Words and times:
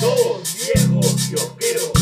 Dos 0.00 0.56
viejos 0.74 1.28
kiosqueros. 1.28 1.92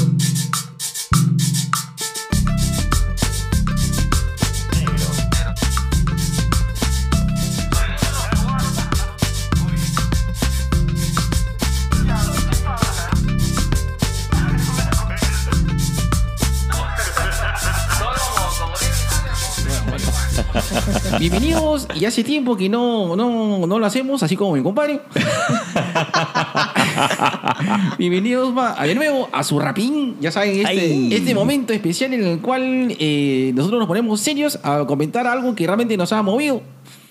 Bienvenidos, 21.18 21.88
y 21.94 22.04
hace 22.04 22.22
tiempo 22.22 22.56
que 22.56 22.68
no, 22.68 23.16
no, 23.16 23.66
no 23.66 23.78
lo 23.78 23.86
hacemos, 23.86 24.22
así 24.22 24.36
como 24.36 24.52
mi 24.54 24.62
compadre. 24.62 25.00
Bienvenidos 27.98 28.56
va, 28.56 28.74
de 28.82 28.94
nuevo 28.94 29.28
a 29.32 29.42
su 29.44 29.58
rapín, 29.58 30.16
ya 30.20 30.30
saben, 30.30 30.66
este, 30.66 31.16
este 31.16 31.34
momento 31.34 31.72
especial 31.72 32.14
en 32.14 32.24
el 32.24 32.40
cual 32.40 32.94
eh, 32.98 33.52
nosotros 33.54 33.78
nos 33.78 33.88
ponemos 33.88 34.20
serios 34.20 34.58
a 34.62 34.84
comentar 34.86 35.26
algo 35.26 35.54
que 35.54 35.66
realmente 35.66 35.96
nos 35.96 36.12
ha 36.12 36.22
movido. 36.22 36.62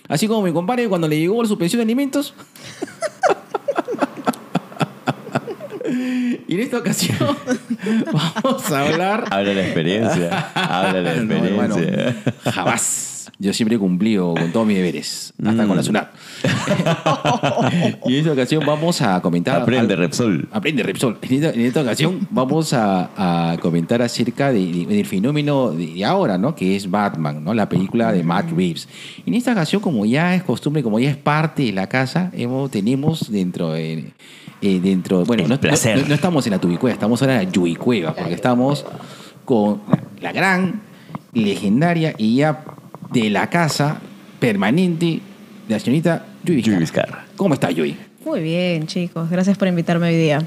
Así 0.07 0.27
como 0.27 0.43
mi 0.43 0.53
compadre 0.53 0.87
cuando 0.87 1.07
le 1.07 1.19
llegó 1.19 1.41
la 1.41 1.47
suspensión 1.47 1.79
de 1.79 1.83
alimentos. 1.83 2.33
y 6.47 6.53
en 6.53 6.59
esta 6.59 6.77
ocasión 6.77 7.17
vamos 8.11 8.71
a 8.71 8.81
hablar 8.87 9.25
Habla 9.31 9.53
la 9.53 9.61
experiencia. 9.65 10.51
Habla 10.53 11.01
la 11.01 11.15
No, 11.15 11.33
experiencia. 11.33 11.47
hermano, 11.49 12.33
jamás. 12.51 13.11
Yo 13.37 13.51
siempre 13.53 13.75
he 13.75 13.79
cumplido 13.79 14.33
con 14.33 14.51
todos 14.53 14.65
mis 14.65 14.77
deberes, 14.77 15.33
hasta 15.43 15.65
Mm. 15.65 15.67
con 15.67 15.75
la 15.75 15.83
SUNAT. 15.83 16.07
y 18.05 18.13
en 18.13 18.19
esta 18.19 18.31
ocasión 18.31 18.63
vamos 18.65 19.01
a 19.01 19.19
comentar. 19.21 19.61
Aprende, 19.61 19.93
al- 19.93 19.99
Repsol. 19.99 20.47
Aprende, 20.53 20.83
Repsol. 20.83 21.17
En 21.21 21.33
esta, 21.33 21.49
en 21.49 21.61
esta 21.61 21.81
ocasión 21.81 22.27
vamos 22.31 22.71
a, 22.71 23.51
a 23.51 23.57
comentar 23.57 24.01
acerca 24.01 24.53
de- 24.53 24.71
de- 24.71 24.85
del 24.85 25.05
fenómeno 25.05 25.71
de, 25.71 25.87
de 25.95 26.05
ahora, 26.05 26.37
¿no? 26.37 26.55
Que 26.55 26.77
es 26.77 26.89
Batman, 26.89 27.43
¿no? 27.43 27.53
La 27.53 27.67
película 27.67 28.13
de 28.13 28.23
Matt 28.23 28.51
Reeves. 28.51 28.87
En 29.25 29.33
esta 29.33 29.51
ocasión, 29.51 29.81
como 29.81 30.05
ya 30.05 30.33
es 30.35 30.43
costumbre, 30.43 30.81
como 30.81 30.97
ya 30.99 31.09
es 31.09 31.17
parte 31.17 31.63
de 31.63 31.73
la 31.73 31.87
casa, 31.87 32.31
hemos, 32.33 32.71
tenemos 32.71 33.29
dentro 33.31 33.71
de... 33.73 34.13
eh, 34.67 34.79
dentro, 34.81 35.23
bueno, 35.25 35.47
no, 35.47 35.59
placer. 35.59 35.99
no- 36.01 36.07
no 36.07 36.13
estamos 36.15 36.45
en 36.47 36.51
la 36.53 36.59
Tubicueva, 36.59 36.93
estamos 36.93 37.21
ahora 37.21 37.41
en 37.41 37.45
la 37.47 37.51
Yuicueva, 37.51 38.13
porque 38.15 38.33
estamos 38.33 38.85
con 39.45 39.81
la 40.21 40.31
gran, 40.31 40.81
legendaria 41.33 42.13
y 42.17 42.37
ya 42.37 42.63
de 43.11 43.29
la 43.29 43.49
casa 43.49 43.99
permanente 44.39 45.05
de 45.67 45.73
la 45.73 45.79
señorita 45.79 46.25
Yui. 46.43 46.61
Vizcarra. 46.61 47.25
¿Cómo 47.35 47.53
está 47.53 47.69
Yui? 47.71 47.95
Muy 48.25 48.41
bien, 48.41 48.87
chicos. 48.87 49.29
Gracias 49.29 49.57
por 49.57 49.67
invitarme 49.67 50.07
hoy 50.07 50.15
día. 50.15 50.39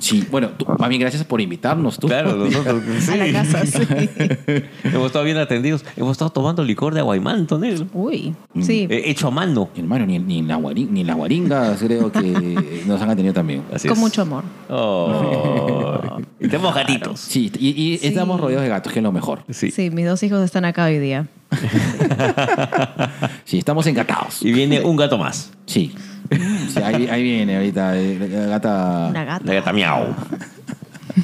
Sí, 0.00 0.26
bueno, 0.30 0.48
tú, 0.56 0.66
bien 0.88 1.00
gracias 1.00 1.24
por 1.24 1.40
invitarnos 1.40 1.98
tú. 1.98 2.06
Claro, 2.08 2.36
nosotros 2.36 2.82
sí. 3.00 3.10
A 3.12 3.16
la 3.16 3.32
casa, 3.32 3.66
sí. 3.66 3.78
Hemos 4.84 5.06
estado 5.06 5.24
bien 5.24 5.36
atendidos. 5.38 5.84
Hemos 5.96 6.12
estado 6.12 6.30
tomando 6.30 6.62
licor 6.64 6.94
de 6.94 7.00
aguaimanto, 7.00 7.58
negro. 7.58 7.86
Uy, 7.92 8.34
sí. 8.60 8.86
Eh, 8.90 9.02
hecho 9.06 9.28
a 9.28 9.30
mano. 9.30 9.68
Hermano, 9.76 10.06
ni, 10.06 10.18
ni, 10.18 10.38
en 10.38 10.48
la 10.48 10.56
guari- 10.58 10.88
ni 10.88 11.00
en 11.02 11.06
las 11.06 11.16
guaringas 11.16 11.78
creo 11.82 12.10
que 12.12 12.82
nos 12.86 13.00
han 13.00 13.10
atendido 13.10 13.34
también. 13.34 13.62
Así 13.72 13.88
Con 13.88 13.96
es. 13.96 14.00
mucho 14.02 14.22
amor. 14.22 14.44
Oh. 14.70 16.18
y 16.40 16.48
tenemos 16.48 16.74
gatitos. 16.74 17.20
Sí, 17.20 17.50
y, 17.58 17.68
y 17.94 17.98
Sí. 17.98 18.08
estamos 18.08 18.40
rodeados 18.40 18.62
de 18.64 18.68
gatos, 18.70 18.92
que 18.92 18.98
es 18.98 19.02
lo 19.02 19.12
mejor. 19.12 19.40
Sí. 19.50 19.70
Sí, 19.70 19.90
mis 19.90 20.06
dos 20.06 20.22
hijos 20.22 20.42
están 20.44 20.64
acá 20.64 20.84
hoy 20.86 20.98
día. 20.98 21.26
Sí, 23.44 23.58
estamos 23.58 23.86
encatados. 23.86 24.42
Y 24.42 24.52
viene 24.52 24.80
un 24.80 24.96
gato 24.96 25.16
más. 25.18 25.50
Sí. 25.66 25.94
Sí, 26.30 26.82
ahí, 26.82 27.08
ahí 27.08 27.22
viene 27.22 27.56
ahorita 27.56 27.96
eh, 27.96 28.18
la 28.18 28.46
gata. 28.46 29.06
Una 29.08 29.24
gata. 29.24 29.44
La 29.44 29.54
gata 29.54 29.72
miau. 29.72 30.14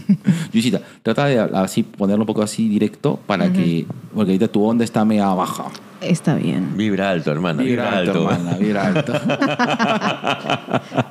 Luisita, 0.53 0.81
trata 1.03 1.27
de 1.27 1.39
así 1.41 1.83
ponerlo 1.83 2.23
un 2.23 2.27
poco 2.27 2.43
así 2.43 2.69
directo 2.69 3.19
para 3.27 3.53
que. 3.53 3.87
Porque 4.15 4.33
ahorita 4.33 4.49
tu 4.49 4.65
onda 4.65 4.85
está 4.85 5.05
media 5.05 5.27
baja. 5.29 5.65
Está 6.01 6.35
bien. 6.35 6.77
Vibra 6.77 7.11
alto, 7.11 7.31
hermana. 7.33 7.63
Vibra, 7.63 7.99
alto. 7.99 8.31
hermana, 8.31 8.57
vibra 8.59 8.87
alto. 8.89 9.13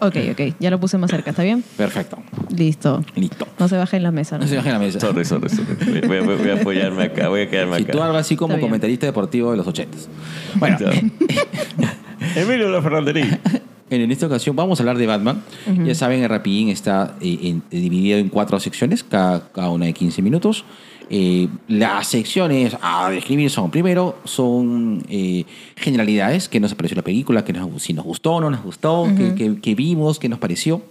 Ok, 0.01 0.15
ok. 0.31 0.41
Ya 0.59 0.69
lo 0.69 0.79
puse 0.79 0.97
más 0.97 1.09
cerca. 1.09 1.31
¿Está 1.31 1.43
bien? 1.43 1.63
Perfecto. 1.77 2.17
Listo. 2.55 3.03
Listo. 3.15 3.47
No 3.57 3.67
se 3.67 3.77
baje 3.77 3.97
en 3.97 4.03
la 4.03 4.11
mesa. 4.11 4.37
¿no? 4.37 4.43
No 4.43 4.49
se 4.49 4.57
baje 4.57 4.71
la 4.71 4.79
mesa. 4.79 4.99
Sorry, 4.99 5.25
sorry, 5.25 5.49
sorry. 5.49 6.01
Voy, 6.07 6.19
voy- 6.19 6.35
voy 6.37 6.49
a 6.49 6.53
apoyarme 6.55 7.03
acá. 7.03 7.29
Voy 7.29 7.41
a 7.41 7.49
quedarme 7.49 7.77
Si 7.77 7.83
acá. 7.83 7.93
tú 7.93 8.01
algo 8.03 8.17
así 8.17 8.35
como 8.35 8.59
comentarista 8.59 9.05
deportivo 9.05 9.51
de 9.51 9.57
los 9.57 9.65
ochentas. 9.67 10.09
Bueno, 10.55 10.77
Emilio 12.35 12.69
La 12.69 12.81
Ferranderí. 12.81 13.23
En 14.01 14.11
esta 14.11 14.27
ocasión 14.27 14.55
vamos 14.55 14.79
a 14.79 14.83
hablar 14.83 14.97
de 14.97 15.07
Batman. 15.07 15.43
Ya 15.85 15.95
saben, 15.95 16.23
el 16.23 16.29
Rapidín 16.29 16.69
está 16.69 17.15
eh, 17.21 17.39
en- 17.43 17.63
dividido 17.69 18.17
en 18.17 18.29
cuatro 18.29 18.59
secciones, 18.59 19.03
cada, 19.03 19.51
cada 19.51 19.69
una 19.69 19.85
de 19.85 19.93
15 19.93 20.21
minutos. 20.21 20.65
Eh, 21.09 21.47
las 21.67 22.07
secciones 22.07 22.75
a 22.81 23.09
describir 23.09 23.49
son, 23.49 23.69
primero, 23.69 24.17
son 24.23 25.03
eh, 25.09 25.43
generalidades, 25.75 26.47
que 26.49 26.59
nos 26.59 26.73
pareció 26.75 26.95
la 26.95 27.01
película, 27.03 27.43
que 27.43 27.53
nos, 27.53 27.83
si 27.83 27.93
nos 27.93 28.05
gustó 28.05 28.35
o 28.35 28.41
no 28.41 28.49
nos 28.49 28.63
gustó, 28.63 29.07
que, 29.17 29.35
que- 29.35 29.59
que 29.61 29.75
vimos, 29.75 30.17
que 30.17 30.29
nos 30.29 30.39
pareció. 30.39 30.81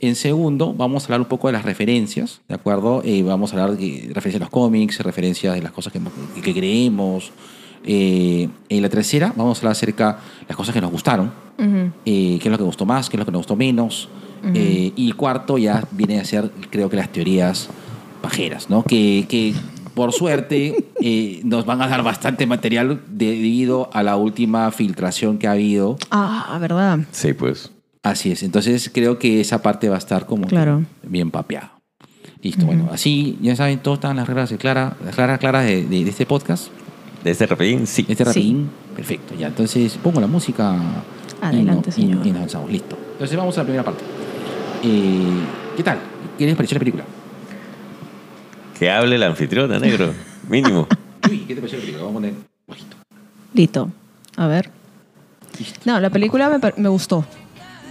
En 0.00 0.14
segundo, 0.16 0.72
vamos 0.72 1.02
a 1.02 1.06
hablar 1.06 1.20
un 1.20 1.26
poco 1.26 1.48
de 1.48 1.52
las 1.52 1.64
referencias, 1.64 2.40
¿de 2.48 2.54
acuerdo? 2.54 3.02
Eh, 3.04 3.22
vamos 3.22 3.52
a 3.52 3.60
hablar 3.62 3.76
de 3.78 4.04
referencias 4.14 4.36
a 4.36 4.44
los 4.44 4.50
cómics, 4.50 4.98
referencias 5.00 5.54
de 5.54 5.60
las 5.62 5.72
cosas 5.72 5.92
que, 5.92 6.00
que 6.40 6.54
creemos. 6.54 7.32
Eh, 7.84 8.48
en 8.68 8.82
la 8.82 8.88
tercera, 8.88 9.32
vamos 9.36 9.58
a 9.58 9.60
hablar 9.60 9.72
acerca 9.72 10.12
de 10.40 10.46
las 10.48 10.56
cosas 10.56 10.74
que 10.74 10.80
nos 10.80 10.90
gustaron, 10.90 11.32
Ujú. 11.58 11.90
eh, 12.04 12.38
qué 12.40 12.48
es 12.48 12.50
lo 12.50 12.58
que 12.58 12.64
gustó 12.64 12.84
más, 12.86 13.08
qué 13.08 13.16
es 13.16 13.18
lo 13.18 13.24
que 13.24 13.32
nos 13.32 13.40
gustó 13.40 13.56
menos. 13.56 14.08
Eh, 14.54 14.92
y 14.94 15.06
el 15.08 15.16
cuarto 15.16 15.58
ya 15.58 15.82
viene 15.90 16.20
a 16.20 16.24
ser, 16.24 16.50
creo 16.70 16.88
que 16.88 16.96
las 16.96 17.10
teorías 17.10 17.68
pajeras, 18.22 18.70
¿no? 18.70 18.84
Que, 18.84 19.26
que 19.28 19.52
por 19.94 20.12
suerte 20.12 20.86
eh, 21.00 21.40
nos 21.44 21.66
van 21.66 21.82
a 21.82 21.88
dar 21.88 22.02
bastante 22.04 22.46
material 22.46 23.00
debido 23.08 23.90
a 23.92 24.02
la 24.04 24.16
última 24.16 24.70
filtración 24.70 25.38
que 25.38 25.48
ha 25.48 25.52
habido. 25.52 25.96
Ah, 26.12 26.56
¿verdad? 26.60 27.00
Sí, 27.10 27.32
pues. 27.32 27.72
Así 28.04 28.30
es. 28.30 28.44
Entonces 28.44 28.90
creo 28.94 29.18
que 29.18 29.40
esa 29.40 29.60
parte 29.60 29.88
va 29.88 29.96
a 29.96 29.98
estar 29.98 30.24
como 30.24 30.46
Claro. 30.46 30.84
bien 31.02 31.32
papeada. 31.32 31.72
Listo, 32.40 32.64
bueno, 32.64 32.88
así 32.92 33.36
ya 33.42 33.56
saben, 33.56 33.80
todas 33.80 33.96
están 33.98 34.14
las 34.16 34.28
reglas 34.28 34.54
claras, 34.56 34.92
las 35.04 35.16
reglas 35.16 35.40
claras 35.40 35.64
de, 35.66 35.82
de- 35.84 36.04
de 36.04 36.10
este 36.10 36.24
podcast, 36.24 36.68
De 37.24 37.30
este 37.32 37.46
rapidín, 37.46 37.86
sí. 37.86 38.02
este 38.08 38.24
Sí. 38.24 38.24
rapidín. 38.24 38.70
Perfecto, 38.94 39.34
ya. 39.34 39.48
Entonces 39.48 39.98
pongo 40.02 40.20
la 40.20 40.26
música. 40.26 40.76
Adelante, 41.40 41.90
y, 41.96 42.00
no- 42.04 42.08
y- 42.08 42.08
señor. 42.14 42.26
y 42.26 42.30
nos 42.30 42.36
avanzamos, 42.38 42.70
listo. 42.70 42.98
Entonces 43.12 43.36
vamos 43.36 43.56
a 43.56 43.60
la 43.60 43.64
primera 43.64 43.84
parte. 43.84 44.02
Eh, 44.82 45.40
¿Qué 45.76 45.82
tal? 45.82 45.98
¿Qué 46.36 46.46
les 46.46 46.54
pareció 46.56 46.76
la 46.76 46.78
película? 46.80 47.04
Que 48.78 48.90
hable 48.90 49.18
la 49.18 49.26
anfitriona, 49.26 49.78
negro. 49.78 50.12
Mínimo. 50.48 50.86
Uy, 51.28 51.38
¿qué 51.40 51.54
te 51.54 51.60
pareció 51.60 51.78
la 51.78 51.82
película? 51.84 52.04
Vamos 52.04 52.10
a 52.10 52.14
poner 52.14 52.34
bajito. 52.66 52.96
Listo. 53.54 53.90
A 54.36 54.46
ver. 54.46 54.70
No, 55.84 55.98
la 55.98 56.10
película 56.10 56.48
me, 56.48 56.72
me 56.76 56.88
gustó. 56.88 57.24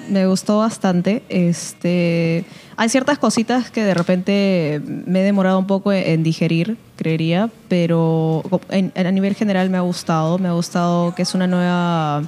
Me 0.09 0.25
gustó 0.27 0.59
bastante. 0.59 1.23
Este, 1.29 2.45
hay 2.77 2.89
ciertas 2.89 3.17
cositas 3.17 3.69
que 3.71 3.83
de 3.83 3.93
repente 3.93 4.81
me 5.05 5.19
he 5.21 5.23
demorado 5.23 5.59
un 5.59 5.67
poco 5.67 5.91
en, 5.91 6.23
digerir, 6.23 6.77
creería, 6.95 7.49
pero 7.67 8.41
en- 8.69 8.91
en- 8.95 9.07
a 9.07 9.11
nivel 9.11 9.35
general 9.35 9.69
me 9.69 9.77
ha 9.77 9.81
gustado. 9.81 10.37
Me 10.37 10.47
ha 10.47 10.53
gustado 10.53 11.13
que 11.15 11.21
es 11.23 11.33
una 11.33 11.47
nueva 11.47 12.23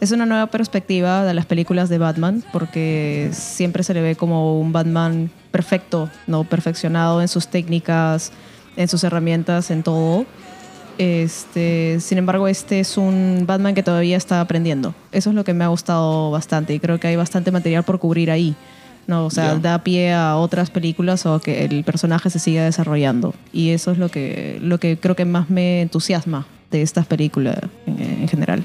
es 0.00 0.12
una 0.12 0.24
nueva 0.24 0.46
perspectiva 0.46 1.24
de 1.24 1.34
las 1.34 1.44
películas 1.44 1.90
de 1.90 1.98
Batman, 1.98 2.42
porque 2.54 3.28
siempre 3.32 3.82
se 3.82 3.92
le 3.92 4.00
ve 4.00 4.16
como 4.16 4.58
un 4.58 4.72
Batman 4.72 5.30
perfecto, 5.50 6.08
no 6.26 6.44
perfeccionado 6.44 7.20
en 7.20 7.28
sus 7.28 7.48
técnicas, 7.48 8.32
en 8.78 8.88
sus 8.88 9.04
herramientas, 9.04 9.70
en 9.70 9.82
todo. 9.82 10.24
Este, 11.00 11.98
sin 12.00 12.18
embargo, 12.18 12.46
este 12.46 12.80
es 12.80 12.96
un 12.98 13.44
Batman 13.46 13.74
que 13.74 13.82
todavía 13.82 14.16
está 14.16 14.40
aprendiendo. 14.40 14.94
Eso 15.12 15.30
es 15.30 15.36
lo 15.36 15.44
que 15.44 15.54
me 15.54 15.64
ha 15.64 15.68
gustado 15.68 16.30
bastante 16.30 16.74
y 16.74 16.78
creo 16.78 17.00
que 17.00 17.08
hay 17.08 17.16
bastante 17.16 17.50
material 17.50 17.84
por 17.84 17.98
cubrir 17.98 18.30
ahí. 18.30 18.54
No, 19.06 19.24
o 19.26 19.30
sea, 19.30 19.54
Ya. 19.54 19.58
da 19.58 19.78
pie 19.82 20.12
a 20.12 20.36
otras 20.36 20.70
películas 20.70 21.24
o 21.26 21.40
que 21.40 21.64
el 21.64 21.82
personaje 21.84 22.28
se 22.30 22.38
siga 22.38 22.64
desarrollando. 22.64 23.34
Y 23.52 23.70
eso 23.70 23.90
es 23.92 23.98
lo 23.98 24.08
que, 24.10 24.58
lo 24.62 24.78
que 24.78 24.98
creo 24.98 25.16
que 25.16 25.24
más 25.24 25.48
me 25.50 25.80
entusiasma 25.80 26.46
de 26.70 26.82
estas 26.82 27.06
películas 27.06 27.56
en, 27.86 27.98
en 28.22 28.28
general. 28.28 28.62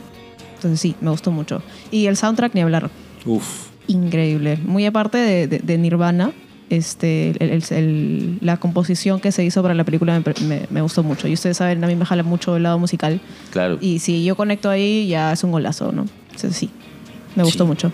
Entonces 0.56 0.80
sí, 0.80 0.96
me 1.02 1.10
gustó 1.10 1.32
mucho. 1.32 1.62
Y 1.90 2.06
el 2.08 2.18
soundtrack 2.18 2.54
ni 2.54 2.62
hablar. 2.62 2.90
Uf. 3.26 3.68
Increíble. 3.88 4.60
Muy 4.66 4.86
aparte 4.86 5.18
de, 5.18 5.48
de- 5.48 5.60
de 5.60 5.78
Nirvana, 5.78 6.32
este, 6.70 7.32
el- 7.44 7.64
el- 7.70 8.38
la 8.42 8.58
composición 8.58 9.20
que 9.20 9.32
se 9.32 9.44
hizo 9.44 9.62
para 9.62 9.74
la 9.74 9.84
película 9.84 10.20
me, 10.20 10.46
me- 10.48 10.66
me 10.70 10.82
gustó 10.82 11.04
mucho. 11.04 11.28
Y 11.28 11.34
ustedes 11.34 11.58
saben, 11.58 11.84
a 11.84 11.88
mí 11.88 11.96
me 11.96 12.06
jala 12.06 12.24
mucho 12.24 12.56
el 12.56 12.64
lado 12.64 12.80
musical. 12.80 13.20
Claro. 13.52 13.78
Y 13.82 14.00
si 14.00 14.24
yo 14.24 14.36
conecto 14.36 14.70
ahí, 14.70 15.08
ya 15.08 15.32
es 15.34 15.44
un 15.44 15.52
golazo, 15.52 15.92
¿no? 15.92 16.06
Entonces 16.32 16.56
sí, 16.56 16.70
me 17.36 17.44
gustó 17.44 17.64
Sí. 17.64 17.68
mucho. 17.68 17.92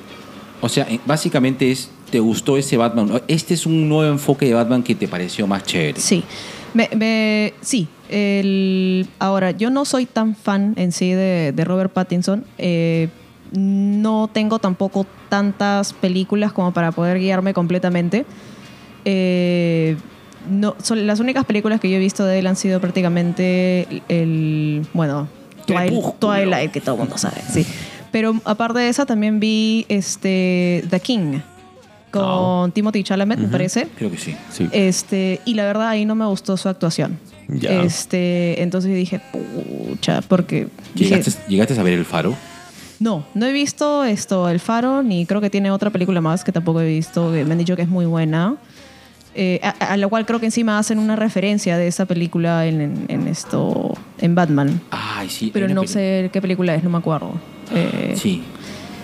O 0.61 0.69
sea, 0.69 0.85
eh, 0.89 0.99
básicamente 1.05 1.71
es, 1.71 1.89
¿te 2.11 2.19
gustó 2.19 2.55
ese 2.57 2.77
Batman? 2.77 3.21
Este 3.27 3.53
es 3.55 3.65
un 3.65 3.89
nuevo 3.89 4.11
enfoque 4.11 4.45
de 4.45 4.53
Batman 4.53 4.83
que 4.83 4.93
te 4.95 5.07
pareció 5.07 5.47
más 5.47 5.63
chévere. 5.63 5.99
Sí. 5.99 6.23
Me, 6.73 6.89
me- 6.95 7.53
sí. 7.61 7.87
El, 8.09 9.07
ahora, 9.19 9.51
yo 9.51 9.69
no 9.69 9.83
soy 9.85 10.05
tan 10.05 10.35
fan 10.35 10.73
en 10.77 10.91
sí 10.91 11.11
de, 11.11 11.51
de 11.55 11.65
Robert 11.65 11.91
Pattinson. 11.91 12.45
eh, 12.57 13.09
no 13.53 14.29
tengo 14.31 14.59
tampoco 14.59 15.05
tantas 15.27 15.91
películas 15.91 16.53
como 16.53 16.71
para 16.73 16.93
poder 16.93 17.19
guiarme 17.19 17.53
completamente. 17.53 18.25
Eh, 19.05 19.97
no, 20.49 20.75
son 20.81 21.05
las 21.05 21.19
únicas 21.19 21.45
películas 21.45 21.79
que 21.79 21.89
yo 21.89 21.97
he 21.97 21.99
visto 21.99 22.25
de 22.25 22.39
él 22.39 22.47
han 22.47 22.55
sido 22.55 22.79
prácticamente 22.79 24.01
el, 24.07 24.85
bueno, 24.93 25.27
Twilight, 26.19 26.71
que 26.71 26.81
todo 26.81 26.95
el 26.95 27.01
mundo 27.01 27.17
sabe, 27.17 27.41
sí. 27.51 27.65
Pero 28.11 28.35
aparte 28.43 28.79
de 28.79 28.89
esa 28.89 29.05
también 29.05 29.39
vi 29.39 29.85
este 29.87 30.83
The 30.89 30.99
King 30.99 31.39
con 32.09 32.73
Timothy 32.73 33.03
Chalamet, 33.03 33.39
me 33.39 33.47
parece. 33.47 33.87
Creo 33.95 34.11
que 34.11 34.17
sí. 34.17 34.35
Sí. 34.51 34.67
Este, 34.73 35.39
y 35.45 35.53
la 35.53 35.63
verdad 35.63 35.87
ahí 35.87 36.05
no 36.05 36.15
me 36.15 36.25
gustó 36.25 36.57
su 36.57 36.67
actuación. 36.67 37.17
Ya. 37.47 37.83
Este, 37.83 38.61
entonces 38.61 38.93
dije, 38.93 39.21
pucha, 39.31 40.21
porque 40.21 40.67
dije, 40.93 41.15
¿Llegaste, 41.15 41.41
llegaste 41.47 41.79
a 41.79 41.83
ver 41.83 41.93
El 41.93 42.05
Faro? 42.05 42.35
no, 43.01 43.25
no 43.33 43.47
he 43.47 43.51
visto 43.51 44.03
esto, 44.03 44.47
El 44.47 44.59
Faro, 44.59 45.01
ni 45.01 45.25
creo 45.25 45.41
que 45.41 45.49
tiene 45.49 45.71
otra 45.71 45.89
película 45.89 46.21
más 46.21 46.43
que 46.43 46.51
tampoco 46.51 46.81
he 46.81 46.87
visto, 46.87 47.31
que 47.31 47.43
me 47.43 47.53
han 47.53 47.57
dicho 47.57 47.75
que 47.75 47.81
es 47.81 47.87
muy 47.87 48.05
buena. 48.05 48.57
Eh, 49.33 49.59
a, 49.63 49.69
a 49.69 49.97
la 49.97 50.07
cual 50.09 50.25
creo 50.25 50.39
que 50.41 50.45
encima 50.47 50.77
hacen 50.77 50.99
una 50.99 51.15
referencia 51.15 51.77
de 51.77 51.87
esa 51.87 52.05
película 52.05 52.65
en, 52.65 52.81
en- 52.81 53.05
en 53.07 53.27
esto, 53.29 53.93
en 54.19 54.35
Batman. 54.35 54.81
Ay, 54.91 55.29
sí. 55.29 55.51
Pero 55.53 55.67
no 55.69 55.87
sé 55.87 56.29
qué 56.33 56.41
película 56.41 56.75
es, 56.75 56.83
no 56.83 56.89
me 56.89 56.97
acuerdo. 56.97 57.33
Eh, 57.73 58.13
Sí. 58.17 58.43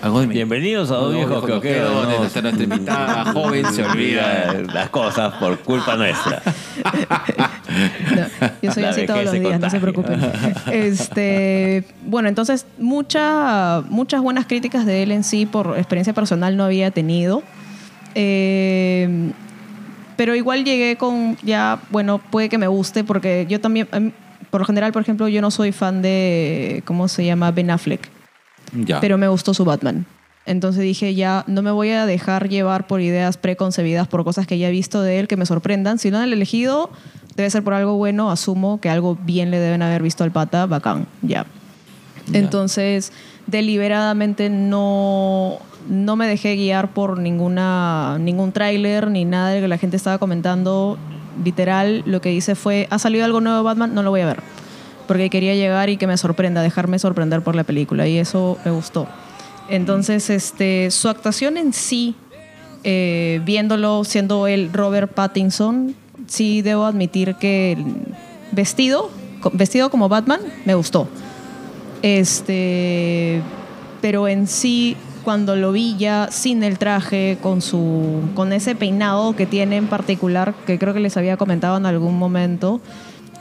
Algo 0.00 0.20
de 0.20 0.28
Bienvenidos 0.28 0.92
a 0.92 0.94
Dos 0.94 1.12
Viejos 1.12 1.44
Coqueros. 1.44 1.92
donde 1.92 2.12
¿no? 2.14 2.18
nuestra 2.20 2.40
nuestra 2.42 2.62
invitada 2.62 3.24
joven 3.32 3.66
se 3.72 3.82
olvida. 3.82 4.54
las 4.72 4.90
cosas 4.90 5.34
por 5.34 5.58
culpa 5.60 5.96
nuestra. 5.96 6.40
No, 8.14 8.48
yo 8.62 8.72
soy 8.72 8.82
La 8.82 8.90
así 8.90 9.06
todos 9.06 9.24
los 9.24 9.32
días, 9.34 9.60
no 9.60 9.70
se 9.70 9.78
preocupen. 9.80 10.20
Este, 10.72 11.84
bueno, 12.06 12.28
entonces 12.28 12.66
mucha- 12.78 13.82
muchas 13.88 14.20
buenas 14.22 14.46
críticas 14.46 14.86
de 14.86 15.02
él 15.02 15.12
en 15.12 15.22
sí 15.24 15.46
por 15.46 15.76
experiencia 15.76 16.12
personal 16.12 16.56
no 16.56 16.64
había 16.64 16.90
tenido. 16.90 17.42
Eh, 18.14 19.30
pero 20.18 20.34
igual 20.34 20.64
llegué 20.64 20.96
con 20.96 21.36
ya, 21.44 21.80
bueno, 21.90 22.18
puede 22.18 22.48
que 22.48 22.58
me 22.58 22.66
guste 22.66 23.04
porque 23.04 23.46
yo 23.48 23.60
también, 23.60 23.86
mí, 23.92 24.12
por 24.50 24.60
lo 24.60 24.66
general, 24.66 24.92
por 24.92 25.00
ejemplo, 25.00 25.28
yo 25.28 25.40
no 25.40 25.52
soy 25.52 25.70
fan 25.70 26.02
de, 26.02 26.82
¿cómo 26.86 27.06
se 27.06 27.24
llama? 27.24 27.52
Ben 27.52 27.70
Affleck 27.70 28.08
Ya. 28.72 28.98
pero 28.98 29.16
me 29.16 29.28
gustó 29.28 29.54
su 29.54 29.64
Batman. 29.64 30.06
Entonces 30.44 30.82
dije, 30.82 31.14
ya 31.14 31.44
no 31.46 31.62
me 31.62 31.70
voy 31.70 31.90
a 31.90 32.04
dejar 32.04 32.48
llevar 32.48 32.88
por 32.88 33.00
ideas 33.00 33.36
preconcebidas, 33.36 34.08
por 34.08 34.24
cosas 34.24 34.48
que 34.48 34.58
ya 34.58 34.68
he 34.68 34.72
visto 34.72 35.02
de 35.02 35.20
él 35.20 35.28
que 35.28 35.36
me 35.36 35.46
sorprendan. 35.46 36.00
Si 36.00 36.10
lo 36.10 36.18
han 36.18 36.32
elegido, 36.32 36.90
debe 37.36 37.48
ser 37.50 37.62
por 37.62 37.74
algo 37.74 37.94
bueno, 37.96 38.28
asumo 38.28 38.80
que 38.80 38.88
algo 38.88 39.16
bien 39.22 39.52
le 39.52 39.60
deben 39.60 39.82
haber 39.82 40.02
visto 40.02 40.24
al 40.24 40.32
pata, 40.32 40.66
bacán, 40.66 41.06
ya. 41.22 41.46
Ya. 42.26 42.40
Entonces, 42.40 43.12
deliberadamente 43.46 44.50
no, 44.50 45.60
no 45.88 46.16
me 46.16 46.26
dejé 46.26 46.56
guiar 46.56 46.92
por 46.92 47.18
ninguna, 47.18 48.18
ningún 48.18 48.52
tráiler 48.52 49.10
ni 49.10 49.24
nada 49.24 49.50
de 49.50 49.56
lo 49.60 49.64
que 49.64 49.68
la 49.68 49.78
gente 49.78 49.96
estaba 49.96 50.18
comentando. 50.18 50.98
Literal, 51.44 52.02
lo 52.06 52.20
que 52.20 52.32
hice 52.32 52.54
fue, 52.54 52.88
ha 52.90 52.98
salido 52.98 53.24
algo 53.24 53.40
nuevo 53.40 53.62
Batman, 53.62 53.94
no 53.94 54.02
lo 54.02 54.10
voy 54.10 54.22
a 54.22 54.26
ver. 54.26 54.42
Porque 55.06 55.30
quería 55.30 55.54
llegar 55.54 55.88
y 55.88 55.96
que 55.96 56.06
me 56.06 56.16
sorprenda, 56.16 56.62
dejarme 56.62 56.98
sorprender 56.98 57.42
por 57.42 57.54
la 57.54 57.64
película. 57.64 58.06
Y 58.08 58.18
eso 58.18 58.58
me 58.64 58.70
gustó. 58.70 59.06
Entonces, 59.68 60.30
este, 60.30 60.90
su 60.90 61.08
actuación 61.08 61.56
en 61.56 61.72
sí, 61.72 62.14
eh, 62.84 63.40
viéndolo 63.44 64.04
siendo 64.04 64.46
el 64.46 64.72
Robert 64.72 65.12
Pattinson, 65.12 65.94
sí 66.26 66.62
debo 66.62 66.84
admitir 66.84 67.34
que 67.36 67.72
el 67.72 67.84
vestido, 68.52 69.10
vestido 69.52 69.90
como 69.90 70.08
Batman, 70.08 70.40
me 70.64 70.74
gustó. 70.74 71.08
Este, 72.02 73.42
pero 74.00 74.28
en 74.28 74.46
sí, 74.46 74.96
cuando 75.28 75.56
lo 75.56 75.72
vi 75.72 75.94
ya 75.98 76.28
sin 76.30 76.62
el 76.62 76.78
traje, 76.78 77.36
con 77.42 77.60
su, 77.60 78.22
con 78.34 78.54
ese 78.54 78.74
peinado 78.74 79.36
que 79.36 79.44
tiene 79.44 79.76
en 79.76 79.86
particular, 79.86 80.54
que 80.66 80.78
creo 80.78 80.94
que 80.94 81.00
les 81.00 81.18
había 81.18 81.36
comentado 81.36 81.76
en 81.76 81.84
algún 81.84 82.18
momento, 82.18 82.80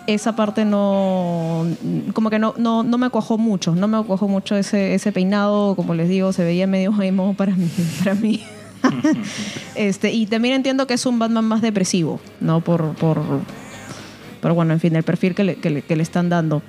esa 0.06 0.36
parte 0.36 0.66
no, 0.66 1.66
como 2.12 2.30
que 2.30 2.40
no, 2.40 2.54
no, 2.58 2.84
no 2.84 2.98
me 2.98 3.10
cuajó 3.10 3.38
mucho, 3.38 3.74
no 3.74 3.88
me 3.88 4.04
cuajó 4.04 4.28
mucho 4.28 4.58
ese, 4.58 4.96
ese 4.96 5.14
peinado, 5.14 5.76
como 5.78 5.94
les 5.94 6.10
digo, 6.10 6.34
se 6.34 6.44
veía 6.44 6.68
medio 6.68 6.92
emo 7.02 7.34
para 7.36 7.56
mí. 7.56 7.70
Para 8.00 8.16
mí. 8.16 8.44
este, 9.76 10.12
y 10.12 10.26
también 10.26 10.56
entiendo 10.56 10.88
que 10.88 10.96
es 10.96 11.06
un 11.06 11.20
Batman 11.20 11.46
más 11.46 11.62
depresivo, 11.62 12.20
¿no? 12.42 12.60
Por, 12.60 12.96
por, 12.96 13.22
pero 14.42 14.54
bueno, 14.56 14.74
en 14.74 14.82
fin, 14.82 14.94
el 14.98 15.04
perfil 15.04 15.34
que 15.36 15.46
le, 15.46 15.56
que 15.56 15.70
le- 15.70 15.82
que 15.84 15.96
le 15.96 16.04
están 16.04 16.28
dando. 16.28 16.62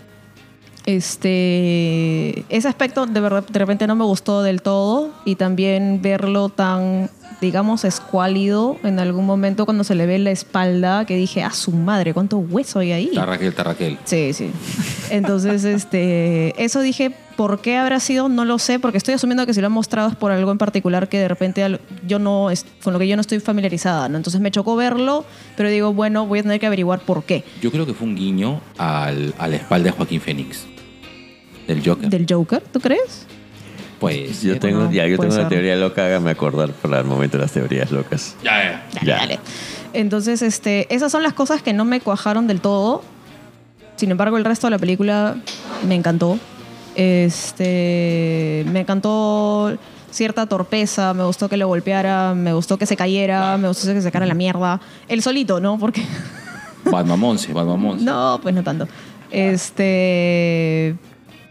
Este, 0.89 2.47
ese 2.49 2.67
aspecto 2.67 3.05
de, 3.05 3.21
de 3.21 3.59
repente 3.59 3.87
no 3.87 3.95
me 3.95 4.07
gustó 4.07 4.43
del 4.43 4.63
todo 4.63 5.11
y 5.27 5.35
también 5.35 6.01
verlo 6.01 6.49
tan, 6.49 7.11
digamos, 7.43 7.85
escuálido 7.85 8.79
en 8.83 8.99
algún 8.99 9.27
momento 9.27 9.67
cuando 9.67 9.85
se 9.85 9.95
le 9.95 10.07
ve 10.07 10.19
la 10.19 10.31
espalda, 10.31 11.05
que 11.05 11.15
dije, 11.15 11.43
a 11.43 11.51
su 11.51 11.73
madre, 11.73 12.15
cuánto 12.15 12.39
hueso 12.39 12.79
hay 12.79 12.93
ahí. 12.93 13.09
Está 13.09 13.27
Raquel, 13.27 13.49
está 13.49 13.65
Raquel. 13.65 13.99
Sí, 14.05 14.33
sí. 14.33 14.51
Entonces, 15.11 15.65
este, 15.65 16.55
eso 16.57 16.81
dije, 16.81 17.15
¿por 17.37 17.61
qué 17.61 17.77
habrá 17.77 18.01
sido? 18.01 18.31
No 18.31 18.47
lo 18.47 18.59
sé, 18.59 18.79
porque 18.79 18.97
estoy 18.97 19.13
asumiendo 19.13 19.45
que 19.45 19.53
si 19.53 19.61
lo 19.61 19.67
han 19.67 19.75
mostrado 19.75 20.09
es 20.09 20.17
por 20.17 20.33
algo 20.33 20.51
en 20.53 20.57
particular 20.57 21.11
que 21.11 21.19
de 21.19 21.29
repente 21.29 21.81
yo 22.07 22.19
no, 22.19 22.49
con 22.83 22.95
lo 22.95 22.99
que 22.99 23.07
yo 23.07 23.15
no 23.15 23.21
estoy 23.21 23.41
familiarizada, 23.41 24.09
¿no? 24.09 24.17
Entonces 24.17 24.41
me 24.41 24.51
chocó 24.51 24.75
verlo, 24.75 25.27
pero 25.55 25.69
digo, 25.69 25.93
bueno, 25.93 26.27
voy 26.27 26.39
a 26.39 26.43
tener 26.45 26.59
que 26.59 26.67
averiguar 26.67 27.01
por 27.01 27.25
qué. 27.25 27.45
Yo 27.61 27.71
creo 27.71 27.85
que 27.85 27.93
fue 27.93 28.07
un 28.07 28.17
guiño 28.17 28.63
al, 28.79 29.35
a 29.37 29.49
la 29.49 29.57
espalda 29.57 29.91
de 29.91 29.91
Joaquín 29.91 30.23
Phoenix. 30.23 30.67
Del 31.69 31.87
Joker. 31.87 32.09
¿Del 32.11 32.27
Joker, 32.29 32.63
tú 32.73 32.81
crees? 32.81 33.27
Pues. 34.01 34.43
Yo 34.43 34.59
tengo, 34.59 34.85
no, 34.85 34.91
ya, 34.93 35.07
yo 35.07 35.17
puede 35.17 35.29
tengo 35.31 35.41
una 35.43 35.49
teoría 35.49 35.77
loca, 35.77 36.05
hágame 36.07 36.31
acordar 36.31 36.71
para 36.73 36.99
el 36.99 37.05
momento 37.05 37.37
de 37.37 37.43
las 37.45 37.53
teorías 37.53 37.91
locas. 37.93 38.35
Ya, 38.43 38.63
ya. 38.63 38.83
Dale, 38.95 39.07
Ya. 39.07 39.17
dale. 39.19 39.39
Entonces, 39.93 40.43
este, 40.43 40.93
esas 40.95 41.13
son 41.13 41.23
las 41.23 41.33
cosas 41.35 41.63
que 41.63 41.73
no 41.73 41.85
me 41.85 42.01
cuajaron 42.01 42.47
del 42.47 42.61
todo. 42.61 43.03
Sin 43.97 44.11
embargo, 44.11 44.37
el 44.37 44.45
resto 44.45 44.67
de 44.67 44.73
la 44.73 44.79
película 44.79 45.37
me 45.87 45.95
encantó. 45.95 46.39
Este, 46.95 48.65
me 48.73 48.81
encantó 48.81 49.77
cierta 50.11 50.47
torpeza, 50.47 51.15
me 51.15 51.25
gustó 51.25 51.49
que 51.49 51.57
lo 51.57 51.67
golpeara, 51.69 52.35
me 52.35 52.53
gustó 52.53 52.79
que 52.79 52.87
se 52.87 52.97
cayera, 52.97 53.57
me 53.59 53.69
gustó 53.69 53.89
que 53.89 53.95
se 53.95 54.03
sacara 54.03 54.27
la 54.27 54.35
mierda. 54.35 54.81
El 55.09 55.23
solito, 55.23 55.61
¿no? 55.61 55.79
Porque 55.79 56.03
Batman 56.85 57.19
Monse, 57.19 57.53
Batman 57.53 57.81
Monse. 57.81 58.05
no, 58.07 58.39
pues 58.43 58.55
no 58.55 58.63
tanto. 58.63 58.87
Este. 59.31 60.95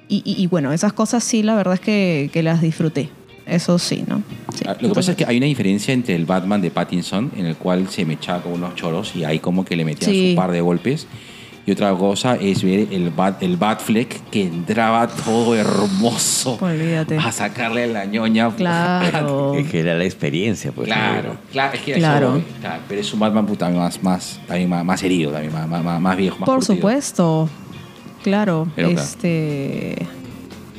Y, 0.10 0.22
y- 0.26 0.42
y 0.42 0.48
bueno, 0.48 0.72
esas 0.74 0.94
cosas 0.94 1.24
sí, 1.24 1.44
la 1.44 1.56
verdad 1.56 1.74
es 1.76 1.80
que, 1.80 2.30
que 2.32 2.44
las 2.44 2.62
disfruté. 2.62 3.10
Eso 3.46 3.80
sí, 3.80 4.04
¿no? 4.08 4.22
Sí. 4.54 4.66
Ah, 4.68 4.76
Lo 4.80 4.90
que 4.90 4.96
pasa 4.96 5.12
es 5.12 5.18
que 5.18 5.26
hay 5.26 5.38
una 5.38 5.46
diferencia 5.46 5.94
entre 5.94 6.16
el 6.16 6.26
Batman 6.26 6.60
de 6.62 6.70
Pattinson, 6.72 7.32
en 7.38 7.46
el 7.46 7.56
cual 7.56 7.88
se 7.90 8.04
me 8.06 8.16
echaba 8.16 8.42
con 8.44 8.54
unos 8.54 8.76
choros 8.76 9.16
y 9.16 9.24
ahí 9.24 9.40
como 9.40 9.64
que 9.64 9.76
le 9.78 9.86
metían 9.86 10.12
Sí. 10.12 10.30
su 10.32 10.36
par 10.36 10.52
de 10.52 10.60
golpes. 10.62 11.08
Y 11.66 11.72
otra 11.72 11.94
cosa 11.96 12.36
es 12.38 12.64
ver 12.64 12.88
el 12.92 13.10
Bat, 13.10 13.44
el 13.44 13.58
Batfleck 13.58 14.30
que 14.30 14.44
entraba 14.44 15.06
todo 15.10 15.54
hermoso 15.54 16.58
Olvídate. 16.62 17.18
a 17.18 17.30
sacarle 17.34 17.88
la 17.88 18.06
ñoña. 18.06 18.50
Claro. 18.52 19.54
Es 19.58 19.70
que 19.70 19.80
era 19.82 19.96
la 19.96 20.06
experiencia, 20.06 20.72
pues. 20.72 20.88
Claro, 20.88 21.36
claro, 21.52 21.74
es 21.74 21.82
que 21.82 21.94
Claro. 21.94 22.38
eso, 22.38 22.46
claro, 22.62 22.82
pero 22.88 23.02
es 23.02 23.14
un 23.14 23.20
Batman 23.20 23.46
puta, 23.46 23.70
más, 23.70 24.02
más, 24.02 24.40
también 24.48 24.70
más, 24.70 24.86
más 24.86 25.04
herido, 25.04 25.32
también 25.32 25.54
más, 25.54 25.68
más, 25.68 25.84
más- 25.84 26.00
más 26.02 26.16
viejo, 26.18 26.38
más 26.40 26.46
Por 26.46 26.56
curtido. 26.60 26.76
supuesto. 26.76 27.50
Claro. 28.28 28.68
Pero 28.76 28.90
claro. 28.90 29.04
este. 29.04 30.06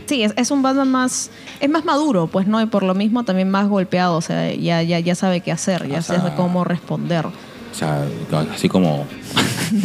Sí, 0.07 0.23
es, 0.23 0.33
es 0.37 0.51
un 0.51 0.63
Batman 0.63 0.91
más. 0.91 1.31
Es 1.61 1.69
más 1.71 1.85
maduro, 1.85 2.27
pues, 2.27 2.47
¿no? 2.47 2.61
Y 2.61 2.67
por 2.67 2.83
lo 2.83 2.95
mismo 2.95 3.25
también 3.25 3.51
más 3.51 3.69
golpeado. 3.69 4.17
O 4.17 4.21
sea, 4.21 4.53
ya, 4.55 4.83
ya, 4.83 4.99
ya 5.01 5.15
sabe 5.15 5.41
qué 5.41 5.51
hacer, 5.53 5.89
ya 5.89 5.99
O 5.99 6.03
sea- 6.03 6.17
sabe 6.19 6.35
cómo 6.37 6.65
responder. 6.65 7.27
O 7.27 7.33
sea, 7.79 8.05
así 8.55 8.69
como 8.69 9.07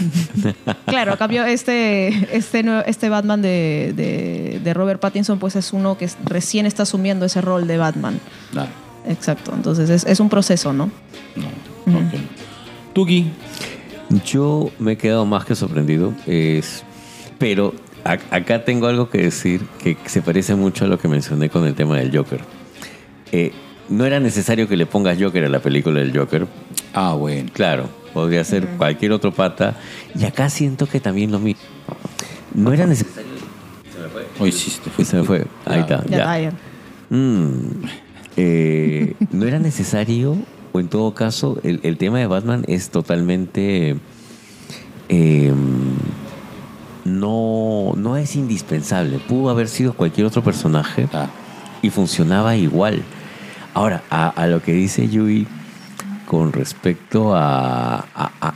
Claro, 0.88 1.14
a 1.14 1.18
cambio, 1.18 1.44
este, 1.46 2.36
este, 2.36 2.64
este 2.88 3.10
Batman 3.10 3.42
de, 3.42 3.94
de, 3.96 4.60
de 4.64 4.74
Robert 4.74 5.00
Pattinson, 5.00 5.38
pues 5.40 5.56
es 5.56 5.74
uno 5.74 5.98
que 5.98 6.10
recién 6.24 6.66
está 6.66 6.84
asumiendo 6.84 7.26
ese 7.26 7.42
rol 7.42 7.68
de 7.68 7.78
Batman. 7.78 8.20
nada, 8.54 8.70
Exacto. 9.08 9.52
Entonces 9.54 9.90
es, 9.90 10.06
es 10.06 10.20
un 10.20 10.30
proceso, 10.30 10.74
¿no? 10.74 10.90
no. 11.36 12.00
Tuki, 12.94 13.32
Yo 14.26 14.70
me 14.80 14.94
he 14.94 14.98
quedado 14.98 15.26
más 15.26 15.46
que 15.46 15.56
sorprendido, 15.56 16.14
es, 16.26 16.84
pero 17.44 17.74
a- 18.06 18.18
acá 18.36 18.64
tengo 18.64 18.88
algo 18.88 19.10
que 19.10 19.18
decir 19.24 19.62
que 19.84 19.98
se 20.06 20.22
parece 20.22 20.56
mucho 20.56 20.86
a 20.86 20.88
lo 20.88 20.98
que 20.98 21.08
mencioné 21.10 21.50
con 21.50 21.66
el 21.68 21.74
tema 21.76 21.98
del 21.98 22.16
Joker. 22.16 22.40
Eh, 23.34 23.52
no 23.90 24.06
era 24.06 24.20
necesario 24.22 24.68
que 24.70 24.78
le 24.78 24.86
pongas 24.86 25.18
Joker 25.22 25.44
a 25.44 25.50
la 25.50 25.60
película 25.60 26.00
del 26.00 26.18
Joker. 26.18 26.48
ah, 26.94 27.14
bueno. 27.16 27.50
Claro, 27.54 27.90
podría 28.14 28.44
ser 28.46 28.66
cualquier 28.78 29.12
otro 29.12 29.34
pata. 29.34 29.76
Y 30.18 30.24
acá 30.24 30.50
siento 30.50 30.86
que 30.88 31.02
también 31.02 31.32
lo 31.34 31.40
mismo. 31.40 31.62
No 32.54 32.72
era 32.72 32.86
necesario. 32.86 33.34
Hoy 34.40 34.52
sí 34.54 34.70
se 34.72 34.80
te 34.82 34.90
fue. 34.90 35.04
Se 35.06 35.18
me 35.18 35.24
fue. 35.24 35.46
Ahí 35.66 35.82
está. 35.82 36.04
Ya, 36.06 36.40
ya. 36.40 36.54
Mm, 37.10 37.84
eh, 38.38 39.14
no 39.32 39.46
era 39.46 39.60
necesario, 39.60 40.38
o 40.72 40.80
en 40.80 40.88
todo 40.88 41.14
caso, 41.14 41.60
el, 41.64 41.82
el 41.84 41.98
tema 41.98 42.20
de 42.20 42.28
Batman 42.28 42.64
es 42.68 42.90
totalmente. 42.90 43.98
eh, 45.10 45.54
no, 47.06 47.94
no 47.96 48.18
es 48.18 48.36
indispensable. 48.36 49.20
Pudo 49.20 49.50
haber 49.50 49.68
sido 49.68 49.94
cualquier 49.94 50.28
otro 50.28 50.44
personaje 50.44 51.08
Ah, 51.14 51.28
y 51.82 51.90
funcionaba 51.90 52.56
igual. 52.56 53.04
Ahora, 53.74 54.04
a, 54.10 54.30
a 54.30 54.48
lo 54.48 54.62
que 54.62 54.74
dice 54.74 55.08
Yui 55.10 55.48
con 56.28 56.52
respecto 56.54 57.36
a, 57.36 58.00
a- 58.16 58.32
a- 58.42 58.54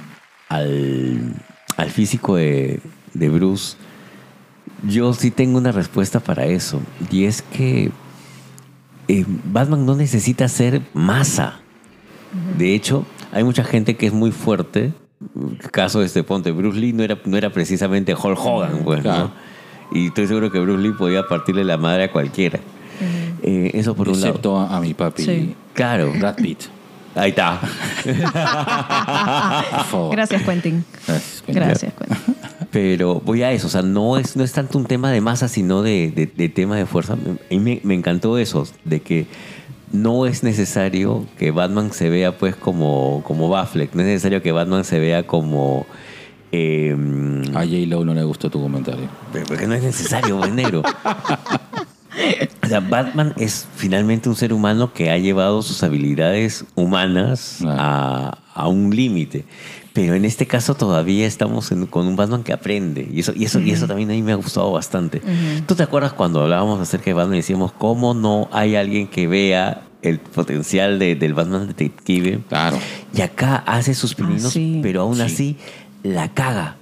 al, 0.50 1.34
al 1.76 1.90
físico 1.90 2.36
de, 2.38 2.80
de 3.14 3.30
Bruce, 3.30 3.76
yo 4.88 5.14
sí 5.14 5.32
tengo 5.32 5.58
una 5.58 5.72
respuesta 5.72 6.20
para 6.20 6.46
eso. 6.46 6.80
Y 7.12 7.26
es 7.26 7.42
que 7.42 7.92
eh, 9.08 9.26
Batman 9.52 9.86
no 9.86 9.96
necesita 9.96 10.48
ser 10.48 10.82
masa. 10.94 11.60
De 12.58 12.76
hecho, 12.76 13.06
hay 13.32 13.44
mucha 13.44 13.64
gente 13.64 13.96
que 13.98 14.08
es 14.08 14.14
muy 14.14 14.32
fuerte. 14.32 14.94
Caso 15.72 16.00
de 16.02 16.06
este 16.06 16.24
ponte, 16.24 16.52
Bruce 16.52 16.80
Lee 16.80 16.94
no 16.94 17.04
era, 17.04 17.18
no 17.26 17.38
era 17.38 17.50
precisamente 17.52 18.14
Hulk 18.14 18.38
Hogan, 18.40 18.82
pues, 18.84 19.04
¿no? 19.04 19.32
Y 19.92 20.08
estoy 20.08 20.28
seguro 20.28 20.52
que 20.52 20.60
Bruce 20.60 20.82
Lee 20.84 20.92
podía 20.92 21.28
partirle 21.28 21.64
la 21.64 21.78
madre 21.78 22.04
a 22.06 22.12
cualquiera. 22.12 22.60
Eh, 23.42 23.72
eso 23.74 23.96
por 23.96 24.10
un 24.10 24.16
lado. 24.16 24.28
Excepto 24.28 24.60
a, 24.60 24.80
mi 24.80 24.94
papi. 24.94 25.24
Sí. 25.24 25.56
Claro. 25.74 26.12
Brad 26.20 26.36
Pitt. 26.36 26.64
Ahí 27.16 27.30
está. 27.32 27.60
Por 28.04 29.84
favor. 29.86 30.12
Gracias, 30.16 30.44
Quentin. 30.44 30.84
Gracias. 31.08 31.44
Gracias, 31.48 31.94
Quentin. 31.94 32.36
Pero 32.72 33.22
voy 33.22 33.42
a 33.44 33.52
eso, 33.52 33.68
o 33.68 33.70
sea, 33.70 33.82
no 33.82 34.18
es, 34.18 34.36
no 34.36 34.44
es 34.44 34.52
tanto 34.52 34.78
un 34.78 34.86
tema 34.86 35.10
de 35.12 35.22
masa, 35.22 35.48
sino 35.48 35.82
de, 35.82 36.12
de- 36.12 36.28
de 36.28 36.50
tema 36.50 36.76
de 36.76 36.86
fuerza. 36.86 37.14
A 37.14 37.18
mí 37.50 37.60
me, 37.60 37.80
me 37.84 37.94
encantó 37.96 38.38
eso, 38.38 38.68
de 38.84 39.00
que 39.00 39.26
no 39.92 40.26
es 40.26 40.44
necesario 40.44 41.26
que 41.38 41.52
Batman 41.52 41.92
se 41.94 42.10
vea 42.10 42.38
pues 42.38 42.56
como, 42.56 43.24
como 43.26 43.50
Batfleck, 43.50 43.94
no 43.94 44.02
es 44.02 44.08
necesario 44.08 44.42
que 44.42 44.52
Batman 44.52 44.84
se 44.84 45.00
vea 45.00 45.26
como... 45.26 45.86
eh, 46.52 46.96
A 47.56 47.60
J. 47.64 47.86
Lo 47.88 48.04
no 48.06 48.14
le 48.14 48.24
gustó 48.24 48.50
tu 48.50 48.62
comentario. 48.62 49.08
porque 49.48 49.68
no 49.68 49.74
es 49.76 49.84
necesario, 49.84 50.46
negro. 50.48 50.84
O 52.64 52.68
sea, 52.68 52.80
Batman 52.82 53.34
es 53.38 53.68
finalmente 53.76 54.28
un 54.28 54.36
ser 54.36 54.52
humano 54.52 54.92
que 54.94 55.10
ha 55.10 55.18
llevado 55.18 55.62
sus 55.62 55.84
habilidades 55.84 56.66
humanas 56.76 57.60
a, 57.66 58.38
a 58.54 58.68
un 58.68 58.94
límite. 58.94 59.46
Pero 60.02 60.14
en 60.14 60.26
este 60.26 60.46
caso 60.46 60.76
todavía 60.76 61.26
estamos 61.26 61.72
en- 61.72 61.88
con 61.88 62.06
un 62.08 62.16
Batman 62.16 62.44
que 62.44 62.54
aprende. 62.54 63.08
Y 63.12 63.20
eso, 63.22 63.34
y, 63.36 63.46
eso, 63.46 63.60
y 63.60 63.72
eso 63.72 63.88
también 63.88 64.10
a 64.12 64.14
mí 64.14 64.22
me 64.22 64.32
ha 64.32 64.36
gustado 64.36 64.72
bastante. 64.72 65.22
¿Tú 65.66 65.74
te 65.76 65.82
acuerdas 65.84 66.14
cuando 66.14 66.42
hablábamos 66.44 66.80
acerca 66.80 67.06
de 67.06 67.14
Batman 67.14 67.34
y 67.36 67.38
decíamos 67.38 67.72
cómo 67.72 68.14
no 68.14 68.48
hay 68.52 68.76
alguien 68.76 69.08
que 69.08 69.28
vea 69.28 69.82
el 70.04 70.20
potencial 70.20 71.00
de- 71.00 71.16
del 71.16 71.34
Batman 71.34 71.68
detective? 71.68 72.42
Claro. 72.48 72.78
Y 73.14 73.22
acá 73.22 73.56
hace 73.66 73.94
sus 73.96 74.14
pininos, 74.14 74.54
sí. 74.54 74.80
pero 74.84 75.02
aún 75.02 75.16
Sí. 75.16 75.22
así 75.24 75.58
la 76.04 76.32
caga. 76.34 76.76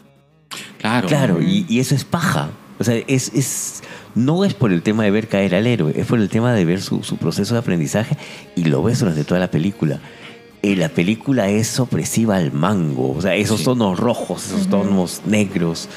Claro. 0.79 1.07
Claro, 1.07 1.41
y, 1.41 1.65
y 1.69 1.79
eso 1.79 1.95
es 1.95 2.03
paja. 2.03 2.49
O 2.79 2.83
sea, 2.83 2.95
es, 3.07 3.31
es, 3.33 3.81
no 4.13 4.43
es 4.43 4.53
por 4.53 4.71
el 4.73 4.81
tema 4.81 5.03
de 5.03 5.11
ver 5.11 5.29
caer 5.29 5.55
al 5.55 5.65
héroe, 5.65 5.93
es 5.95 6.05
por 6.05 6.19
el 6.19 6.27
tema 6.29 6.53
de 6.53 6.65
ver 6.65 6.81
su, 6.81 7.01
su 7.03 7.15
proceso 7.15 7.53
de 7.53 7.61
aprendizaje 7.61 8.17
y 8.57 8.65
lo 8.65 8.83
ves 8.83 8.99
durante 8.99 9.23
toda 9.23 9.39
la 9.39 9.49
película. 9.49 9.99
Eh, 10.71 10.75
la 10.75 10.89
película 10.89 11.47
es 11.49 11.79
opresiva 11.79 12.37
al 12.37 12.51
mango, 12.51 13.13
o 13.15 13.21
sea, 13.21 13.35
esos 13.35 13.59
Sí. 13.59 13.65
tonos 13.65 13.99
rojos, 13.99 14.45
esos 14.47 14.67
tonos 14.67 15.21
negros. 15.25 15.89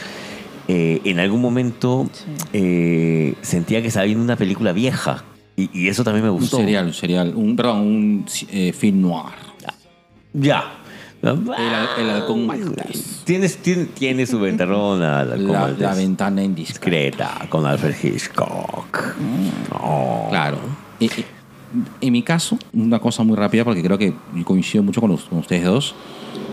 Eh, 0.68 1.00
en 1.04 1.18
algún 1.18 1.40
momento 1.40 2.10
eh, 2.52 3.34
sentía 3.40 3.80
que 3.80 3.88
estaba 3.88 4.04
viendo 4.04 4.22
una 4.22 4.36
película 4.36 4.72
vieja 4.72 5.24
y, 5.56 5.70
y 5.72 5.88
eso 5.88 6.04
también 6.04 6.24
me 6.24 6.30
Un 6.30 6.40
gustó. 6.40 6.58
serial, 6.58 6.86
un 6.86 6.92
serial. 6.92 7.32
Un, 7.34 7.56
perdón, 7.56 7.78
un 7.78 8.26
eh, 8.50 8.72
film 8.74 9.00
noir. 9.00 9.32
Ya. 10.34 10.74
El, 11.22 11.50
el 11.98 12.10
halcón 12.10 12.46
maltés. 12.46 13.22
Tienes, 13.24 13.56
tiene, 13.56 13.86
tiene 13.86 14.26
su 14.26 14.38
halcón 15.02 15.52
La, 15.52 15.68
la 15.68 15.94
ventana 15.94 16.44
indiscreta. 16.44 17.24
Discreta, 17.26 17.46
con 17.48 17.66
Alfred 17.66 17.94
Hitchcock. 18.04 19.14
Oh. 19.82 20.26
Claro. 20.30 20.58
En 22.00 22.12
mi 22.12 22.22
caso, 22.22 22.58
una 22.72 22.98
cosa 22.98 23.22
muy 23.22 23.36
rápida, 23.36 23.64
porque 23.64 23.82
creo 23.82 23.98
que 23.98 24.14
coincido 24.44 24.82
mucho 24.82 25.00
con, 25.00 25.10
los- 25.10 25.24
con 25.24 25.38
ustedes 25.38 25.64
dos, 25.64 25.94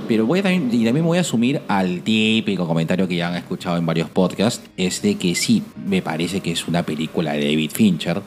pero 0.07 0.25
voy 0.25 0.39
a 0.39 0.43
también, 0.43 0.67
y 0.72 0.84
también 0.86 0.95
me 0.95 1.01
voy 1.01 1.17
a 1.17 1.22
asumir 1.22 1.62
al 1.67 2.01
típico 2.01 2.67
comentario 2.67 3.07
que 3.07 3.15
ya 3.15 3.29
han 3.29 3.36
escuchado 3.36 3.77
en 3.77 3.86
varios 3.86 4.10
podcasts, 4.10 4.62
es 4.77 5.01
de 5.01 5.15
que 5.15 5.34
sí, 5.36 5.63
me 5.88 6.01
parece 6.01 6.41
que 6.41 6.51
es 6.51 6.67
una 6.67 6.84
película 6.84 7.34
de 7.34 7.39
David 7.45 7.72
Fincher 7.74 8.22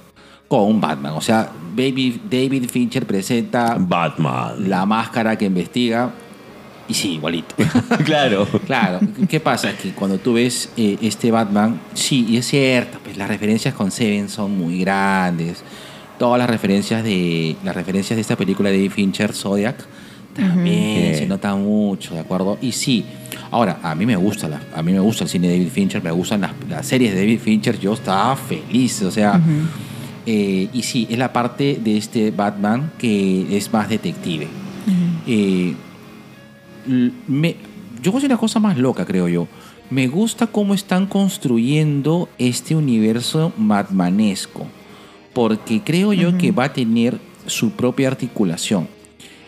con 0.48 0.80
Batman. 0.80 1.12
O 1.14 1.20
sea, 1.20 1.50
Baby, 1.76 2.20
David 2.28 2.68
Fincher 2.70 3.06
presenta 3.06 3.76
Batman. 3.78 4.68
la 4.68 4.86
máscara 4.86 5.36
que 5.36 5.44
investiga 5.44 6.10
y 6.88 6.94
sí, 6.94 7.12
igualito. 7.14 7.54
claro. 8.06 8.46
Claro, 8.66 8.98
¿qué 9.28 9.38
pasa? 9.40 9.76
Que 9.76 9.90
cuando 9.90 10.16
tú 10.18 10.32
ves 10.32 10.70
eh, 10.76 10.96
este 11.02 11.30
Batman, 11.30 11.78
sí, 11.92 12.24
y 12.28 12.38
es 12.38 12.46
cierto, 12.46 12.98
pues 13.04 13.16
las 13.18 13.28
referencias 13.28 13.74
con 13.74 13.90
Seven 13.90 14.28
son 14.30 14.56
muy 14.58 14.80
grandes. 14.80 15.62
Todas 16.18 16.38
las 16.38 16.50
referencias 16.50 17.04
de 17.04 17.56
las 17.64 17.74
referencias 17.76 18.16
de 18.16 18.20
esta 18.22 18.36
película 18.36 18.70
de 18.70 18.76
David 18.76 18.90
Fincher, 18.90 19.32
Zodiac, 19.32 19.76
también 20.34 21.14
se 21.16 21.26
nota 21.26 21.54
mucho, 21.54 22.14
¿de 22.14 22.20
acuerdo? 22.20 22.58
Y 22.60 22.72
sí, 22.72 23.04
ahora, 23.50 23.78
a 23.82 23.94
mí 23.94 24.04
me 24.06 24.16
gusta, 24.16 24.48
la- 24.48 24.60
a 24.74 24.82
mí 24.82 24.92
me 24.92 25.00
gusta 25.00 25.24
el 25.24 25.30
cine 25.30 25.48
de 25.48 25.58
David 25.58 25.70
Fincher, 25.70 26.02
me 26.02 26.10
gustan 26.10 26.40
las, 26.42 26.50
las 26.68 26.86
series 26.86 27.12
de 27.14 27.20
David 27.20 27.38
Fincher, 27.40 27.78
yo 27.78 27.92
estaba 27.94 28.34
feliz, 28.36 29.02
o 29.02 29.10
sea, 29.10 29.40
eh, 30.26 30.68
y 30.72 30.82
sí, 30.82 31.06
es 31.10 31.18
la 31.18 31.32
parte 31.32 31.78
de 31.82 31.96
este 31.96 32.30
Batman 32.30 32.92
que 32.98 33.56
es 33.56 33.72
más 33.72 33.88
detective. 33.88 34.46
Eh, 35.26 35.74
l- 36.88 37.12
me, 37.26 37.56
yo 38.02 38.10
voy 38.12 38.18
a 38.18 38.20
decir 38.22 38.30
una 38.30 38.38
cosa 38.38 38.60
más 38.60 38.76
loca, 38.76 39.04
creo 39.04 39.28
yo. 39.28 39.46
Me 39.90 40.06
gusta 40.06 40.46
cómo 40.48 40.74
están 40.74 41.06
construyendo 41.06 42.28
este 42.38 42.76
universo 42.76 43.52
batmanesco. 43.56 44.66
Porque 45.38 45.82
creo 45.84 46.12
yo 46.12 46.36
que 46.36 46.50
va 46.50 46.64
a 46.64 46.72
tener 46.72 47.20
su 47.46 47.70
propia 47.70 48.08
articulación. 48.08 48.88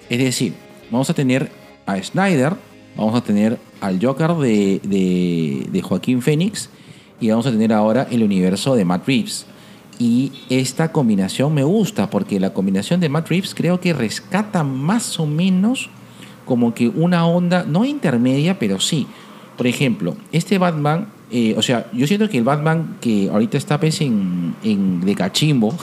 Es 0.09 0.21
decir, 0.21 0.55
vamos 0.89 1.11
a 1.11 1.15
tener 1.15 1.51
a 1.85 2.01
Snyder, 2.01 2.55
vamos 2.97 3.17
a 3.17 3.25
tener 3.25 3.59
al 3.81 3.99
Joker 4.01 4.35
de, 4.35 4.81
de, 4.85 5.67
de 5.69 5.83
Joaquín 5.83 6.23
Phoenix 6.23 6.71
y 7.21 7.31
vamos 7.31 7.45
a 7.49 7.51
tener 7.51 7.73
ahora 7.73 8.07
el 8.09 8.23
universo 8.23 8.77
de 8.77 8.85
Matt 8.85 9.05
Reeves. 9.09 9.47
Y 9.99 10.31
esta 10.49 10.93
combinación 10.93 11.53
me 11.55 11.65
gusta 11.65 12.09
porque 12.09 12.39
la 12.39 12.55
combinación 12.55 13.01
de 13.01 13.09
Matt 13.09 13.29
Reeves 13.29 13.53
creo 13.53 13.81
que 13.81 13.93
rescata 13.93 14.63
más 14.63 15.19
o 15.19 15.27
menos 15.27 15.91
como 16.45 16.73
que 16.73 16.87
una 16.87 17.27
onda, 17.27 17.65
no 17.65 17.85
intermedia, 17.85 18.61
pero 18.61 18.79
sí. 18.79 19.09
Por 19.57 19.67
ejemplo, 19.67 20.15
este 20.31 20.57
Batman, 20.57 21.09
eh, 21.31 21.55
o 21.57 21.63
sea, 21.63 21.87
yo 21.93 22.07
siento 22.07 22.29
que 22.29 22.39
el 22.39 22.45
Batman 22.45 22.97
que 23.01 23.29
ahorita 23.31 23.57
está 23.59 23.79
pues 23.79 24.01
en, 24.01 24.55
en 24.63 25.01
de 25.03 25.15
cachimbo, 25.15 25.75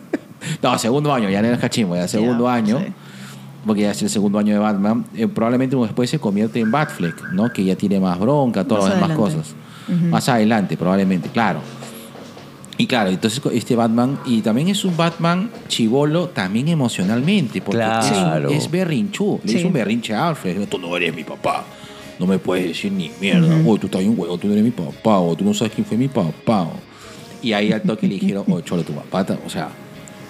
no, 0.62 0.78
segundo 0.78 1.12
año, 1.12 1.28
ya 1.30 1.42
no 1.42 1.48
es 1.48 1.58
cachimbo, 1.58 1.96
ya 1.96 2.08
segundo 2.08 2.44
Ya, 2.46 2.54
año, 2.54 2.78
sí. 2.78 2.92
porque 3.66 3.82
ya 3.82 3.90
es 3.90 4.02
el 4.02 4.10
segundo 4.10 4.38
año 4.38 4.54
de 4.54 4.58
Batman, 4.60 5.04
eh, 5.14 5.26
probablemente 5.28 5.76
después 5.76 6.08
se 6.10 6.18
convierte 6.18 6.60
en 6.60 6.70
Batfleck, 6.70 7.30
¿no? 7.32 7.52
Que 7.52 7.64
ya 7.64 7.76
tiene 7.76 8.00
más 8.00 8.18
bronca, 8.18 8.64
todas 8.64 8.84
Más 8.84 8.92
las 8.92 9.00
demás 9.08 9.18
adelante. 9.18 9.36
cosas. 9.38 9.54
Más 10.10 10.28
adelante, 10.28 10.76
probablemente, 10.76 11.28
claro. 11.28 11.60
Y 12.78 12.86
claro, 12.86 13.08
entonces 13.08 13.40
este 13.54 13.74
Batman, 13.74 14.18
y 14.26 14.42
también 14.42 14.68
es 14.68 14.84
un 14.84 14.94
Batman 14.96 15.48
chivolo 15.68 16.28
también 16.28 16.68
emocionalmente, 16.68 17.62
porque 17.62 17.78
Claro. 17.78 18.50
es, 18.50 18.64
es 18.64 18.70
berrinchú, 18.70 19.40
le 19.44 19.50
Sí. 19.52 19.58
hizo 19.58 19.68
un 19.68 19.72
berrinche 19.72 20.12
a 20.14 20.28
Alfred, 20.28 20.68
tú 20.68 20.78
no 20.78 20.94
eres 20.96 21.14
mi 21.14 21.24
papá, 21.24 21.64
no 22.18 22.26
me 22.26 22.38
puedes 22.38 22.68
decir 22.68 22.92
ni 22.92 23.10
mierda, 23.20 23.54
o 23.66 23.76
tú 23.76 23.86
estás 23.86 24.00
bien 24.00 24.14
huevo, 24.16 24.38
tú 24.38 24.46
no 24.46 24.52
eres 24.54 24.64
mi 24.64 24.70
papá, 24.70 25.18
o 25.18 25.34
tú 25.36 25.44
no 25.44 25.52
sabes 25.54 25.72
quién 25.74 25.86
fue 25.86 25.96
mi 25.96 26.08
papá. 26.08 26.62
o- 26.62 26.80
Y 27.42 27.52
ahí 27.52 27.72
al 27.72 27.82
toque 27.82 28.06
le 28.08 28.14
dijeron, 28.14 28.44
oh, 28.48 28.60
cholo, 28.62 28.82
tu 28.82 28.92
papá, 28.92 29.26
o 29.44 29.50
sea, 29.50 29.68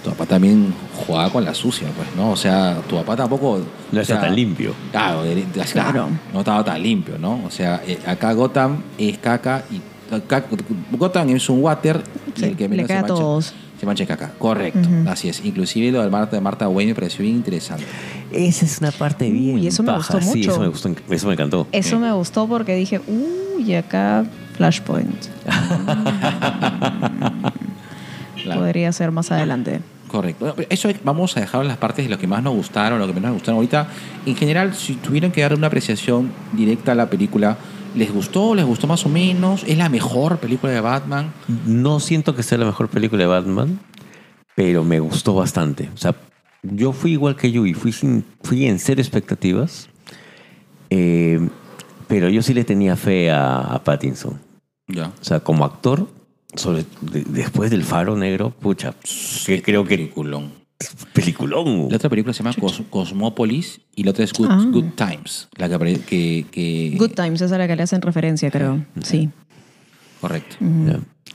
tu 0.02 0.10
papá 0.10 0.26
también 0.26 0.72
jugaba 1.06 1.30
con 1.30 1.44
la 1.44 1.54
sucia, 1.54 1.88
pues, 1.96 2.08
¿no? 2.16 2.30
O 2.32 2.36
sea, 2.36 2.80
tu 2.88 2.96
papá 2.96 3.16
tampoco... 3.16 3.60
No 3.92 4.00
está 4.00 4.20
tan 4.20 4.34
limpio. 4.34 4.74
Claro, 4.90 5.22
de- 5.22 5.34
de- 5.36 5.42
claro, 5.44 5.70
Claro. 5.92 6.08
no 6.32 6.38
estaba 6.40 6.64
tan 6.64 6.82
limpio, 6.82 7.18
¿no? 7.18 7.40
O 7.46 7.50
sea, 7.50 7.82
eh, 7.86 7.98
acá 8.06 8.32
Gotham 8.32 8.82
es 8.98 9.18
caca 9.18 9.64
y 9.70 9.80
acá- 10.14 10.44
Gotham 10.92 11.30
es 11.30 11.48
un 11.48 11.62
water 11.62 12.02
Sí, 12.34 12.44
el 12.44 12.56
que 12.56 12.64
le 12.64 12.68
menos 12.68 12.82
se 12.84 12.88
cae 12.88 12.96
a 12.98 13.00
mancha, 13.02 13.14
todos. 13.14 13.54
Se 13.78 13.86
mancha 13.86 14.06
caca. 14.06 14.32
Correcto, 14.38 14.88
así 15.06 15.28
es. 15.28 15.44
Inclusive 15.44 15.92
lo 15.92 16.02
de 16.02 16.10
Marta, 16.10 16.36
de 16.36 16.42
Marta 16.42 16.68
Wayne 16.68 16.92
me 16.92 16.94
pareció 16.94 17.22
bien 17.22 17.36
interesante. 17.36 17.84
Esa 18.32 18.64
es 18.64 18.78
una 18.80 18.90
parte 18.90 19.30
bien. 19.30 19.56
Uy, 19.56 19.66
eso 19.66 19.82
me 19.82 19.92
paja. 19.92 20.14
gustó 20.14 20.32
Sí, 20.32 20.40
eso 20.42 20.60
me, 20.60 20.68
gustó, 20.68 20.90
eso 21.10 21.26
me 21.26 21.32
encantó. 21.34 21.66
Eso 21.72 21.98
me 21.98 22.12
gustó 22.12 22.48
porque 22.48 22.74
dije, 22.74 23.00
uy, 23.06 23.74
acá 23.74 24.24
Flashpoint. 24.56 25.26
Claro. 28.42 28.60
Podría 28.60 28.92
ser 28.92 29.10
más 29.10 29.32
adelante. 29.32 29.80
Correcto. 30.06 30.54
Eso 30.70 30.88
vamos 31.02 31.36
a 31.36 31.40
dejar 31.40 31.66
las 31.66 31.78
partes 31.78 32.04
de 32.04 32.10
lo 32.10 32.16
que 32.16 32.28
más 32.28 32.40
nos 32.42 32.54
gustaron, 32.54 33.00
lo 33.00 33.06
que 33.08 33.12
menos 33.12 33.30
nos 33.30 33.34
gustaron. 33.34 33.56
Ahorita, 33.56 33.88
en 34.24 34.36
general, 34.36 34.72
si 34.74 34.94
tuvieran 34.94 35.32
que 35.32 35.40
dar 35.40 35.54
una 35.54 35.66
apreciación 35.66 36.30
directa 36.52 36.92
a 36.92 36.94
la 36.94 37.10
película, 37.10 37.56
¿les 37.96 38.12
gustó? 38.12 38.54
¿Les 38.54 38.64
gustó 38.64 38.86
más 38.86 39.04
o 39.06 39.08
menos? 39.08 39.64
¿Es 39.66 39.76
la 39.78 39.88
mejor 39.88 40.38
película 40.38 40.72
de 40.72 40.80
Batman? 40.80 41.32
No 41.66 41.98
siento 42.00 42.34
que 42.36 42.42
sea 42.42 42.58
la 42.58 42.66
mejor 42.66 42.88
película 42.88 43.22
de 43.22 43.26
Batman, 43.26 43.80
pero 44.54 44.84
me 44.84 45.00
gustó 45.00 45.34
bastante. 45.34 45.88
O 45.94 45.96
sea, 45.96 46.14
yo 46.62 46.92
fui 46.92 47.12
igual 47.12 47.36
que 47.36 47.50
Yui, 47.50 47.74
fui, 47.74 47.92
sin, 47.92 48.24
fui 48.42 48.66
en 48.66 48.78
cero 48.78 49.00
expectativas, 49.00 49.88
eh, 50.90 51.40
pero 52.08 52.28
yo 52.28 52.42
sí 52.42 52.54
le 52.54 52.64
tenía 52.64 52.96
fe 52.96 53.30
a, 53.30 53.60
a 53.60 53.82
Pattinson. 53.84 54.40
Ya. 54.88 55.08
O 55.20 55.24
sea, 55.24 55.40
como 55.40 55.64
actor, 55.64 56.08
sobre, 56.54 56.84
de- 57.00 57.24
después 57.24 57.70
del 57.70 57.82
Faro 57.84 58.16
Negro, 58.16 58.50
pucha, 58.50 58.94
que 59.44 59.62
creo 59.62 59.84
que 59.84 59.96
Peliculón. 59.96 60.52
Peliculón. 61.12 61.88
La 61.90 61.96
otra 61.96 62.10
película 62.10 62.32
se 62.34 62.42
llama 62.42 62.54
Cos- 62.56 62.82
Cosmópolis 62.90 63.80
y 63.94 64.04
la 64.04 64.10
otra 64.10 64.24
es 64.24 64.32
Good, 64.32 64.48
Ah. 64.50 64.64
Good 64.70 64.90
Times. 64.96 65.48
La 65.56 65.68
que, 65.68 66.00
que, 66.00 66.46
que- 66.50 66.94
Good 66.98 67.12
Times, 67.12 67.40
es 67.40 67.50
la 67.50 67.66
que 67.66 67.76
le 67.76 67.82
hacen 67.82 68.02
referencia, 68.02 68.50
creo. 68.50 68.84
Sí. 69.02 69.30
Correcto. 70.20 70.56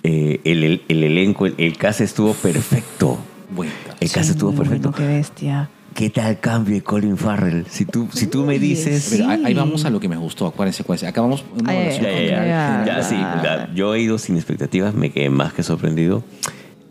Eh, 0.03 0.39
el, 0.43 0.63
el- 0.63 0.81
el 0.88 1.03
elenco, 1.03 1.45
el, 1.45 1.55
el 1.57 1.77
cast 1.77 2.01
estuvo 2.01 2.33
perfecto. 2.33 3.19
Buen 3.55 3.69
El 4.00 4.07
Sí, 4.07 4.19
estuvo 4.19 4.51
muy 4.51 4.60
perfecto. 4.60 4.91
bueno, 4.91 4.98
qué 5.07 5.13
bestia. 5.15 5.69
¿Qué 5.93 6.10
tal 6.10 6.39
cambio 6.39 6.75
de 6.75 6.81
Colin 6.83 7.17
Farrell? 7.17 7.65
Si 7.69 7.83
tú, 7.86 8.07
si 8.13 8.27
tú 8.27 8.45
me 8.45 8.57
dices... 8.60 9.03
sí. 9.03 9.17
Pero 9.17 9.29
ahí, 9.29 9.41
ahí 9.43 9.53
vamos 9.53 9.83
a 9.83 9.89
lo 9.89 10.00
que 10.00 10.07
me 10.07 10.15
gustó. 10.15 10.48
Acuérdense, 10.48 10.83
acuérdense. 10.83 11.05
Acabamos 11.07 11.43
una 11.60 11.69
Ay, 11.71 11.77
evaluación 11.77 12.05
Ya, 12.05 12.45
ya, 12.45 12.86
ya. 12.86 13.03
Sí, 13.03 13.15
ya. 13.15 13.41
ya. 13.43 13.74
Yo 13.75 13.93
he 13.93 14.00
ido 14.00 14.17
sin 14.17 14.38
expectativas, 14.38 14.93
me 14.95 15.12
quedé 15.12 15.29
más 15.29 15.51
que 15.51 15.63
sorprendido. 15.63 16.24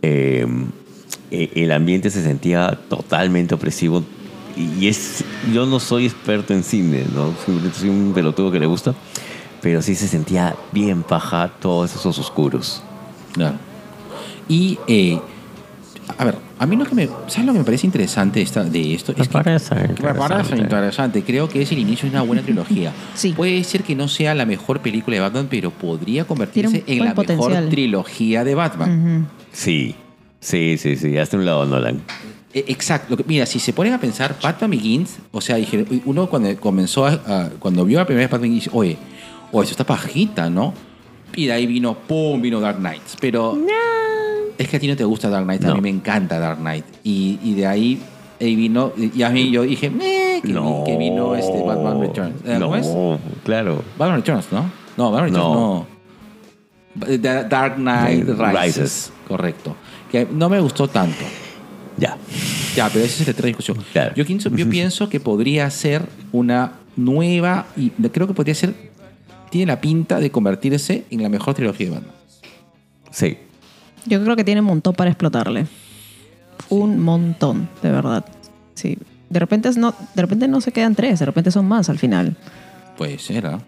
Eh, 0.02 0.46
eh, 1.30 1.50
el 1.54 1.72
ambiente 1.72 2.10
se 2.10 2.22
sentía 2.22 2.78
totalmente 2.88 3.54
opresivo. 3.54 4.04
Y 4.56 4.88
es, 4.88 5.24
yo 5.54 5.64
no 5.66 5.78
soy 5.80 6.06
experto 6.06 6.52
en 6.52 6.62
cine, 6.64 7.04
¿no? 7.14 7.32
Simplemente 7.44 7.78
soy 7.78 7.88
un 7.88 8.12
pelotudo 8.14 8.50
que 8.50 8.58
le 8.60 8.66
gusta. 8.66 8.94
Pero 9.62 9.82
sí 9.82 9.94
se 9.94 10.08
sentía 10.08 10.56
bien 10.72 11.02
paja 11.02 11.50
todos 11.60 11.94
esos 11.94 12.18
oscuros. 12.18 12.82
Claro. 13.32 13.56
Y, 14.48 14.78
eh, 14.88 15.20
a 16.18 16.24
ver, 16.24 16.36
a 16.58 16.66
mí 16.66 16.76
lo 16.76 16.84
que 16.84 16.94
me, 16.94 17.06
¿sabes 17.28 17.44
lo 17.46 17.52
que 17.52 17.58
me 17.60 17.64
parece 17.64 17.86
interesante 17.86 18.40
esta, 18.42 18.64
de 18.64 18.94
esto? 18.94 19.12
Me 19.16 19.22
es 19.22 19.28
que- 19.28 19.32
parece 19.32 19.74
que 19.74 20.02
me 20.02 20.14
parece 20.14 20.24
interesante. 20.54 20.62
interesante. 20.62 21.22
Creo 21.22 21.48
que 21.48 21.62
es 21.62 21.70
el 21.72 21.78
inicio 21.78 22.08
de 22.10 22.16
una 22.16 22.22
buena 22.22 22.42
trilogía. 22.42 22.92
Sí. 23.14 23.32
Puede 23.32 23.62
ser 23.64 23.82
que 23.84 23.94
no 23.94 24.08
sea 24.08 24.34
la 24.34 24.46
mejor 24.46 24.80
película 24.80 25.14
de 25.16 25.20
Batman, 25.20 25.46
pero 25.50 25.70
podría 25.70 26.24
convertirse 26.24 26.82
en 26.86 27.04
la 27.04 27.12
buen 27.14 27.26
mejor 27.28 27.36
potencial. 27.38 27.68
trilogía 27.68 28.44
de 28.44 28.54
Batman. 28.54 28.90
Ujú. 29.20 29.26
Sí, 29.52 29.94
sí, 30.40 30.76
sí, 30.78 30.96
sí. 30.96 31.16
Hasta 31.18 31.36
un 31.36 31.44
lado, 31.46 31.64
Nolan. 31.66 32.02
Eh, 32.52 32.64
Exacto. 32.68 33.16
Mira, 33.26 33.46
si 33.46 33.58
se 33.60 33.72
ponen 33.72 33.92
a 33.92 34.00
pensar, 34.00 34.34
Batman 34.42 34.70
Begins, 34.72 35.18
o 35.30 35.40
sea, 35.40 35.56
dije, 35.56 35.84
uno 36.04 36.28
cuando 36.28 36.54
comenzó, 36.58 37.06
a, 37.06 37.12
a- 37.26 37.50
cuando 37.58 37.84
vio 37.84 37.98
la 37.98 38.06
primera 38.06 38.24
vez 38.26 38.30
Batman, 38.32 38.50
dice, 38.50 38.70
oye, 38.72 38.96
oye, 39.52 39.64
eso 39.64 39.72
está 39.72 39.84
pajita, 39.84 40.50
¿no? 40.50 40.74
Y 41.36 41.46
de 41.46 41.52
ahí 41.52 41.66
vino, 41.66 41.94
¡pum! 41.94 42.40
vino 42.42 42.58
Dark 42.60 42.78
Knight. 42.78 43.02
Pero 43.20 43.56
es 44.58 44.68
que 44.68 44.76
a 44.76 44.80
ti 44.80 44.88
no 44.88 44.96
te 44.96 45.04
gusta 45.04 45.28
Dark 45.30 45.44
Knight, 45.44 45.64
a 45.64 45.68
No. 45.68 45.74
mí 45.76 45.80
me 45.80 45.90
encanta 45.90 46.38
Dark 46.40 46.58
Knight. 46.58 46.84
Y, 47.04 47.38
y 47.42 47.54
de 47.54 47.66
ahí, 47.68 48.02
ahí 48.40 48.56
vino, 48.56 48.92
y 48.96 49.22
a 49.22 49.30
mí 49.30 49.50
yo 49.52 49.62
dije, 49.62 49.88
"Meh", 49.90 50.40
que, 50.42 50.48
vi- 50.48 50.52
no. 50.54 50.82
que 50.84 50.96
vino 50.96 51.36
este 51.36 51.62
Batman 51.62 52.00
Returns. 52.00 52.34
Eh, 52.44 52.58
¿cómo 52.60 52.74
es? 52.74 52.86
No, 52.88 53.18
claro. 53.44 53.84
Batman 53.96 54.16
Returns, 54.16 54.46
¿no? 54.50 54.68
No, 54.96 55.12
Batman 55.12 55.30
Returns 55.30 55.44
No. 55.54 55.86
no. 56.96 57.16
Da- 57.18 57.44
Dark 57.44 57.76
Knight 57.76 58.24
Rises. 58.28 58.52
Rises. 58.64 59.12
Correcto. 59.28 59.76
Que 60.10 60.26
no 60.30 60.48
me 60.48 60.60
gustó 60.60 60.88
tanto. 60.88 61.24
Ya. 61.96 62.16
Ya, 62.74 62.88
pero 62.88 63.04
esa 63.04 63.22
es 63.22 63.26
la 63.26 63.32
otra 63.32 63.46
discusión. 63.46 63.78
Claro. 63.92 64.14
Yo, 64.14 64.24
pienso, 64.24 64.48
yo 64.54 64.68
pienso 64.68 65.08
que 65.08 65.20
podría 65.20 65.68
ser 65.70 66.02
una 66.32 66.72
nueva 66.96 67.66
y 67.76 67.90
creo 67.90 68.26
que 68.26 68.34
podría 68.34 68.54
ser 68.54 68.90
tiene 69.50 69.66
la 69.66 69.80
pinta 69.80 70.20
de 70.20 70.30
convertirse 70.30 71.04
en 71.10 71.22
la 71.22 71.28
mejor 71.28 71.54
trilogía 71.54 71.88
de 71.88 71.92
Batman. 71.94 72.14
Sí. 73.10 73.36
Yo 74.06 74.22
creo 74.22 74.36
que 74.36 74.44
tiene 74.44 74.60
un 74.60 74.68
montón 74.68 74.94
para 74.94 75.10
explotarle. 75.10 75.66
Un 76.68 77.00
montón, 77.00 77.68
de 77.82 77.90
verdad. 77.90 78.24
Sí. 78.74 78.96
De 79.28 79.38
repente, 79.38 79.68
es 79.68 79.76
no, 79.76 79.94
de 80.14 80.22
repente 80.22 80.48
no 80.48 80.60
se 80.60 80.72
quedan 80.72 80.94
tres, 80.94 81.18
de 81.18 81.26
repente 81.26 81.50
son 81.50 81.66
más 81.66 81.88
al 81.90 81.98
final. 81.98 82.36
Puede 82.96 83.18
ser, 83.18 83.46
¿ah? 83.46 83.60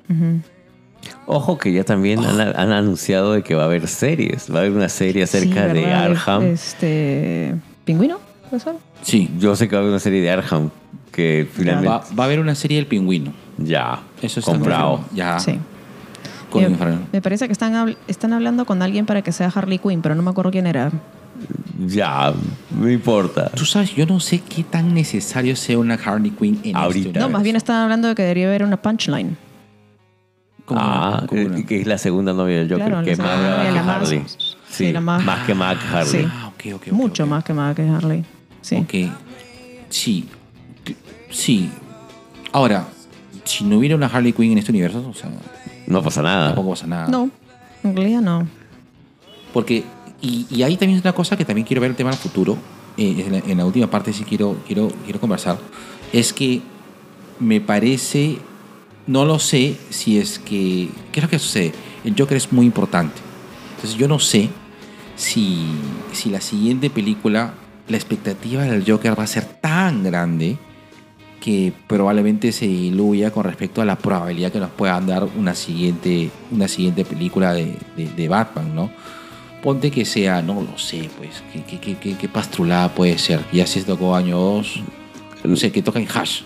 Ojo 1.26 1.58
que 1.58 1.72
ya 1.72 1.84
también 1.84 2.24
han, 2.24 2.40
han 2.40 2.72
anunciado 2.72 3.32
de 3.32 3.42
que 3.42 3.54
va 3.54 3.62
a 3.62 3.66
haber 3.66 3.86
series. 3.88 4.50
Va 4.52 4.56
a 4.56 4.58
haber 4.60 4.72
una 4.72 4.88
serie 4.88 5.22
acerca 5.22 5.68
Sí, 5.68 5.74
de. 5.74 5.92
Arkham. 5.92 6.42
Este. 6.42 7.54
¿Pingüino? 7.84 8.18
¿Puede 8.50 8.62
ser? 8.62 8.74
Sí. 9.02 9.30
Yo 9.38 9.56
sé 9.56 9.68
que 9.68 9.74
va 9.76 9.80
a 9.80 9.82
haber 9.82 9.90
una 9.92 10.00
serie 10.00 10.20
de 10.20 10.30
Arkham 10.30 10.70
que 11.10 11.46
finalmente 11.52 11.88
Va, 11.88 12.04
va 12.18 12.24
a 12.24 12.26
haber 12.26 12.40
una 12.40 12.54
serie 12.54 12.76
del 12.78 12.86
pingüino. 12.86 13.32
ya, 13.58 14.00
Eso 14.20 14.40
está 14.40 14.52
comprado. 14.52 15.04
Ya. 15.14 15.38
Sí. 15.38 15.58
Con 16.50 16.64
Eh, 16.64 16.98
me 17.12 17.22
parece 17.22 17.46
que 17.46 17.52
están, 17.52 17.96
están 18.08 18.32
hablando 18.32 18.64
con 18.66 18.82
alguien 18.82 19.06
para 19.06 19.22
que 19.22 19.32
sea 19.32 19.48
Harley 19.54 19.78
Quinn, 19.78 20.02
pero 20.02 20.14
no 20.14 20.22
me 20.22 20.30
acuerdo 20.30 20.50
quién 20.50 20.66
era. 20.66 20.90
Ya, 21.86 22.32
no 22.78 22.90
importa. 22.90 23.50
Tú 23.50 23.64
sabes, 23.64 23.94
yo 23.94 24.06
no 24.06 24.20
sé 24.20 24.40
qué 24.40 24.62
tan 24.62 24.94
necesario 24.94 25.56
sea 25.56 25.78
una 25.78 25.94
Harley 25.94 26.30
Quinn 26.30 26.60
en 26.62 26.76
Ahorita. 26.76 27.08
este 27.08 27.18
No, 27.20 27.28
más 27.30 27.42
bien 27.42 27.56
están 27.56 27.76
hablando 27.76 28.08
de 28.08 28.14
que 28.14 28.22
debería 28.22 28.48
haber 28.48 28.64
una 28.64 28.76
punchline. 28.76 29.36
Como 30.64 30.80
ah, 30.80 31.16
una- 31.18 31.26
como 31.26 31.40
eh, 31.40 31.46
una- 31.46 31.66
que 31.66 31.80
es 31.80 31.86
la 31.86 31.98
segunda 31.98 32.32
novia 32.32 32.58
del 32.58 32.68
Joker, 32.70 32.86
Claro, 32.86 33.04
que 33.04 33.12
es 33.12 33.18
más 33.18 33.38
brava 33.40 33.62
que 33.64 33.70
la 33.72 33.82
más- 33.82 33.96
Harley. 34.02 34.24
sí, 34.70 34.92
más- 34.92 35.24
más 35.24 35.46
que 35.46 35.54
Mac 35.54 35.78
Harley. 35.92 36.22
Sí. 36.22 36.28
Ah, 36.30 36.48
ok, 36.54 36.74
ok, 36.74 36.82
ok, 36.88 36.92
Mucho 36.92 37.26
más 37.26 37.44
que 37.44 37.52
más 37.52 37.74
que 37.74 37.82
Harley. 37.88 38.24
Sí. 38.60 38.86
Sí. 39.90 40.28
Sí. 41.30 41.70
Ahora, 42.52 42.86
si 43.44 43.64
no 43.64 43.78
hubiera 43.78 43.96
una 43.96 44.06
Harley 44.06 44.32
Quinn 44.32 44.52
en 44.52 44.58
este 44.58 44.70
universo, 44.72 45.06
o 45.08 45.14
sea, 45.14 45.30
No 45.86 46.02
pasa 46.02 46.22
nada. 46.22 46.46
tampoco 46.48 46.70
pasa 46.70 46.86
nada. 46.86 47.08
No, 47.08 47.28
en 47.82 47.96
realidad 47.96 48.20
no. 48.20 48.46
Porque, 49.52 49.84
y, 50.20 50.46
y 50.50 50.62
ahí 50.62 50.76
también 50.76 50.98
es 50.98 51.04
una 51.04 51.12
cosa 51.12 51.36
que 51.36 51.44
también 51.44 51.66
quiero 51.66 51.80
ver 51.80 51.90
el 51.90 51.96
tema 51.96 52.10
del 52.10 52.18
futuro. 52.18 52.56
eh, 52.98 53.24
en, 53.26 53.32
la, 53.32 53.38
en 53.38 53.56
la 53.58 53.64
última 53.64 53.86
parte 53.86 54.12
sí 54.12 54.22
quiero, 54.22 54.58
quiero, 54.66 54.88
quiero 55.04 55.18
conversar. 55.18 55.56
Es 56.12 56.32
que 56.34 56.60
me 57.40 57.58
parece, 57.60 58.36
no 59.06 59.24
lo 59.24 59.38
sé 59.38 59.76
si 59.90 60.18
es 60.18 60.38
que, 60.38 60.88
¿qué 61.10 61.20
es 61.20 61.24
lo 61.24 61.30
que 61.30 61.38
sucede? 61.38 61.72
El 62.04 62.14
Joker 62.16 62.36
es 62.36 62.52
muy 62.52 62.66
importante. 62.66 63.14
Entonces 63.76 63.98
yo 63.98 64.08
no 64.08 64.18
sé 64.18 64.48
si, 65.16 65.66
si 66.12 66.30
la 66.30 66.40
siguiente 66.40 66.90
película, 66.90 67.54
la 67.88 67.96
expectativa 67.96 68.62
del 68.62 68.84
Joker 68.88 69.18
va 69.18 69.24
a 69.24 69.28
ser 69.28 69.44
tan 69.44 70.02
grande 70.04 70.56
que 71.40 71.72
probablemente 71.88 72.52
se 72.52 72.66
diluya 72.66 73.32
con 73.32 73.42
respecto 73.44 73.82
a 73.82 73.84
la 73.84 73.98
probabilidad 73.98 74.52
que 74.52 74.60
nos 74.60 74.70
puedan 74.70 75.08
dar 75.08 75.26
una 75.36 75.56
siguiente, 75.56 76.30
una 76.52 76.68
siguiente 76.68 77.04
película 77.04 77.52
de, 77.52 78.28
Batman, 78.28 78.74
¿no? 78.74 78.90
Ponte 79.60 79.90
que 79.90 80.04
sea, 80.04 80.40
no 80.42 80.62
lo 80.62 80.78
sé, 80.78 81.10
pues, 81.18 81.42
qué, 81.52 81.78
qué, 81.80 81.96
qué, 81.96 82.16
qué- 82.16 82.28
pastrulada 82.28 82.94
puede 82.94 83.18
ser. 83.18 83.40
Ya 83.52 83.66
se 83.66 83.82
tocó 83.82 84.14
año 84.14 84.38
2, 84.38 84.82
no 85.44 85.56
sé, 85.56 85.72
que 85.72 85.82
toca 85.82 85.98
en 85.98 86.06
Hash. 86.12 86.42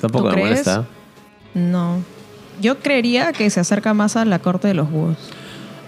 Tampoco 0.00 0.24
¿Tú 0.30 0.36
me 0.36 0.42
crees? 0.42 0.50
molesta. 0.66 0.84
No. 1.54 1.98
Yo 2.60 2.78
creería 2.78 3.32
que 3.32 3.48
se 3.50 3.60
acerca 3.60 3.94
más 3.94 4.16
a 4.16 4.24
la 4.24 4.38
corte 4.38 4.68
de 4.68 4.74
los 4.74 4.90
búhos. 4.90 5.16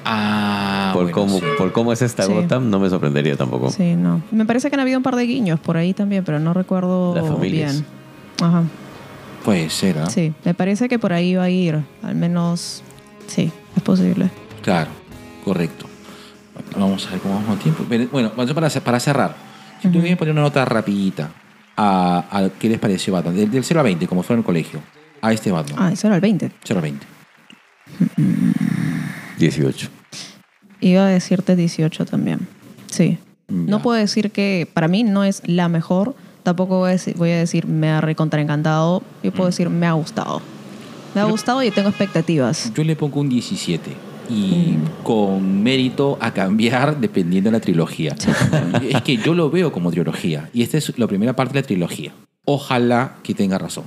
Ah, 0.05 0.91
por, 0.95 1.03
bueno, 1.05 1.15
cómo, 1.15 1.39
sí. 1.39 1.45
por 1.59 1.73
cómo 1.73 1.93
es 1.93 2.01
esta 2.03 2.23
Sí. 2.25 2.33
Gotham, 2.33 2.71
no 2.71 2.81
me 2.81 2.89
sorprendería 2.89 3.37
tampoco. 3.37 3.71
Sí, 3.71 3.97
no. 3.97 4.23
Me 4.31 4.47
parece 4.47 4.71
que 4.71 4.77
han 4.77 4.81
habido 4.81 4.99
un 4.99 5.03
par 5.03 5.17
de 5.17 5.25
guiños 5.25 5.61
por 5.61 5.77
ahí 5.77 5.93
también, 5.93 6.25
pero 6.25 6.39
no 6.41 6.55
recuerdo 6.55 7.15
Las 7.15 7.27
familias. 7.29 7.73
bien. 7.73 7.87
Ajá. 8.43 8.63
Puede 9.45 9.69
ser, 9.71 9.99
¿ah? 9.99 10.09
Sí, 10.11 10.33
me 10.45 10.55
parece 10.55 10.89
que 10.89 10.99
por 10.99 11.13
ahí 11.13 11.35
va 11.35 11.45
a 11.45 11.51
ir. 11.51 11.81
Al 12.03 12.15
menos, 12.15 12.83
sí, 13.27 13.51
es 13.77 13.83
posible. 13.83 14.31
Claro, 14.63 14.91
correcto. 15.45 15.87
Vamos 16.77 17.07
a 17.07 17.11
ver 17.13 17.21
cómo 17.21 17.35
vamos 17.35 17.49
con 17.49 17.59
tiempo. 17.59 17.85
Bueno, 17.89 18.31
bueno, 18.37 18.55
para, 18.55 18.69
para 18.71 19.01
cerrar, 19.01 19.35
si 19.83 19.89
tú 19.89 19.99
quieres 19.99 20.17
poner 20.19 20.33
una 20.33 20.43
nota 20.43 20.65
rapidita 20.65 21.31
a, 21.83 22.27
a 22.31 22.51
qué 22.51 22.69
les 22.69 22.79
pareció 22.79 23.15
Batman, 23.15 23.35
del, 23.35 23.51
del 23.51 23.65
0 23.65 23.81
a 23.81 23.83
20, 23.83 24.07
como 24.07 24.23
fue 24.23 24.35
en 24.35 24.41
el 24.41 24.45
colegio, 24.45 24.81
a 25.23 25.33
este 25.33 25.51
Batman, 25.51 25.77
Ah, 25.79 25.93
eso 25.93 26.07
era 26.07 26.17
el 26.17 26.21
20. 26.21 26.51
0 26.63 26.79
a 26.79 26.83
20. 26.83 27.07
18. 29.39 29.89
Iba 30.81 31.07
a 31.07 31.09
decirte 31.09 31.57
18 31.57 32.05
también. 32.05 32.47
Sí. 32.91 33.19
No 33.49 33.81
puedo 33.83 33.99
decir 33.99 34.31
que 34.31 34.69
para 34.73 34.89
mí 34.89 35.03
no 35.03 35.25
es 35.25 35.43
la 35.47 35.69
mejor. 35.69 36.15
Tampoco 36.43 36.79
voy 36.79 36.91
a 36.91 36.93
decir, 36.93 37.17
voy 37.17 37.31
a 37.31 37.39
decir 37.39 37.67
me 37.67 37.89
ha 37.89 38.01
recontraencantado. 38.01 39.03
Yo 39.23 39.33
puedo 39.33 39.47
decir 39.47 39.69
me 39.71 39.87
ha 39.87 39.93
gustado. 39.93 40.41
Me 41.15 41.21
ha 41.21 41.25
gustado 41.25 41.63
y 41.63 41.71
tengo 41.71 41.89
expectativas. 41.89 42.73
Yo 42.75 42.85
le 42.85 42.95
pongo 42.95 43.21
un 43.21 43.29
17 43.29 44.10
y 44.31 44.77
con 45.03 45.63
mérito 45.63 46.17
a 46.21 46.33
cambiar 46.33 46.99
dependiendo 47.01 47.51
de 47.51 47.53
la 47.57 47.61
trilogía. 47.61 48.15
es 48.89 49.03
que 49.03 49.17
yo 49.17 49.35
lo 49.35 49.51
veo 49.51 49.73
como 49.73 49.91
trilogía 49.91 50.49
y 50.53 50.63
esta 50.63 50.79
es 50.79 50.99
la 50.99 51.07
primera 51.07 51.35
parte 51.35 51.55
de 51.55 51.61
la 51.63 51.67
trilogía. 51.67 52.13
Ojalá 52.45 53.17
que 53.23 53.35
tenga 53.35 53.59
razón. 53.59 53.85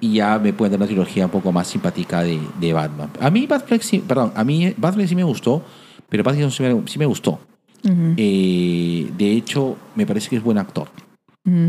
Y 0.00 0.14
ya 0.14 0.38
me 0.38 0.52
pueden 0.52 0.72
dar 0.72 0.80
una 0.80 0.86
trilogía 0.86 1.24
un 1.24 1.30
poco 1.30 1.52
más 1.52 1.66
simpática 1.68 2.22
de, 2.22 2.38
de 2.60 2.72
Batman. 2.72 3.10
A 3.20 3.30
mí 3.30 3.46
Batfleck 3.46 3.82
sí, 3.82 3.98
perdón, 4.06 4.32
a 4.34 4.44
mí 4.44 4.74
Batfleck 4.76 5.08
sí 5.08 5.16
me 5.16 5.24
gustó, 5.24 5.64
pero 6.08 6.22
Pattinson 6.22 6.50
sí 6.50 6.62
me, 6.62 6.82
sí 6.86 6.98
me 6.98 7.06
gustó. 7.06 7.40
Eh, 8.16 9.08
de 9.16 9.32
hecho, 9.32 9.76
me 9.94 10.06
parece 10.06 10.28
que 10.28 10.36
es 10.36 10.42
buen 10.42 10.58
actor. 10.58 10.88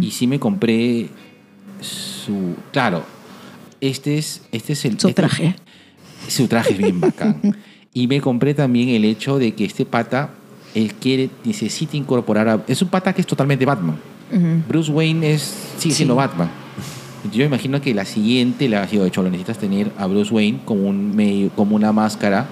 Y 0.01 0.09
sí 0.09 0.25
me 0.25 0.39
compré 0.39 1.07
su... 1.79 2.55
Claro, 2.71 3.03
este 3.79 4.17
es, 4.17 4.41
este 4.51 4.73
es 4.73 4.85
el... 4.85 4.99
Su 4.99 5.09
este- 5.09 5.21
traje. 5.21 5.55
su 6.27 6.47
traje 6.47 6.71
es 6.71 6.77
bien 6.79 6.99
bacán. 6.99 7.39
Y 7.97 8.07
me 8.07 8.21
compré 8.21 8.53
también 8.53 8.89
el 8.89 9.05
hecho 9.05 9.39
de 9.39 9.53
que 9.55 9.65
este 9.65 9.83
pata, 9.85 10.29
él 10.75 10.93
quiere, 10.93 11.31
necesita 11.43 11.97
incorporar 11.97 12.47
a... 12.47 12.63
Es 12.67 12.81
un 12.83 12.89
pata 12.89 13.11
que 13.13 13.21
es 13.21 13.27
totalmente 13.27 13.65
Batman. 13.65 13.97
Bruce 14.67 14.91
Wayne 14.91 15.33
es, 15.33 15.41
sigue 15.79 15.93
Sí. 15.93 15.97
siendo 15.97 16.15
Batman. 16.15 16.49
Yo 17.33 17.43
imagino 17.43 17.81
que 17.81 17.95
la 17.95 18.05
siguiente 18.05 18.69
le 18.69 18.77
ha 18.77 18.87
sido 18.87 19.05
hecho, 19.05 19.23
lo 19.23 19.29
necesitas 19.31 19.57
tener 19.57 19.91
a 19.97 20.05
Bruce 20.05 20.31
Wayne 20.31 20.59
como, 20.63 20.83
un 20.87 21.15
medio, 21.15 21.49
como 21.55 21.75
una 21.75 21.91
máscara 21.91 22.45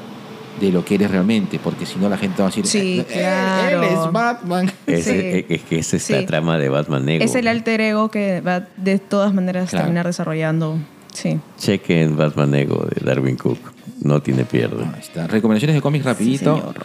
de 0.59 0.71
lo 0.71 0.83
que 0.83 0.95
eres 0.95 1.11
realmente, 1.11 1.59
porque 1.63 1.85
si 1.85 1.99
no 1.99 2.09
la 2.09 2.17
gente 2.17 2.41
va 2.41 2.47
a 2.47 2.49
decir, 2.49 2.65
Sí, 2.65 2.99
"Eh, 3.01 3.05
claro. 3.13 3.83
él 3.83 3.89
es 3.93 4.11
Batman. 4.11 4.71
Es, 4.87 5.03
Sí. 5.05 5.11
es- 5.11 5.45
es 5.49 5.61
que 5.61 5.77
esa 5.79 5.97
es 5.97 6.09
la 6.09 6.19
Sí. 6.21 6.25
trama 6.25 6.57
de 6.57 6.69
Batman 6.69 7.05
Negro. 7.05 7.23
Es 7.23 7.35
el 7.35 7.47
alter 7.47 7.81
ego 7.81 8.09
que 8.09 8.41
va 8.41 8.61
de 8.77 8.97
todas 8.97 9.31
maneras 9.33 9.69
Claro. 9.69 9.83
terminar 9.85 10.07
desarrollando. 10.07 10.79
Sí. 11.13 11.39
Chequen 11.59 12.17
Batman 12.17 12.55
Ego 12.55 12.85
de 12.93 13.05
Darwin 13.05 13.35
Cook. 13.35 13.59
No 14.01 14.21
tiene 14.21 14.43
pierde. 14.45 14.83
Ahí 14.83 14.99
está. 15.01 15.27
Recomendaciones 15.27 15.75
de 15.75 15.81
cómics 15.81 16.05
rapidito. 16.05 16.55
señor. 16.57 16.75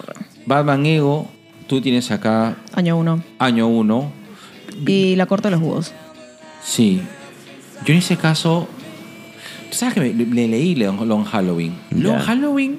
Batman 0.47 0.87
Ego, 0.87 1.29
tú 1.67 1.81
tienes 1.81 2.11
acá 2.11 2.57
Año 2.75 2.97
uno. 2.97 3.23
año 3.39 3.69
1. 3.69 4.13
Y 4.87 5.17
la 5.17 5.27
corte 5.27 5.49
de 5.49 5.53
los 5.53 5.61
búhos. 5.61 5.93
Sí. 6.63 7.03
Yo 7.85 7.93
en 7.93 7.99
ese 7.99 8.17
caso, 8.17 8.69
tú 9.71 9.77
sabes 9.77 9.95
que 9.95 10.01
me- 10.01 10.13
le, 10.13 10.49
leí 10.49 10.75
Long, 10.77 11.25
Halloween. 11.25 11.75
Long. 11.91 12.19
Halloween 12.19 12.79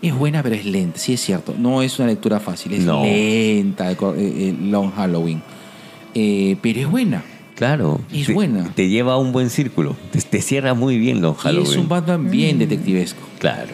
es 0.00 0.14
buena, 0.14 0.42
pero 0.42 0.54
es 0.54 0.64
lenta. 0.64 0.98
Sí, 0.98 1.14
es 1.14 1.20
cierto. 1.20 1.54
No 1.58 1.82
es 1.82 1.98
una 1.98 2.08
lectura 2.08 2.40
fácil. 2.40 2.72
Es 2.74 2.84
No. 2.84 3.02
lenta 3.02 3.90
eh, 3.90 3.96
eh, 4.18 4.56
Long 4.60 4.90
Halloween. 4.92 5.42
Eh, 6.14 6.56
pero 6.62 6.80
es 6.80 6.90
buena. 6.90 7.24
Claro. 7.62 8.00
Es 8.12 8.26
te, 8.26 8.32
buena. 8.32 8.74
Te 8.74 8.88
lleva 8.88 9.12
a 9.12 9.18
un 9.18 9.30
buen 9.30 9.48
círculo. 9.48 9.94
Te, 10.10 10.20
te 10.20 10.42
cierra 10.42 10.74
muy 10.74 10.98
bien 10.98 11.20
los 11.20 11.36
Halloween. 11.36 11.68
Y 11.68 11.70
es 11.70 11.76
un 11.76 11.88
Batman 11.88 12.28
bien 12.28 12.58
detectivesco. 12.58 13.20
Claro. 13.38 13.70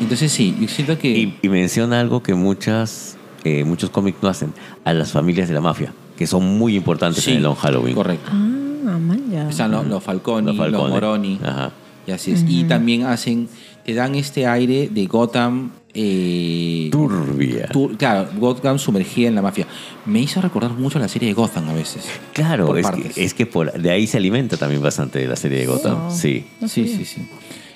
Entonces 0.00 0.32
sí, 0.32 0.56
yo 0.60 0.66
siento 0.66 0.98
que... 0.98 1.16
Y, 1.16 1.38
y 1.40 1.48
menciona 1.48 2.00
algo 2.00 2.20
que 2.20 2.34
muchas, 2.34 3.16
eh, 3.44 3.62
muchos 3.62 3.90
cómics 3.90 4.18
no 4.22 4.28
hacen. 4.28 4.52
A 4.84 4.92
las 4.92 5.12
familias 5.12 5.46
de 5.46 5.54
la 5.54 5.60
mafia, 5.60 5.92
que 6.16 6.26
son 6.26 6.58
muy 6.58 6.74
importantes 6.74 7.22
sí, 7.22 7.30
en 7.30 7.36
el 7.36 7.42
Long 7.44 7.54
Halloween. 7.54 7.94
Correcto. 7.94 8.28
Ah, 8.32 8.98
man, 8.98 9.30
ya. 9.30 9.48
Están 9.48 9.70
los, 9.70 9.86
los 9.86 10.02
Falconi, 10.02 10.52
Los. 10.52 10.90
Moroni. 10.90 11.38
Ajá. 11.40 11.70
Y 12.08 12.10
así 12.10 12.32
es. 12.32 12.44
Y 12.48 12.64
también 12.64 13.04
hacen, 13.04 13.48
te 13.84 13.94
dan 13.94 14.16
este 14.16 14.48
aire 14.48 14.88
de 14.92 15.06
Gotham. 15.06 15.70
Eh, 16.00 16.88
Turbia. 16.92 17.66
tu- 17.68 17.96
claro, 17.96 18.28
Gotham 18.38 18.78
sumergida 18.78 19.28
en 19.28 19.34
la 19.34 19.42
mafia. 19.42 19.66
Me 20.06 20.20
hizo 20.20 20.40
recordar 20.40 20.70
mucho 20.72 20.98
la 20.98 21.08
serie 21.08 21.28
de 21.28 21.34
Gotham 21.34 21.68
a 21.68 21.72
veces. 21.74 22.04
Claro, 22.32 22.66
Por 22.66 22.78
es 22.78 22.86
que, 22.90 23.24
es 23.24 23.34
que 23.34 23.46
por, 23.46 23.72
de 23.72 23.90
ahí 23.90 24.06
se 24.06 24.16
alimenta 24.16 24.56
también 24.56 24.80
bastante 24.82 25.26
la 25.26 25.36
serie 25.36 25.58
de 25.58 25.66
Gotham. 25.66 26.10
Sí. 26.10 26.44
No 26.60 26.68
sí, 26.68 26.82
sabía. 26.86 26.96
sí, 26.98 27.04
sí. 27.04 27.28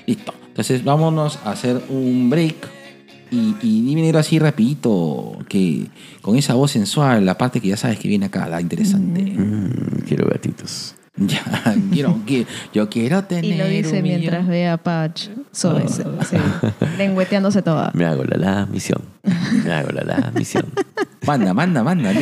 Listo. 0.06 0.34
Entonces 0.48 0.84
vámonos 0.84 1.38
a 1.44 1.50
hacer 1.52 1.82
un 1.88 2.30
break. 2.30 2.54
Y, 3.30 3.56
y 3.62 3.80
dime 3.80 4.02
negro 4.02 4.18
así 4.18 4.38
rapidito, 4.38 5.38
que 5.48 5.86
con 6.20 6.36
esa 6.36 6.52
voz 6.52 6.70
sensual, 6.72 7.24
la 7.24 7.38
parte 7.38 7.60
que 7.62 7.68
ya 7.68 7.78
sabes 7.78 7.98
que 7.98 8.06
viene 8.06 8.26
acá, 8.26 8.46
la 8.46 8.60
interesante. 8.60 9.22
Mm, 9.22 10.02
quiero 10.06 10.28
gatitos. 10.28 10.94
Ya, 11.16 11.44
quiero, 11.92 12.18
que- 12.26 12.46
yo 12.72 12.88
quiero 12.88 13.22
tener 13.24 13.44
Y 13.44 13.54
lo 13.56 13.66
dice 13.66 13.98
un 13.98 14.02
mientras 14.02 14.40
millón. 14.44 14.50
ve 14.50 14.68
a 14.68 14.76
Patch 14.78 15.28
sobre 15.52 15.86
sí, 15.88 16.02
lengüeteándose 16.98 17.60
toda. 17.62 17.90
Me 17.94 18.06
hago 18.06 18.24
la, 18.24 18.36
la 18.38 18.66
misión. 18.66 19.02
Me 19.64 19.72
hago 19.72 19.90
la, 19.92 20.04
la 20.04 20.30
misión. 20.34 20.64
Manda, 21.26 21.52
manda, 21.54 21.84
manda. 21.84 22.12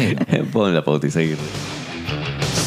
Pon 0.52 0.74
la 0.74 0.84
pauta 0.84 1.06
y 1.06 1.10
seguir. 1.10 1.38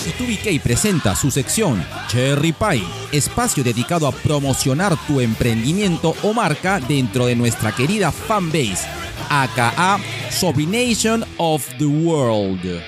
B2BK 0.05 0.61
presenta 0.61 1.15
su 1.15 1.29
sección 1.29 1.83
Cherry 2.07 2.53
Pie, 2.53 2.83
espacio 3.11 3.63
dedicado 3.63 4.07
a 4.07 4.11
promocionar 4.11 4.95
tu 5.07 5.19
emprendimiento 5.21 6.15
o 6.23 6.33
marca 6.33 6.79
dentro 6.79 7.25
de 7.27 7.35
nuestra 7.35 7.71
querida 7.73 8.11
fanbase, 8.11 8.87
aka 9.29 9.99
Sobrination 10.29 11.23
of 11.37 11.67
the 11.77 11.85
World. 11.85 12.81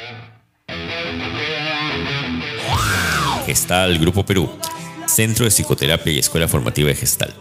Gestal 3.46 4.00
Grupo 4.00 4.26
Perú, 4.26 4.50
Centro 5.08 5.46
de 5.46 5.52
Psicoterapia 5.52 6.12
y 6.12 6.20
Escuela 6.20 6.48
Formativa 6.48 6.90
de 6.90 6.96
Gestal. 6.96 7.34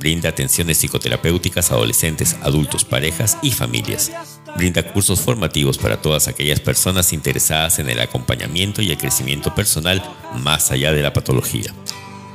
Brinda 0.00 0.30
atenciones 0.30 0.78
psicoterapéuticas 0.78 1.70
a 1.70 1.74
adolescentes, 1.74 2.36
adultos, 2.42 2.84
parejas 2.84 3.36
y 3.42 3.50
familias. 3.50 4.10
Brinda 4.56 4.82
cursos 4.82 5.20
formativos 5.20 5.78
para 5.78 6.00
todas 6.00 6.26
aquellas 6.26 6.58
personas 6.58 7.12
interesadas 7.12 7.78
en 7.78 7.90
el 7.90 8.00
acompañamiento 8.00 8.82
y 8.82 8.90
el 8.90 8.96
crecimiento 8.96 9.54
personal 9.54 10.02
más 10.42 10.72
allá 10.72 10.92
de 10.92 11.02
la 11.02 11.12
patología. 11.12 11.72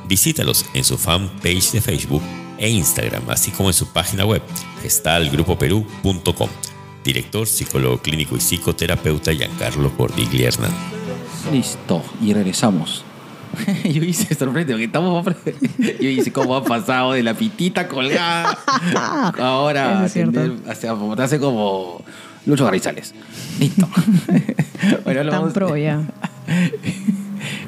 Visítalos 0.07 0.65
en 0.73 0.83
su 0.83 0.97
fanpage 0.97 1.71
de 1.71 1.81
Facebook 1.81 2.23
e 2.57 2.69
Instagram, 2.69 3.29
así 3.29 3.51
como 3.51 3.69
en 3.69 3.73
su 3.73 3.87
página 3.87 4.25
web, 4.25 4.41
gestalgrupoperú.com. 4.81 6.49
Director, 7.03 7.47
psicólogo 7.47 8.01
clínico 8.01 8.35
y 8.37 8.39
psicoterapeuta 8.39 9.33
Giancarlo 9.33 9.95
Cordiglia 9.97 10.49
Hernán. 10.49 10.73
Listo, 11.51 12.03
y 12.21 12.33
regresamos. 12.33 13.03
Yo 13.83 14.03
hice 14.03 14.33
sorprende, 14.35 14.73
porque 14.73 14.85
estamos. 14.85 15.25
Yo 15.99 16.09
hice 16.09 16.31
cómo 16.31 16.55
ha 16.55 16.63
pasado 16.63 17.13
de 17.13 17.23
la 17.23 17.33
pitita 17.33 17.87
colgada. 17.87 18.57
Ahora, 19.39 20.05
es 20.05 20.13
tener- 20.13 20.53
hace, 20.67 20.87
hace 21.17 21.39
como 21.39 22.01
Lucho 22.45 22.65
Garrizales. 22.65 23.13
Listo. 23.59 23.87
bueno, 25.03 25.19
ahora 25.19 25.31
Tan 25.31 25.39
vamos- 25.41 25.53
pro 25.53 25.75
ya. 25.77 26.01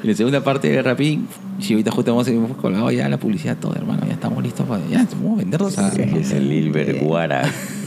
En 0.02 0.08
la 0.08 0.14
segunda 0.14 0.42
parte 0.42 0.68
de 0.70 0.80
Rapidín, 0.82 1.26
si 1.60 1.74
ahorita 1.74 1.90
justo 1.90 2.10
hemos, 2.12 2.26
hemos 2.28 2.56
colgado 2.56 2.90
ya 2.90 3.08
la 3.08 3.18
publicidad, 3.18 3.56
todo, 3.58 3.74
hermano. 3.74 4.02
Ya 4.06 4.14
estamos 4.14 4.42
listos 4.42 4.66
para. 4.66 4.82
Ya, 4.86 5.06
vamos 5.16 5.38
a 5.38 5.42
venderlos 5.42 5.78
a. 5.78 5.88
Es 5.88 6.32
el 6.32 6.48
Lilber 6.48 6.98
Guara 7.00 7.42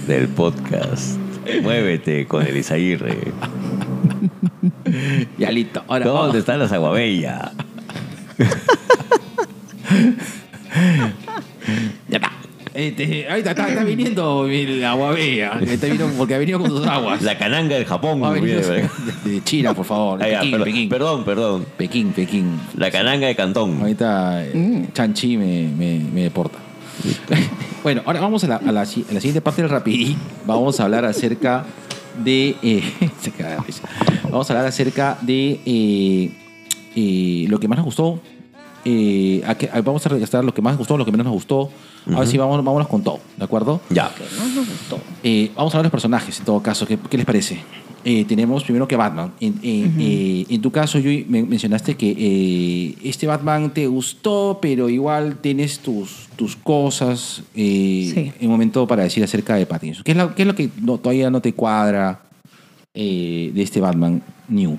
del 0.08 0.28
podcast. 0.28 1.18
Muévete 1.62 2.26
con 2.28 2.46
el 2.46 2.56
Isaguirre. 2.58 3.18
Ya, 5.38 5.52
listo. 5.52 5.84
Ahora 5.88 6.06
¿Dónde 6.06 6.20
vamos. 6.22 6.36
están 6.36 6.60
las 6.60 6.72
aguabella? 6.72 7.52
Ya 12.10 12.18
está. 12.18 12.32
Este, 12.74 13.30
ahorita 13.30 13.52
está, 13.52 13.70
está 13.70 13.84
viniendo 13.84 14.48
el 14.48 14.84
aguabea. 14.84 15.60
Está 15.62 15.86
viniendo 15.88 16.10
porque 16.18 16.34
ha 16.34 16.38
venido 16.40 16.60
con 16.60 16.70
sus 16.70 16.88
aguas. 16.88 17.22
La 17.22 17.38
cananga 17.38 17.76
del 17.76 17.86
Japón. 17.86 18.24
Ha 18.26 18.32
venido 18.32 18.60
viene, 18.62 18.90
de, 19.24 19.30
de 19.32 19.44
China, 19.44 19.76
por 19.76 19.86
favor. 19.86 20.18
De 20.20 20.32
ya, 20.32 20.40
Pekín, 20.40 20.52
perdón, 20.52 20.66
Pekín. 20.66 20.90
perdón, 20.90 21.24
perdón. 21.26 21.66
Pekín, 21.78 22.12
Pekín. 22.14 22.60
La 22.76 22.90
cananga 22.90 23.28
de 23.28 23.36
Cantón. 23.36 23.78
Ahorita 23.80 24.44
eh, 24.46 24.88
Chanchi 24.94 25.38
me, 25.38 25.68
me, 25.68 26.00
me 26.12 26.24
deporta. 26.24 26.58
bueno, 27.84 28.02
ahora 28.06 28.20
vamos 28.22 28.44
a 28.44 28.48
la, 28.48 28.56
a 28.58 28.72
la 28.72 28.86
si- 28.88 29.06
a 29.10 29.14
la 29.14 29.20
siguiente 29.20 29.42
parte 29.42 29.62
del 29.62 29.70
Rapidí. 29.70 30.16
Vamos 30.48 30.80
a 30.80 30.86
hablar 30.86 31.06
acerca 31.06 31.66
de. 32.24 32.56
eh. 32.64 32.84
Vamos 34.24 34.50
a 34.50 34.54
hablar 34.54 34.68
acerca 34.68 35.18
de 35.22 35.60
eh, 35.64 36.32
eh, 36.96 37.46
lo 37.50 37.60
que 37.60 37.68
más 37.68 37.78
nos 37.78 37.86
gustó. 37.86 38.20
eh, 38.86 39.42
a 39.48 39.56
que- 39.56 39.70
a- 39.72 39.82
vamos 39.82 40.06
a 40.06 40.10
registrar 40.10 40.44
lo 40.44 40.54
que 40.54 40.62
más 40.62 40.74
nos 40.74 40.80
gustó, 40.80 40.98
lo 40.98 41.06
que 41.06 41.12
menos 41.12 41.24
nos 41.26 41.34
gustó. 41.34 41.70
A 42.14 42.20
ver 42.20 42.28
si 42.28 42.38
vamos, 42.38 42.62
vámonos 42.66 42.90
con 42.90 43.02
todo, 43.02 43.22
¿de 43.38 43.46
acuerdo? 43.46 43.80
Ya. 43.90 44.12
No 44.38 44.46
nos 44.62 44.68
gustó. 44.68 45.00
Eh, 45.24 45.52
vamos 45.56 45.74
a 45.74 45.78
hablar 45.78 45.84
de 45.84 45.88
los 45.88 45.92
personajes, 45.92 46.38
en 46.40 46.44
todo 46.46 46.62
caso. 46.62 46.86
¿Qué, 46.86 46.98
qué 47.10 47.16
les 47.16 47.26
parece? 47.26 47.60
Eh, 48.04 48.26
tenemos 48.26 48.62
primero 48.66 48.86
que 48.86 48.98
Batman. 48.98 49.32
En, 49.40 49.58
en 49.64 50.62
tu 50.62 50.70
caso, 50.70 51.00
Yui, 51.00 51.26
me 51.30 51.44
mencionaste 51.44 51.96
que 51.96 52.10
eh, 52.18 52.96
este 53.06 53.26
Batman 53.26 53.74
te 53.74 53.88
gustó, 53.88 54.60
pero 54.62 54.90
igual 54.90 55.38
tienes 55.38 55.80
tus, 55.80 56.28
tus 56.36 56.58
cosas 56.58 57.42
eh, 57.56 58.12
Sí. 58.14 58.34
en 58.42 58.48
un 58.48 58.52
momento 58.52 58.86
para 58.86 59.04
decir 59.04 59.24
acerca 59.24 59.56
de 59.56 59.66
Pattinson. 59.66 60.04
¿Qué 60.04 60.12
es 60.12 60.18
lo, 60.18 60.36
qué 60.36 60.42
es 60.42 60.48
lo 60.50 60.56
que 60.56 60.70
no- 60.82 60.98
todavía 60.98 61.30
no 61.30 61.40
te 61.40 61.54
cuadra 61.54 62.20
eh, 62.94 63.50
de 63.54 63.62
este 63.62 63.80
Batman 63.80 64.22
New? 64.50 64.78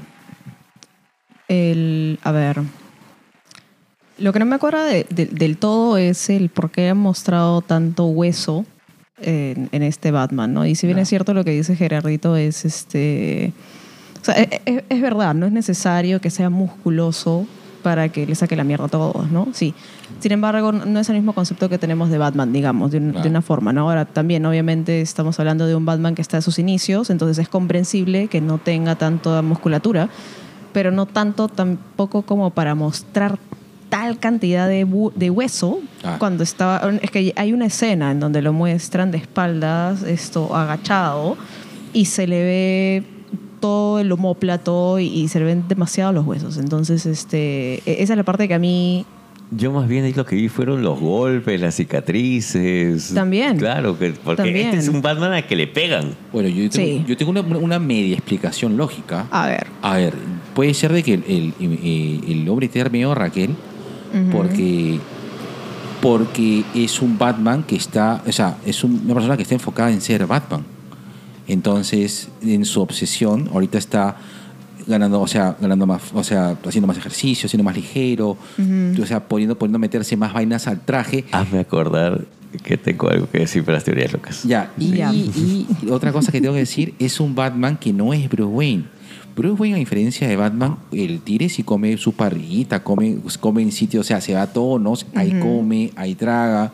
El, 1.49 2.19
a 2.23 2.33
ver. 2.33 2.61
Lo 4.19 4.33
que 4.33 4.39
no 4.39 4.47
me 4.47 4.55
acuerdo 4.55 4.83
de- 4.85 5.07
de- 5.11 5.27
del 5.27 5.57
todo 5.57 5.97
es 5.99 6.31
el 6.31 6.49
por 6.49 6.71
qué 6.71 6.89
han 6.91 6.99
mostrado 6.99 7.61
tanto 7.63 8.07
hueso 8.07 8.65
en, 9.21 9.69
en 9.73 9.83
este 9.83 10.11
Batman, 10.11 10.55
¿no? 10.55 10.65
Y 10.67 10.75
si 10.77 10.87
bien 10.87 10.99
es 10.99 11.09
cierto 11.09 11.35
lo 11.35 11.45
que 11.45 11.51
dice 11.51 11.75
Gerardito, 11.77 12.37
es 12.37 12.65
este. 12.65 13.53
O 14.21 14.25
sea, 14.25 14.41
e- 14.41 14.63
e- 14.67 14.85
es, 14.89 15.01
verdad, 15.03 15.35
no 15.35 15.47
es 15.47 15.53
necesario 15.53 16.21
que 16.21 16.31
sea 16.31 16.49
musculoso 16.49 17.47
para 17.83 18.09
que 18.09 18.25
le 18.27 18.35
saque 18.35 18.57
la 18.57 18.65
mierda 18.65 18.87
a 18.87 18.89
todos, 18.89 19.31
¿no? 19.31 19.49
Sí. 19.53 19.75
Sin 20.21 20.33
embargo, 20.33 20.73
no 20.73 20.99
es 21.01 21.09
el 21.11 21.17
mismo 21.17 21.35
concepto 21.35 21.69
que 21.69 21.77
tenemos 21.77 22.09
de 22.09 22.17
Batman, 22.17 22.51
digamos, 22.53 22.93
de, 22.93 22.99
un- 22.99 23.13
de 23.13 23.29
una 23.29 23.43
forma, 23.43 23.73
¿no? 23.73 23.83
Ahora 23.91 24.05
también, 24.07 24.47
obviamente, 24.47 25.01
estamos 25.03 25.39
hablando 25.41 25.67
de 25.67 25.75
un 25.75 25.85
Batman 25.85 26.15
que 26.15 26.23
está 26.23 26.39
a 26.39 26.41
sus 26.41 26.59
inicios, 26.59 27.11
entonces 27.11 27.37
es 27.39 27.49
comprensible 27.49 28.29
que 28.29 28.41
no 28.41 28.57
tenga 28.59 28.95
tanta 28.95 29.43
musculatura, 29.43 30.09
pero 30.75 30.91
no 30.91 31.07
tanto 31.07 31.49
tampoco 31.49 32.21
como 32.23 32.51
para 32.51 32.75
mostrar 32.75 33.39
tal 33.89 34.19
cantidad 34.19 34.69
de, 34.69 34.87
bu- 34.87 35.13
de 35.15 35.31
hueso 35.31 35.79
Ah. 36.03 36.17
cuando 36.19 36.43
estaba 36.43 36.83
es 37.01 37.11
que 37.11 37.33
hay 37.37 37.53
una 37.55 37.67
escena 37.67 38.11
en 38.11 38.21
donde 38.21 38.43
lo 38.43 38.53
muestran 38.53 39.11
de 39.11 39.17
espaldas 39.19 40.03
esto 40.03 40.55
agachado 40.55 41.37
y 41.95 42.05
se 42.07 42.27
le 42.27 42.43
ve 42.43 43.03
todo 43.61 43.99
el 44.01 44.13
homóplato 44.13 44.99
y, 44.99 45.07
y 45.07 45.29
se 45.29 45.39
le 45.39 45.47
ven 45.47 45.65
demasiado 45.69 46.13
los 46.13 46.27
huesos 46.27 46.59
entonces 46.59 47.07
este 47.07 47.77
e- 47.87 48.03
esa 48.03 48.13
es 48.13 48.17
la 48.19 48.25
parte 48.25 48.47
que 48.49 48.55
a 48.55 48.59
mí 48.59 49.07
Yo 49.51 49.71
más 49.73 49.87
bien 49.89 50.05
ahí 50.05 50.13
lo 50.13 50.27
que 50.27 50.35
vi 50.37 50.49
fueron 50.49 50.83
los 50.83 50.99
golpes, 50.99 51.61
las 51.61 51.77
cicatrices. 51.77 53.13
También. 53.15 53.57
Claro, 53.59 53.97
que, 53.99 54.11
porque 54.13 54.43
También. 54.43 54.67
este 54.69 54.79
es 54.79 54.89
un 54.89 55.01
Batman 55.03 55.33
al 55.33 55.47
que 55.47 55.55
le 55.55 55.67
pegan. 55.69 56.15
Bueno, 56.33 56.49
yo 56.49 56.69
tengo, 56.71 56.87
Sí. 56.87 57.05
yo 57.07 57.17
tengo 57.17 57.31
una, 57.31 57.43
una 57.43 57.79
media 57.79 58.15
explicación 58.17 58.77
lógica. 58.77 59.27
a 59.31 59.47
ver 59.47 59.67
A 59.83 59.95
ver, 59.97 60.15
puede 60.55 60.73
ser 60.75 60.93
de 60.93 61.03
que 61.03 61.15
el, 61.15 61.25
el, 61.29 61.55
el- 61.61 62.25
el 62.29 62.49
hombre 62.49 62.67
esté 62.67 62.89
medio 62.91 63.15
Raquel, 63.15 63.51
porque 64.33 64.99
porque 66.01 66.65
es 66.75 67.01
un 67.01 67.17
Batman 67.19 67.63
que 67.63 67.77
está, 67.77 68.23
o 68.27 68.33
sea, 68.33 68.59
es 68.67 68.85
un- 68.85 69.01
una 69.05 69.15
persona 69.15 69.37
que 69.37 69.43
está 69.43 69.55
enfocada 69.55 69.91
en 69.91 70.01
ser 70.03 70.27
Batman. 70.27 70.63
Entonces, 71.49 72.29
en 72.43 72.65
su 72.65 72.81
obsesión, 72.83 73.49
ahorita 73.53 73.79
está 73.79 74.17
ganando, 74.87 75.21
o 75.21 75.27
sea, 75.27 75.57
ganando 75.59 75.87
más, 75.87 76.03
o 76.13 76.23
sea, 76.23 76.57
haciendo 76.67 76.87
más 76.87 76.99
ejercicio, 76.99 77.49
siendo 77.49 77.65
más 77.65 77.75
ligero, 77.75 78.37
o 79.03 79.07
sea, 79.07 79.21
poniendo, 79.27 79.57
poniendo 79.57 79.79
meterse 79.79 80.15
más 80.17 80.33
vainas 80.35 80.67
al 80.67 80.81
traje. 80.85 81.25
Hazme 81.33 81.61
acordar 81.61 82.27
que 82.63 82.77
tengo 82.77 83.09
algo 83.09 83.29
que 83.31 83.39
decir 83.41 83.65
para 83.65 83.77
las 83.79 83.85
teorías 83.85 84.13
locas. 84.13 84.43
Ya, 84.45 84.73
y, 84.79 84.93
Ya. 84.93 85.11
y- 85.13 85.67
y 85.83 85.91
otra 85.91 86.13
cosa 86.13 86.31
que 86.33 86.41
tengo 86.41 86.53
que 86.55 86.61
decir 86.61 86.95
es 86.99 87.19
un 87.19 87.35
Batman 87.35 87.79
que 87.79 87.93
no 87.95 88.13
es 88.13 88.29
Bruce 88.29 88.45
Wayne. 88.53 88.85
Bruce 89.37 89.61
Wayne, 89.61 89.77
a 89.77 89.79
diferencia 89.79 90.29
de 90.29 90.37
Batman, 90.37 90.77
el 90.93 91.21
tigre 91.21 91.49
sí 91.49 91.63
come 91.63 91.97
su 91.97 92.13
parrillita, 92.13 92.85
come, 92.85 93.19
come 93.41 93.63
en 93.63 93.73
sitio, 93.73 94.01
o 94.01 94.05
sea, 94.05 94.21
se 94.21 94.35
va 94.35 94.43
a 94.43 94.53
tonos, 94.53 95.07
ahí 95.15 95.39
come, 95.41 95.91
ahí 95.97 96.15
traga, 96.15 96.73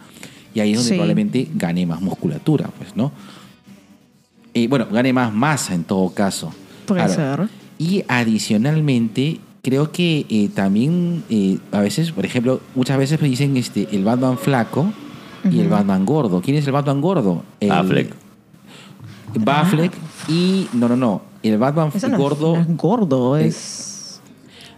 y 0.55 0.61
ahí 0.61 0.73
es 0.73 0.77
donde 0.79 0.89
Sí. 0.89 0.95
probablemente 0.95 1.49
gane 1.55 1.87
más 1.87 2.01
musculatura, 2.01 2.69
pues, 2.77 2.95
¿no? 2.97 3.13
Eh, 4.53 4.69
bueno, 4.69 4.87
gane 4.91 5.13
más 5.13 5.33
masa 5.33 5.75
en 5.75 5.85
todo 5.85 6.11
caso. 6.11 6.53
Puede 6.87 7.09
ser. 7.09 7.49
Y 7.79 8.05
adicionalmente, 8.09 9.39
creo 9.63 9.93
que 9.93 10.27
eh, 10.29 10.51
también 10.55 11.23
eh, 11.31 11.59
a 11.73 11.81
veces, 11.81 12.13
por 12.13 12.27
ejemplo, 12.27 12.61
muchas 12.75 12.99
veces 12.99 13.23
me 13.23 13.29
dicen 13.29 13.57
este, 13.57 13.89
el 13.93 14.05
Batman 14.05 14.37
flaco 14.37 14.93
y 15.51 15.61
el 15.61 15.69
Batman 15.69 16.05
gordo. 16.05 16.43
¿Quién 16.43 16.57
es 16.57 16.67
el 16.67 16.73
Batman 16.73 17.01
gordo? 17.01 17.43
El, 17.61 17.71
Affleck. 17.71 18.15
Y 20.29 20.67
no, 20.73 20.89
no, 20.89 20.97
no. 20.97 21.30
El 21.43 21.59
Batman 21.59 21.91
no 21.95 22.09
es- 22.09 22.17
gordo. 22.19 22.57
no 22.57 22.61
es 22.63 22.77
gordo, 22.77 23.37
es. 23.37 24.21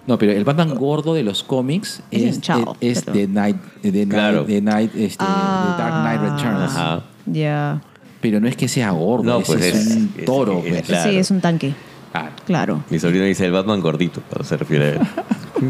No, 0.07 0.19
pero 0.19 0.33
el 0.33 0.45
Batman 0.45 0.75
gordo 0.75 1.15
de 1.15 1.23
los 1.23 1.43
cómics 1.45 2.03
Es 2.11 2.23
es, 2.23 2.35
hinchado, 2.37 2.77
es, 2.81 3.03
pero- 3.03 3.13
The 3.13 3.29
Night, 3.29 3.57
The 3.83 4.07
Claro. 4.09 4.39
Night, 4.39 4.47
The 4.49 4.61
Night, 4.63 4.91
este, 4.97 5.25
The 5.25 5.31
Dark 5.79 6.03
Knight 6.03 6.21
Ah. 6.23 6.37
Returns. 6.37 6.71
Ajá. 6.77 7.03
Ya. 7.27 7.81
Pero 8.21 8.41
no 8.41 8.49
es 8.49 8.57
que 8.57 8.69
sea 8.69 8.91
gordo, 8.91 9.25
No, 9.25 9.39
ese 9.41 9.53
pues 9.53 9.65
es, 9.65 9.75
es- 9.87 9.97
un 9.97 10.15
es- 10.19 10.25
toro. 10.25 10.59
es- 10.65 10.69
pues. 10.69 10.83
Claro. 10.83 11.11
Sí, 11.11 11.17
es 11.17 11.31
un 11.31 11.41
tanque. 11.41 11.75
Ah, 12.15 12.31
Claro. 12.47 12.85
Mi 12.91 12.99
sobrino 12.99 13.25
dice 13.25 13.47
el 13.47 13.53
Batman 13.53 13.81
gordito, 13.81 14.21
cuando 14.29 14.45
se 14.45 14.57
refiere 14.57 14.85
a 14.85 14.89
él. 14.93 14.99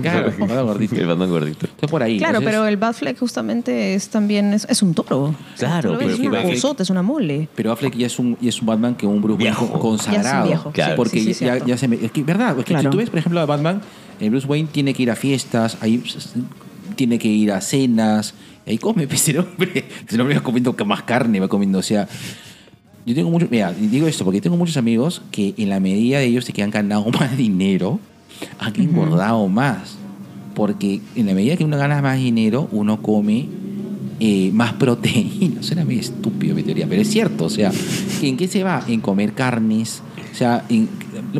Claro, 0.00 0.28
el 0.28 0.38
Batman 0.38 0.64
gordito. 0.64 0.94
El 0.96 1.06
Batman 1.06 1.28
gordito. 1.28 1.66
Está 1.66 1.86
por 1.86 2.02
ahí. 2.02 2.16
Claro, 2.16 2.38
entonces- 2.38 2.50
pero 2.56 2.66
el 2.66 2.78
Batfleck 2.78 3.18
justamente 3.18 3.94
es 3.94 4.08
también. 4.08 4.54
Es, 4.54 4.66
es 4.70 4.80
un 4.80 4.94
toro. 4.94 5.34
Claro, 5.58 5.96
pero 5.98 6.10
es 6.12 6.18
Batfleck- 6.18 6.80
es 6.80 6.88
una 6.88 7.02
mole. 7.02 7.46
Pero 7.54 7.72
Affleck 7.72 7.94
ya 7.94 8.06
es 8.06 8.18
un, 8.18 8.38
ya 8.40 8.48
es 8.48 8.58
un 8.62 8.68
Batman 8.68 8.94
que 8.94 9.06
un 9.06 9.20
Bruce 9.20 9.36
Viejo. 9.42 9.68
con- 9.70 9.80
consagrado. 9.80 10.22
Ya 10.24 10.30
es 10.30 10.36
un 10.44 10.48
viejo, 10.48 10.70
Claro. 10.72 10.96
Porque 10.96 11.20
sí, 11.20 11.34
sí, 11.34 11.44
ya, 11.44 11.58
ya 11.62 11.76
se 11.76 11.88
me. 11.88 11.96
Es 11.96 12.10
que, 12.10 12.22
¿verdad? 12.22 12.58
Es 12.58 12.64
que 12.64 12.72
Claro. 12.72 12.84
si 12.84 12.90
tú 12.90 12.96
ves, 12.96 13.10
por 13.10 13.18
ejemplo, 13.18 13.38
a 13.40 13.44
Batman, 13.44 13.82
el 14.18 14.30
Bruce 14.30 14.46
Wayne 14.46 14.68
tiene 14.72 14.94
que 14.94 15.02
ir 15.02 15.10
a 15.10 15.16
fiestas, 15.16 15.76
ahí 15.82 16.02
tiene 16.96 17.18
que 17.18 17.28
ir 17.28 17.52
a 17.52 17.60
cenas, 17.60 18.32
ahí 18.66 18.78
come, 18.78 19.06
pues 19.08 19.28
el 19.28 19.40
hombre. 19.40 19.84
El 20.08 20.20
hombre 20.22 20.36
va 20.36 20.42
comiendo 20.42 20.74
más 20.86 21.02
carne, 21.02 21.38
va 21.38 21.48
comiendo, 21.48 21.80
o 21.80 21.82
sea. 21.82 22.08
Yo 23.04 23.14
tengo 23.14 23.30
mucho, 23.30 23.48
mira, 23.50 23.72
digo 23.72 24.06
esto 24.06 24.24
porque 24.24 24.40
tengo 24.40 24.56
muchos 24.56 24.76
amigos 24.76 25.22
que 25.30 25.54
en 25.56 25.68
la 25.68 25.80
medida 25.80 26.18
de 26.18 26.26
ellos 26.26 26.46
de 26.46 26.52
que 26.52 26.62
han 26.62 26.70
ganado 26.70 27.04
más 27.18 27.36
dinero, 27.36 28.00
han 28.58 28.78
engordado 28.80 29.48
más. 29.48 29.96
Porque 30.54 31.00
en 31.16 31.26
la 31.26 31.34
medida 31.34 31.56
que 31.56 31.64
uno 31.64 31.78
gana 31.78 32.02
más 32.02 32.18
dinero, 32.18 32.68
uno 32.72 33.00
come 33.00 33.48
eh, 34.20 34.50
más 34.52 34.72
proteína. 34.78 35.62
Suena 35.62 35.84
medio 35.84 36.00
estúpido 36.00 36.54
mi 36.54 36.62
teoría, 36.62 36.86
pero 36.88 37.02
es 37.02 37.08
cierto. 37.08 37.46
O 37.46 37.50
sea, 37.50 37.72
¿en 38.20 38.36
qué 38.36 38.46
se 38.48 38.62
va? 38.62 38.84
En 38.86 39.00
comer 39.00 39.32
carnes. 39.32 40.02
O 40.30 40.34
sea, 40.34 40.64
en, 40.68 40.88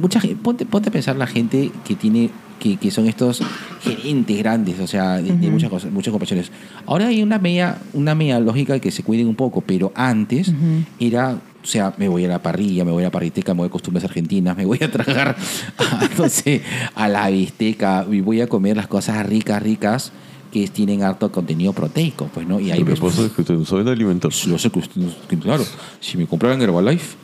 mucha 0.01 0.21
gente, 0.21 0.37
ponte, 0.37 0.67
ponte 0.67 0.89
a 0.89 0.93
pensar 0.93 1.17
la 1.17 1.27
gente 1.27 1.71
que 1.85 1.95
tiene 1.95 2.31
que, 2.59 2.77
que 2.77 2.91
son 2.91 3.09
estos 3.09 3.43
gerentes 3.83 4.39
grandes, 4.39 4.79
o 4.79 4.87
sea, 4.87 5.21
de, 5.21 5.33
muchas 5.51 5.69
cosas, 5.69 5.91
muchas 5.91 6.13
corporaciones. 6.13 6.53
Ahora 6.87 7.09
hay 7.09 7.23
una 7.23 7.39
media, 7.39 7.79
una 7.93 8.15
media 8.15 8.39
lógica 8.39 8.75
de 8.75 8.81
que 8.81 8.93
se 8.93 9.03
cuiden 9.03 9.27
un 9.27 9.35
poco, 9.35 9.63
pero 9.63 9.93
antes 9.97 10.53
era, 11.01 11.41
o 11.63 11.67
sea, 11.67 11.95
me 11.97 12.09
voy 12.09 12.25
a 12.25 12.29
la 12.29 12.43
parrilla, 12.43 12.85
me 12.85 12.91
voy 12.91 13.03
a 13.03 13.07
la 13.07 13.11
parriteca, 13.11 13.55
me 13.55 13.59
voy 13.59 13.69
a 13.69 13.71
costumbres 13.71 14.05
argentinas, 14.05 14.57
me 14.57 14.67
voy 14.67 14.79
a 14.83 14.91
tragar, 14.91 15.37
a, 15.79 16.09
no 16.19 16.29
sé, 16.29 16.63
a 16.95 17.09
la 17.09 17.29
bisteca 17.31 18.05
y 18.11 18.21
voy 18.21 18.41
a 18.41 18.49
comer 18.49 18.77
las 18.77 18.89
cosas 18.89 19.25
ricas, 19.25 19.63
ricas 19.63 20.13
que 20.53 20.69
tienen 20.69 21.03
harto 21.03 21.33
contenido 21.33 21.73
proteico, 21.73 22.29
pues, 22.33 22.47
¿no? 22.47 22.61
Y 22.61 22.71
ahí 22.71 22.83
ves, 22.83 23.01
es 23.01 23.33
que 23.33 23.41
ustedes 23.41 23.61
no 23.61 23.65
saben 23.65 23.89
alimentar. 23.89 24.31
lo 24.47 24.59
sé 24.59 24.71
que 24.71 24.83
que, 25.29 25.39
claro, 25.39 25.65
si 26.01 26.19
me 26.19 26.27
compraran 26.27 26.61
Herbalife, 26.61 27.17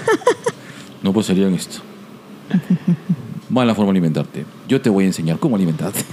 no 1.02 1.12
pasarían 1.12 1.54
esto. 1.54 1.80
Mala 3.50 3.74
forma 3.74 3.92
de 3.92 3.98
alimentarte. 3.98 4.44
Yo 4.68 4.80
te 4.80 4.90
voy 4.90 5.04
a 5.04 5.06
enseñar 5.08 5.38
cómo 5.38 5.56
alimentarte. 5.56 6.00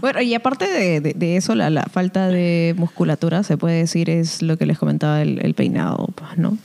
Bueno, 0.00 0.20
y 0.20 0.34
aparte 0.34 0.66
de, 0.68 1.00
de- 1.00 1.14
de 1.14 1.36
eso, 1.36 1.54
la, 1.54 1.70
la 1.70 1.84
falta 1.84 2.28
de 2.28 2.74
musculatura, 2.76 3.42
se 3.42 3.56
puede 3.56 3.76
decir, 3.78 4.10
es 4.10 4.42
lo 4.42 4.56
que 4.56 4.66
les 4.66 4.78
comentaba 4.78 5.22
el, 5.22 5.44
el 5.44 5.54
peinado, 5.54 6.08
pues, 6.14 6.36
¿no? 6.38 6.56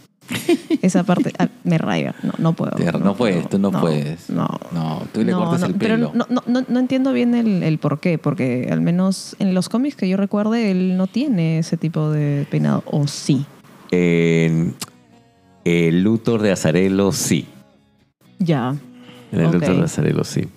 Esa 0.82 1.04
parte 1.04 1.34
ah, 1.38 1.48
me 1.64 1.78
raya, 1.78 2.16
no, 2.24 2.32
no 2.38 2.54
puedo. 2.54 2.72
Te- 2.72 2.92
no 2.94 3.16
puedes, 3.16 3.50
tú 3.50 3.60
no 3.60 3.72
puedes. 3.72 4.30
No. 4.30 4.48
No, 4.72 5.02
tú 5.14 5.24
le 5.24 5.32
No, 5.32 5.40
cortas 5.40 5.62
no, 5.62 5.68
el 5.68 5.76
pero 5.76 5.96
pelo. 5.96 6.12
no, 6.14 6.26
no, 6.30 6.44
no, 6.48 6.66
no 6.68 6.80
entiendo 6.80 7.14
bien 7.14 7.36
el, 7.36 7.64
el 7.64 7.78
por 7.78 8.00
qué, 8.00 8.18
porque 8.18 8.70
al 8.72 8.82
menos 8.82 9.36
en 9.40 9.54
los 9.54 9.70
cómics 9.70 9.96
que 9.96 10.08
yo 10.08 10.18
recuerde, 10.18 10.72
él 10.72 10.98
no 10.98 11.08
tiene 11.08 11.60
ese 11.60 11.78
tipo 11.78 12.10
de 12.10 12.48
peinado, 12.50 12.84
o 12.86 13.08
sí. 13.08 13.46
En 13.92 14.74
el 15.66 16.04
Luthor 16.04 16.42
de 16.42 16.52
Azarelo, 16.52 17.12
sí. 17.12 17.48
Ya. 18.44 18.76
En 19.32 19.40
el 19.40 19.48
Ok. 19.48 19.54
Luthor 19.56 19.78
de 19.78 19.84
Azarelo, 19.84 20.24
sí. 20.24 20.48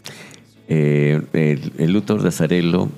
Eh, 0.68 1.22
el, 1.32 1.72
el 1.78 1.92
Luthor 1.92 2.22
de 2.22 2.28
Azarelo 2.28 2.88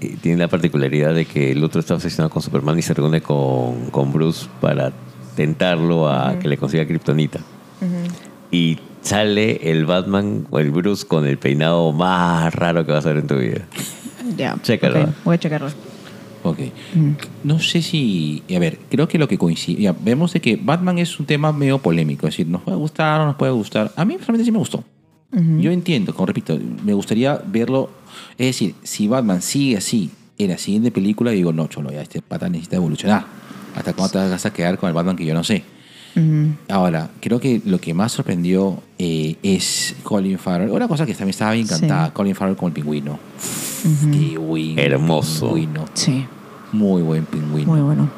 eh, 0.00 0.16
tiene 0.20 0.38
la 0.38 0.48
particularidad 0.48 1.14
de 1.14 1.24
que 1.24 1.52
el 1.52 1.60
Luthor 1.60 1.80
está 1.80 1.94
obsesionado 1.94 2.30
con 2.30 2.42
Superman 2.42 2.78
y 2.78 2.82
se 2.82 2.94
reúne 2.94 3.20
con, 3.22 3.90
con 3.90 4.12
Bruce 4.12 4.46
para 4.60 4.92
tentarlo 5.34 6.08
a 6.08 6.38
que 6.38 6.48
le 6.48 6.56
consiga 6.56 6.86
Kryptonita. 6.86 7.40
Y 8.50 8.78
sale 9.02 9.70
el 9.70 9.84
Batman 9.86 10.46
o 10.50 10.58
el 10.58 10.70
Bruce 10.70 11.06
con 11.06 11.26
el 11.26 11.38
peinado 11.38 11.92
más 11.92 12.54
raro 12.54 12.84
que 12.86 12.92
vas 12.92 13.04
a 13.06 13.08
ver 13.08 13.18
en 13.18 13.26
tu 13.26 13.36
vida. 13.36 13.62
Ya. 14.36 14.56
Chécalo. 14.62 15.02
Ok, 15.02 15.08
Voy 15.24 15.34
a 15.34 15.38
checarlo. 15.38 15.68
Ok. 16.50 16.58
No 17.44 17.58
sé 17.58 17.82
si. 17.82 18.42
A 18.54 18.58
ver, 18.58 18.78
creo 18.90 19.08
que 19.08 19.18
lo 19.18 19.28
que 19.28 19.38
coincide. 19.38 19.82
Ya, 19.82 19.92
vemos 19.98 20.32
de 20.32 20.40
que 20.40 20.56
Batman 20.56 20.98
es 20.98 21.18
un 21.18 21.26
tema 21.26 21.52
medio 21.52 21.78
polémico. 21.78 22.26
Es 22.26 22.34
decir, 22.34 22.46
nos 22.48 22.62
puede 22.62 22.76
gustar 22.76 23.16
o 23.20 23.22
no 23.24 23.26
nos 23.28 23.36
puede 23.36 23.52
gustar. 23.52 23.92
A 23.96 24.04
mí 24.04 24.14
personalmente 24.14 24.44
sí 24.44 24.52
me 24.52 24.58
gustó. 24.58 24.84
Yo 25.32 25.70
entiendo, 25.70 26.14
como 26.14 26.26
repito, 26.26 26.58
me 26.84 26.94
gustaría 26.94 27.38
verlo. 27.46 27.90
Es 28.38 28.46
decir, 28.46 28.74
si 28.82 29.06
Batman 29.08 29.42
sigue 29.42 29.76
así 29.76 30.10
en 30.38 30.50
la 30.50 30.56
siguiente 30.56 30.90
película, 30.90 31.30
digo, 31.32 31.52
no, 31.52 31.66
cholo, 31.66 31.90
ya 31.92 32.00
este 32.00 32.22
pata 32.22 32.48
necesita 32.48 32.76
evolucionar. 32.76 33.26
¿Hasta 33.74 33.92
cuándo 33.92 34.12
te 34.20 34.30
vas 34.30 34.46
a 34.46 34.52
quedar 34.52 34.78
con 34.78 34.88
el 34.88 34.94
Batman 34.94 35.16
que 35.16 35.26
yo 35.26 35.34
no 35.34 35.44
sé? 35.44 35.62
Ahora, 36.70 37.10
creo 37.20 37.38
que 37.38 37.60
lo 37.66 37.78
que 37.78 37.92
más 37.92 38.12
sorprendió 38.12 38.82
eh, 38.98 39.36
es 39.42 39.94
Colin 40.02 40.38
Farrell. 40.38 40.70
Una 40.70 40.88
cosa 40.88 41.04
que 41.04 41.12
también 41.12 41.30
estaba 41.30 41.52
bien 41.52 41.66
encantada, 41.66 42.06
Sí. 42.06 42.12
Colin 42.14 42.34
Farrell 42.34 42.56
con 42.56 42.68
el 42.68 42.72
pingüino. 42.72 43.18
Qué 44.12 44.38
buen 44.38 44.78
Hermoso. 44.78 45.48
pingüino. 45.48 45.84
Sí, 45.92 46.24
Muy 46.72 47.02
buen 47.02 47.24
pingüino. 47.24 47.72
muy 47.72 47.80
bueno. 47.80 48.08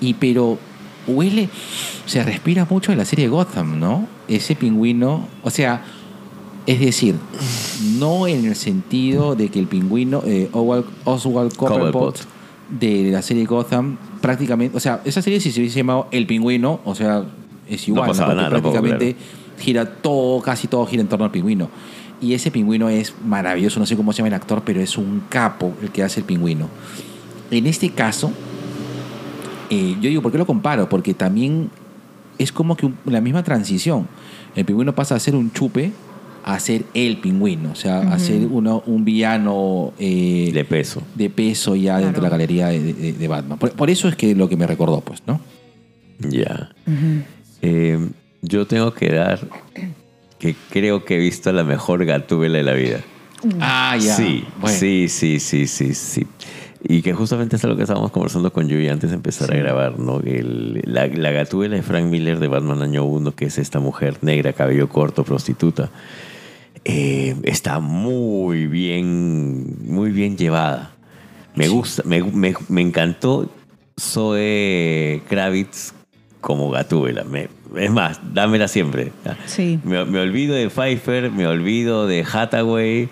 Y 0.00 0.14
pero 0.14 0.58
huele, 1.06 1.48
se 2.06 2.22
respira 2.22 2.66
mucho 2.68 2.92
de 2.92 2.96
la 2.96 3.04
serie 3.04 3.28
Gotham, 3.28 3.78
¿no? 3.78 4.06
Ese 4.28 4.54
pingüino, 4.54 5.28
o 5.42 5.50
sea, 5.50 5.84
es 6.66 6.80
decir, 6.80 7.14
no 7.98 8.26
en 8.26 8.44
el 8.44 8.56
sentido 8.56 9.36
de 9.36 9.48
que 9.48 9.58
el 9.58 9.66
pingüino, 9.66 10.22
eh, 10.26 10.48
Oswald, 10.52 10.84
Oswald 11.04 11.56
Cobblepot, 11.56 11.92
Cobblepot. 11.92 12.26
de 12.68 13.10
la 13.12 13.22
serie 13.22 13.44
Gotham, 13.44 13.98
prácticamente, 14.20 14.76
o 14.76 14.80
sea, 14.80 15.00
esa 15.04 15.22
serie 15.22 15.40
si 15.40 15.52
se 15.52 15.60
hubiese 15.60 15.78
llamado 15.78 16.08
El 16.10 16.26
Pingüino, 16.26 16.80
o 16.84 16.94
sea, 16.94 17.24
es 17.68 17.86
igual, 17.86 18.08
pasaba 18.08 18.28
Porque 18.28 18.42
nada 18.42 18.50
tampoco, 18.50 18.72
prácticamente 18.72 19.16
gira 19.58 19.86
todo, 19.86 20.42
casi 20.42 20.66
todo 20.66 20.84
gira 20.86 21.02
en 21.02 21.08
torno 21.08 21.24
al 21.24 21.30
pingüino. 21.30 21.70
Y 22.20 22.32
ese 22.34 22.50
pingüino 22.50 22.88
es 22.88 23.14
maravilloso, 23.24 23.78
no 23.78 23.86
sé 23.86 23.96
cómo 23.96 24.12
se 24.12 24.18
llama 24.18 24.28
el 24.28 24.34
actor, 24.34 24.62
pero 24.64 24.80
es 24.80 24.96
un 24.96 25.22
capo 25.28 25.74
el 25.82 25.90
que 25.90 26.02
hace 26.02 26.20
el 26.20 26.26
pingüino. 26.26 26.68
En 27.50 27.66
este 27.66 27.90
caso, 27.90 28.32
eh, 29.70 29.96
yo 30.00 30.08
digo, 30.08 30.22
¿por 30.22 30.32
qué 30.32 30.38
lo 30.38 30.46
comparo? 30.46 30.88
Porque 30.88 31.14
también 31.14 31.70
es 32.38 32.52
como 32.52 32.76
que 32.76 32.86
un- 32.86 32.96
la 33.04 33.20
misma 33.20 33.42
transición. 33.42 34.06
El 34.54 34.64
pingüino 34.64 34.94
pasa 34.94 35.14
a 35.14 35.18
ser 35.20 35.34
un 35.36 35.52
chupe 35.52 35.92
a 36.44 36.60
ser 36.60 36.84
el 36.94 37.16
pingüino, 37.16 37.72
o 37.72 37.74
sea, 37.74 38.12
a 38.12 38.20
ser 38.20 38.46
uno, 38.46 38.80
un 38.86 39.04
villano 39.04 39.92
eh, 39.98 40.50
De 40.54 40.64
peso. 40.64 41.02
de 41.16 41.28
peso 41.28 41.74
ya 41.74 41.98
dentro 41.98 42.22
de 42.22 42.22
la 42.22 42.28
galería 42.30 42.68
de, 42.68 42.92
de- 42.92 43.12
de 43.14 43.28
Batman. 43.28 43.58
Por, 43.58 43.72
por 43.72 43.90
eso 43.90 44.06
es 44.08 44.14
que 44.14 44.32
lo 44.36 44.48
que 44.48 44.56
me 44.56 44.64
recordó, 44.64 45.00
pues, 45.00 45.22
¿no? 45.26 45.40
Ya. 46.20 46.70
Eh, 47.62 47.98
yo 48.42 48.64
tengo 48.64 48.94
que 48.94 49.08
dar 49.12 49.40
que 50.38 50.54
creo 50.70 51.04
que 51.04 51.16
he 51.16 51.18
visto 51.18 51.50
la 51.50 51.64
mejor 51.64 52.04
gatúbela 52.04 52.58
de 52.58 52.62
la 52.64 52.74
vida. 52.74 53.00
Ah, 53.60 53.96
ya. 54.00 54.14
Sí, 54.14 54.44
Bueno. 54.60 54.78
sí, 54.78 55.08
sí, 55.08 55.40
sí, 55.40 55.66
sí, 55.66 55.94
sí. 55.94 56.26
Y 56.82 57.02
que 57.02 57.12
justamente 57.14 57.56
es 57.56 57.64
lo 57.64 57.76
que 57.76 57.82
estábamos 57.82 58.10
conversando 58.12 58.52
con 58.52 58.68
Yui 58.68 58.88
antes 58.88 59.10
de 59.10 59.16
empezar 59.16 59.52
a 59.52 59.56
grabar, 59.56 59.98
¿no? 59.98 60.20
El- 60.20 60.82
la, 60.84 61.06
la 61.06 61.30
gatúbela 61.32 61.76
de 61.76 61.82
Frank 61.82 62.04
Miller 62.06 62.38
de 62.38 62.48
Batman 62.48 62.82
Año 62.82 63.04
1, 63.04 63.34
que 63.34 63.46
es 63.46 63.58
esta 63.58 63.80
mujer 63.80 64.18
negra, 64.22 64.52
cabello 64.52 64.88
corto, 64.88 65.24
prostituta, 65.24 65.90
eh, 66.84 67.34
está 67.42 67.80
muy 67.80 68.66
bien, 68.66 69.76
muy 69.90 70.10
bien 70.12 70.36
llevada. 70.36 70.92
Me 71.54 71.68
gusta, 71.68 72.02
me, 72.04 72.22
me- 72.22 72.54
me 72.68 72.82
encantó 72.82 73.50
Zoe 73.98 75.22
Kravitz 75.28 75.92
como 76.40 76.70
Gatúbela. 76.70 77.24
Me- 77.24 77.48
es 77.76 77.90
más, 77.90 78.20
dámela 78.32 78.68
siempre. 78.68 79.12
Sí. 79.46 79.80
Me, 79.84 80.04
me 80.04 80.20
olvido 80.20 80.54
de 80.54 80.68
Pfeiffer, 80.70 81.30
me 81.30 81.46
olvido 81.46 82.06
de 82.06 82.24
Hathaway 82.30 83.08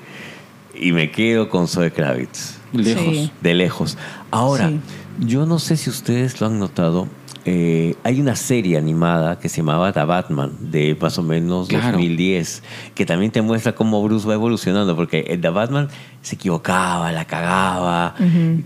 y 0.78 0.92
me 0.92 1.10
quedo 1.10 1.48
con 1.48 1.66
Zoe 1.66 1.90
Kravitz. 1.90 2.58
Lejos. 2.74 3.04
Sí. 3.16 3.30
De 3.40 3.54
lejos. 3.54 3.98
Ahora, 4.30 4.68
Sí. 4.68 4.80
yo 5.26 5.46
no 5.46 5.58
sé 5.58 5.76
si 5.76 5.90
ustedes 5.90 6.40
lo 6.40 6.46
han 6.48 6.58
notado. 6.58 7.08
eh, 7.46 7.94
hay 8.04 8.22
una 8.22 8.36
serie 8.36 8.78
animada 8.78 9.38
que 9.38 9.50
se 9.50 9.58
llamaba 9.58 9.92
The 9.92 10.02
Batman, 10.04 10.52
de 10.60 10.96
más 10.98 11.18
o 11.18 11.22
menos 11.22 11.68
Claro. 11.68 11.92
2010, 11.98 12.62
que 12.94 13.04
también 13.04 13.32
te 13.32 13.42
muestra 13.42 13.74
cómo 13.74 14.02
Bruce 14.02 14.26
va 14.26 14.32
evolucionando, 14.32 14.96
porque 14.96 15.20
el 15.28 15.42
The 15.42 15.50
Batman 15.50 15.88
se 16.22 16.36
equivocaba, 16.36 17.12
la 17.12 17.26
cagaba, 17.26 18.14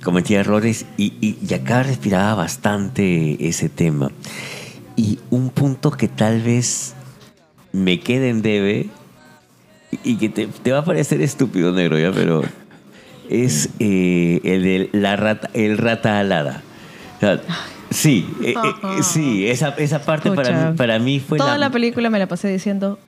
cometía 0.05 0.39
errores, 0.39 0.87
y, 0.97 1.13
y, 1.21 1.39
y 1.45 1.55
acá 1.55 1.83
respiraba 1.83 2.37
bastante 2.37 3.49
ese 3.49 3.69
tema. 3.69 4.13
Y 4.95 5.19
un 5.31 5.51
punto 5.51 5.91
que 5.91 6.07
tal 6.07 6.41
vez 6.43 6.95
me 7.73 7.99
quede 7.99 8.29
en 8.29 8.43
debe, 8.43 8.91
y 10.05 10.19
que 10.19 10.29
te, 10.29 10.47
te 10.47 10.71
va 10.71 10.79
a 10.79 10.85
parecer 10.85 11.21
estúpido, 11.21 11.73
negro, 11.73 11.99
ya, 11.99 12.13
pero 12.13 12.43
es 13.31 13.71
eh, 13.79 14.41
el 14.45 14.63
de 14.63 14.91
la 14.93 15.17
rata, 15.17 15.51
el 15.55 15.79
rata 15.79 16.19
alada. 16.19 16.63
O 17.17 17.21
sea, 17.21 17.41
sí, 17.91 18.29
eh, 18.43 18.55
eh, 18.57 19.03
sí, 19.03 19.47
esa, 19.49 19.71
esa 19.79 20.01
parte 20.03 20.31
para 20.31 20.71
mí, 20.71 20.77
para 20.77 20.99
mí 20.99 21.21
fue 21.21 21.39
Toda 21.39 21.59
la... 21.59 21.71
película 21.71 22.11
me 22.11 22.19
la 22.19 22.27
pasé 22.29 22.49
diciendo, 22.49 22.99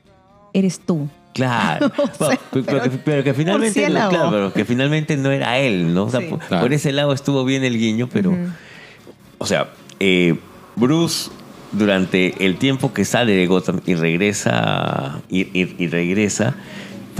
eres 0.52 0.80
tú. 0.80 1.08
Claro, 1.32 1.92
O 1.96 2.06
sea, 2.08 2.26
Bueno, 2.28 2.40
pero, 2.52 2.64
pero 2.66 2.82
que, 2.82 2.90
pero 3.04 3.24
que 3.24 3.34
finalmente, 3.34 3.80
murciélago. 3.80 4.10
claro, 4.10 4.30
pero 4.30 4.52
que 4.52 4.64
finalmente 4.64 5.16
no 5.16 5.30
era 5.30 5.58
él, 5.58 5.94
¿no? 5.94 6.04
O 6.04 6.10
sea, 6.10 6.20
Sí. 6.20 6.26
por, 6.26 6.38
Claro. 6.40 6.62
por 6.64 6.72
ese 6.72 6.90
lado 6.92 7.12
estuvo 7.12 7.44
bien 7.44 7.62
el 7.62 7.78
guiño, 7.78 8.08
pero, 8.12 8.36
o 9.38 9.46
sea, 9.46 9.68
eh, 10.00 10.34
Bruce 10.74 11.30
durante 11.72 12.44
el 12.44 12.56
tiempo 12.56 12.92
que 12.92 13.04
sale 13.04 13.32
de 13.32 13.46
Gotham 13.46 13.80
y 13.86 13.94
regresa 13.94 15.20
y, 15.28 15.42
y- 15.56 15.76
y 15.78 15.86
regresa 15.86 16.54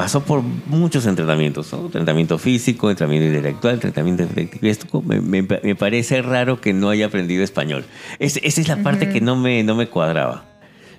pasó 0.00 0.22
por 0.22 0.42
muchos 0.42 1.04
entrenamientos, 1.06 1.72
¿no? 1.72 1.84
Entrenamiento 1.86 2.38
físico, 2.38 2.88
entrenamiento 2.90 3.26
intelectual, 3.28 3.74
entrenamiento 3.74 4.22
efectivo. 4.22 5.02
Me, 5.02 5.20
me- 5.20 5.42
me 5.42 5.74
parece 5.74 6.22
raro 6.22 6.60
que 6.60 6.72
no 6.72 6.88
haya 6.88 7.06
aprendido 7.06 7.44
español. 7.44 7.84
Es- 8.18 8.38
esa 8.42 8.60
es 8.62 8.68
la 8.68 8.76
parte 8.82 9.08
que 9.10 9.20
no 9.20 9.36
me, 9.36 9.62
no 9.62 9.74
me 9.74 9.88
cuadraba. 9.88 10.44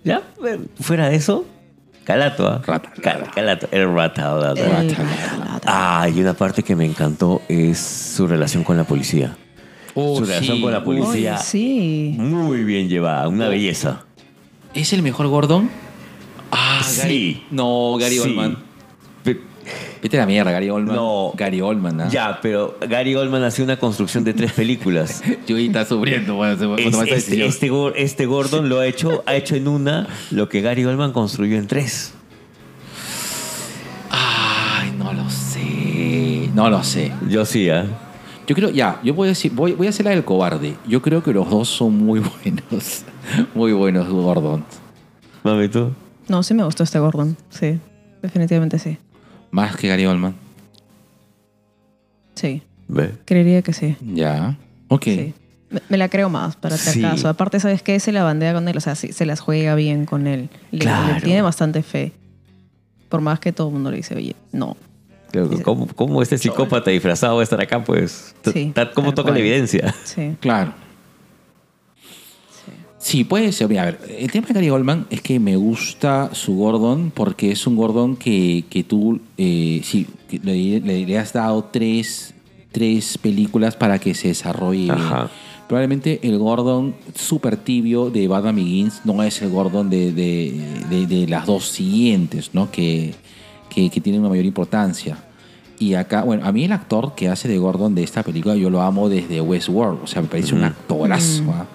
Ya, 0.04 0.22
eh, 0.48 0.60
fuera 0.80 1.10
de 1.10 1.16
eso, 1.16 1.46
Calato, 2.04 2.48
¿ah? 2.48 2.62
Rata 2.66 2.92
Cal- 3.02 3.30
Calato, 3.34 3.68
el 3.72 3.94
rata. 3.94 4.54
Ah, 5.66 6.08
y 6.14 6.20
una 6.20 6.34
parte 6.34 6.64
que 6.64 6.76
me 6.76 6.86
encantó 6.86 7.42
es 7.48 7.78
su 7.80 8.28
relación 8.28 8.64
con 8.64 8.76
la 8.78 8.84
policía. 8.84 9.36
Oh, 9.94 10.18
su 10.18 10.26
relación 10.26 10.62
con 10.62 10.72
la 10.72 10.84
policía. 10.84 11.38
Sí. 11.38 12.16
Muy 12.18 12.64
bien 12.64 12.88
llevada, 12.90 13.28
una 13.28 13.48
belleza. 13.50 14.04
¿Es 14.74 14.94
el 14.94 15.02
mejor 15.04 15.28
Gordon? 15.28 15.70
Ah, 16.52 16.82
Sí. 16.84 17.00
Gary. 17.02 17.44
No, 17.52 17.98
Gary 18.00 18.16
Sí. 18.16 18.22
Oldman. 18.22 18.58
Vete 20.02 20.18
a 20.18 20.22
la 20.22 20.26
mierda, 20.26 20.52
Gary 20.52 20.70
Oldman. 20.70 20.96
No. 20.96 21.32
Gary 21.36 21.62
Oldman, 21.62 22.02
¿ah? 22.02 22.10
Ya, 22.10 22.40
pero 22.42 22.76
Gary 22.90 23.14
Oldman 23.16 23.44
hace 23.44 23.62
una 23.62 23.78
construcción 23.78 24.24
de 24.24 24.34
tres 24.34 24.52
películas. 24.54 25.22
Yo 25.48 25.58
está 25.58 25.86
sufriendo 25.86 26.44
Es- 26.46 26.96
este, 26.96 27.46
este, 27.46 27.70
este 27.96 28.26
Gordon 28.26 28.68
lo 28.68 28.80
ha 28.80 28.88
hecho, 28.88 29.24
ha 29.28 29.36
hecho 29.36 29.56
en 29.56 29.68
una 29.68 30.08
lo 30.32 30.50
que 30.50 30.62
Gary 30.62 30.84
Oldman 30.86 31.12
construyó 31.14 31.56
en 31.58 31.68
tres. 31.68 32.14
Ay, 34.10 34.92
no 34.98 35.14
lo 35.14 35.30
sé. 35.30 36.50
No 36.56 36.70
lo 36.70 36.84
sé. 36.84 37.12
Yo 37.30 37.46
sí, 37.46 37.70
¿ah? 37.70 37.86
Yo 38.48 38.56
creo, 38.56 38.70
ya, 38.72 39.00
yo 39.04 39.14
voy 39.14 39.28
a 39.28 39.30
decir, 39.30 39.52
voy, 39.54 39.74
voy 39.74 39.88
a 39.88 39.92
hacer 39.92 40.06
la 40.06 40.12
del 40.12 40.26
cobarde. 40.26 40.76
Yo 40.88 41.02
creo 41.02 41.24
que 41.24 41.32
los 41.32 41.50
dos 41.50 41.70
son 41.70 41.96
muy 41.98 42.20
buenos. 42.44 43.04
Muy 43.54 43.72
buenos 43.72 44.10
Gordon. 44.10 44.66
Mami, 45.44 45.70
tú. 45.70 45.92
No, 46.28 46.44
sí 46.44 46.54
me 46.54 46.64
gustó 46.64 46.84
este 46.84 47.00
Gordon. 47.00 47.38
Sí, 47.50 47.80
definitivamente 48.22 48.80
sí. 48.80 48.98
Más 49.52 49.76
que 49.76 49.88
Gary 49.90 50.06
Oldman. 50.06 50.36
Sí, 52.36 52.62
Ve. 52.88 53.12
creería 53.26 53.62
que 53.62 53.74
sí. 53.74 53.96
Ya. 54.02 54.58
Ok. 54.88 55.04
Sí. 55.04 55.34
Me, 55.70 55.82
me 55.90 55.98
la 55.98 56.10
creo 56.10 56.30
más, 56.30 56.56
para 56.56 56.78
Sí. 56.78 57.04
acaso. 57.04 57.30
Aparte, 57.30 57.60
¿sabes 57.60 57.82
qué? 57.82 58.00
Se 58.00 58.12
la 58.12 58.24
bandea 58.24 58.54
con 58.54 58.68
él. 58.68 58.76
O 58.78 58.82
sea, 58.82 58.96
sí, 58.96 59.14
se 59.14 59.26
las 59.26 59.40
juega 59.40 59.76
bien 59.76 60.06
con 60.06 60.28
él. 60.28 60.50
Le, 60.72 60.80
Claro. 60.80 61.16
le 61.16 61.22
tiene 61.22 61.42
bastante 61.42 61.82
fe. 61.84 62.12
Por 63.10 63.22
más 63.22 63.40
que 63.40 63.52
todo 63.52 63.68
el 63.68 63.74
mundo 63.74 63.92
le 63.92 63.98
dice, 63.98 64.16
oye, 64.16 64.36
no. 64.52 64.76
Que 65.32 65.42
¿Cómo, 65.64 65.88
cómo 65.96 66.22
este 66.22 66.38
psicópata 66.38 66.92
disfrazado 66.92 67.36
va 67.36 67.42
a 67.42 67.44
estar 67.44 67.62
acá? 67.62 67.82
Pues, 67.84 68.36
Sí, 68.52 68.74
¿cómo 68.94 69.14
toca 69.14 69.30
la 69.30 69.36
cual. 69.36 69.38
evidencia? 69.38 69.94
Sí. 70.04 70.36
Claro. 70.42 70.74
Sí, 73.02 73.24
puede 73.24 73.52
ser. 73.52 73.68
Mira, 73.68 73.82
a 73.82 73.86
ver, 73.86 74.00
el 74.20 74.32
tema 74.32 74.48
de 74.48 74.54
Gary 74.54 74.70
Oldman 74.70 75.08
es 75.10 75.22
que 75.22 75.40
me 75.40 75.56
gusta 75.56 76.30
su 76.34 76.56
Gordon 76.56 77.12
porque 77.14 77.52
es 77.52 77.66
un 77.66 77.76
Gordon 77.76 78.16
que, 78.16 78.64
que 78.70 78.84
tú 78.84 79.20
eh, 79.38 79.82
sí, 79.84 80.06
que 80.30 80.40
le, 80.44 80.80
le- 80.80 81.06
le 81.08 81.18
has 81.18 81.34
dado 81.34 81.64
tres, 81.72 82.34
tres 82.72 83.18
películas 83.18 83.76
para 83.76 83.98
que 83.98 84.14
se 84.14 84.28
desarrolle. 84.28 84.92
Ajá. 84.92 85.30
Probablemente 85.68 86.20
el 86.22 86.38
Gordon 86.38 86.94
súper 87.16 87.58
tibio 87.58 88.10
de 88.12 88.28
Batman 88.28 88.58
Begins 88.58 89.02
no 89.04 89.24
es 89.24 89.42
el 89.42 89.50
Gordon 89.50 89.90
de, 89.90 90.12
de- 90.12 90.62
de- 90.90 91.08
de 91.08 91.28
las 91.28 91.48
dos 91.48 91.70
siguientes, 91.70 92.52
¿no? 92.54 92.70
Que, 92.72 93.16
que, 93.70 93.90
que 93.90 94.00
tienen 94.02 94.22
una 94.22 94.30
mayor 94.30 94.46
importancia. 94.46 95.18
Y 95.80 95.96
acá, 95.96 96.22
bueno, 96.24 96.46
a 96.46 96.52
mí 96.52 96.66
el 96.66 96.72
actor 96.74 97.16
que 97.16 97.30
hace 97.30 97.48
de 97.48 97.58
Gordon 97.58 97.96
de 97.96 98.04
esta 98.04 98.22
película, 98.22 98.56
yo 98.56 98.70
lo 98.70 98.82
amo 98.82 99.10
desde 99.10 99.42
Westworld. 99.42 100.04
O 100.04 100.08
sea, 100.08 100.22
me 100.22 100.28
parece 100.28 100.54
un 100.54 100.64
actorazo. 100.64 101.44
¿ah? 101.52 101.66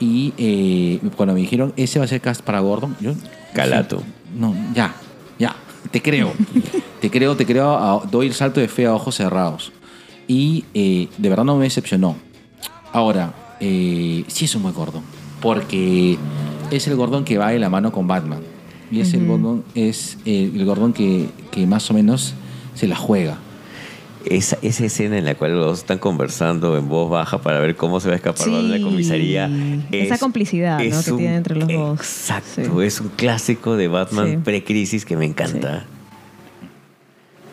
Y 0.00 0.32
eh, 0.38 1.00
cuando 1.16 1.34
me 1.34 1.40
dijeron, 1.40 1.72
ese 1.76 1.98
va 1.98 2.04
a 2.04 2.08
ser 2.08 2.20
cast 2.20 2.42
para 2.42 2.60
Gordon, 2.60 2.96
yo... 3.00 3.12
Calato. 3.54 4.02
No, 4.36 4.54
ya, 4.74 4.94
ya, 5.38 5.54
te 5.90 6.02
creo. 6.02 6.32
te 7.00 7.10
creo, 7.10 7.36
te 7.36 7.46
creo, 7.46 7.76
a- 7.76 8.04
doy 8.10 8.26
el 8.26 8.34
salto 8.34 8.60
de 8.60 8.68
fe 8.68 8.86
a 8.86 8.94
ojos 8.94 9.14
cerrados. 9.14 9.72
Y 10.26 10.64
eh, 10.74 11.08
de 11.18 11.28
verdad 11.28 11.44
no 11.44 11.56
me 11.56 11.64
decepcionó. 11.64 12.16
Ahora, 12.92 13.32
eh, 13.60 14.24
sí 14.28 14.46
es 14.46 14.54
un 14.56 14.62
buen 14.62 14.74
Gordon, 14.74 15.02
porque 15.40 16.18
es 16.70 16.86
el 16.88 16.96
Gordon 16.96 17.24
que 17.24 17.38
va 17.38 17.50
de 17.50 17.58
la 17.58 17.68
mano 17.70 17.92
con 17.92 18.06
Batman. 18.08 18.40
Y 18.90 19.00
es 19.00 19.14
el 19.14 19.26
Gordon, 19.26 19.64
es 19.74 20.18
el, 20.24 20.52
el 20.56 20.64
Gordon 20.64 20.92
que, 20.92 21.28
que 21.50 21.66
más 21.66 21.90
o 21.90 21.94
menos 21.94 22.34
se 22.74 22.86
la 22.86 22.96
juega. 22.96 23.38
Esa, 24.24 24.56
esa 24.62 24.86
escena 24.86 25.18
en 25.18 25.24
la 25.26 25.34
cual 25.34 25.52
los 25.56 25.66
dos 25.66 25.78
están 25.80 25.98
conversando 25.98 26.76
en 26.78 26.88
voz 26.88 27.10
baja 27.10 27.38
para 27.42 27.60
ver 27.60 27.76
cómo 27.76 28.00
se 28.00 28.08
va 28.08 28.14
a 28.14 28.16
escapar 28.16 28.48
de 28.48 28.78
la 28.78 28.80
comisaría. 28.84 29.50
Esa 29.92 30.18
complicidad, 30.18 30.78
que 30.78 30.90
tienen 30.90 31.34
entre 31.34 31.56
los 31.56 31.68
dos. 31.68 32.00
Exacto, 32.00 32.62
Sí. 32.80 32.86
es 32.86 33.00
un 33.00 33.08
clásico 33.10 33.76
de 33.76 33.88
Batman 33.88 34.30
Sí. 34.30 34.36
pre-crisis 34.38 35.04
que 35.04 35.16
me 35.16 35.26
encanta. 35.26 35.84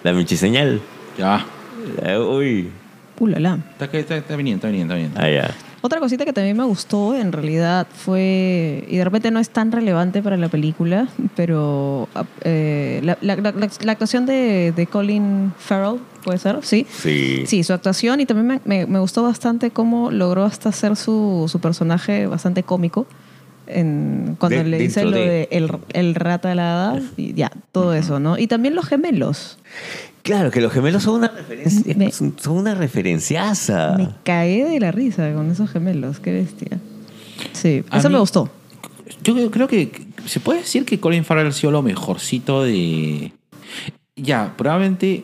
La 0.03 0.13
michiseñal. 0.13 0.81
Ya. 1.17 1.45
Uy, 2.19 2.69
Ulala. 3.19 3.59
Está, 3.73 3.89
que- 3.91 3.99
está, 3.99 4.17
está 4.17 4.35
viniendo, 4.35 4.57
está 4.65 4.69
viniendo, 4.69 4.93
está 4.95 5.19
viniendo. 5.19 5.19
allá. 5.47 5.55
Otra 5.83 5.99
cosita 5.99 6.25
que 6.25 6.33
también 6.33 6.55
me 6.55 6.63
gustó, 6.63 7.15
en 7.15 7.31
realidad, 7.31 7.87
fue. 7.91 8.85
Y 8.87 8.97
de 8.97 9.03
repente 9.03 9.31
no 9.31 9.39
es 9.39 9.49
tan 9.49 9.71
relevante 9.71 10.21
para 10.21 10.37
la 10.37 10.47
película, 10.47 11.07
pero. 11.35 12.07
eh, 12.43 13.01
la, 13.03 13.17
la- 13.21 13.35
la- 13.37 13.51
la 13.83 13.91
actuación 13.91 14.25
de, 14.27 14.73
de 14.75 14.85
Colin 14.87 15.51
Farrell, 15.57 15.99
¿puede 16.23 16.37
ser? 16.37 16.59
Sí. 16.61 16.85
Sí. 16.89 17.43
Sí, 17.47 17.63
su 17.63 17.73
actuación 17.73 18.19
y 18.19 18.25
también 18.27 18.45
me, 18.47 18.61
me- 18.65 18.85
me 18.85 18.99
gustó 18.99 19.23
bastante 19.23 19.71
cómo 19.71 20.11
logró 20.11 20.43
hasta 20.45 20.69
hacer 20.69 20.95
su, 20.95 21.45
su 21.51 21.59
personaje 21.59 22.27
bastante 22.27 22.61
cómico. 22.61 23.07
En, 23.67 24.35
cuando 24.39 24.57
De- 24.57 24.63
le 24.65 24.77
dice 24.79 25.03
lo 25.05 25.11
de- 25.11 25.19
de 25.29 25.47
el, 25.51 25.71
el 25.93 26.13
rata 26.15 26.51
alada 26.51 27.01
y 27.17 27.33
ya, 27.33 27.51
todo 27.71 27.93
eso, 27.93 28.19
¿no? 28.19 28.37
Y 28.37 28.47
también 28.47 28.75
los 28.75 28.85
gemelos. 28.85 29.57
Claro, 30.23 30.51
que 30.51 30.61
los 30.61 30.71
gemelos 30.71 31.03
son 31.03 31.15
una 31.15 31.27
referencia, 31.29 31.95
Me- 31.95 32.11
son 32.11 32.35
son 32.39 32.57
una 32.57 32.75
referenciaza. 32.75 33.95
Me 33.97 34.09
caí 34.23 34.61
de 34.61 34.79
la 34.79 34.91
risa 34.91 35.33
con 35.33 35.49
esos 35.51 35.69
gemelos, 35.69 36.19
qué 36.19 36.31
bestia. 36.31 36.79
Sí, 37.53 37.83
A 37.89 37.97
eso 37.99 38.09
mí- 38.09 38.13
me 38.13 38.19
gustó. 38.19 38.49
Yo 39.23 39.33
creo- 39.33 39.51
creo 39.51 39.67
que 39.67 39.91
se 40.25 40.39
puede 40.39 40.59
decir 40.59 40.85
que 40.85 40.99
Colin 40.99 41.25
Farrell 41.25 41.47
ha 41.47 41.51
sido 41.51 41.71
lo 41.71 41.81
mejorcito 41.81 42.63
de. 42.63 43.31
Ya, 44.15 44.53
probablemente 44.57 45.23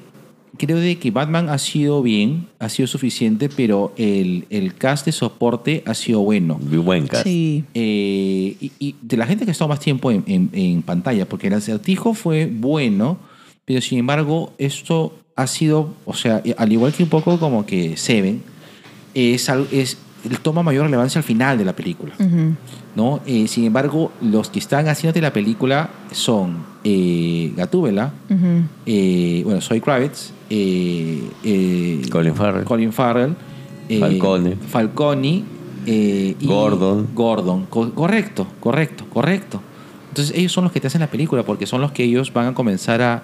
creo 0.57 0.77
de 0.77 0.97
que 0.97 1.11
Batman 1.11 1.49
ha 1.49 1.59
sido 1.59 2.01
bien, 2.01 2.47
ha 2.57 2.67
sido 2.69 2.87
suficiente, 2.87 3.47
pero 3.49 3.93
el, 3.97 4.45
el 4.49 4.73
cast 4.73 5.05
de 5.05 5.11
soporte 5.11 5.83
ha 5.85 5.93
sido 5.93 6.21
bueno. 6.21 6.59
Muy 6.59 6.79
buen 6.79 7.07
cast. 7.07 7.23
Sí. 7.25 7.63
Eh, 7.75 8.55
y, 8.59 8.71
y 8.79 8.95
de 9.01 9.17
la 9.17 9.27
gente 9.27 9.45
que 9.45 9.51
ha 9.51 9.53
estado 9.53 9.67
más 9.69 9.79
tiempo 9.79 10.09
en, 10.11 10.23
en- 10.25 10.49
en 10.53 10.81
pantalla, 10.81 11.27
porque 11.29 11.47
el 11.47 11.53
acertijo 11.53 12.15
fue 12.15 12.47
bueno, 12.51 13.19
pero 13.67 13.81
sin 13.81 13.99
embargo, 13.99 14.53
esto 14.57 15.13
ha 15.35 15.45
sido, 15.45 15.89
o 16.05 16.13
sea, 16.13 16.41
al 16.57 16.71
igual 16.71 16.93
que 16.93 17.03
un 17.03 17.09
poco 17.09 17.37
como 17.37 17.65
que 17.65 17.97
Seven, 17.97 18.41
es, 19.13 19.49
es 19.73 19.97
toma 20.41 20.63
mayor 20.63 20.85
relevancia 20.85 21.19
al 21.19 21.23
final 21.25 21.57
de 21.57 21.65
la 21.65 21.75
película. 21.75 22.13
¿no? 22.95 23.19
Eh, 23.27 23.47
sin 23.49 23.65
embargo, 23.65 24.11
los 24.21 24.49
que 24.49 24.59
están 24.59 24.87
haciéndote 24.87 25.19
la 25.21 25.33
película 25.33 25.89
son 26.11 26.63
eh, 26.83 27.51
Gatúbela, 27.57 28.13
eh, 28.85 29.41
bueno, 29.43 29.59
Soy 29.61 29.81
Kravitz, 29.81 30.31
eh, 30.49 31.21
eh, 31.43 32.01
Colin 32.09 32.33
Farrell. 32.35 32.63
Colin 32.63 32.93
Farrell, 32.93 33.35
eh, 33.89 33.99
Falcone. 33.99 34.55
Falconi, 34.55 35.43
eh, 35.85 36.35
y 36.39 36.45
Gordon. 36.47 37.09
Gordon, 37.13 37.65
Co- 37.69 37.91
correcto, 37.93 38.47
correcto, 38.61 39.05
correcto. 39.13 39.61
Entonces 40.09 40.35
ellos 40.35 40.51
son 40.53 40.63
los 40.63 40.73
que 40.73 40.79
te 40.79 40.87
hacen 40.87 41.01
la 41.01 41.11
película 41.11 41.43
porque 41.43 41.67
son 41.67 41.81
los 41.81 41.91
que 41.91 42.03
ellos 42.05 42.31
van 42.33 42.47
a 42.47 42.53
comenzar 42.55 43.01
a, 43.03 43.23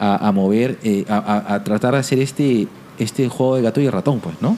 a- 0.00 0.26
a 0.28 0.32
mover, 0.32 0.78
eh, 0.82 1.04
a, 1.08 1.18
a- 1.18 1.54
a 1.54 1.62
tratar 1.64 1.92
de 1.94 2.00
hacer 2.00 2.18
este, 2.18 2.66
este 2.98 3.28
juego 3.28 3.54
de 3.56 3.62
gato 3.62 3.80
y 3.80 3.88
ratón, 3.88 4.18
pues, 4.20 4.34
¿no? 4.40 4.56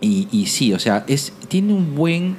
Y, 0.00 0.28
y 0.30 0.46
sí, 0.46 0.72
o 0.74 0.78
sea, 0.78 1.04
es, 1.08 1.32
tiene 1.48 1.72
un 1.72 1.94
buen. 1.94 2.36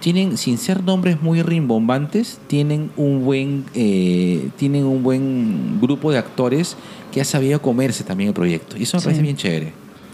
Tienen, 0.00 0.38
sin 0.38 0.56
ser 0.56 0.82
nombres 0.82 1.20
muy 1.20 1.42
rimbombantes, 1.42 2.40
tienen 2.46 2.90
un 2.96 3.22
buen. 3.24 3.64
eh, 3.74 4.48
tienen 4.56 4.84
un 4.86 5.02
buen 5.02 5.78
grupo 5.80 6.10
de 6.10 6.18
actores 6.18 6.76
que 7.12 7.20
ha 7.20 7.24
sabido 7.24 7.60
comerse 7.60 8.02
también 8.02 8.28
el 8.28 8.34
proyecto. 8.34 8.76
Y 8.78 8.84
eso 8.84 8.96
me 8.96 9.00
Sí. 9.02 9.04
parece 9.06 9.22
bien 9.22 9.36
chévere. 9.36 9.72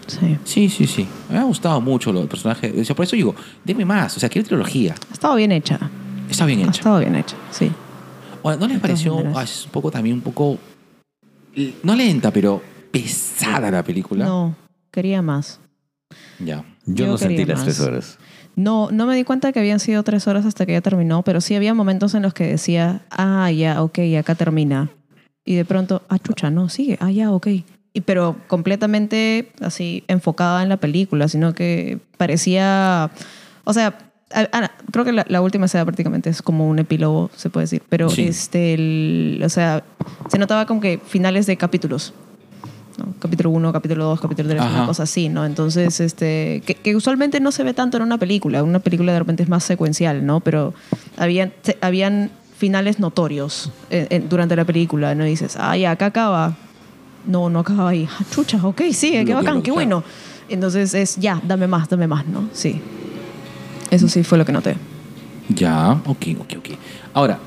Sí. 0.08 0.36
Sí, 0.44 0.68
sí, 0.68 0.86
sí. 0.86 1.06
Me 1.30 1.38
ha 1.38 1.44
gustado 1.44 1.80
mucho 1.80 2.12
los 2.12 2.26
personajes. 2.26 2.72
O 2.78 2.84
sea, 2.84 2.94
por 2.96 3.04
eso 3.04 3.16
digo, 3.16 3.34
deme 3.64 3.84
más. 3.84 4.16
O 4.16 4.20
sea, 4.20 4.28
quiero 4.28 4.46
trilogía. 4.48 4.94
Ha 5.10 5.12
estado 5.14 5.36
bien 5.36 5.52
hecha. 5.52 5.78
Está 6.28 6.44
bien 6.46 6.60
Ha 6.60 6.62
hecha. 6.64 6.70
estado 6.80 6.98
bien 6.98 7.14
hecha, 7.14 7.36
sí. 7.52 7.70
Ahora, 8.46 8.58
¿No 8.58 8.68
les 8.68 8.78
pareció 8.78 9.24
ah, 9.34 9.42
es 9.42 9.64
un 9.64 9.72
poco 9.72 9.90
también 9.90 10.14
un 10.14 10.22
poco. 10.22 10.56
No 11.82 11.96
lenta, 11.96 12.30
pero 12.30 12.62
pesada 12.92 13.72
la 13.72 13.82
película? 13.82 14.24
No, 14.24 14.54
quería 14.92 15.20
más. 15.20 15.58
Ya. 16.38 16.64
Yo, 16.84 16.94
Yo 16.94 17.06
no 17.08 17.18
sentí 17.18 17.44
las 17.44 17.58
más. 17.58 17.64
tres 17.64 17.80
horas. 17.80 18.18
No, 18.54 18.90
no 18.92 19.06
me 19.06 19.16
di 19.16 19.24
cuenta 19.24 19.50
que 19.50 19.58
habían 19.58 19.80
sido 19.80 20.04
tres 20.04 20.28
horas 20.28 20.46
hasta 20.46 20.64
que 20.64 20.72
ya 20.72 20.80
terminó, 20.80 21.22
pero 21.22 21.40
sí 21.40 21.56
había 21.56 21.74
momentos 21.74 22.14
en 22.14 22.22
los 22.22 22.34
que 22.34 22.46
decía, 22.46 23.04
ah, 23.10 23.50
ya, 23.50 23.82
ok, 23.82 23.98
acá 24.16 24.36
termina. 24.36 24.90
Y 25.44 25.56
de 25.56 25.64
pronto, 25.64 26.02
ah, 26.08 26.20
chucha, 26.20 26.48
no, 26.48 26.68
sigue, 26.68 26.98
ah, 27.00 27.10
ya, 27.10 27.32
ok. 27.32 27.48
Y, 27.94 28.00
pero 28.02 28.36
completamente 28.46 29.50
así 29.60 30.04
enfocada 30.06 30.62
en 30.62 30.68
la 30.68 30.76
película, 30.76 31.26
sino 31.26 31.52
que 31.52 31.98
parecía, 32.16 33.10
o 33.64 33.72
sea, 33.72 34.05
a- 34.32 34.48
a- 34.52 34.70
creo 34.90 35.04
que 35.04 35.12
la, 35.12 35.24
la 35.28 35.40
última 35.40 35.66
escena 35.66 35.84
prácticamente 35.84 36.30
es 36.30 36.42
como 36.42 36.68
un 36.68 36.78
epílogo, 36.78 37.30
se 37.36 37.48
puede 37.50 37.64
decir, 37.64 37.82
pero 37.88 38.08
Sí. 38.10 38.22
este, 38.24 38.74
el- 38.74 39.42
o 39.44 39.48
sea, 39.48 39.84
se 40.30 40.38
notaba 40.38 40.66
como 40.66 40.80
que 40.80 40.98
finales 41.04 41.46
de 41.46 41.56
capítulos. 41.56 42.12
¿no? 42.98 43.12
Capítulo 43.20 43.50
1, 43.50 43.72
capítulo 43.74 44.04
2, 44.06 44.20
capítulo 44.22 44.48
3, 44.48 44.62
Ajá. 44.62 44.74
una 44.74 44.86
cosa 44.86 45.02
así, 45.02 45.28
¿no? 45.28 45.44
Entonces, 45.44 46.00
este, 46.00 46.62
que, 46.64 46.74
que 46.76 46.96
usualmente 46.96 47.40
no 47.40 47.52
se 47.52 47.62
ve 47.62 47.74
tanto 47.74 47.98
en 47.98 48.02
una 48.02 48.16
película. 48.16 48.62
Una 48.62 48.78
película 48.78 49.12
de 49.12 49.18
repente 49.18 49.42
es 49.42 49.50
más 49.50 49.64
secuencial, 49.64 50.24
¿no? 50.24 50.40
Pero 50.40 50.72
habían, 51.18 51.52
se- 51.62 51.76
habían 51.82 52.30
finales 52.56 52.98
notorios 52.98 53.70
eh, 53.90 54.06
eh, 54.08 54.24
durante 54.26 54.56
la 54.56 54.64
película, 54.64 55.14
¿no? 55.14 55.26
Y 55.26 55.28
dices, 55.30 55.58
ah, 55.60 55.76
ya, 55.76 55.90
acá 55.90 56.06
acaba. 56.06 56.56
No, 57.26 57.50
no 57.50 57.58
acaba 57.58 57.90
ahí. 57.90 58.08
Ah, 58.10 58.24
chucha, 58.30 58.66
ok, 58.66 58.80
sigue, 58.92 59.26
qué 59.26 59.34
bacán, 59.34 59.60
qué 59.60 59.72
bueno. 59.72 60.02
Entonces 60.48 60.94
es, 60.94 61.16
ya, 61.16 61.38
dame 61.46 61.66
más, 61.66 61.90
dame 61.90 62.06
más, 62.06 62.26
¿no? 62.26 62.48
Sí. 62.54 62.80
Eso 63.90 64.08
sí 64.08 64.22
fue 64.24 64.38
lo 64.38 64.44
que 64.44 64.52
noté. 64.52 64.76
Ya, 65.48 65.92
ok, 66.04 66.26
ok, 66.40 66.54
ok. 66.58 66.68
Ahora, 67.14 67.38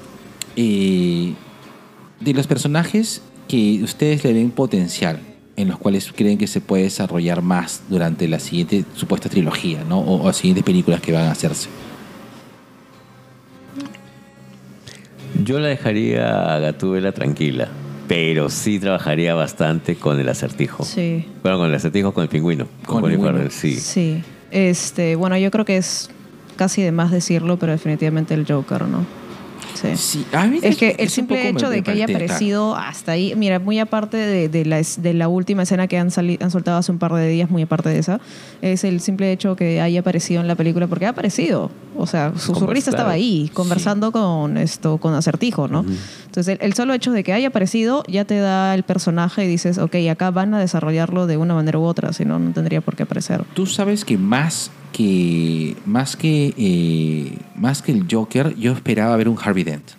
eh, 0.55 1.33
de 2.19 2.33
los 2.33 2.47
personajes 2.47 3.21
que 3.47 3.81
ustedes 3.83 4.23
le 4.23 4.33
ven 4.33 4.51
potencial, 4.51 5.19
en 5.55 5.67
los 5.67 5.77
cuales 5.77 6.11
creen 6.15 6.37
que 6.37 6.47
se 6.47 6.61
puede 6.61 6.83
desarrollar 6.83 7.41
más 7.41 7.83
durante 7.89 8.27
la 8.27 8.39
siguiente 8.39 8.85
supuesta 8.95 9.27
trilogía, 9.27 9.83
¿no? 9.83 9.99
O, 9.99 10.21
o 10.21 10.27
las 10.27 10.37
siguientes 10.37 10.63
películas 10.63 11.01
que 11.01 11.11
van 11.11 11.25
a 11.25 11.31
hacerse. 11.31 11.67
Yo 15.43 15.59
la 15.59 15.69
dejaría 15.69 16.55
a 16.55 16.59
Gatúbela 16.59 17.11
tranquila, 17.11 17.69
pero 18.07 18.49
sí 18.49 18.79
trabajaría 18.79 19.33
bastante 19.33 19.95
con 19.95 20.19
el 20.19 20.29
acertijo. 20.29 20.83
Sí. 20.83 21.25
Bueno, 21.43 21.57
con 21.59 21.69
el 21.69 21.75
acertijo, 21.75 22.13
con 22.13 22.23
el 22.23 22.29
pingüino. 22.29 22.67
Con, 22.85 23.01
Con 23.01 23.11
el 23.11 23.17
pingüino. 23.17 23.49
Sí. 23.49 23.75
Sí. 23.75 24.23
Este, 24.51 25.15
bueno, 25.15 25.37
yo 25.37 25.51
creo 25.51 25.65
que 25.65 25.77
es 25.77 26.09
casi 26.59 26.81
de 26.83 26.91
más 26.91 27.09
decirlo, 27.09 27.57
pero 27.57 27.71
definitivamente 27.71 28.33
el 28.35 28.45
Joker, 28.45 28.83
¿no? 28.83 29.05
Sí. 29.75 29.95
Sí, 29.95 30.25
Es 30.61 30.77
que 30.77 30.95
el 30.99 31.09
simple 31.09 31.47
hecho 31.47 31.69
de 31.69 31.83
que 31.83 31.91
haya 31.91 32.05
aparecido 32.25 32.75
hasta 32.75 33.13
ahí, 33.13 33.33
mira, 33.37 33.59
muy 33.59 33.79
aparte 33.79 34.17
de, 34.17 34.49
de 34.49 34.65
la, 34.65 34.81
de 34.97 35.13
la 35.13 35.27
última 35.29 35.63
escena 35.63 35.87
que 35.87 35.97
han, 35.97 36.09
sali- 36.11 36.37
han 36.41 36.51
soltado 36.51 36.77
hace 36.79 36.91
un 36.91 36.97
par 36.97 37.13
de 37.13 37.27
días, 37.29 37.49
muy 37.49 37.61
aparte 37.61 37.87
de 37.87 37.99
esa, 37.99 38.19
es 38.61 38.83
el 38.83 38.99
simple 38.99 39.31
hecho 39.31 39.55
que 39.55 39.79
haya 39.79 40.01
aparecido 40.01 40.41
en 40.41 40.47
la 40.47 40.55
película, 40.55 40.87
porque 40.87 41.05
ha 41.05 41.09
aparecido. 41.09 41.71
O 41.97 42.07
sea, 42.07 42.33
su, 42.35 42.53
su 42.55 42.65
Convers- 42.65 42.69
risa 42.73 42.89
estaba 42.89 43.11
ahí, 43.11 43.49
conversando 43.53 44.11
con 44.11 44.57
esto, 44.57 44.97
con 44.97 45.13
acertijo, 45.13 45.67
¿no? 45.69 45.85
Entonces, 46.25 46.57
el, 46.59 46.65
el 46.65 46.73
solo 46.73 46.93
hecho 46.93 47.11
de 47.13 47.23
que 47.23 47.31
haya 47.31 47.49
aparecido 47.49 48.03
ya 48.07 48.25
te 48.25 48.37
da 48.39 48.73
el 48.75 48.83
personaje 48.83 49.45
y 49.45 49.47
dices, 49.47 49.77
ok, 49.77 49.95
acá 50.11 50.31
van 50.31 50.53
a 50.55 50.59
desarrollarlo 50.59 51.25
de 51.27 51.37
una 51.37 51.53
manera 51.53 51.79
u 51.79 51.83
otra, 51.83 52.11
si 52.11 52.25
no, 52.25 52.37
no 52.39 52.51
tendría 52.51 52.81
por 52.81 52.95
qué 52.97 53.03
aparecer. 53.03 53.43
Tú 53.53 53.65
sabes 53.65 54.03
que 54.03 54.17
más 54.17 54.71
que 54.91 55.75
más 55.85 56.15
que 56.15 56.53
eh, 56.57 57.37
más 57.55 57.81
que 57.81 57.91
el 57.91 58.05
Joker, 58.09 58.55
yo 58.55 58.71
esperaba 58.73 59.15
ver 59.17 59.29
un 59.29 59.37
Harvey 59.41 59.63
Dent. 59.63 59.91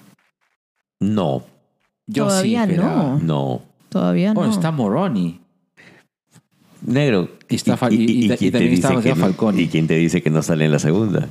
No, 1.00 1.44
Yo 2.06 2.26
Todavía 2.26 2.64
sí 2.66 2.70
esperaba. 2.72 3.02
no. 3.04 3.18
no. 3.20 3.62
Todavía 3.88 4.28
no. 4.28 4.34
Bueno, 4.40 4.52
está 4.52 4.70
Moroni. 4.70 5.40
Negro. 6.82 7.28
Está 7.48 7.76
Fal- 7.76 7.92
y- 7.92 7.96
y- 8.04 8.24
y 8.24 8.28
quién 8.36 8.38
te 8.38 8.50
también 8.52 8.72
está 8.74 8.92
no- 8.92 9.16
Falcone. 9.16 9.60
¿Y 9.60 9.68
quién 9.68 9.86
te 9.86 9.94
dice 9.96 10.22
que 10.22 10.30
no 10.30 10.42
sale 10.42 10.64
en 10.64 10.72
la 10.72 10.78
segunda? 10.78 11.28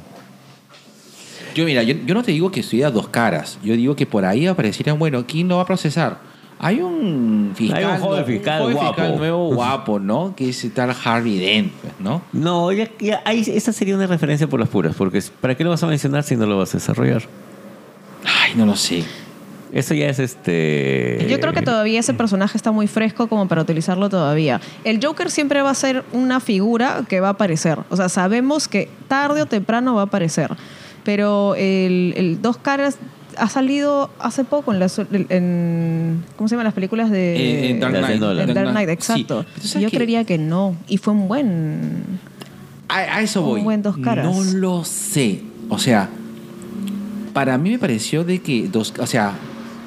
Yo, 1.55 1.65
mira, 1.65 1.81
yo, 1.83 1.95
yo 2.05 2.13
no 2.13 2.23
te 2.23 2.31
digo 2.31 2.51
que 2.51 2.59
estuviera 2.59 2.91
dos 2.91 3.07
caras. 3.09 3.57
Yo 3.63 3.75
digo 3.75 3.95
que 3.95 4.05
por 4.05 4.25
ahí 4.25 4.45
aparecieran, 4.47 4.99
bueno, 4.99 5.25
¿quién 5.27 5.47
lo 5.47 5.55
va 5.57 5.63
a 5.63 5.65
procesar? 5.65 6.19
Hay 6.61 6.81
un 6.81 7.53
fiscal, 7.55 7.77
Hay 7.77 7.85
un 7.85 7.99
joven 7.99 8.25
fiscal 8.25 8.61
joven 8.61 8.75
guapo. 8.75 8.93
fiscal 8.93 9.17
nuevo 9.17 9.53
guapo, 9.55 9.99
¿no? 9.99 10.35
Que 10.35 10.49
es 10.49 10.73
tal 10.73 10.93
Harvey 11.03 11.39
Dent, 11.39 11.71
pues, 11.71 11.93
¿no? 11.99 12.21
No, 12.33 12.71
ya, 12.73 12.89
ya 12.99 13.21
ahí, 13.23 13.39
esa 13.47 13.71
sería 13.71 13.95
una 13.95 14.07
referencia 14.07 14.47
por 14.47 14.59
las 14.59 14.67
puras, 14.67 14.93
porque 14.97 15.23
¿para 15.39 15.55
qué 15.55 15.63
lo 15.63 15.69
vas 15.69 15.81
a 15.83 15.87
mencionar 15.87 16.23
si 16.23 16.35
no 16.35 16.45
lo 16.45 16.57
vas 16.57 16.75
a 16.75 16.79
desarrollar? 16.79 17.23
Ay, 18.25 18.53
no 18.55 18.65
lo 18.65 18.75
sé. 18.75 19.05
Eso 19.71 19.93
ya 19.93 20.09
es 20.09 20.19
este. 20.19 21.25
Yo 21.29 21.39
creo 21.39 21.53
que 21.53 21.61
todavía 21.61 21.99
ese 21.99 22.13
personaje 22.13 22.57
está 22.57 22.71
muy 22.71 22.87
fresco 22.87 23.27
como 23.27 23.47
para 23.47 23.61
utilizarlo 23.61 24.09
todavía. 24.09 24.59
El 24.83 24.99
Joker 25.03 25.29
siempre 25.29 25.61
va 25.61 25.69
a 25.69 25.75
ser 25.75 26.03
una 26.11 26.39
figura 26.39 27.03
que 27.07 27.19
va 27.19 27.27
a 27.27 27.31
aparecer. 27.31 27.79
O 27.89 27.95
sea, 27.95 28.09
sabemos 28.09 28.67
que 28.67 28.89
tarde 29.07 29.43
o 29.43 29.45
temprano 29.45 29.93
va 29.95 30.01
a 30.01 30.05
aparecer. 30.05 30.49
Pero 31.03 31.55
el, 31.55 32.13
el 32.17 32.41
Dos 32.41 32.57
Caras 32.57 32.97
ha 33.39 33.49
salido 33.49 34.09
hace 34.19 34.43
poco 34.43 34.73
en 34.73 34.79
las 34.79 34.99
en, 34.99 36.23
¿cómo 36.35 36.47
se 36.47 36.53
llaman 36.55 36.65
las 36.65 36.73
películas 36.73 37.09
de 37.11 37.35
Eh, 37.35 37.69
en 37.71 37.79
Dark 37.79 37.93
Knight. 37.97 38.19
Nolan. 38.19 38.49
en 38.49 38.53
Dark 38.55 38.65
Dark 38.67 38.71
Knight, 38.75 38.87
sí. 38.89 38.93
exacto. 38.93 39.45
Yo 39.79 39.89
que- 39.89 39.97
creería 39.97 40.23
que 40.25 40.37
no. 40.37 40.75
Y 40.87 40.97
fue 40.97 41.13
un 41.13 41.27
buen. 41.27 42.19
A, 42.87 42.97
a 42.97 43.21
eso 43.21 43.41
Un 43.41 43.47
voy. 43.49 43.61
buen 43.61 43.81
dos 43.81 43.97
caras. 43.97 44.25
No 44.25 44.43
lo 44.59 44.83
sé. 44.83 45.41
O 45.69 45.77
sea, 45.77 46.09
para 47.33 47.57
mí 47.57 47.69
me 47.69 47.79
pareció 47.79 48.23
de 48.23 48.39
que 48.41 48.67
dos, 48.67 48.93
o 48.99 49.05
sea, 49.05 49.33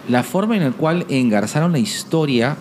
la 0.09 0.23
forma 0.23 0.57
en 0.57 0.65
la 0.65 0.71
cual 0.71 1.05
engarzaron 1.09 1.73
la 1.73 1.79
historia 1.79 2.57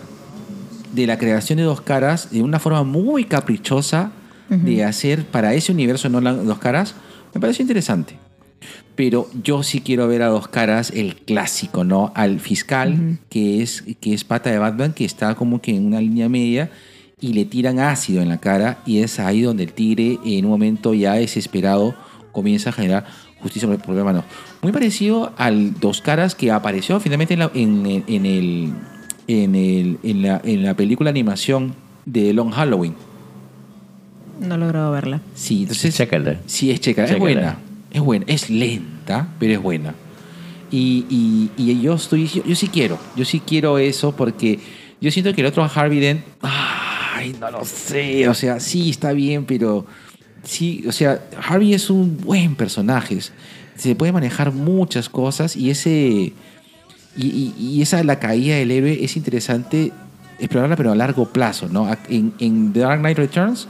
de 0.93 1.07
la 1.07 1.17
creación 1.17 1.57
de 1.57 1.63
dos 1.63 1.81
caras 1.81 2.31
de 2.31 2.41
una 2.41 2.59
forma 2.59 2.83
muy 2.83 3.23
caprichosa 3.25 4.11
de 4.49 4.83
hacer 4.83 5.25
para 5.25 5.53
ese 5.53 5.71
universo 5.71 6.09
no 6.09 6.19
dos 6.43 6.57
caras 6.57 6.93
me 7.33 7.39
pareció 7.39 7.63
interesante. 7.63 8.17
Pero 8.95 9.27
yo 9.43 9.63
sí 9.63 9.81
quiero 9.81 10.07
ver 10.07 10.21
a 10.21 10.27
dos 10.27 10.47
caras 10.47 10.91
el 10.93 11.15
clásico, 11.15 11.83
¿no? 11.83 12.11
Al 12.15 12.39
fiscal 12.39 13.19
que 13.29 13.61
es 13.61 13.83
que 14.01 14.13
es 14.13 14.23
pata 14.23 14.51
de 14.51 14.57
Batman 14.59 14.93
que 14.93 15.05
está 15.05 15.33
como 15.35 15.61
que 15.61 15.71
en 15.75 15.85
una 15.87 16.01
línea 16.01 16.27
media 16.29 16.69
y 17.19 17.33
le 17.33 17.45
tiran 17.45 17.79
ácido 17.79 18.21
en 18.21 18.29
la 18.29 18.39
cara 18.39 18.79
y 18.85 18.99
es 18.99 19.19
ahí 19.19 19.41
donde 19.41 19.63
el 19.63 19.73
tigre 19.73 20.19
en 20.25 20.45
un 20.45 20.51
momento 20.51 20.93
ya 20.93 21.13
desesperado 21.13 21.95
comienza 22.31 22.71
a 22.71 22.73
generar 22.73 23.05
justicia 23.39 23.67
por 23.67 23.75
el 23.75 23.81
problema 23.81 24.11
no 24.13 24.23
muy 24.61 24.71
parecido 24.71 25.31
al 25.37 25.79
dos 25.79 26.01
caras 26.01 26.35
que 26.35 26.51
apareció 26.51 26.99
finalmente 26.99 27.33
en, 27.35 27.39
la- 27.39 27.51
en, 27.53 27.85
el- 27.85 28.03
en 28.07 28.25
el 28.25 28.73
en 29.27 29.55
el 29.55 29.97
en 30.03 30.21
la, 30.21 30.41
en 30.43 30.63
la 30.63 30.73
película 30.75 31.09
animación 31.11 31.75
de 32.05 32.33
Long 32.33 32.51
Halloween 32.51 32.93
No 34.39 34.55
he 34.55 34.57
logrado 34.57 34.91
verla. 34.91 35.21
sí 35.35 35.61
entonces 35.61 35.95
Chécala. 35.95 36.39
sí 36.45 36.71
es 36.71 36.79
checa 36.81 37.03
es 37.03 37.09
Chécala. 37.11 37.19
buena 37.23 37.57
es 37.91 38.01
buena 38.01 38.25
es 38.27 38.49
lenta 38.49 39.29
pero 39.39 39.53
es 39.53 39.61
buena. 39.61 39.95
Y, 40.69 41.05
y, 41.09 41.51
y 41.57 41.81
yo 41.81 41.95
estoy 41.95 42.27
yo, 42.27 42.55
sí 42.55 42.69
quiero 42.69 42.97
yo 43.15 43.25
sí 43.25 43.41
quiero 43.45 43.77
eso 43.77 44.15
porque 44.15 44.59
yo 45.01 45.11
siento 45.11 45.33
que 45.33 45.41
el 45.41 45.47
otro 45.47 45.63
Harvey 45.63 45.99
Dent 45.99 46.23
ay 46.41 47.35
no 47.39 47.51
lo 47.51 47.65
sé 47.65 48.27
o 48.29 48.33
sea 48.33 48.59
sí 48.59 48.89
está 48.89 49.11
bien 49.11 49.45
pero 49.45 49.85
sí 50.43 50.83
o 50.87 50.91
sea 50.91 51.21
Harvey 51.47 51.73
es 51.73 51.89
un 51.89 52.17
buen 52.17 52.55
personaje. 52.55 53.19
Se 53.75 53.95
puede 53.95 54.11
manejar 54.11 54.51
muchas 54.51 55.09
cosas 55.09 55.55
y 55.55 55.71
ese 55.71 56.33
y 57.17 57.81
esa 57.81 58.01
la 58.03 58.19
caída 58.19 58.55
del 58.55 58.71
héroe 58.71 59.03
es 59.03 59.17
interesante 59.17 59.91
explorarla 60.39 60.77
pero 60.77 60.91
a 60.91 60.95
largo 60.95 61.27
plazo 61.27 61.67
no 61.67 61.91
en, 62.07 62.33
en 62.39 62.71
The 62.71 62.79
Dark 62.79 62.99
Knight 63.01 63.17
Returns 63.17 63.67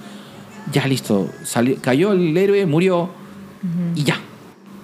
ya 0.72 0.88
listo, 0.88 1.30
salió, 1.44 1.78
cayó 1.82 2.14
el 2.14 2.36
héroe, 2.38 2.66
murió 2.66 3.10
y 3.96 4.04
ya. 4.04 4.20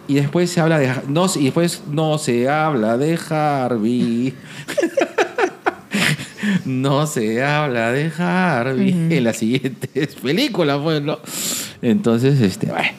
Y 0.07 0.15
después 0.15 0.49
se 0.49 0.61
habla 0.61 0.80
de 0.80 0.91
no 1.09 1.25
y 1.36 1.43
después 1.45 1.84
no 1.91 2.17
se 2.17 2.49
habla 2.49 2.97
de 2.97 3.19
Harvey. 3.30 4.34
no 6.65 7.07
se 7.07 7.43
habla 7.43 7.91
de 7.91 8.11
Harvey 8.17 9.17
en 9.17 9.23
las 9.23 9.38
siguientes 9.38 10.15
películas, 10.21 10.80
pues, 10.82 11.01
¿no? 11.01 11.19
Entonces, 11.82 12.39
este, 12.41 12.67
bueno. 12.67 12.89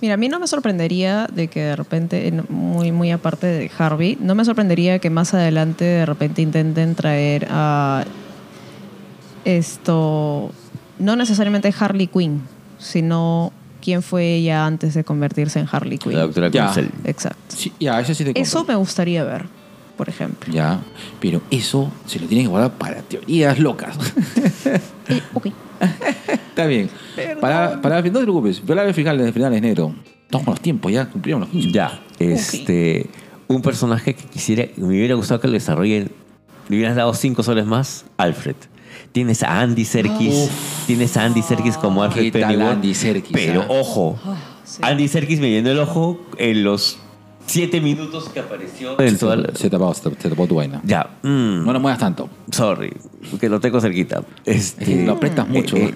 Mira, 0.00 0.14
a 0.14 0.16
mí 0.16 0.28
no 0.28 0.38
me 0.38 0.46
sorprendería 0.46 1.26
de 1.26 1.48
que 1.48 1.60
de 1.60 1.76
repente, 1.76 2.28
en- 2.28 2.44
muy, 2.48 2.92
muy 2.92 3.10
aparte 3.10 3.46
de 3.48 3.70
Harvey, 3.76 4.16
no 4.20 4.34
me 4.36 4.44
sorprendería 4.44 5.00
que 5.00 5.10
más 5.10 5.34
adelante 5.34 5.84
de 5.84 6.06
repente 6.06 6.40
intenten 6.40 6.94
traer 6.94 7.48
a 7.50 8.04
esto, 9.44 10.52
no 10.98 11.16
necesariamente 11.16 11.72
Harley 11.78 12.06
Quinn, 12.06 12.42
sino 12.78 13.52
quién 13.88 14.02
fue 14.02 14.34
ella 14.34 14.66
antes 14.66 14.92
de 14.92 15.02
convertirse 15.02 15.58
en 15.58 15.66
Harley 15.72 15.96
Quinn. 15.96 16.12
La 16.12 16.20
doctora 16.20 16.50
Ya. 16.50 16.74
Exacto. 17.04 17.56
Sí, 17.56 17.72
ya, 17.80 17.98
eso 17.98 18.12
sí 18.12 18.22
te 18.22 18.38
Eso 18.38 18.58
compro. 18.58 18.74
me 18.74 18.78
gustaría 18.80 19.24
ver, 19.24 19.46
por 19.96 20.10
ejemplo. 20.10 20.52
Ya, 20.52 20.82
pero 21.18 21.40
eso 21.50 21.90
se 22.04 22.20
lo 22.20 22.26
tienen 22.26 22.44
que 22.44 22.50
guardar 22.50 22.72
para 22.72 23.00
teorías 23.00 23.58
locas. 23.58 23.96
Eh, 25.10 25.22
ok. 25.32 25.46
Está 26.50 26.66
bien. 26.66 26.90
Para, 27.40 27.80
para, 27.80 28.02
no 28.02 28.02
te 28.02 28.10
preocupes, 28.24 28.60
pero 28.66 28.82
el 28.82 28.92
final, 28.92 29.18
el 29.18 29.32
final 29.32 29.54
es 29.54 29.62
negro. 29.62 29.94
Estamos 30.26 30.44
con 30.44 30.52
los 30.52 30.60
tiempos, 30.60 30.92
ya 30.92 31.08
cumplimos 31.08 31.40
los 31.40 31.48
15. 31.48 31.72
Ya, 31.72 32.02
este. 32.18 33.06
Un 33.46 33.62
personaje 33.62 34.14
que 34.14 34.24
quisiera, 34.24 34.66
me 34.76 34.88
hubiera 34.88 35.14
gustado 35.14 35.40
que 35.40 35.46
lo 35.46 35.54
desarrollen. 35.54 36.10
Le 36.68 36.76
hubieras 36.76 36.96
dado 36.96 37.14
cinco 37.14 37.42
soles 37.42 37.66
más, 37.66 38.04
Alfred. 38.16 38.56
Tienes 39.12 39.42
a 39.42 39.60
Andy 39.60 39.84
Serkis. 39.84 40.50
Tienes 40.86 41.16
a 41.16 41.24
Andy 41.24 41.42
Serkis 41.42 41.76
como 41.76 42.02
Alfred 42.02 42.24
¿Qué 42.32 42.40
tal 42.40 42.50
Pennyworth. 42.50 42.72
Andy 42.74 42.94
Serkis, 42.94 43.32
Pero 43.32 43.62
ah? 43.62 43.66
ojo, 43.68 44.18
sí. 44.64 44.78
Andy 44.82 45.08
Serkis 45.08 45.40
me 45.40 45.50
llenó 45.50 45.70
el 45.70 45.78
ojo 45.78 46.20
en 46.36 46.62
los 46.64 46.98
siete 47.46 47.80
minutos 47.80 48.28
que 48.28 48.40
apareció 48.40 49.00
en 49.00 49.10
Se, 49.12 49.16
toda 49.16 49.36
la- 49.36 49.54
se 49.54 49.70
tapó, 49.70 49.94
se, 49.94 50.02
se 50.02 50.28
tapó 50.28 50.46
tu 50.46 50.56
vaina. 50.56 50.82
Ya, 50.84 51.08
mm, 51.22 51.64
No 51.64 51.72
lo 51.72 51.80
muevas 51.80 51.98
tanto. 51.98 52.28
sorry, 52.50 52.92
que 53.40 53.48
lo 53.48 53.60
tengo 53.60 53.80
cerquita. 53.80 54.22
Este, 54.44 55.06
Lo 55.06 55.12
apretas 55.12 55.48
mucho. 55.48 55.76
eh, 55.76 55.94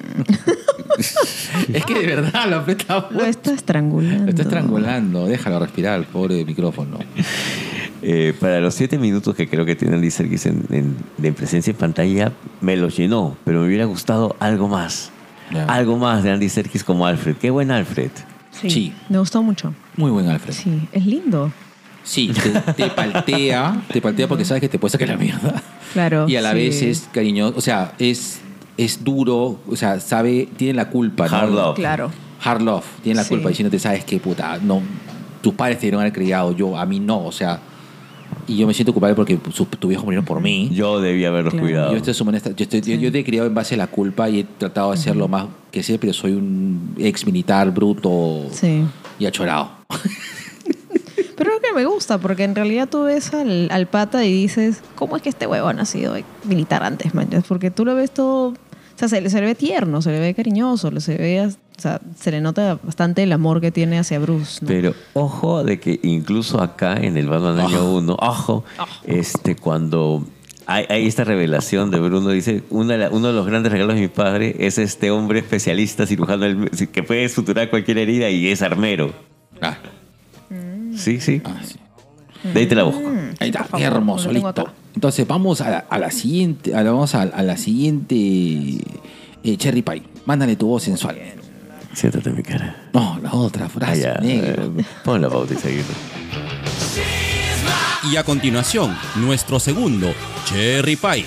es 1.74 1.84
que 1.84 1.94
de 1.94 2.06
verdad 2.06 2.48
lo 2.48 2.56
apretas 2.56 3.04
Lo 3.10 3.18
mucho. 3.18 3.26
está 3.26 3.52
estrangulando. 3.52 4.24
Lo 4.24 4.30
está 4.30 4.42
estrangulando. 4.42 5.26
Déjalo 5.26 5.58
respirar, 5.58 5.98
el 5.98 6.06
pobre 6.06 6.44
micrófono. 6.46 6.98
Eh, 8.02 8.34
para 8.40 8.60
los 8.60 8.74
siete 8.74 8.98
minutos 8.98 9.34
que 9.34 9.48
creo 9.48 9.64
que 9.64 9.76
tiene 9.76 9.94
Andy 9.94 10.10
Serkis 10.10 10.46
en, 10.46 10.64
en- 10.70 10.96
de 11.18 11.32
presencia 11.32 11.70
en 11.70 11.76
pantalla, 11.76 12.32
me 12.60 12.76
los 12.76 12.96
llenó, 12.96 13.36
pero 13.44 13.60
me 13.60 13.66
hubiera 13.68 13.84
gustado 13.84 14.36
algo 14.40 14.68
más. 14.68 15.10
Algo 15.68 15.96
más 15.98 16.22
de 16.24 16.30
Andy 16.30 16.48
Serkis 16.48 16.82
como 16.82 17.06
Alfred. 17.06 17.36
Qué 17.36 17.50
buen 17.50 17.70
Alfred. 17.70 18.10
Sí, 18.50 18.70
Sí. 18.70 18.92
Me 19.08 19.18
gustó 19.18 19.42
mucho. 19.42 19.74
Muy 19.96 20.10
buen 20.10 20.28
Alfred. 20.28 20.52
Sí, 20.54 20.88
es 20.92 21.04
lindo. 21.06 21.52
Sí, 22.04 22.32
te, 22.32 22.72
te 22.72 22.88
paltea, 22.90 23.82
te 23.92 24.00
paltea 24.00 24.26
porque 24.26 24.44
sabes 24.44 24.60
que 24.60 24.68
te 24.68 24.78
puede 24.78 24.92
sacar 24.92 25.08
la 25.08 25.16
mierda. 25.16 25.62
Claro. 25.92 26.28
Y 26.28 26.36
a 26.36 26.40
la 26.40 26.50
sí. 26.52 26.56
vez 26.56 26.82
es 26.82 27.08
cariñoso, 27.12 27.56
o 27.56 27.60
sea, 27.60 27.92
es, 27.98 28.40
es 28.76 29.04
duro, 29.04 29.60
o 29.68 29.76
sea, 29.76 30.00
sabe, 30.00 30.48
tiene 30.56 30.74
la 30.74 30.88
culpa. 30.88 31.28
¿no? 31.28 31.36
Hard 31.36 31.50
love. 31.50 31.76
Claro. 31.76 32.10
Hard 32.42 32.62
love, 32.62 32.84
tiene 33.02 33.16
la 33.18 33.22
Sí. 33.24 33.28
culpa 33.28 33.50
diciéndote, 33.50 33.78
sabes 33.78 34.04
qué 34.04 34.18
puta, 34.18 34.58
no, 34.60 34.80
tus 35.42 35.54
padres 35.54 35.78
te 35.78 35.82
dieron 35.82 36.00
haber 36.00 36.12
criado, 36.12 36.56
yo, 36.56 36.76
a 36.76 36.84
mí 36.86 36.98
no, 36.98 37.24
o 37.24 37.30
sea, 37.30 37.60
y 38.48 38.56
yo 38.56 38.66
me 38.66 38.74
siento 38.74 38.92
culpable 38.92 39.14
porque 39.14 39.38
su- 39.52 39.66
tu 39.66 39.88
viejo 39.88 40.04
murieron 40.04 40.24
por 40.24 40.40
mí. 40.40 40.70
Yo 40.72 41.00
debía 41.00 41.28
haberlos 41.28 41.52
Claro. 41.54 41.66
cuidado. 41.66 41.90
Yo, 41.92 41.96
estoy 41.98 42.14
yo, 42.14 42.64
estoy- 42.64 42.80
yo- 42.80 42.96
yo 42.96 43.12
te 43.12 43.18
he 43.20 43.24
criado 43.24 43.46
en 43.46 43.54
base 43.54 43.74
a 43.74 43.78
la 43.78 43.86
culpa 43.86 44.28
y 44.28 44.40
he 44.40 44.44
tratado 44.44 44.90
de 44.92 44.94
hacer 44.98 45.16
lo 45.16 45.28
más 45.28 45.46
que 45.70 45.82
sé, 45.82 45.98
pero 45.98 46.12
soy 46.12 46.32
un 46.32 46.94
ex 46.98 47.24
militar 47.26 47.70
bruto 47.72 48.46
Sí. 48.52 48.82
y 49.18 49.26
achorado. 49.26 49.70
Pero 51.36 51.54
es 51.54 51.60
que 51.60 51.72
me 51.74 51.84
gusta, 51.86 52.18
porque 52.18 52.44
en 52.44 52.54
realidad 52.54 52.88
tú 52.88 53.04
ves 53.04 53.32
al, 53.34 53.68
al 53.72 53.86
pata 53.88 54.24
y 54.24 54.32
dices, 54.32 54.80
¿cómo 54.94 55.16
es 55.16 55.22
que 55.22 55.28
este 55.30 55.46
huevón 55.46 55.80
ha 55.80 55.86
sido 55.86 56.14
militar 56.44 56.82
antes, 56.84 57.14
man? 57.14 57.28
Porque 57.48 57.70
tú 57.70 57.84
lo 57.84 57.94
ves 57.94 58.12
todo, 58.12 58.54
o 58.94 58.98
sea, 58.98 59.08
se, 59.08 59.20
le- 59.20 59.30
se 59.30 59.40
le 59.40 59.46
ve 59.46 59.54
tierno, 59.54 60.02
se 60.02 60.10
le 60.10 60.20
ve 60.20 60.34
cariñoso, 60.34 60.90
se 61.00 61.12
le 61.16 61.18
ve, 61.18 61.46
o 61.46 61.80
sea, 61.80 62.00
se 62.18 62.30
le 62.30 62.40
nota 62.40 62.78
bastante 62.82 63.22
el 63.22 63.32
amor 63.32 63.60
que 63.60 63.70
tiene 63.70 63.98
hacia 63.98 64.18
Bruce, 64.18 64.58
¿no? 64.62 64.68
Pero 64.68 64.94
ojo 65.14 65.64
de 65.64 65.80
que 65.80 65.98
incluso 66.02 66.60
acá 66.62 66.94
en 66.96 67.16
el 67.16 67.28
Batman 67.28 67.58
año 67.60 67.92
1, 67.94 68.16
ojo, 68.20 68.64
este, 69.04 69.56
cuando 69.56 70.26
hay, 70.66 70.84
hay 70.88 71.06
esta 71.06 71.24
revelación 71.24 71.90
de 71.90 71.98
Bruno, 72.00 72.28
dice, 72.30 72.62
uno 72.70 72.92
de 72.96 73.32
los 73.32 73.46
grandes 73.46 73.72
regalos 73.72 73.96
de 73.96 74.02
mi 74.02 74.08
padre 74.08 74.54
es 74.60 74.78
este 74.78 75.10
hombre 75.10 75.40
especialista 75.40 76.06
cirujano 76.06 76.46
que 76.92 77.02
puede 77.02 77.28
suturar 77.28 77.68
cualquier 77.70 77.98
herida 77.98 78.30
y 78.30 78.46
es 78.48 78.62
armero. 78.62 79.12
Ah, 79.60 79.76
Sí, 80.94 81.20
sí. 81.20 81.40
ah, 81.44 81.56
sí. 81.64 81.76
De 82.42 82.60
ahí 82.60 82.66
te 82.66 82.74
la 82.74 82.82
busco. 82.84 83.08
Ahí 83.40 83.48
está, 83.50 83.66
qué 83.76 83.82
hermoso, 83.84 84.30
listo. 84.32 84.48
acá. 84.48 84.72
Entonces 84.94 85.26
vamos 85.26 85.60
a 85.60 85.70
la, 85.70 85.78
a 85.88 85.98
la 85.98 86.10
siguiente, 86.10 86.74
a 86.74 86.82
la- 86.82 86.90
vamos 86.92 87.14
a, 87.14 87.22
a 87.22 87.42
la 87.42 87.56
siguiente 87.56 88.16
eh, 89.44 89.56
Cherry 89.56 89.82
Pie. 89.82 90.02
Mándale 90.26 90.56
tu 90.56 90.66
voz 90.68 90.82
sensual. 90.82 91.16
Siéntate 91.94 92.30
en 92.30 92.36
mi 92.36 92.42
cara. 92.42 92.88
No, 92.92 93.18
la 93.22 93.32
otra 93.32 93.66
Ah, 93.66 93.68
frase, 93.68 94.00
ya, 94.02 94.14
negro. 94.14 94.72
eh, 94.78 94.84
pon 95.04 95.20
la 95.20 95.28
pauta 95.28 95.54
y 95.54 95.56
seguir. 95.58 95.84
Y 98.10 98.16
a 98.16 98.24
continuación, 98.24 98.96
nuestro 99.16 99.60
segundo, 99.60 100.12
Cherry 100.46 100.96
Pie. 100.96 101.24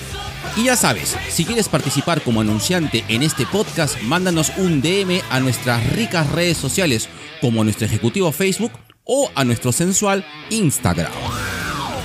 Y 0.56 0.64
ya 0.64 0.76
sabes, 0.76 1.16
si 1.28 1.44
quieres 1.44 1.68
participar 1.68 2.22
como 2.22 2.40
anunciante 2.40 3.04
en 3.08 3.22
este 3.22 3.44
podcast, 3.46 4.00
mándanos 4.02 4.52
un 4.58 4.80
DM 4.80 5.20
a 5.30 5.40
nuestras 5.40 5.86
ricas 5.92 6.30
redes 6.32 6.56
sociales, 6.56 7.08
como 7.40 7.60
a 7.60 7.64
nuestro 7.64 7.86
ejecutivo 7.86 8.32
Facebook 8.32 8.72
o 9.06 9.30
a 9.34 9.44
nuestro 9.44 9.72
sensual 9.72 10.24
Instagram. 10.50 11.10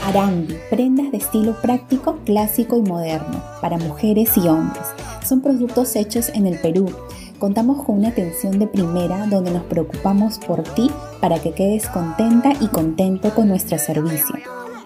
Arambi, 0.05 0.55
prendas 0.69 1.11
de 1.11 1.17
estilo 1.17 1.59
práctico, 1.61 2.19
clásico 2.25 2.77
y 2.77 2.81
moderno, 2.81 3.43
para 3.61 3.77
mujeres 3.77 4.37
y 4.37 4.47
hombres. 4.47 4.83
Son 5.27 5.41
productos 5.41 5.95
hechos 5.95 6.29
en 6.29 6.47
el 6.47 6.59
Perú. 6.59 6.91
Contamos 7.37 7.83
con 7.85 7.97
una 7.97 8.09
atención 8.09 8.59
de 8.59 8.67
primera 8.67 9.25
donde 9.27 9.51
nos 9.51 9.63
preocupamos 9.63 10.39
por 10.39 10.63
ti 10.63 10.89
para 11.19 11.39
que 11.39 11.51
quedes 11.51 11.87
contenta 11.87 12.53
y 12.61 12.67
contento 12.67 13.33
con 13.33 13.47
nuestro 13.47 13.77
servicio. 13.77 14.35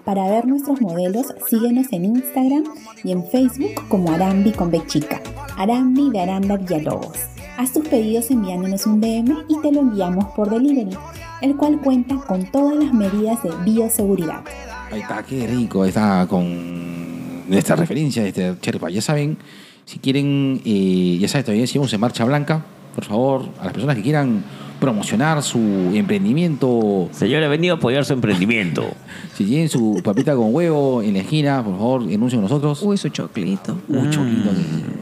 Para 0.04 0.30
ver 0.30 0.46
nuestros 0.46 0.80
modelos, 0.80 1.34
síguenos 1.48 1.92
en 1.92 2.04
Instagram 2.04 2.64
y 3.02 3.12
en 3.12 3.26
Facebook 3.28 3.88
como 3.88 4.12
Arambi 4.12 4.52
con 4.52 4.70
B 4.70 4.82
chica. 4.86 5.20
Arambi 5.56 6.10
de 6.10 6.20
Aranda 6.20 6.56
Villalobos. 6.56 7.18
Haz 7.58 7.72
tus 7.72 7.88
pedidos 7.88 8.30
enviándonos 8.30 8.86
un 8.86 9.00
DM 9.00 9.44
y 9.48 9.60
te 9.62 9.72
lo 9.72 9.80
enviamos 9.80 10.26
por 10.36 10.50
delivery, 10.50 10.96
el 11.40 11.56
cual 11.56 11.80
cuenta 11.80 12.16
con 12.16 12.50
todas 12.50 12.76
las 12.76 12.92
medidas 12.92 13.42
de 13.42 13.50
bioseguridad. 13.64 14.42
Ahí 14.90 15.00
está, 15.00 15.22
qué 15.22 15.46
rico. 15.46 15.84
Está 15.84 16.26
con 16.28 17.44
esta 17.50 17.76
referencia 17.76 18.26
este 18.26 18.54
Cherry 18.60 18.78
Pie. 18.78 18.92
Ya 18.92 19.02
saben, 19.02 19.36
si 19.84 19.98
quieren, 19.98 20.60
eh, 20.64 21.18
ya 21.20 21.28
saben, 21.28 21.44
todavía 21.44 21.66
seguimos 21.66 21.92
en 21.92 22.00
Marcha 22.00 22.24
Blanca. 22.24 22.64
Por 22.94 23.04
favor, 23.04 23.48
a 23.60 23.64
las 23.64 23.72
personas 23.72 23.96
que 23.96 24.02
quieran 24.02 24.42
promocionar 24.86 25.42
su 25.42 25.58
emprendimiento, 25.94 27.08
Señor, 27.10 27.42
he 27.42 27.48
venido 27.48 27.74
a 27.74 27.78
apoyar 27.78 28.04
su 28.04 28.12
emprendimiento. 28.12 28.86
si 29.34 29.44
tienen 29.44 29.68
su 29.68 30.00
papita 30.04 30.36
con 30.36 30.54
huevo 30.54 31.02
en 31.02 31.14
la 31.14 31.18
esquina, 31.20 31.60
por 31.64 31.72
favor, 31.76 32.02
enuncien 32.08 32.40
nosotros. 32.40 32.80
Uy, 32.82 32.96
su 32.96 33.08
choclito. 33.08 33.76
Uy, 33.88 34.08
choquito, 34.10 34.50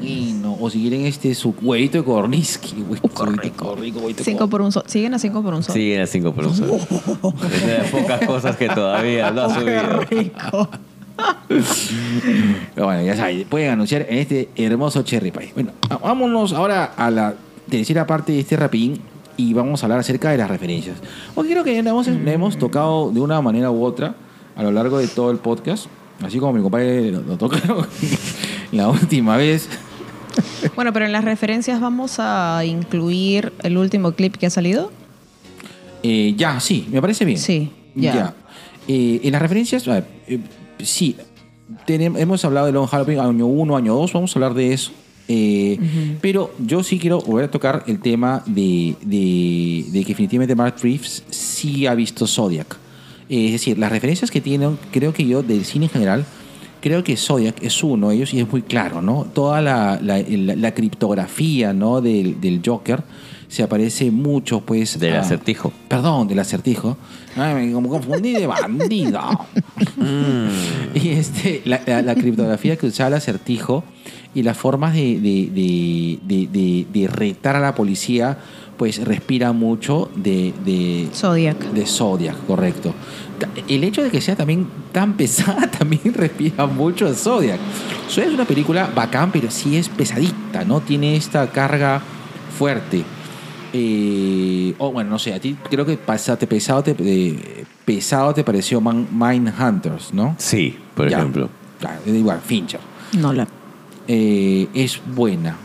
qué 0.00 0.06
divino. 0.06 0.56
O 0.58 0.70
si 0.70 0.80
quieren 0.80 1.04
este, 1.04 1.34
su 1.34 1.54
huevito 1.60 1.98
de 1.98 2.26
rico, 2.26 3.74
huevito 3.74 4.00
de 4.00 4.14
Cinco 4.24 4.48
por 4.48 4.62
un 4.62 4.72
sol. 4.72 4.84
Siguen 4.86 5.12
a 5.12 5.18
cinco 5.18 5.42
por 5.42 5.52
un 5.52 5.62
sol. 5.62 5.74
Sí, 5.74 5.92
era 5.92 6.06
5 6.06 6.32
por 6.32 6.46
un 6.46 6.54
sol. 6.56 6.70
Es 7.52 7.66
de 7.66 7.78
las 7.78 7.90
pocas 7.90 8.26
cosas 8.26 8.56
que 8.56 8.68
todavía 8.70 9.30
no 9.32 9.42
ha 9.42 9.54
subido. 9.54 10.68
Pero 12.74 12.86
bueno, 12.86 13.02
ya 13.02 13.16
saben, 13.16 13.44
pueden 13.50 13.70
anunciar 13.72 14.06
en 14.08 14.18
este 14.18 14.48
hermoso 14.56 15.02
Cherry 15.02 15.30
Pie. 15.30 15.50
Bueno, 15.52 15.72
a- 15.90 15.98
vámonos 15.98 16.54
ahora 16.54 16.94
a 16.96 17.10
la 17.10 17.34
tercera 17.68 18.06
parte 18.06 18.32
de 18.32 18.40
este 18.40 18.56
rapidín 18.56 18.98
y 19.36 19.52
vamos 19.54 19.82
a 19.82 19.86
hablar 19.86 20.00
acerca 20.00 20.30
de 20.30 20.38
las 20.38 20.48
referencias. 20.48 20.96
Porque 21.34 21.50
creo 21.50 21.64
que 21.64 21.74
ya 21.74 21.82
le 21.82 21.90
hemos, 21.90 22.08
hemos 22.08 22.58
tocado 22.58 23.10
de 23.10 23.20
una 23.20 23.40
manera 23.40 23.70
u 23.70 23.84
otra 23.84 24.14
a 24.56 24.62
lo 24.62 24.70
largo 24.72 24.98
de 24.98 25.08
todo 25.08 25.30
el 25.30 25.38
podcast, 25.38 25.86
así 26.22 26.38
como 26.38 26.52
mi 26.52 26.62
compadre 26.62 27.10
lo, 27.10 27.22
lo 27.22 27.36
tocaron 27.36 27.86
la 28.72 28.88
última 28.88 29.36
vez. 29.36 29.68
Bueno, 30.74 30.92
pero 30.92 31.06
en 31.06 31.12
las 31.12 31.24
referencias 31.24 31.80
vamos 31.80 32.16
a 32.18 32.64
incluir 32.64 33.52
el 33.62 33.76
último 33.76 34.12
clip 34.12 34.36
que 34.36 34.46
ha 34.46 34.50
salido. 34.50 34.90
Eh, 36.02 36.34
ya, 36.36 36.60
sí, 36.60 36.86
me 36.90 37.00
parece 37.00 37.24
bien. 37.24 37.38
Sí, 37.38 37.70
ya. 37.94 38.34
Eh, 38.86 39.20
en 39.22 39.32
las 39.32 39.40
referencias, 39.40 39.86
eh, 39.88 40.40
sí, 40.78 41.16
hemos 41.86 42.44
hablado 42.44 42.66
de 42.66 42.72
Long 42.72 42.86
Halloween 42.86 43.20
año 43.20 43.46
1, 43.46 43.76
año 43.76 43.94
2, 43.94 44.12
vamos 44.12 44.34
a 44.34 44.38
hablar 44.38 44.54
de 44.54 44.72
eso. 44.72 44.92
Eh, 45.28 45.78
Pero 46.20 46.52
yo 46.58 46.82
sí 46.82 46.98
quiero 46.98 47.18
volver 47.20 47.46
a 47.46 47.50
tocar 47.50 47.84
el 47.86 47.98
tema 48.00 48.42
de, 48.46 48.94
de- 49.02 49.84
de 49.90 50.00
que 50.02 50.08
definitivamente 50.08 50.54
Mark 50.54 50.74
Reeves 50.82 51.22
sí 51.30 51.86
ha 51.86 51.94
visto 51.94 52.26
Zodiac. 52.26 52.76
Eh, 53.30 53.46
es 53.46 53.52
decir, 53.52 53.78
las 53.78 53.90
referencias 53.90 54.30
que 54.30 54.40
tienen, 54.42 54.78
creo 54.92 55.12
que 55.14 55.26
yo, 55.26 55.42
del 55.42 55.64
cine 55.64 55.86
en 55.86 55.90
general, 55.90 56.26
creo 56.82 57.02
que 57.02 57.16
Zodiac 57.16 57.62
es 57.62 57.82
uno 57.82 58.10
de 58.10 58.16
ellos 58.16 58.34
y 58.34 58.40
es 58.40 58.50
muy 58.50 58.60
claro, 58.60 59.00
¿no? 59.00 59.24
Toda 59.32 59.62
la, 59.62 59.98
la- 60.02 60.18
la- 60.20 60.56
la 60.56 60.74
criptografía, 60.74 61.72
¿no? 61.72 62.02
Del, 62.02 62.38
del 62.42 62.60
Joker 62.64 63.02
se 63.48 63.62
aparece 63.62 64.10
mucho, 64.10 64.60
pues... 64.60 64.98
Del 64.98 65.14
a- 65.14 65.20
acertijo. 65.20 65.72
Perdón, 65.88 66.28
del 66.28 66.38
acertijo. 66.40 66.98
Ay, 67.36 67.54
me 67.66 67.72
como 67.72 67.88
confundí 67.88 68.32
de 68.32 68.46
bandido. 68.46 69.20
Y 70.94 71.08
este, 71.10 71.62
la, 71.64 71.80
la- 71.86 72.02
la 72.02 72.14
criptografía 72.14 72.76
que 72.76 72.86
usaba 72.86 73.08
el 73.08 73.14
acertijo 73.14 73.84
y 74.34 74.42
las 74.42 74.56
formas 74.56 74.94
de, 74.94 75.20
de- 75.20 75.50
de- 75.52 76.18
de- 76.22 76.46
de- 76.48 76.86
de 76.92 77.06
retar 77.08 77.56
a 77.56 77.60
la 77.60 77.74
policía, 77.74 78.38
pues 78.76 79.04
respira 79.04 79.52
mucho 79.52 80.10
de, 80.16 80.52
de, 80.64 81.08
Zodiac. 81.14 81.58
de 81.72 81.86
Zodiac, 81.86 82.36
correcto. 82.46 82.92
El 83.68 83.84
hecho 83.84 84.02
de 84.02 84.10
que 84.10 84.20
sea 84.20 84.34
también 84.36 84.66
tan 84.92 85.12
pesada 85.16 85.70
también 85.70 86.12
respira 86.14 86.66
mucho 86.66 87.06
de 87.08 87.14
Zodiac. 87.14 87.60
Zodiac 88.10 88.28
es 88.28 88.34
una 88.34 88.44
película 88.44 88.90
bacán, 88.94 89.30
pero 89.30 89.50
sí 89.50 89.76
es 89.76 89.88
pesadita, 89.88 90.64
¿no? 90.64 90.80
Tiene 90.80 91.14
esta 91.16 91.50
carga 91.50 92.02
fuerte. 92.58 93.04
Eh, 93.76 94.74
o 94.78 94.92
bueno, 94.92 95.10
no 95.10 95.18
sé, 95.18 95.34
a 95.34 95.40
ti 95.40 95.56
creo 95.68 95.84
que 95.84 95.96
pasate, 95.96 96.46
pesado, 96.46 96.82
te, 96.84 96.94
eh, 97.00 97.64
pesado 97.84 98.32
te 98.32 98.44
pareció 98.44 98.80
Man- 98.80 99.08
Mindhunters, 99.10 100.14
¿no? 100.14 100.36
Sí, 100.38 100.76
por 100.94 101.08
Ya. 101.10 101.18
ejemplo. 101.18 101.48
Claro, 101.80 102.00
igual, 102.06 102.40
Fincher. 102.40 102.78
No 103.18 103.32
la. 103.32 103.46
Eh, 104.08 104.68
es 104.74 105.00
buena. 105.14 105.56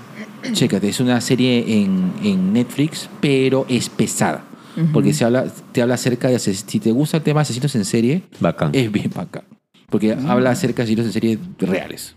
Chécate, 0.53 0.87
es 0.89 0.99
una 0.99 1.19
serie 1.21 1.81
en, 1.81 2.13
en 2.23 2.53
Netflix, 2.53 3.09
pero 3.19 3.65
es 3.69 3.89
pesada. 3.89 4.45
Porque 4.93 5.13
se 5.13 5.25
habla, 5.25 5.45
te 5.73 5.81
habla 5.81 5.95
acerca 5.95 6.29
de 6.29 6.39
si 6.39 6.79
te 6.79 6.91
gusta 6.91 7.17
el 7.17 7.23
tema 7.23 7.39
de 7.39 7.41
asesinos 7.41 7.75
en 7.75 7.83
serie, 7.83 8.23
Bacán. 8.39 8.69
es 8.73 8.89
bien 8.89 9.11
bacán. 9.13 9.43
Porque 9.89 10.13
habla 10.13 10.51
acerca 10.51 10.77
de 10.77 10.83
asesinos 10.83 11.07
en 11.07 11.11
serie 11.11 11.39
reales. 11.59 12.15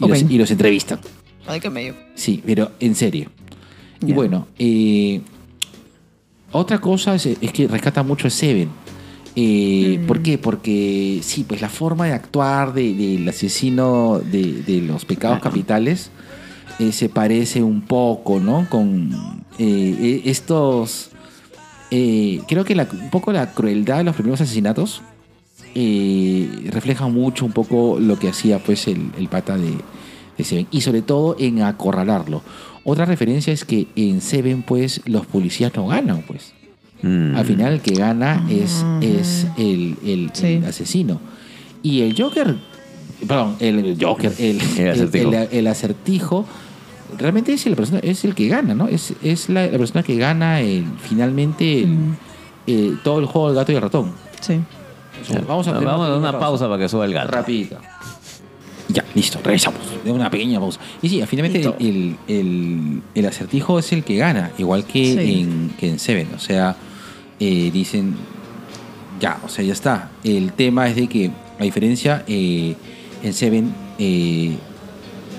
Y, 0.00 0.04
Ok. 0.04 0.10
los, 0.10 0.22
y 0.30 0.38
los 0.38 0.50
entrevistan. 0.50 1.00
Ay, 1.46 1.60
qué 1.60 1.68
medio. 1.68 1.94
Sí, 2.14 2.42
pero 2.46 2.70
en 2.80 2.94
serio. 2.94 3.28
Y 4.00 4.12
bueno, 4.14 4.46
eh, 4.58 5.20
otra 6.52 6.78
cosa 6.80 7.14
es, 7.14 7.26
es 7.26 7.52
que 7.52 7.68
rescata 7.68 8.02
mucho 8.02 8.28
a 8.28 8.30
Seven. 8.30 8.70
Eh, 9.36 10.00
¿Por 10.06 10.22
qué? 10.22 10.38
Porque 10.38 11.20
sí, 11.22 11.44
pues 11.46 11.60
la 11.60 11.68
forma 11.68 12.06
de 12.06 12.12
actuar 12.12 12.72
de- 12.74 12.94
del 12.94 13.28
asesino 13.28 14.20
de, 14.20 14.62
de 14.62 14.80
los 14.80 15.04
pecados 15.04 15.40
capitales 15.40 16.10
eh, 16.80 16.92
se 16.92 17.08
parece 17.08 17.62
un 17.62 17.82
poco, 17.82 18.40
¿no? 18.40 18.66
Con 18.68 19.12
eh, 19.58 19.96
eh, 20.00 20.22
estos... 20.24 21.10
eh, 21.90 22.40
creo 22.48 22.64
que 22.64 22.74
la- 22.74 22.88
un 22.92 23.10
poco 23.10 23.32
la 23.32 23.52
crueldad 23.52 23.98
de 23.98 24.04
los 24.04 24.14
primeros 24.14 24.40
asesinatos 24.40 25.02
eh, 25.74 26.48
refleja 26.70 27.06
mucho 27.08 27.44
un 27.44 27.52
poco 27.52 27.98
lo 28.00 28.18
que 28.18 28.28
hacía 28.28 28.58
pues 28.58 28.88
el, 28.88 29.10
el 29.18 29.28
pata 29.28 29.56
de, 29.56 29.72
de 30.36 30.44
Seven 30.44 30.66
y 30.70 30.80
sobre 30.80 31.02
todo 31.02 31.36
en 31.38 31.62
acorralarlo. 31.62 32.42
Otra 32.84 33.04
referencia 33.04 33.52
es 33.52 33.64
que 33.64 33.86
en 33.96 34.20
Seven 34.20 34.62
pues 34.62 35.02
los 35.04 35.26
policías 35.26 35.72
no 35.76 35.86
ganan 35.88 36.22
pues. 36.26 36.54
Mm. 37.02 37.36
Al 37.36 37.44
final 37.44 37.72
el 37.74 37.80
que 37.80 37.94
gana 37.94 38.44
es, 38.50 38.84
es 39.00 39.46
el, 39.56 39.96
el- 40.04 40.30
Sí. 40.32 40.46
el 40.54 40.64
asesino. 40.64 41.20
Y 41.82 42.00
el 42.02 42.20
Joker, 42.20 42.56
perdón, 43.26 43.56
el, 43.60 43.96
Joker, 44.00 44.32
el, 44.38 44.60
El 44.78 44.88
acertijo. 44.90 45.28
el- 45.32 45.48
el 45.52 45.66
acertijo, 45.68 46.44
realmente 47.18 47.52
es 47.52 47.66
el, 47.66 47.76
persona, 47.76 48.00
es 48.02 48.24
el 48.24 48.34
que 48.34 48.48
gana, 48.48 48.74
¿no? 48.74 48.88
Es, 48.88 49.14
es 49.22 49.48
la, 49.48 49.66
la 49.66 49.78
persona 49.78 50.02
que 50.02 50.16
gana 50.16 50.60
el, 50.60 50.84
finalmente 51.08 51.82
el- 51.82 51.96
eh, 52.66 52.96
todo 53.04 53.20
el 53.20 53.26
juego 53.26 53.48
del 53.48 53.56
gato 53.56 53.72
y 53.72 53.76
el 53.76 53.82
ratón. 53.82 54.12
Sí. 54.40 54.58
Vamos 55.46 55.66
a, 55.68 55.72
Vamos 55.72 56.06
a 56.06 56.10
dar 56.10 56.18
una 56.18 56.38
pausa 56.38 56.68
para 56.68 56.82
que 56.82 56.88
suba 56.88 57.04
el 57.04 57.12
gato. 57.14 57.30
Rapidita. 57.32 57.80
Ya, 58.88 59.04
listo, 59.14 59.38
regresamos. 59.44 59.80
De 60.04 60.10
una 60.10 60.30
pequeña 60.30 60.58
pausa. 60.60 60.80
Y 61.02 61.08
sí, 61.10 61.22
finalmente 61.26 61.60
el, 61.78 62.16
el- 62.26 63.02
el 63.14 63.26
acertijo 63.26 63.78
es 63.78 63.92
el 63.92 64.02
que 64.04 64.16
gana, 64.16 64.50
igual 64.58 64.84
que, 64.84 65.04
Sí. 65.14 65.40
en, 65.42 65.70
que 65.78 65.88
en 65.90 65.98
Seven. 65.98 66.28
O 66.34 66.38
sea, 66.38 66.74
eh, 67.40 67.70
dicen, 67.72 68.14
ya, 69.20 69.38
o 69.44 69.48
sea, 69.48 69.64
ya 69.64 69.72
está. 69.72 70.10
El 70.24 70.52
tema 70.52 70.88
es 70.88 70.96
de 70.96 71.06
que, 71.08 71.30
a 71.58 71.62
diferencia, 71.62 72.24
eh, 72.26 72.74
en 73.22 73.32
Seven, 73.32 73.74
eh, 73.98 74.56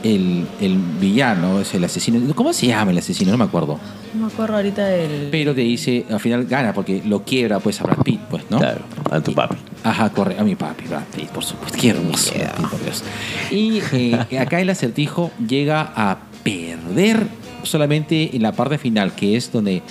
el, 0.03 0.47
el 0.61 0.77
villano 0.99 1.59
es 1.59 1.73
el 1.73 1.83
asesino. 1.83 2.33
¿Cómo 2.33 2.53
se 2.53 2.67
llama 2.67 2.91
el 2.91 2.97
asesino? 2.97 3.31
No 3.31 3.37
me 3.37 3.43
acuerdo. 3.45 3.79
No 4.13 4.25
me 4.25 4.33
acuerdo 4.33 4.55
ahorita 4.55 4.85
del. 4.85 5.27
Pero 5.29 5.53
te 5.53 5.61
dice, 5.61 6.05
al 6.09 6.19
final 6.19 6.45
gana 6.45 6.73
porque 6.73 7.01
lo 7.05 7.23
quiebra 7.23 7.59
pues 7.59 7.79
a 7.79 7.83
Brad 7.83 8.03
Pitt, 8.03 8.19
pues, 8.29 8.43
¿no? 8.49 8.57
Claro, 8.57 8.81
a 9.11 9.21
tu 9.21 9.33
papi. 9.33 9.55
Ajá, 9.83 10.09
corre. 10.09 10.39
A 10.39 10.43
mi 10.43 10.55
papi, 10.55 10.85
Brad 10.87 11.03
Pitt, 11.15 11.27
por 11.29 11.43
supuesto. 11.43 11.77
Qué 11.79 11.89
hermoso, 11.89 12.33
Brad 12.33 12.55
Pitt, 12.55 12.67
por 12.67 12.83
Dios. 12.83 13.03
Y 13.51 13.81
eh, 13.93 14.39
acá 14.39 14.59
el 14.61 14.69
acertijo 14.69 15.31
llega 15.47 15.93
a 15.95 16.17
perder 16.43 17.27
solamente 17.63 18.35
en 18.35 18.41
la 18.41 18.53
parte 18.53 18.77
final, 18.77 19.13
que 19.13 19.35
es 19.35 19.51
donde 19.51 19.83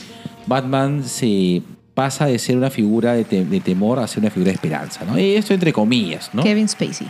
Batman 0.47 1.05
se 1.05 1.63
pasa 1.99 2.27
de 2.27 2.39
ser 2.39 2.57
una 2.57 2.71
figura 2.71 3.15
de, 3.15 3.25
te- 3.25 3.45
de 3.45 3.59
temor 3.61 3.99
a 3.99 4.07
ser 4.07 4.21
una 4.21 4.31
figura 4.31 4.51
de 4.51 4.55
esperanza, 4.55 5.05
¿no? 5.05 5.17
Esto 5.17 5.53
entre 5.53 5.73
comillas, 5.73 6.31
¿no? 6.33 6.45
Kevin 6.45 6.69
Spacey. 6.69 7.09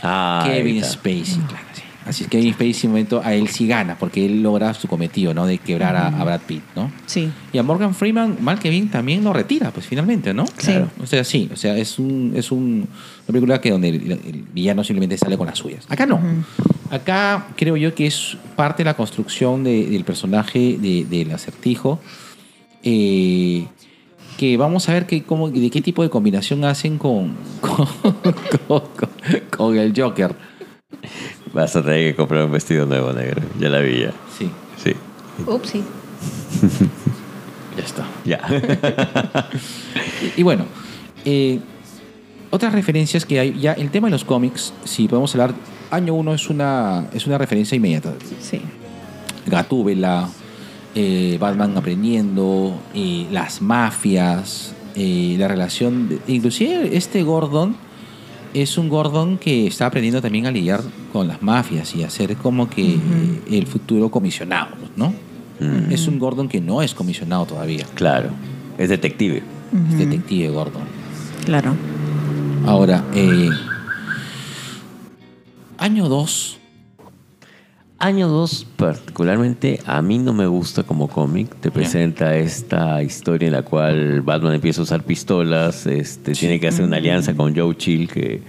Ah, 0.00 0.44
Kevin. 0.46 0.84
Spacey, 0.84 1.40
claro, 1.48 1.66
sí. 1.74 1.82
Así 2.06 2.22
es 2.22 2.30
que 2.30 2.38
Kevin 2.38 2.54
Spacey, 2.54 2.80
en 2.84 2.90
momento, 2.90 3.20
a 3.24 3.34
él 3.34 3.48
sí 3.48 3.66
gana, 3.66 3.96
porque 3.98 4.24
él 4.24 4.40
logra 4.40 4.72
su 4.74 4.86
cometido, 4.86 5.34
¿no? 5.34 5.44
De 5.44 5.58
quebrar 5.58 5.96
a, 5.96 6.06
a 6.06 6.22
Brad 6.24 6.40
Pitt, 6.46 6.62
¿no? 6.76 6.88
Sí. 7.06 7.28
Y 7.52 7.58
a 7.58 7.64
Morgan 7.64 7.96
Freeman, 7.96 8.36
mal 8.40 8.60
que 8.60 8.70
bien, 8.70 8.88
también 8.90 9.24
lo 9.24 9.32
retira, 9.32 9.72
pues 9.72 9.86
finalmente, 9.86 10.32
¿no? 10.32 10.44
Sí. 10.56 10.72
O 11.02 11.06
sea, 11.06 11.24
sí, 11.24 11.50
o 11.52 11.56
sea, 11.56 11.76
es 11.76 11.98
un, 11.98 12.32
es 12.36 12.52
un, 12.52 12.86
una 13.26 13.26
película 13.26 13.60
que 13.60 13.72
donde 13.72 13.88
el, 13.88 14.12
el 14.12 14.44
villano 14.54 14.84
simplemente 14.84 15.18
sale 15.18 15.36
con 15.36 15.48
las 15.48 15.58
suyas. 15.58 15.84
Acá 15.88 16.06
no. 16.06 16.20
Acá 16.92 17.48
creo 17.56 17.76
yo 17.76 17.92
que 17.92 18.06
es 18.06 18.36
parte 18.54 18.84
de 18.84 18.84
la 18.84 18.94
construcción 18.94 19.64
de- 19.64 19.86
del 19.86 20.04
personaje 20.04 20.78
de- 20.80 21.04
del 21.10 21.32
acertijo. 21.32 21.98
eh, 22.84 23.66
que 24.38 24.56
vamos 24.56 24.88
a 24.88 24.94
ver 24.94 25.04
que, 25.06 25.22
cómo, 25.24 25.50
de 25.50 25.68
qué 25.68 25.82
tipo 25.82 26.02
de 26.02 26.08
combinación 26.08 26.64
hacen 26.64 26.96
con, 26.96 27.34
con, 27.60 27.86
con- 28.66 28.80
con- 28.96 29.10
con 29.54 29.76
el 29.76 29.92
Joker. 29.94 30.34
Vas 31.52 31.76
a 31.76 31.82
tener 31.82 32.10
que 32.12 32.16
comprar 32.16 32.44
un 32.46 32.52
vestido 32.52 32.86
nuevo, 32.86 33.12
negro. 33.12 33.42
Ya 33.60 33.68
la 33.68 33.80
vi 33.80 34.00
ya. 34.02 34.12
Sí, 34.38 34.50
Sí. 34.82 34.94
Ups, 35.46 35.68
sí. 35.70 35.82
ya 37.76 37.84
está. 37.84 38.06
Ya. 38.24 38.40
Y, 40.36 40.40
y 40.40 40.42
bueno, 40.42 40.64
eh, 41.24 41.60
otras 42.50 42.72
referencias 42.72 43.24
que 43.24 43.38
hay, 43.38 43.58
ya 43.60 43.72
el 43.74 43.90
tema 43.90 44.08
de 44.08 44.12
los 44.12 44.24
cómics, 44.24 44.72
si 44.84 45.06
podemos 45.06 45.32
hablar, 45.34 45.54
año 45.90 46.14
1 46.14 46.34
es 46.34 46.50
una, 46.50 47.06
es 47.12 47.26
una 47.26 47.38
referencia 47.38 47.76
inmediata. 47.76 48.14
Sí. 48.40 48.60
Gatúbela, 49.46 50.28
eh, 51.00 51.36
Batman 51.38 51.76
aprendiendo, 51.76 52.76
eh, 52.92 53.26
las 53.30 53.62
mafias, 53.62 54.74
eh, 54.96 55.36
la 55.38 55.46
relación, 55.46 56.08
de- 56.08 56.18
inclusive 56.26 56.96
este 56.96 57.22
Gordon 57.22 57.76
es 58.52 58.76
un 58.78 58.88
Gordon 58.88 59.38
que 59.38 59.68
está 59.68 59.86
aprendiendo 59.86 60.20
también 60.20 60.46
a 60.46 60.50
lidiar 60.50 60.80
con 61.12 61.28
las 61.28 61.40
mafias 61.40 61.94
y 61.94 62.02
a 62.02 62.10
ser 62.10 62.34
como 62.36 62.68
que 62.68 62.98
el 63.50 63.66
futuro 63.68 64.10
comisionado, 64.10 64.70
¿no? 64.96 65.12
Es 65.90 66.08
un 66.08 66.18
Gordon 66.18 66.48
que 66.48 66.60
no 66.60 66.82
es 66.82 66.94
comisionado 66.94 67.44
todavía, 67.46 67.84
claro. 67.94 68.30
Es 68.76 68.88
detective. 68.88 69.42
es 69.92 69.98
detective 69.98 70.48
Gordon. 70.48 70.82
Claro. 71.44 71.74
Ahora, 72.66 73.04
eh, 73.14 73.50
año 75.78 76.08
2, 76.08 76.58
Año 78.00 78.28
2, 78.28 78.64
particularmente, 78.76 79.80
a 79.84 80.00
mí 80.02 80.18
no 80.18 80.32
me 80.32 80.46
gusta 80.46 80.84
como 80.84 81.08
cómic. 81.08 81.52
Te 81.60 81.72
presenta 81.72 82.36
esta 82.36 83.02
historia 83.02 83.46
en 83.48 83.54
la 83.54 83.62
cual 83.62 84.22
Batman 84.22 84.54
empieza 84.54 84.80
a 84.80 84.84
usar 84.84 85.02
pistolas, 85.02 85.84
este, 85.86 86.32
tiene 86.32 86.60
que 86.60 86.68
hacer 86.68 86.84
una 86.84 86.98
alianza 86.98 87.34
con 87.34 87.56
Joe 87.56 87.76
Chill, 87.76 88.08
que, 88.08 88.40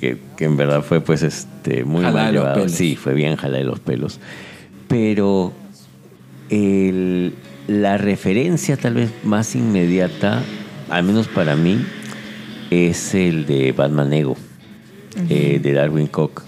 que, 0.00 0.16
que 0.38 0.44
en 0.46 0.56
verdad 0.56 0.80
fue 0.82 1.02
pues 1.02 1.22
este, 1.22 1.84
muy 1.84 2.02
mal 2.02 2.32
llevado. 2.32 2.54
Sí, 2.70 2.96
fue 2.96 3.12
bien 3.12 3.36
jalada 3.36 3.58
de 3.58 3.64
los 3.64 3.78
pelos. 3.80 4.20
Pero 4.88 5.52
el- 6.48 7.34
la 7.66 7.98
referencia 7.98 8.78
tal 8.78 8.94
vez 8.94 9.10
más 9.22 9.54
inmediata, 9.54 10.42
al 10.88 11.02
menos 11.04 11.28
para 11.28 11.56
mí, 11.56 11.78
es 12.70 13.14
el 13.14 13.44
de 13.44 13.72
Batman 13.72 14.10
Ego, 14.14 14.34
eh, 15.28 15.60
de 15.62 15.72
Darwin 15.74 16.06
Cook. 16.06 16.42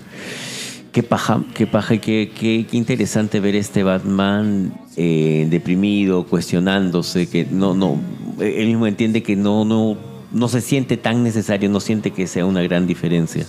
Qué 0.92 1.02
paja, 1.04 1.42
qué 1.54 1.66
paja 1.68 1.94
y 1.94 1.98
qué, 2.00 2.32
qué- 2.36 2.66
qué 2.68 2.76
interesante 2.76 3.38
ver 3.38 3.54
este 3.54 3.82
Batman 3.84 4.72
eh, 4.96 5.46
deprimido, 5.48 6.26
cuestionándose, 6.26 7.28
que 7.28 7.44
no, 7.50 7.74
no, 7.74 8.00
él 8.40 8.66
mismo 8.66 8.86
entiende 8.88 9.22
que 9.22 9.36
no, 9.36 9.64
no, 9.64 9.96
no 10.32 10.48
se 10.48 10.60
siente 10.60 10.96
tan 10.96 11.22
necesario, 11.22 11.68
no 11.70 11.78
siente 11.78 12.10
que 12.10 12.26
sea 12.26 12.44
una 12.44 12.62
gran 12.62 12.88
diferencia. 12.88 13.46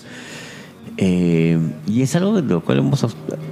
Eh, 0.98 1.58
y 1.88 2.04
es 2.04 2.16
algo 2.16 2.40
de 2.42 2.48
lo 2.48 2.62
cual 2.62 2.80
hemos, 2.80 3.06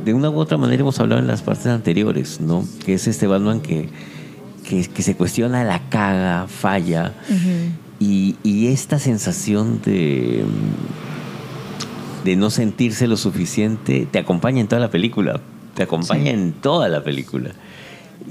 de 0.06 0.14
una 0.14 0.30
u 0.30 0.36
otra 0.38 0.58
manera 0.58 0.82
hemos 0.82 1.00
hablado 1.00 1.22
en 1.22 1.28
las 1.28 1.42
partes 1.42 1.66
anteriores, 1.68 2.40
¿no? 2.42 2.64
Que 2.86 2.94
es 2.94 3.08
este 3.08 3.26
Batman 3.26 3.60
que, 3.62 3.90
que, 4.68 4.84
que 4.86 5.02
se 5.02 5.16
cuestiona, 5.16 5.64
la 5.64 5.90
caga, 5.90 6.48
falla. 6.48 7.14
Y, 8.00 8.36
y 8.44 8.68
esta 8.68 9.00
sensación 9.00 9.82
de, 9.84 10.44
de 12.24 12.36
no 12.36 12.50
sentirse 12.50 13.08
lo 13.08 13.18
suficiente, 13.18 14.08
te 14.10 14.20
acompaña 14.20 14.62
en 14.62 14.68
toda 14.68 14.80
la 14.82 14.90
película. 14.92 15.40
Te 15.76 15.84
acompaña 15.84 16.32
en 16.32 16.52
toda 16.54 16.90
la 16.90 17.04
película. 17.04 17.52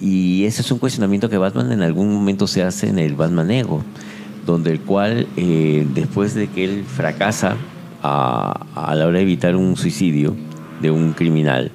Y 0.00 0.44
ese 0.44 0.62
es 0.62 0.70
un 0.70 0.78
cuestionamiento 0.78 1.30
que 1.30 1.38
Batman 1.38 1.72
en 1.72 1.82
algún 1.82 2.12
momento 2.12 2.46
se 2.46 2.62
hace 2.62 2.88
en 2.88 2.98
el 2.98 3.14
Batman 3.14 3.50
Ego, 3.50 3.82
donde 4.46 4.70
el 4.70 4.80
cual, 4.80 5.26
eh, 5.36 5.86
después 5.94 6.34
de 6.34 6.48
que 6.48 6.64
él 6.64 6.84
fracasa 6.84 7.56
a, 8.02 8.66
a 8.74 8.94
la 8.94 9.06
hora 9.06 9.16
de 9.18 9.22
evitar 9.24 9.56
un 9.56 9.76
suicidio 9.76 10.36
de 10.82 10.90
un 10.90 11.12
criminal, 11.14 11.70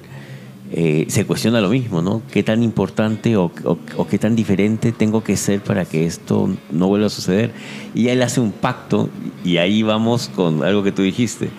eh, 0.72 1.04
se 1.08 1.24
cuestiona 1.26 1.60
lo 1.60 1.68
mismo, 1.68 2.02
¿no? 2.02 2.22
¿Qué 2.32 2.42
tan 2.42 2.62
importante 2.62 3.36
o, 3.36 3.52
o- 3.64 3.78
o 3.96 4.06
qué 4.08 4.18
tan 4.18 4.34
diferente 4.34 4.90
tengo 4.92 5.22
que 5.22 5.36
ser 5.36 5.60
para 5.60 5.84
que 5.84 6.06
esto 6.06 6.48
no 6.72 6.88
vuelva 6.88 7.06
a 7.08 7.10
suceder? 7.10 7.52
Y 7.94 8.08
él 8.08 8.22
hace 8.22 8.40
un 8.40 8.50
pacto 8.52 9.08
y 9.44 9.58
ahí 9.58 9.82
vamos 9.82 10.30
con 10.34 10.64
algo 10.64 10.82
que 10.82 10.90
tú 10.92 11.02
dijiste. 11.02 11.50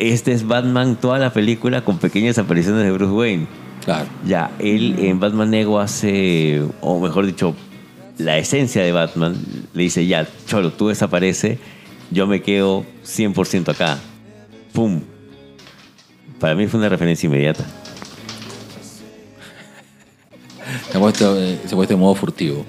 Este 0.00 0.32
es 0.32 0.46
Batman 0.46 0.96
toda 0.96 1.18
la 1.18 1.30
película 1.30 1.84
con 1.84 1.98
pequeñas 1.98 2.38
apariciones 2.38 2.84
de 2.84 2.90
Bruce 2.90 3.12
Wayne. 3.12 3.46
Claro. 3.84 4.08
Ya, 4.26 4.50
él 4.58 4.96
en 4.98 5.20
Batman 5.20 5.52
Ego 5.52 5.78
hace, 5.78 6.62
o 6.80 6.98
mejor 7.00 7.26
dicho, 7.26 7.54
la 8.16 8.38
esencia 8.38 8.82
de 8.82 8.92
Batman, 8.92 9.36
le 9.74 9.82
dice, 9.82 10.06
ya, 10.06 10.26
Cholo, 10.46 10.72
tú 10.72 10.88
desaparece, 10.88 11.58
yo 12.10 12.26
me 12.26 12.40
quedo 12.40 12.86
100% 13.04 13.68
acá. 13.68 13.98
¡Pum! 14.72 15.02
Para 16.38 16.54
mí 16.54 16.66
fue 16.66 16.80
una 16.80 16.88
referencia 16.88 17.26
inmediata. 17.26 17.66
Se 20.90 20.96
ha 20.96 21.00
puesto, 21.00 21.38
eh, 21.38 21.60
se 21.66 21.74
ha 21.74 21.76
puesto 21.76 21.92
en 21.92 22.00
modo 22.00 22.14
furtivo. 22.14 22.64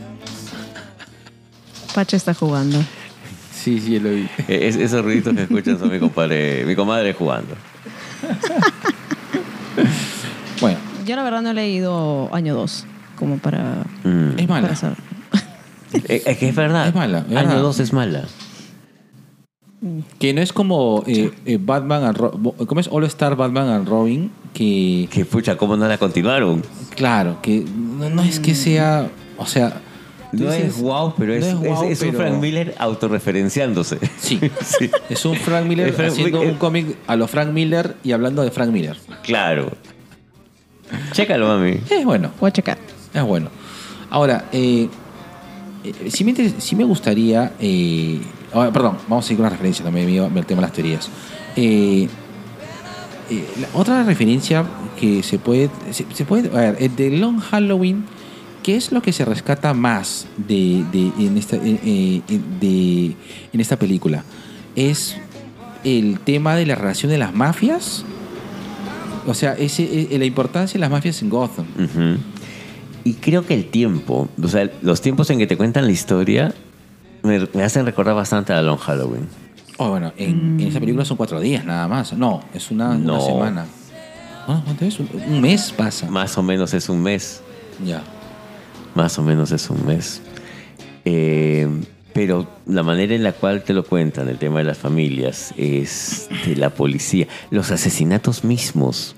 Pache 1.95 2.17
está 2.17 2.33
jugando. 2.33 2.83
Sí, 3.61 3.79
sí, 3.79 3.99
lo 3.99 4.09
vi. 4.09 4.27
E- 4.47 4.67
es- 4.67 4.75
esos 4.75 5.03
ruiditos 5.03 5.33
que 5.35 5.43
escuchan 5.43 5.77
son 5.77 5.91
mi 5.91 5.99
compadre, 5.99 6.65
mi 6.65 6.75
comadre 6.75 7.13
jugando. 7.13 7.55
Bueno, 10.59 10.77
Yo 11.05 11.15
la 11.15 11.23
verdad 11.23 11.41
no 11.41 11.51
he 11.51 11.53
leído 11.53 12.29
año 12.33 12.53
2, 12.55 12.85
como 13.17 13.37
para, 13.39 13.83
Mm. 14.03 14.37
es 14.37 14.47
mala. 14.49 14.61
para 14.67 14.75
saber. 14.75 14.97
Eh, 16.07 16.21
Es 16.25 16.37
que 16.37 16.49
es 16.49 16.55
verdad. 16.55 16.87
Es 16.87 16.95
mala, 16.95 17.25
es 17.29 17.35
Año 17.35 17.47
verdad. 17.49 17.61
2 17.63 17.79
es 17.79 17.91
mala. 17.93 18.23
Que 20.19 20.33
no 20.33 20.41
es 20.41 20.53
como 20.53 21.03
eh, 21.07 21.31
eh, 21.45 21.57
Batman 21.59 22.03
and 22.03 22.17
Ro- 22.17 22.31
¿Cómo 22.67 22.79
es 22.79 22.87
All 22.91 23.03
Star 23.05 23.35
Batman 23.35 23.67
and 23.69 23.87
Robin? 23.89 24.31
Que, 24.53 25.09
Que 25.11 25.25
pucha, 25.25 25.57
¿cómo 25.57 25.75
no 25.75 25.87
la 25.87 25.97
continuaron? 25.97 26.61
claro, 26.95 27.41
que 27.41 27.65
no, 27.65 28.09
no 28.11 28.21
es 28.21 28.39
que 28.39 28.53
sea. 28.55 29.07
O 29.37 29.45
sea. 29.47 29.81
No 30.31 30.51
dices, 30.51 30.75
es 30.77 30.81
wow, 30.81 31.13
pero 31.17 31.33
es, 31.33 31.41
no 31.41 31.47
es 31.47 31.53
es- 31.53 31.67
guau, 31.69 31.83
es 31.89 32.01
un 32.01 32.13
Frank 32.13 32.39
Miller 32.39 32.75
autorreferenciándose. 32.77 33.97
Sí. 34.19 34.39
Sí. 34.61 34.89
Es 35.09 35.25
un 35.25 35.35
Frank 35.35 35.65
Miller 35.65 35.89
Es 35.89 35.95
Frank- 35.95 36.09
haciendo 36.11 36.41
un 36.41 36.55
cómic 36.55 36.95
a 37.07 37.15
lo 37.15 37.27
Frank 37.27 37.49
Miller 37.51 37.95
y 38.03 38.11
hablando 38.13 38.41
de 38.43 38.51
Frank 38.51 38.69
Miller. 38.71 38.97
Claro. 39.23 39.71
Chécalo, 41.11 41.47
mami. 41.47 41.79
Es 41.89 42.05
bueno. 42.05 42.31
Voy 42.39 42.49
a 42.49 42.51
checar. 42.51 42.77
Es 43.13 43.23
bueno. 43.23 43.49
Ahora, 44.09 44.45
eh, 44.51 44.87
eh, 45.83 46.09
sí, 46.11 46.23
me, 46.23 46.33
me 46.33 46.83
gustaría. 46.83 47.53
eh, 47.59 48.21
ah, 48.53 48.69
perdón, 48.73 48.97
vamos 49.07 49.25
a 49.25 49.27
seguir 49.27 49.37
con 49.37 49.43
la 49.45 49.49
referencia 49.51 49.83
también, 49.85 50.05
mío, 50.05 50.29
el 50.33 50.45
tema 50.45 50.61
de 50.61 50.67
las 50.67 50.73
teorías. 50.73 51.09
Eh, 51.55 52.07
eh, 53.29 53.45
la 53.61 53.67
otra 53.79 54.03
referencia 54.03 54.65
que 54.99 55.23
se 55.23 55.39
puede. 55.39 55.69
Se, 55.91 56.05
se 56.13 56.25
puede 56.25 56.49
a 56.49 56.71
ver, 56.71 56.77
el 56.79 56.95
de 56.95 57.09
Long 57.11 57.39
Halloween, 57.39 58.05
¿qué 58.63 58.75
es 58.75 58.91
lo 58.91 59.01
que 59.01 59.11
se 59.13 59.25
rescata 59.25 59.73
más 59.73 60.27
de, 60.37 60.83
de- 60.91 61.11
en, 61.25 61.37
esta, 61.37 61.55
eh, 61.57 61.79
eh, 62.27 62.39
de- 62.59 63.15
en 63.53 63.59
esta 63.59 63.77
película? 63.77 64.23
¿Es 64.75 65.17
el 65.83 66.19
tema 66.19 66.55
de 66.55 66.65
la 66.65 66.75
relación 66.75 67.11
de 67.11 67.17
las 67.17 67.33
mafias? 67.33 68.03
O 69.27 69.33
sea, 69.33 69.53
ese, 69.53 69.83
eh, 70.13 70.17
la 70.17 70.25
importancia 70.25 70.73
de 70.73 70.79
las 70.79 70.89
mafias 70.91 71.21
en 71.21 71.29
Gotham. 71.29 71.65
Y 73.03 73.13
creo 73.15 73.45
que 73.45 73.53
el 73.55 73.65
tiempo, 73.65 74.29
o 74.41 74.47
sea, 74.47 74.69
los 74.81 75.01
tiempos 75.01 75.29
en 75.31 75.39
que 75.39 75.47
te 75.47 75.57
cuentan 75.57 75.85
la 75.85 75.91
historia 75.91 76.53
me, 77.23 77.39
me 77.53 77.63
hacen 77.63 77.85
recordar 77.85 78.15
bastante 78.15 78.53
a 78.53 78.61
Long 78.61 78.77
Halloween. 78.77 79.27
Oh, 79.77 79.89
bueno, 79.89 80.13
en, 80.17 80.59
en 80.59 80.67
esa 80.67 80.79
película 80.79 81.03
son 81.05 81.17
cuatro 81.17 81.39
días 81.39 81.65
nada 81.65 81.87
más. 81.87 82.13
No, 82.13 82.43
es 82.53 82.69
una, 82.69 82.93
semana. 82.93 83.65
Ah, 84.47 84.61
¿Cuánto 84.63 84.85
es? 84.85 84.99
Un, 84.99 85.09
un 85.29 85.41
mes 85.41 85.71
pasa. 85.75 86.09
Más 86.09 86.37
o 86.37 86.43
menos 86.43 86.73
es 86.75 86.89
un 86.89 87.01
mes. 87.01 87.41
Ya. 87.83 88.03
Más 88.95 89.17
o 89.17 89.23
menos 89.23 89.51
es 89.51 89.69
un 89.69 89.85
mes. 89.85 90.21
Eh, 91.05 91.67
pero 92.13 92.47
la 92.65 92.83
manera 92.83 93.15
en 93.15 93.23
la 93.23 93.31
cual 93.31 93.63
te 93.63 93.73
lo 93.73 93.83
cuentan, 93.83 94.27
el 94.27 94.37
tema 94.37 94.59
de 94.59 94.65
las 94.65 94.77
familias, 94.77 95.53
es 95.57 96.29
de 96.45 96.55
la 96.55 96.69
policía, 96.69 97.27
los 97.49 97.71
asesinatos 97.71 98.43
mismos. 98.43 99.15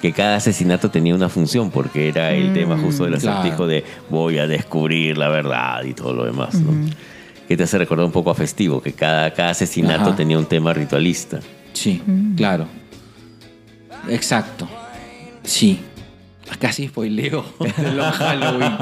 Que 0.00 0.12
cada 0.12 0.36
asesinato 0.36 0.90
tenía 0.90 1.14
una 1.14 1.28
función, 1.28 1.70
porque 1.70 2.08
era 2.08 2.32
el 2.32 2.54
tema 2.54 2.78
justo 2.78 3.04
del 3.04 3.18
claro. 3.18 3.40
acertijo 3.40 3.66
de 3.66 3.84
voy 4.08 4.38
a 4.38 4.46
descubrir 4.46 5.18
la 5.18 5.28
verdad 5.28 5.84
y 5.84 5.92
todo 5.92 6.14
lo 6.14 6.24
demás, 6.24 6.54
¿no? 6.54 6.72
Que 7.46 7.56
te 7.56 7.64
hace 7.64 7.76
recordar 7.76 8.06
un 8.06 8.12
poco 8.12 8.30
a 8.30 8.34
festivo, 8.34 8.80
que 8.80 8.92
cada, 8.92 9.34
cada 9.34 9.50
asesinato 9.50 10.04
Ajá. 10.04 10.16
tenía 10.16 10.38
un 10.38 10.46
tema 10.46 10.72
ritualista. 10.72 11.40
Sí, 11.74 12.02
claro. 12.36 12.66
Exacto. 14.08 14.66
Sí. 15.42 15.80
Casi 16.58 16.88
spoileo 16.88 17.44
de 17.76 17.92
Long 17.92 18.12
Halloween. 18.12 18.72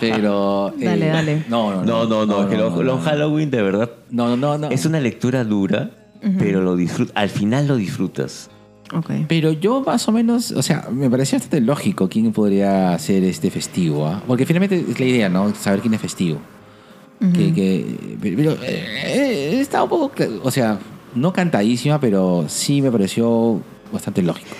Pero. 0.00 0.72
eh, 0.80 0.84
Dale, 0.84 1.06
dale. 1.06 1.44
No, 1.48 1.70
no, 1.74 1.84
No, 1.84 2.04
no, 2.06 2.26
no, 2.26 2.42
es 2.42 2.46
que 2.48 2.56
Long, 2.56 2.74
no, 2.76 2.82
Long 2.82 2.98
no. 3.00 3.04
Halloween 3.04 3.50
de 3.50 3.62
verdad 3.62 3.90
No, 4.10 4.36
no, 4.36 4.58
no. 4.58 4.70
es 4.70 4.84
una 4.86 5.00
lectura 5.00 5.44
dura, 5.44 5.90
pero 6.38 6.60
lo 6.62 6.76
disfrut 6.76 7.10
al 7.14 7.28
final 7.30 7.66
lo 7.68 7.76
disfrutas. 7.76 8.50
Ok. 8.94 9.10
Pero 9.28 9.52
yo 9.52 9.82
más 9.82 10.08
o 10.08 10.12
menos, 10.12 10.50
o 10.52 10.62
sea, 10.62 10.88
me 10.90 11.10
parecía 11.10 11.38
bastante 11.38 11.60
lógico 11.60 12.08
quién 12.08 12.32
podría 12.32 12.94
hacer 12.94 13.22
este 13.24 13.50
festivo, 13.50 14.06
¿ah? 14.06 14.22
Porque 14.26 14.46
finalmente 14.46 14.82
es 14.90 14.98
la 14.98 15.06
idea, 15.06 15.28
¿no? 15.28 15.54
Saber 15.54 15.80
quién 15.80 15.92
es 15.94 16.00
festivo. 16.00 16.38
que, 17.20 17.52
que- 17.52 18.16
pero 18.20 18.52
eh, 18.52 18.86
eh, 19.06 19.60
está 19.60 19.82
un 19.82 19.88
poco, 19.90 20.12
o 20.42 20.50
sea, 20.50 20.78
no 21.14 21.32
cantadísima, 21.32 22.00
pero 22.00 22.44
sí 22.48 22.80
me 22.80 22.90
pareció 22.90 23.60
bastante 23.92 24.22
lógico. 24.22 24.50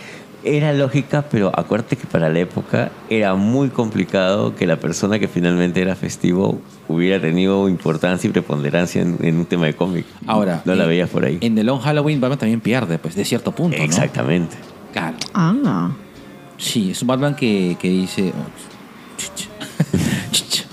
Era 0.56 0.72
lógica, 0.72 1.24
pero 1.30 1.52
acuérdate 1.54 1.96
que 1.96 2.06
para 2.06 2.28
la 2.30 2.38
época 2.38 2.90
era 3.10 3.34
muy 3.34 3.68
complicado 3.68 4.54
que 4.56 4.66
la 4.66 4.76
persona 4.76 5.18
que 5.18 5.28
finalmente 5.28 5.82
era 5.82 5.94
festivo 5.94 6.60
hubiera 6.88 7.20
tenido 7.20 7.68
importancia 7.68 8.28
y 8.28 8.32
preponderancia 8.32 9.02
en, 9.02 9.18
en 9.20 9.36
un 9.36 9.44
tema 9.46 9.66
de 9.66 9.74
cómic. 9.74 10.06
Ahora, 10.26 10.62
no 10.64 10.74
la 10.74 10.86
veías 10.86 11.10
por 11.10 11.24
ahí. 11.24 11.38
En 11.42 11.54
The 11.54 11.64
Long 11.64 11.80
Halloween, 11.80 12.20
Batman 12.20 12.38
también 12.38 12.60
pierde, 12.60 12.98
pues, 12.98 13.14
de 13.14 13.24
cierto 13.26 13.52
punto, 13.52 13.76
¿no? 13.76 13.84
Exactamente. 13.84 14.56
Claro. 14.92 15.16
Ah. 15.34 15.90
Sí, 16.56 16.92
es 16.92 17.02
un 17.02 17.08
Batman 17.08 17.34
que, 17.36 17.76
que 17.78 17.88
dice. 17.90 18.32
oh, 18.34 18.46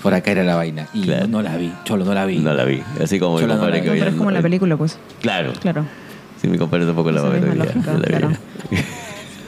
por 0.02 0.14
acá 0.14 0.30
era 0.30 0.42
la 0.44 0.56
vaina. 0.56 0.88
Y 0.94 1.02
Claro. 1.02 1.26
no, 1.26 1.38
no 1.38 1.42
la 1.42 1.56
vi. 1.56 1.72
Cholo, 1.84 2.04
no 2.04 2.14
la 2.14 2.24
vi. 2.24 2.38
No 2.38 2.54
la 2.54 2.64
vi. 2.64 2.82
Así 3.02 3.18
como 3.18 3.36
mi 3.36 3.42
la 3.42 3.48
no 3.48 3.52
compadre 3.60 3.82
que 3.82 3.90
vi. 3.90 3.98
No, 3.98 4.04
pero 4.04 4.10
es 4.10 4.16
como 4.16 4.30
en 4.30 4.34
la 4.34 4.42
película, 4.42 4.76
pues. 4.76 4.98
Claro. 5.20 5.52
Claro. 5.60 5.84
Sí, 6.40 6.48
mi 6.48 6.58
compadre 6.58 6.86
tampoco 6.86 7.10
la 7.10 7.20
Esa 7.20 7.28
veía. 7.28 7.46
misma 7.52 8.38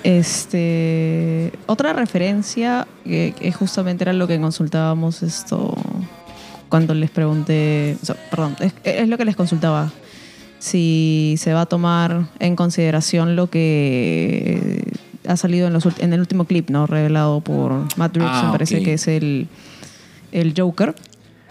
Este, 0.08 1.52
otra 1.66 1.92
referencia 1.92 2.86
que, 3.04 3.34
que 3.38 3.52
justamente 3.52 4.04
era 4.04 4.12
lo 4.14 4.26
que 4.26 4.40
consultábamos 4.40 5.22
esto 5.22 5.76
cuando 6.70 6.94
les 6.94 7.10
pregunté, 7.10 7.96
o 8.02 8.06
sea, 8.06 8.16
perdón, 8.30 8.56
es, 8.60 8.72
es 8.84 9.06
lo 9.08 9.18
que 9.18 9.24
les 9.26 9.36
consultaba 9.36 9.90
si 10.58 11.34
se 11.38 11.52
va 11.52 11.62
a 11.62 11.66
tomar 11.66 12.26
en 12.40 12.56
consideración 12.56 13.36
lo 13.36 13.48
que 13.50 14.82
ha 15.26 15.36
salido 15.36 15.66
en, 15.66 15.72
los, 15.74 15.84
ult- 15.86 16.00
en 16.02 16.12
el 16.14 16.20
último 16.20 16.46
clip, 16.46 16.70
¿no? 16.70 16.86
Revelado 16.86 17.40
por 17.42 17.72
Matt 17.96 18.16
Reeves, 18.16 18.32
Ah, 18.34 18.42
me 18.46 18.52
parece 18.52 18.78
ok. 18.78 18.84
que 18.84 18.94
es 18.94 19.08
el, 19.08 19.46
el 20.32 20.54
Joker, 20.56 20.94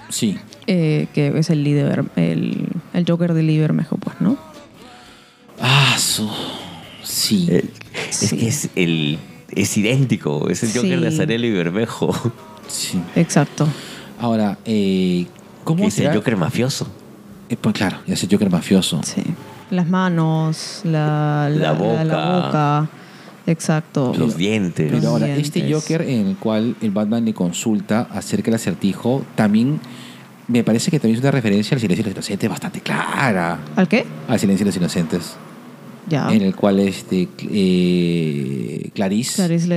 Sí. 0.09 0.37
eh, 0.65 1.07
que 1.13 1.27
es 1.37 1.49
el 1.51 1.63
líder, 1.63 2.05
el, 2.15 2.69
el 2.93 3.05
Joker 3.07 3.33
de 3.33 3.43
Lee 3.43 3.59
Bermejo, 3.59 3.97
pues, 3.97 4.19
¿no? 4.19 4.35
Ah, 5.61 5.95
su. 5.97 6.29
Sí. 7.03 7.47
Eh, 7.49 7.63
Es 8.21 8.29
Sí. 8.29 8.37
que 8.37 8.47
es 8.47 8.69
el 8.75 9.19
es 9.55 9.77
idéntico, 9.77 10.49
es 10.49 10.61
el 10.63 10.69
Joker 10.73 10.97
Sí. 10.97 11.01
de 11.03 11.07
Azarelo 11.07 11.45
y 11.47 11.51
Bermejo, 11.51 12.13
sí. 12.67 12.99
Exacto. 13.15 13.67
Ahora, 14.19 14.57
eh, 14.65 15.25
¿cómo 15.63 15.83
es 15.87 15.97
el 15.97 16.03
será? 16.05 16.15
Joker 16.15 16.35
mafioso. 16.37 16.87
Eh, 17.49 17.55
pues 17.59 17.73
claro, 17.75 17.97
ya 18.05 18.15
es 18.15 18.23
el 18.23 18.29
Joker 18.29 18.49
mafioso. 18.49 19.01
Sí. 19.03 19.23
Las 19.69 19.87
manos, 19.87 20.81
la, 20.83 21.49
La 21.53 21.71
boca. 21.73 22.03
la 22.03 22.39
boca. 22.41 22.89
Exacto. 23.45 24.13
Los 24.17 24.35
dientes. 24.35 24.91
Pero 24.91 25.09
ahora, 25.09 25.27
dientes. 25.27 25.47
este 25.55 25.73
Joker 25.73 26.01
en 26.01 26.27
el 26.27 26.35
cual 26.35 26.75
el 26.81 26.91
Batman 26.91 27.23
le 27.23 27.33
consulta 27.33 28.07
acerca 28.11 28.45
del 28.45 28.55
acertijo, 28.55 29.23
también 29.35 29.79
me 30.49 30.63
parece 30.63 30.91
que 30.91 30.99
también 30.99 31.15
es 31.17 31.21
una 31.21 31.31
referencia 31.31 31.75
al 31.75 31.79
silencio 31.81 32.03
de 32.03 32.09
los 32.09 32.17
inocentes 32.17 32.49
bastante 32.49 32.81
clara. 32.81 33.59
¿Al 33.77 33.87
qué? 33.87 34.05
Al 34.27 34.39
silencio 34.39 34.65
de 34.65 34.69
los 34.71 34.77
inocentes. 34.77 35.35
Ya. 36.09 36.31
En 36.33 36.41
el 36.41 36.55
cual 36.55 36.79
este 36.79 37.27
eh, 37.51 38.89
Clarice, 38.93 39.35
Clarice 39.35 39.67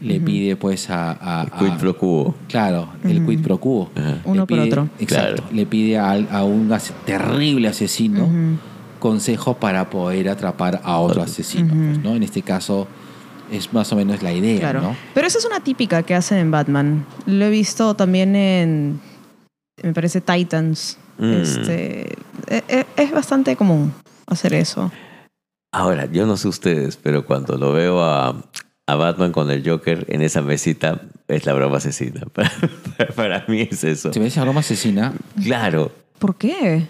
le... 0.00 0.20
pide 0.20 0.56
pues 0.56 0.88
a... 0.90 1.10
a- 1.12 1.42
a- 1.42 1.58
Quid 1.58 1.72
pro 1.80 1.96
quo. 1.98 2.34
Claro, 2.48 2.88
el 3.02 3.24
quid 3.26 3.40
pro 3.42 3.58
quo. 3.58 3.90
Uno 4.24 4.46
por 4.46 4.58
otro. 4.60 4.88
Exacto. 5.00 5.42
Claro. 5.42 5.52
Le 5.52 5.66
pide 5.66 5.98
a, 5.98 6.12
a 6.12 6.44
un 6.44 6.72
terrible 7.04 7.68
asesino 7.68 8.28
consejos 8.98 9.56
para 9.56 9.90
poder 9.90 10.28
atrapar 10.28 10.80
a 10.84 10.98
otro 10.98 11.22
asesino. 11.22 11.68
pues, 11.74 11.98
¿no? 12.02 12.14
En 12.14 12.22
este 12.22 12.42
caso 12.42 12.86
es 13.52 13.72
más 13.72 13.92
o 13.92 13.96
menos 13.96 14.22
la 14.22 14.32
idea, 14.32 14.60
Claro. 14.60 14.80
¿no? 14.80 14.96
Pero 15.12 15.26
esa 15.26 15.38
es 15.38 15.44
una 15.44 15.60
típica 15.60 16.02
que 16.02 16.14
hacen 16.14 16.38
en 16.38 16.50
Batman. 16.50 17.04
Lo 17.26 17.44
he 17.44 17.50
visto 17.50 17.94
también 17.94 18.34
en, 18.36 19.00
me 19.82 19.92
parece, 19.92 20.20
Titans. 20.20 20.98
Mm. 21.18 21.32
Este, 21.32 22.00
e- 22.48 22.62
e- 22.68 22.86
es 22.96 23.12
bastante 23.12 23.54
común 23.56 23.92
hacer 24.26 24.54
eso. 24.54 24.90
Ahora, 25.74 26.06
yo 26.06 26.24
no 26.26 26.36
sé 26.36 26.48
ustedes, 26.48 26.96
pero 26.96 27.26
cuando 27.26 27.56
lo 27.58 27.72
veo 27.72 28.02
a, 28.02 28.36
a 28.86 28.94
Batman 28.94 29.32
con 29.32 29.50
el 29.50 29.68
Joker 29.68 30.04
en 30.08 30.22
esa 30.22 30.40
mesita, 30.40 31.00
es 31.28 31.46
la 31.46 31.52
broma 31.52 31.78
asesina. 31.78 32.22
Para, 32.34 32.50
para 33.16 33.44
mí 33.48 33.66
es 33.70 33.82
eso. 33.82 34.10
¿Te 34.12 34.20
ves 34.20 34.38
a 34.38 34.42
broma 34.42 34.60
asesina? 34.60 35.12
Claro. 35.42 35.90
¿Por 36.20 36.36
qué? 36.36 36.86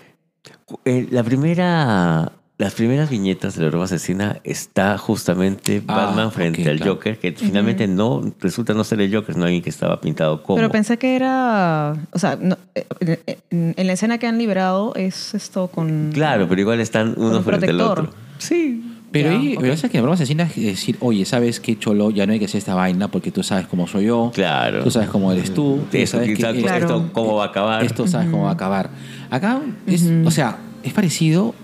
Eh, 0.84 1.08
la 1.10 1.22
primera, 1.22 2.32
las 2.58 2.74
primeras 2.74 3.08
viñetas 3.08 3.56
de 3.56 3.62
la 3.62 3.68
broma 3.70 3.84
asesina 3.86 4.38
está 4.44 4.98
justamente 4.98 5.82
Ah, 5.88 5.94
Batman 6.06 6.30
frente 6.30 6.68
al 6.68 6.76
claro. 6.76 6.94
Joker, 6.96 7.18
que 7.18 7.32
finalmente 7.32 7.86
no 7.88 8.22
resulta 8.40 8.74
no 8.74 8.84
ser 8.84 9.00
el 9.00 9.14
Joker, 9.14 9.34
no 9.36 9.44
alguien 9.44 9.62
que 9.62 9.70
estaba 9.70 9.98
pintado 10.00 10.42
como. 10.42 10.56
Pero 10.56 10.70
pensé 10.70 10.98
que 10.98 11.16
era, 11.16 11.96
o 12.12 12.18
sea, 12.18 12.36
no- 12.38 12.58
eh, 12.74 13.38
en, 13.50 13.72
en 13.78 13.86
la 13.86 13.92
escena 13.94 14.18
que 14.18 14.26
han 14.26 14.36
liberado 14.36 14.94
es 14.94 15.32
esto 15.32 15.68
con... 15.68 16.10
Claro, 16.12 16.46
pero 16.48 16.60
igual 16.60 16.80
están 16.80 17.14
uno 17.16 17.38
un 17.38 17.44
frente 17.44 17.70
al 17.70 17.80
otro. 17.80 18.10
Sí. 18.38 18.82
Pero, 19.12 19.30
Ya, 19.30 19.38
ahí, 19.38 19.54
ok. 19.54 19.60
pero 19.60 19.74
o 19.74 19.76
sea 19.76 19.88
que 19.88 19.98
la 19.98 20.02
broma 20.02 20.14
asesina 20.16 20.42
es 20.42 20.56
decir, 20.56 20.96
oye, 20.98 21.24
¿sabes 21.24 21.60
qué, 21.60 21.78
Cholo? 21.78 22.10
Ya 22.10 22.26
no 22.26 22.32
hay 22.32 22.40
que 22.40 22.46
hacer 22.46 22.58
esta 22.58 22.74
vaina 22.74 23.06
porque 23.08 23.30
tú 23.30 23.44
sabes 23.44 23.68
cómo 23.68 23.86
soy 23.86 24.06
yo. 24.06 24.32
Claro. 24.34 24.82
Tú 24.82 24.90
sabes 24.90 25.08
cómo 25.08 25.30
eres 25.30 25.54
tú. 25.54 25.80
tú 25.88 25.96
Esto, 25.96 26.16
sabes 26.16 26.36
quizá- 26.36 26.52
que 26.52 26.62
Claro. 26.62 26.78
esto 26.84 27.10
cómo 27.12 27.36
va 27.36 27.44
a 27.44 27.48
acabar. 27.48 27.84
esto 27.84 28.08
sabes 28.08 28.28
cómo 28.28 28.44
va 28.44 28.50
a 28.50 28.54
acabar. 28.54 28.90
Acá, 29.30 29.60
es, 29.86 30.10
o 30.24 30.30
sea, 30.32 30.58
es 30.82 30.92
parecido, 30.92 31.54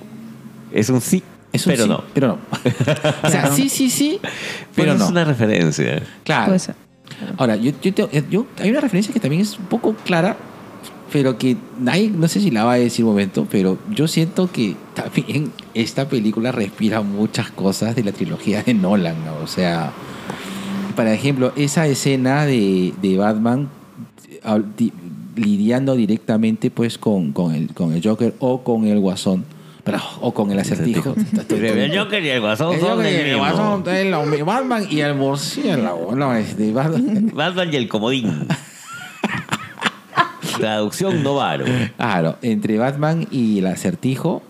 es 0.73 0.89
un 0.91 1.01
sí, 1.01 1.25
es 1.53 1.67
un 1.67 1.73
pero 1.73 1.83
sí, 1.85 1.89
no. 1.91 2.05
pero 2.15 2.27
no. 2.29 2.39
o 3.25 3.31
sea, 3.31 3.51
sí, 3.51 3.69
sí, 3.69 3.91
sí, 3.91 4.21
Pero 4.23 4.31
pero 4.77 4.95
no. 4.95 5.05
es 5.07 5.11
una 5.11 5.25
referencia. 5.25 6.03
Claro. 6.23 6.47
Puede 6.47 6.59
ser. 6.61 6.77
Ahora, 7.37 7.57
yo, 7.57 7.73
yo, 7.83 7.93
te- 7.93 8.25
yo- 8.31 8.47
hay 8.61 8.71
una 8.71 8.81
referencia 8.81 9.13
que 9.13 9.19
también 9.19 9.43
es 9.43 9.59
un 9.59 9.65
poco 9.65 9.95
clara, 10.05 10.37
pero 11.13 11.37
que 11.37 11.57
nadie, 11.81 12.11
no 12.11 12.29
sé 12.29 12.39
si 12.41 12.53
la 12.53 12.63
va 12.63 12.75
a 12.75 12.77
decir 12.77 13.05
un 13.05 13.11
momento, 13.11 13.49
pero 13.51 13.77
yo 13.91 14.07
siento 14.07 14.49
que 14.53 14.77
también 14.95 15.51
esta 15.75 16.09
película 16.09 16.53
respira 16.53 17.03
muchas 17.03 17.51
cosas 17.51 17.95
de 17.97 18.05
la 18.05 18.13
trilogía 18.13 18.63
de 18.63 18.75
Nolan, 18.75 19.25
¿no? 19.25 19.37
O 19.43 19.47
sea, 19.47 19.93
por 20.97 21.07
ejemplo, 21.07 21.53
esa 21.57 21.87
escena 21.87 22.45
de, 22.47 22.93
de 23.01 23.17
Batman 23.17 23.69
di- 24.77 24.93
lidiando 25.37 25.95
directamente 25.97 26.71
pues 26.71 26.99
con, 26.99 27.33
con, 27.33 27.55
el, 27.55 27.73
con 27.75 27.93
el 27.93 28.03
Joker 28.03 28.35
o 28.41 28.63
con 28.63 28.87
el 28.87 28.99
Guasón, 29.01 29.45
pero, 29.85 29.99
o 30.21 30.35
con 30.35 30.51
el 30.51 30.59
acertijo. 30.59 31.15
El 31.49 31.97
Joker 31.99 32.23
y 32.23 32.29
el 32.29 32.41
Guasón 32.41 32.75
El 32.75 32.81
son 32.81 32.91
Joker 32.99 33.07
y 33.07 33.15
el 33.15 33.21
el 33.21 33.25
mismo. 33.27 33.39
Guasón, 33.41 33.89
es 33.95 34.07
lo 34.11 34.27
mismo. 34.27 34.47
Batman 34.47 34.87
y 34.91 35.01
el 35.01 35.15
murciélago, 35.15 36.15
no, 36.15 36.35
este, 36.35 36.73
Batman... 36.73 37.31
Batman 37.35 37.69
y 37.73 37.77
el 37.77 37.89
comodín. 37.89 38.47
Traducción 40.61 41.23
Novaro. 41.23 41.65
Claro, 41.97 42.37
entre 42.43 42.79
Batman 42.79 43.27
y 43.31 43.59
el 43.59 43.67
acertijo, 43.67 44.43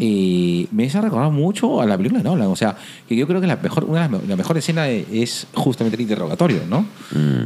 eh, 0.00 0.66
me 0.70 0.86
hace 0.86 1.00
recordar 1.00 1.30
mucho 1.30 1.80
a 1.80 1.86
la 1.86 1.96
película 1.96 2.22
de 2.22 2.28
Nolan. 2.28 2.48
O 2.48 2.56
sea, 2.56 2.76
que 3.08 3.14
yo 3.16 3.26
creo 3.26 3.40
que 3.40 3.46
la 3.46 3.56
mejor, 3.56 3.84
una 3.84 4.02
de 4.06 4.08
las 4.12 4.22
me- 4.22 4.28
la 4.28 4.36
mejor 4.36 4.56
escena 4.58 4.88
es 4.88 5.46
justamente 5.54 5.96
el 5.96 6.02
interrogatorio, 6.02 6.60
¿no? 6.68 6.86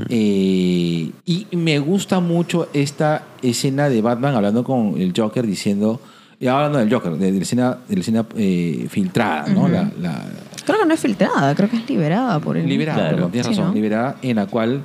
Eh, 0.09 1.11
y 1.25 1.47
me 1.53 1.79
gusta 1.79 2.21
mucho 2.21 2.69
esta 2.73 3.23
escena 3.43 3.89
de 3.89 4.01
Batman 4.03 4.35
hablando 4.35 4.65
con 4.65 4.95
el 5.01 5.13
Joker 5.17 5.47
diciendo. 5.47 6.01
Y 6.39 6.47
hablando 6.47 6.79
del 6.79 6.91
Joker, 6.93 7.13
de, 7.13 7.33
de 7.33 7.37
la 7.39 7.43
escena, 7.43 7.79
de 7.87 7.95
la 7.97 8.01
escena 8.01 8.27
eh, 8.37 8.87
filtrada, 8.89 9.49
¿no? 9.49 9.69
la, 9.69 9.91
la- 10.01 10.25
Creo 10.65 10.81
que 10.81 10.87
no 10.87 10.95
es 10.95 11.01
filtrada, 11.01 11.55
creo 11.55 11.69
que 11.69 11.77
es 11.77 11.89
liberada 11.89 12.39
por 12.39 12.57
el... 12.57 12.67
Liberada, 12.69 12.99
Claro. 13.01 13.15
perdón, 13.17 13.33
tienes 13.33 13.47
Sí, 13.49 13.53
razón, 13.53 13.69
¿no? 13.69 13.75
liberada, 13.75 14.17
en 14.23 14.37
la 14.37 14.47
cual 14.47 14.83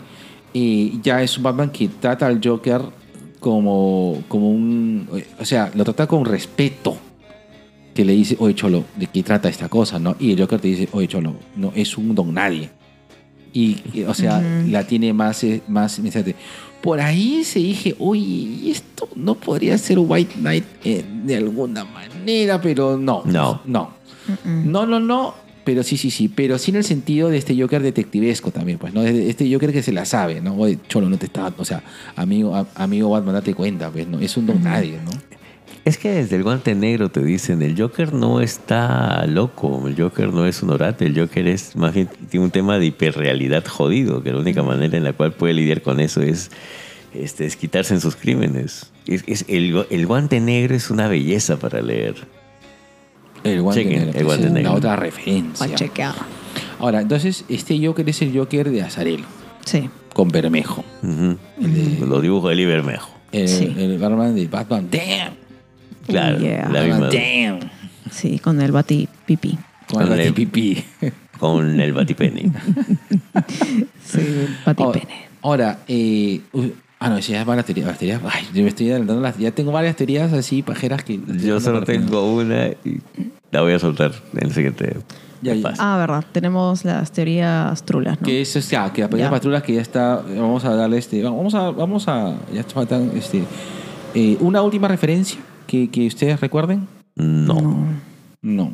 eh, 0.53 0.93
ya 1.01 1.21
es 1.21 1.37
un 1.37 1.43
Batman 1.43 1.69
que 1.69 1.87
trata 1.87 2.27
al 2.27 2.41
Joker 2.43 2.81
como, 3.45 4.23
como 4.27 4.49
un. 4.49 5.07
O 5.39 5.45
sea, 5.45 5.69
lo 5.75 5.83
trata 5.83 6.07
con 6.07 6.25
respeto. 6.25 6.97
Que 7.93 8.03
le 8.03 8.13
dice, 8.13 8.35
oye, 8.39 8.55
Cholo, 8.55 8.83
¿de 8.97 9.05
qué 9.05 9.21
trata 9.21 9.47
esta 9.49 9.69
cosa? 9.69 9.99
¿no? 9.99 10.15
Y 10.19 10.31
el 10.31 10.39
Joker 10.39 10.59
te 10.59 10.67
dice, 10.67 10.89
oye, 10.93 11.07
Cholo, 11.07 11.35
no, 11.55 11.71
es 11.75 11.95
un 11.95 12.15
don 12.15 12.33
nadie. 12.33 12.71
Y, 13.53 13.77
y, 13.93 14.01
o 14.01 14.15
sea, 14.15 14.39
Ujú. 14.39 14.71
la 14.71 14.85
tiene 14.87 15.13
más, 15.13 15.43
eh, 15.43 15.61
más 15.67 15.99
mensaje. 15.99 16.35
Por 16.81 16.99
ahí 16.99 17.43
se 17.43 17.59
dije, 17.59 17.95
oye, 17.99 18.71
esto 18.71 19.07
no 19.15 19.35
podría 19.35 19.77
ser 19.77 19.99
White 19.99 20.33
Knight 20.39 20.65
eh, 20.83 21.05
de 21.23 21.35
alguna 21.37 21.85
manera, 21.85 22.59
pero 22.59 22.97
no. 22.97 23.21
No. 23.25 23.61
No. 23.63 23.91
Mm-mm. 24.27 24.63
No, 24.63 24.87
no, 24.87 24.99
no. 24.99 25.35
Pero 25.65 25.83
sí, 25.83 25.97
sí, 25.97 26.11
sí. 26.11 26.29
Pero 26.29 26.57
sí 26.57 26.71
en 26.71 26.77
el 26.77 26.83
sentido 26.85 27.29
de 27.29 27.37
este 27.37 27.59
Joker 27.59 27.81
detectivesco 27.81 28.51
también, 28.51 28.77
pues, 28.77 28.93
¿no? 28.93 29.03
Este 29.03 29.51
Joker 29.51 29.73
que 29.73 29.83
se 29.83 29.91
la 29.91 30.05
sabe, 30.05 30.39
¿no? 30.39 30.55
Oye, 30.55 30.77
Cholo, 30.87 31.09
no 31.09 31.17
te 31.17 31.25
está. 31.25 31.51
O 31.57 31.65
sea, 31.65 31.83
amigo, 32.15 32.55
a- 32.55 32.67
amigo 32.75 33.09
Batman, 33.09 33.33
date 33.35 33.53
cuenta, 33.53 33.89
pues, 33.89 34.07
¿no? 34.07 34.19
Es 34.19 34.37
un 34.37 34.45
don 34.45 34.63
nadie, 34.63 34.99
¿no? 35.03 35.11
Es 35.83 35.97
que 35.99 36.09
desde 36.11 36.35
el 36.37 36.43
guante 36.43 36.73
negro 36.73 37.09
te 37.09 37.23
dicen, 37.23 37.61
el 37.61 37.79
Joker 37.79 38.11
no 38.13 38.41
está 38.41 39.25
loco, 39.27 39.87
el 39.87 39.95
Joker 39.95 40.31
no 40.33 40.45
es 40.47 40.63
un 40.63 40.71
orate, 40.71 41.05
el 41.05 41.19
Joker 41.19 41.47
es 41.47 41.75
más 41.75 41.93
bien 41.93 42.09
tiene 42.29 42.43
un 42.45 42.51
tema 42.51 42.79
de 42.79 42.87
hiperrealidad 42.87 43.65
jodido, 43.65 44.23
que 44.23 44.31
la 44.31 44.39
única 44.39 44.63
manera 44.63 44.97
en 44.97 45.03
la 45.03 45.13
cual 45.13 45.33
puede 45.33 45.53
lidiar 45.53 45.81
con 45.83 45.99
eso 45.99 46.23
es, 46.23 46.49
este, 47.13 47.45
es 47.45 47.55
quitarse 47.55 47.93
en 47.93 48.01
sus 48.01 48.15
crímenes. 48.15 48.91
Es, 49.05 49.23
es- 49.27 49.45
el, 49.47 49.85
el 49.91 50.05
guante 50.07 50.39
negro 50.39 50.73
es 50.75 50.89
una 50.89 51.07
belleza 51.07 51.57
para 51.57 51.81
leer. 51.83 52.15
El 53.45 53.61
guante 53.61 53.83
Chequen, 53.83 54.05
negro. 54.05 54.19
el 54.19 54.25
guante 54.25 54.45
es 54.47 54.51
negro. 54.51 54.69
La 54.71 54.75
otra 54.77 54.95
referencia. 54.95 55.67
Pa' 55.67 55.73
chequear. 55.75 56.15
Ahora, 56.79 57.01
entonces, 57.01 57.45
este 57.47 57.83
Joker 57.85 58.07
es 58.09 58.21
el 58.21 58.37
Joker 58.37 58.69
de 58.69 58.81
Azarelo, 58.81 59.25
Sí. 59.65 59.89
con 60.13 60.27
Bermejo. 60.29 60.83
Ujú. 61.03 61.37
El 61.61 61.99
de- 61.99 62.05
Los 62.05 62.21
dibujos 62.21 62.49
de 62.49 62.55
Libermejo. 62.55 63.09
El, 63.31 63.47
Sí. 63.47 63.73
el 63.77 63.97
Batman 63.97 64.35
de 64.35 64.47
Batman. 64.47 64.87
¡Damn! 64.91 65.33
Claro, 66.07 66.37
yeah. 66.39 66.69
la 66.69 66.83
misma, 66.83 67.09
¡Damn! 67.09 67.59
Sí, 68.11 68.39
con 68.39 68.61
el 68.61 68.71
bati 68.71 69.07
pipí. 69.25 69.57
Con 69.91 70.01
el 70.03 70.07
Con 70.09 70.19
el- 70.19 70.33
pipí. 70.33 70.83
con 71.39 71.79
el 71.79 71.93
batipene. 71.93 72.51
Sí, 74.05 74.19
el 74.19 74.47
bati 74.65 74.83
Ahora, 74.83 75.01
ahora, 75.41 75.79
eh, 75.87 76.41
ah, 76.99 77.09
no, 77.09 77.17
esa 77.17 77.31
ya 77.33 77.41
es 77.41 77.45
varias 77.45 77.65
teorías. 77.65 77.87
Las 77.87 77.97
teorías 77.99 78.21
ay, 78.29 78.43
yo 78.53 78.61
me 78.63 78.69
estoy 78.69 78.89
adelantando. 78.89 79.21
Las, 79.21 79.37
ya 79.37 79.51
tengo 79.51 79.71
varias 79.71 79.95
teorías 79.95 80.31
así, 80.33 80.61
pajeras 80.61 81.03
que. 81.03 81.19
Yo 81.43 81.59
solo 81.59 81.83
tengo 81.83 82.33
una 82.33 82.67
y 82.67 83.01
la 83.51 83.61
voy 83.61 83.73
a 83.73 83.79
soltar 83.79 84.11
en 84.33 84.43
el 84.47 84.53
siguiente. 84.53 84.97
Ya, 85.41 85.53
ya. 85.53 85.73
Ah, 85.77 85.97
verdad. 85.97 86.25
Tenemos 86.31 86.85
las 86.85 87.11
teorías 87.11 87.83
trulas, 87.83 88.19
¿no? 88.19 88.25
Que 88.25 88.41
es, 88.41 88.55
o 88.55 88.61
sea, 88.61 88.91
que 88.91 89.01
la 89.01 89.09
pelea 89.09 89.27
Ya. 89.27 89.31
patrullas 89.31 89.61
que 89.63 89.73
ya 89.75 89.81
está. 89.81 90.15
Vamos 90.27 90.65
a 90.65 90.73
darle 90.75 90.97
este. 90.97 91.21
Vamos 91.23 91.53
a. 91.53 91.69
Vamos 91.71 92.07
a. 92.07 92.35
Ya 92.53 92.63
faltan 92.63 93.11
este. 93.15 93.43
eh, 94.15 94.37
una 94.39 94.61
última 94.61 94.87
referencia 94.87 95.39
que, 95.67 95.89
que 95.89 96.07
ustedes 96.07 96.39
recuerden. 96.39 96.87
No. 97.15 97.85
No. 98.41 98.71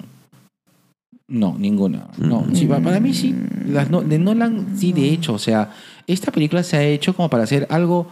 No, 1.28 1.55
ninguna. 1.57 2.07
No, 2.17 2.41
Mm. 2.41 2.55
sí, 2.55 2.65
pa- 2.65 2.80
para 2.80 2.99
mí 2.99 3.13
sí. 3.13 3.34
Las 3.67 3.89
no- 3.89 4.01
de 4.01 4.19
Nolan, 4.19 4.78
sí, 4.78 4.91
de 4.91 5.09
hecho. 5.09 5.34
O 5.34 5.39
sea, 5.39 5.69
esta 6.08 6.32
película 6.32 6.64
se 6.64 6.78
ha 6.78 6.84
hecho 6.84 7.16
como 7.16 7.30
para 7.30 7.43
hacer 7.43 7.68
algo 7.70 8.08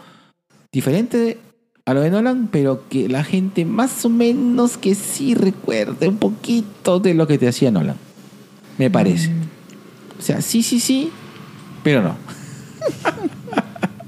diferente 0.72 1.38
a 1.86 1.94
lo 1.94 2.02
de 2.02 2.12
Nolan, 2.12 2.50
pero 2.52 2.88
que 2.90 3.10
la 3.10 3.24
gente 3.24 3.66
más 3.66 4.06
o 4.06 4.10
menos 4.10 4.78
que 4.78 4.94
sí 4.96 5.34
recuerde 5.34 6.08
un 6.08 6.18
poquito 6.18 7.00
de 7.00 7.14
lo 7.14 7.26
que 7.28 7.38
te 7.38 7.48
hacía 7.48 7.72
Nolan. 7.72 7.96
Me 8.78 8.90
parece. 8.90 9.32
O 10.18 10.22
sea, 10.22 10.42
sí, 10.42 10.62
sí, 10.64 10.80
sí, 10.80 11.12
pero 11.84 12.02
no. 12.02 12.16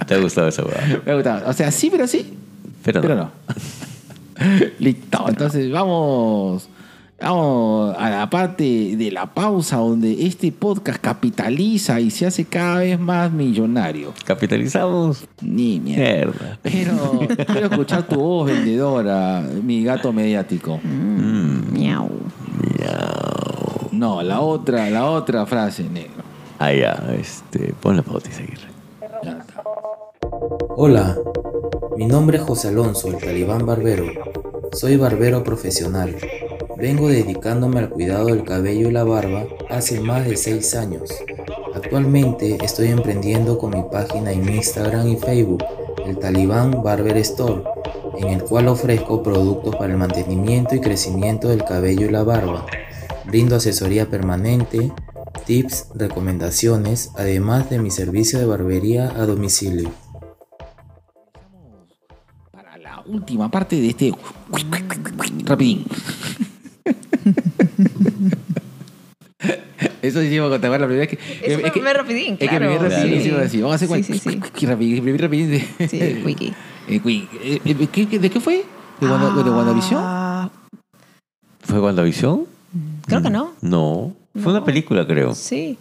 ¿Te 0.07 0.15
ha 0.15 0.17
gustado 0.19 0.47
esa 0.47 0.63
hueá? 0.63 1.01
Me 1.05 1.15
gustaba. 1.15 1.49
O 1.49 1.53
sea, 1.53 1.71
sí, 1.71 1.89
pero 1.89 2.05
sí, 2.07 2.33
Pero, 2.83 3.01
pero 3.01 3.15
no. 3.15 3.23
no. 3.23 3.31
Listo. 4.79 5.25
Entonces 5.27 5.71
vamos, 5.71 6.67
vamos 7.21 7.95
a 7.97 8.09
la 8.09 8.29
parte 8.29 8.95
de 8.95 9.11
la 9.11 9.27
pausa 9.27 9.77
donde 9.77 10.25
este 10.25 10.51
podcast 10.51 10.99
capitaliza 10.99 11.99
y 11.99 12.09
se 12.09 12.25
hace 12.25 12.45
cada 12.45 12.79
vez 12.79 12.99
más 12.99 13.31
millonario. 13.31 14.13
Capitalizamos. 14.25 15.25
Ni 15.41 15.79
mierda. 15.79 16.03
Mierda. 16.03 16.59
Pero 16.61 17.45
quiero 17.45 17.67
escuchar 17.67 18.07
tu 18.07 18.19
voz 18.19 18.47
vendedora, 18.51 19.41
mi 19.63 19.83
gato 19.83 20.11
mediático. 20.11 20.79
Mm. 20.83 21.73
Miau. 21.73 22.09
Miau. 22.79 23.89
No, 23.91 24.21
la 24.21 24.41
otra, 24.41 24.89
la 24.89 25.05
otra 25.05 25.45
frase, 25.45 25.83
negro. 25.83 26.23
Ah, 26.59 26.73
ya. 26.73 27.03
Este, 27.19 27.73
pon 27.79 27.97
la 27.97 28.03
pauta 28.03 28.29
y 28.29 28.33
seguir. 28.33 28.59
Hola, 30.75 31.17
mi 31.97 32.05
nombre 32.05 32.37
es 32.37 32.43
José 32.43 32.69
Alonso, 32.69 33.09
el 33.09 33.17
talibán 33.17 33.65
barbero. 33.65 34.05
Soy 34.71 34.95
barbero 34.95 35.43
profesional. 35.43 36.15
Vengo 36.81 37.09
dedicándome 37.09 37.77
al 37.77 37.89
cuidado 37.91 38.25
del 38.25 38.43
cabello 38.43 38.89
y 38.89 38.91
la 38.91 39.03
barba 39.03 39.45
hace 39.69 39.99
más 39.99 40.25
de 40.25 40.35
6 40.35 40.73
años. 40.73 41.11
Actualmente 41.75 42.57
estoy 42.65 42.87
emprendiendo 42.87 43.59
con 43.59 43.69
mi 43.69 43.83
página 43.91 44.31
en 44.31 44.49
Instagram 44.49 45.07
y 45.07 45.15
Facebook, 45.15 45.63
el 46.07 46.17
Talibán 46.17 46.81
Barber 46.81 47.17
Store, 47.17 47.61
en 48.17 48.29
el 48.29 48.43
cual 48.43 48.67
ofrezco 48.67 49.21
productos 49.21 49.75
para 49.75 49.93
el 49.93 49.99
mantenimiento 49.99 50.73
y 50.73 50.81
crecimiento 50.81 51.49
del 51.49 51.63
cabello 51.63 52.07
y 52.07 52.09
la 52.09 52.23
barba. 52.23 52.65
Brindo 53.25 53.57
asesoría 53.57 54.09
permanente, 54.09 54.91
tips, 55.45 55.89
recomendaciones, 55.93 57.11
además 57.15 57.69
de 57.69 57.77
mi 57.77 57.91
servicio 57.91 58.39
de 58.39 58.45
barbería 58.45 59.09
a 59.09 59.27
domicilio. 59.27 59.91
Para 62.51 62.75
la 62.79 63.03
última 63.05 63.51
parte 63.51 63.75
de 63.79 63.89
este. 63.89 64.13
Rapidín. 65.45 65.85
Eso 70.01 70.21
hicimos 70.21 70.49
con 70.49 70.61
Tamara 70.61 70.81
la 70.81 70.87
primera 70.87 71.07
vez 71.07 71.17
que. 71.17 71.35
Eso 71.45 71.45
es 71.45 71.53
fue 71.55 71.63
que- 71.65 71.71
primer 71.71 71.97
rapidín, 71.97 72.33
Es 72.33 72.39
que 72.39 72.47
claro. 72.47 72.69
primer 72.71 72.91
rapidín 72.91 73.21
Claro. 73.29 73.45
así. 73.45 73.61
Vamos 73.61 73.81
a 73.81 73.85
hacer 73.85 74.03
Sí, 74.03 74.19
sí, 74.19 74.19
sí. 74.19 74.65
rapidín, 74.65 75.03
primer 75.03 75.21
rapidín 75.21 75.51
de. 75.51 75.59
Sí, 75.87 76.21
wiki. 76.25 76.53
Eh. 76.87 77.01
Eh, 77.05 77.61
eh, 77.65 77.87
¿qué- 77.91 78.07
qué- 78.07 78.19
¿De 78.19 78.29
qué 78.29 78.39
fue? 78.39 78.65
¿De, 78.99 79.07
Wanda- 79.07 79.43
de 79.43 79.49
WandaVision? 79.49 80.01
Ah, 80.03 80.49
¿Fue 81.61 81.79
WandaVision? 81.79 82.45
creo 83.05 83.21
que 83.21 83.29
no. 83.29 83.53
No. 83.61 84.13
Fue 84.41 84.51
una 84.51 84.63
película, 84.63 85.05
creo. 85.05 85.35
Sí. 85.35 85.77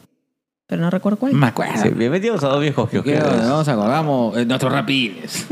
Pero 0.66 0.82
no 0.82 0.90
recuerdo 0.90 1.18
cuál. 1.18 1.32
Me 1.34 1.46
acuerdo. 1.46 1.82
Sí, 1.82 1.88
bienvenidos 1.90 2.44
a 2.44 2.48
dos 2.48 2.60
viejos 2.60 2.88
¿Qué 2.90 3.02
kiosqueros. 3.02 3.42
no 3.42 3.48
nos 3.58 3.68
acordamos? 3.68 4.46
Nuestros 4.46 4.72
rapidines. 4.72 5.46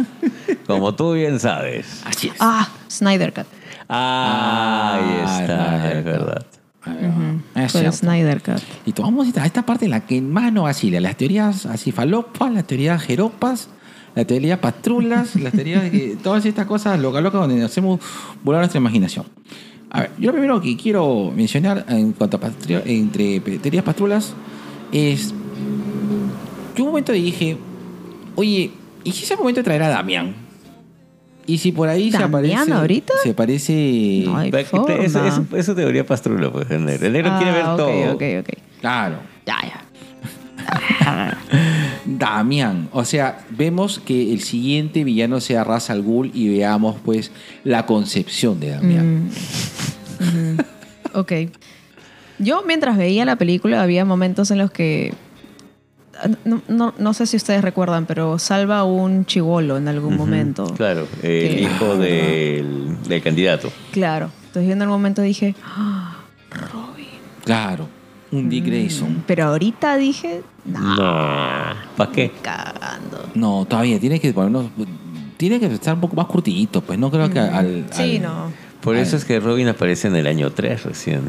Como 0.67 0.95
tú 0.95 1.13
bien 1.15 1.41
sabes. 1.41 2.03
Así 2.05 2.29
es. 2.29 2.35
Ah, 2.39 2.69
Snyder 2.91 3.33
Cut. 3.33 3.47
Ah, 3.89 4.95
ahí 4.97 5.23
Ah, 5.27 5.41
está, 5.43 5.91
es 5.93 5.99
es 5.99 6.05
verdad. 6.05 7.93
Snyder 7.93 8.43
Cut. 8.43 8.63
Y 8.87 8.93
tomamos 8.93 9.27
esta, 9.29 9.45
esta 9.45 9.65
parte 9.65 9.85
en 9.87 9.91
la 9.93 10.01
que 10.07 10.21
más 10.23 10.53
nos 10.53 10.65
vacila. 10.65 11.01
Las 11.01 11.17
teorías 11.17 11.67
así 11.67 11.93
falopas, 11.93 12.53
las 12.53 12.67
teorías 12.67 13.03
jeropas, 13.03 13.69
las 14.15 14.27
teorías 14.27 14.59
patrulas, 14.59 15.37
las 15.37 15.53
teorías 15.53 15.83
de 15.83 15.91
que 15.91 16.17
todas 16.23 16.45
estas 16.47 16.67
cosas 16.67 16.99
loca 17.01 17.21
loca 17.21 17.39
donde 17.39 17.63
hacemos 17.65 18.01
volar 18.45 18.61
nuestra 18.63 18.79
imaginación. 18.81 19.27
A 19.91 20.01
ver, 20.03 20.11
yo 20.19 20.27
lo 20.27 20.33
primero 20.33 20.61
que 20.61 20.77
quiero 20.77 21.33
mencionar 21.35 21.85
en 21.89 22.13
cuanto 22.13 22.37
a 22.37 22.41
patri- 22.41 22.83
entre 22.87 23.41
teorías 23.41 23.85
patrulas 23.85 24.35
es. 24.93 25.35
Yo 26.77 26.85
un 26.85 26.91
momento 26.91 27.13
dije, 27.13 27.57
oye, 28.37 28.71
¿y 29.03 29.13
si 29.13 29.25
ese 29.25 29.37
momento 29.37 29.63
traerá 29.65 29.87
a 29.87 29.91
Damián? 29.91 30.35
Y 31.49 31.59
si 31.59 31.73
por 31.73 31.89
ahí 31.89 32.13
se 32.13 32.19
¿Damián 32.19 32.61
aparece. 32.63 32.73
ahorita? 32.73 33.13
Se 33.25 33.35
parece. 33.35 34.23
No 34.27 34.37
hay 34.37 34.51
Pero 34.53 34.85
que 34.87 34.93
te- 34.95 35.05
es, 35.07 35.13
forma. 35.13 35.29
es- 35.29 35.59
es 35.61 35.67
su 35.67 35.75
teoría 35.75 36.07
pastrula, 36.07 36.53
pues, 36.53 36.71
el 36.71 36.85
negro. 36.85 37.07
El 37.07 37.13
negro 37.15 37.33
quiere 37.39 37.53
ver 37.53 37.63
Ah, 37.65 37.73
ok, 37.75 37.79
todo. 37.79 38.13
Ok, 38.13 38.23
ok. 38.41 38.49
Claro. 38.81 39.17
Ya, 39.47 39.57
ya. 39.63 39.85
Damián. 42.05 42.89
O 42.93 43.05
sea, 43.05 43.45
vemos 43.51 43.99
que 43.99 44.33
el 44.33 44.41
siguiente 44.43 45.05
villano 45.05 45.41
sea 45.41 45.65
Ra's 45.65 45.91
al 45.91 46.03
Ghul 46.03 46.31
y 46.35 46.49
veamos 46.59 46.97
pues 47.05 47.31
la 47.65 47.87
concepción 47.87 48.61
de 48.61 48.71
Damián. 48.71 49.31
Mm. 50.21 50.59
Ok. 51.15 51.33
Yo 52.39 52.63
mientras 52.67 52.97
veía 52.97 53.25
la 53.25 53.37
película 53.37 53.83
había 53.83 54.05
momentos 54.05 54.51
en 54.51 54.59
los 54.59 54.71
que... 54.71 55.13
No, 56.45 56.63
no- 56.69 56.95
no 56.99 57.15
sé 57.15 57.27
si 57.27 57.37
ustedes 57.37 57.63
recuerdan, 57.63 58.07
pero 58.07 58.39
salva 58.39 58.79
a 58.81 58.85
un 58.85 59.25
chivolo 59.27 59.77
en 59.77 59.87
algún 59.89 60.17
momento. 60.17 60.65
Claro, 60.77 61.07
el 61.23 61.49
Que- 61.55 61.61
hijo 61.63 61.97
del, 61.97 62.97
del 63.07 63.23
candidato. 63.23 63.71
Claro. 63.93 64.31
Entonces 64.47 64.67
yo 64.69 64.73
en 64.73 64.83
algún 64.83 64.97
momento 64.97 65.23
dije, 65.23 65.55
"Ah, 65.65 66.17
Claro. 67.45 67.89
Un 68.31 68.49
Dick 68.51 68.67
Grayson. 68.67 69.23
pero 69.27 69.45
ahorita 69.47 69.97
dije, 69.97 70.43
no, 70.67 70.81
No. 70.97 71.75
¿Para 71.97 72.13
qué? 72.13 72.31
cagando. 72.43 73.25
No, 73.35 73.65
todavía 73.67 73.99
tiene 73.99 74.21
que 74.21 74.33
ponernos. 74.35 74.67
Tiene 75.39 75.59
que 75.61 75.67
estar 75.67 75.95
un 75.95 76.01
poco 76.01 76.17
más 76.17 76.27
curtidito, 76.27 76.81
pues 76.83 76.99
no 76.99 77.11
creo 77.11 77.31
que 77.31 77.39
al. 77.39 77.87
Sí, 77.91 78.17
al- 78.17 78.23
no. 78.23 78.53
Por 78.83 78.97
Ay. 78.97 79.03
eso 79.03 79.17
es 79.17 79.25
que 79.25 79.41
Robin 79.41 79.69
aparece 79.69 80.09
en 80.09 80.17
el 80.17 80.27
año 80.27 80.51
3 80.51 80.83
recién. 80.85 81.23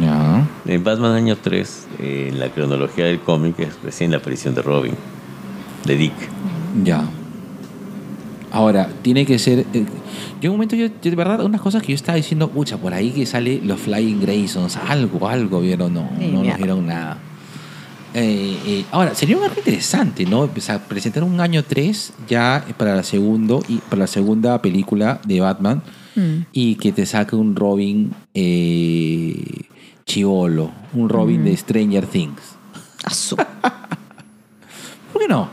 Ya. 0.00 0.46
En 0.66 0.84
Batman 0.84 1.12
año 1.12 1.36
3, 1.36 1.86
eh, 1.98 2.28
en 2.30 2.38
la 2.38 2.50
cronología 2.50 3.06
del 3.06 3.20
cómic, 3.20 3.58
es 3.60 3.80
recién 3.82 4.10
la 4.10 4.18
aparición 4.18 4.54
de 4.54 4.62
Robin. 4.62 4.94
De 5.84 5.96
Dick. 5.96 6.12
Ya. 6.84 7.04
Ahora, 8.50 8.88
tiene 9.02 9.24
que 9.24 9.38
ser. 9.38 9.60
eh, 9.72 9.86
yo 10.40 10.46
en 10.46 10.50
un 10.50 10.56
momento, 10.56 10.76
yo, 10.76 10.86
yo 10.86 11.10
de 11.10 11.16
verdad, 11.16 11.44
unas 11.44 11.60
cosas 11.60 11.82
que 11.82 11.88
yo 11.88 11.96
estaba 11.96 12.16
diciendo, 12.16 12.48
pucha, 12.48 12.76
por 12.76 12.94
ahí 12.94 13.10
que 13.10 13.26
sale 13.26 13.60
los 13.64 13.80
Flying 13.80 14.20
Graysons, 14.20 14.76
algo, 14.76 15.28
algo 15.28 15.60
vieron, 15.60 15.94
no, 15.94 16.08
Sí, 16.18 16.30
no 16.32 16.44
nos 16.44 16.56
dieron 16.56 16.86
nada. 16.86 17.18
Eh, 18.14 18.56
eh, 18.66 18.84
ahora, 18.90 19.14
sería 19.14 19.36
un 19.36 19.44
algo 19.44 19.56
interesante, 19.58 20.24
¿no? 20.24 20.40
O 20.40 20.60
sea, 20.60 20.78
presentar 20.78 21.24
un 21.24 21.40
año 21.40 21.62
3 21.64 22.12
ya 22.28 22.64
para 22.76 22.94
la, 22.94 23.02
segundo, 23.02 23.62
y, 23.68 23.78
para 23.78 24.00
la 24.00 24.06
segunda 24.06 24.62
película 24.62 25.20
de 25.26 25.40
Batman 25.40 25.82
Mm. 26.18 26.46
y 26.52 26.74
que 26.74 26.90
te 26.90 27.06
saque 27.06 27.36
un 27.36 27.54
Robin 27.54 28.12
eh, 28.34 29.62
chivolo, 30.08 30.72
un 30.94 31.08
Robin 31.08 31.44
de 31.44 31.56
Stranger 31.56 32.06
Things. 32.06 32.56
Asu. 33.04 33.36
¿Por 35.12 35.22
qué 35.22 35.28
no? 35.28 35.48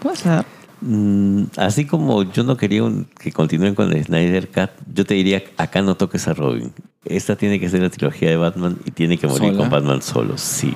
Puede 0.00 0.16
ser. 0.16 0.44
Mm, 0.80 1.44
así 1.58 1.84
como 1.86 2.24
yo 2.24 2.42
no 2.42 2.56
quería 2.56 2.82
un- 2.82 3.04
que 3.20 3.30
continúen 3.30 3.74
con 3.76 3.92
el 3.92 4.04
Snyder 4.04 4.48
Cut, 4.48 4.70
yo 4.92 5.04
te 5.04 5.14
diría, 5.14 5.42
acá 5.56 5.80
no 5.82 5.94
toques 5.94 6.26
a 6.26 6.34
Robin. 6.34 6.72
Esta 7.04 7.36
tiene 7.36 7.60
que 7.60 7.68
ser 7.68 7.82
la 7.82 7.90
trilogía 7.90 8.30
de 8.30 8.36
Batman 8.36 8.78
y 8.84 8.90
tiene 8.90 9.18
que 9.18 9.26
morir 9.28 9.48
¿Sola? 9.52 9.58
con 9.58 9.70
Batman 9.70 10.02
solo, 10.02 10.38
sí. 10.38 10.74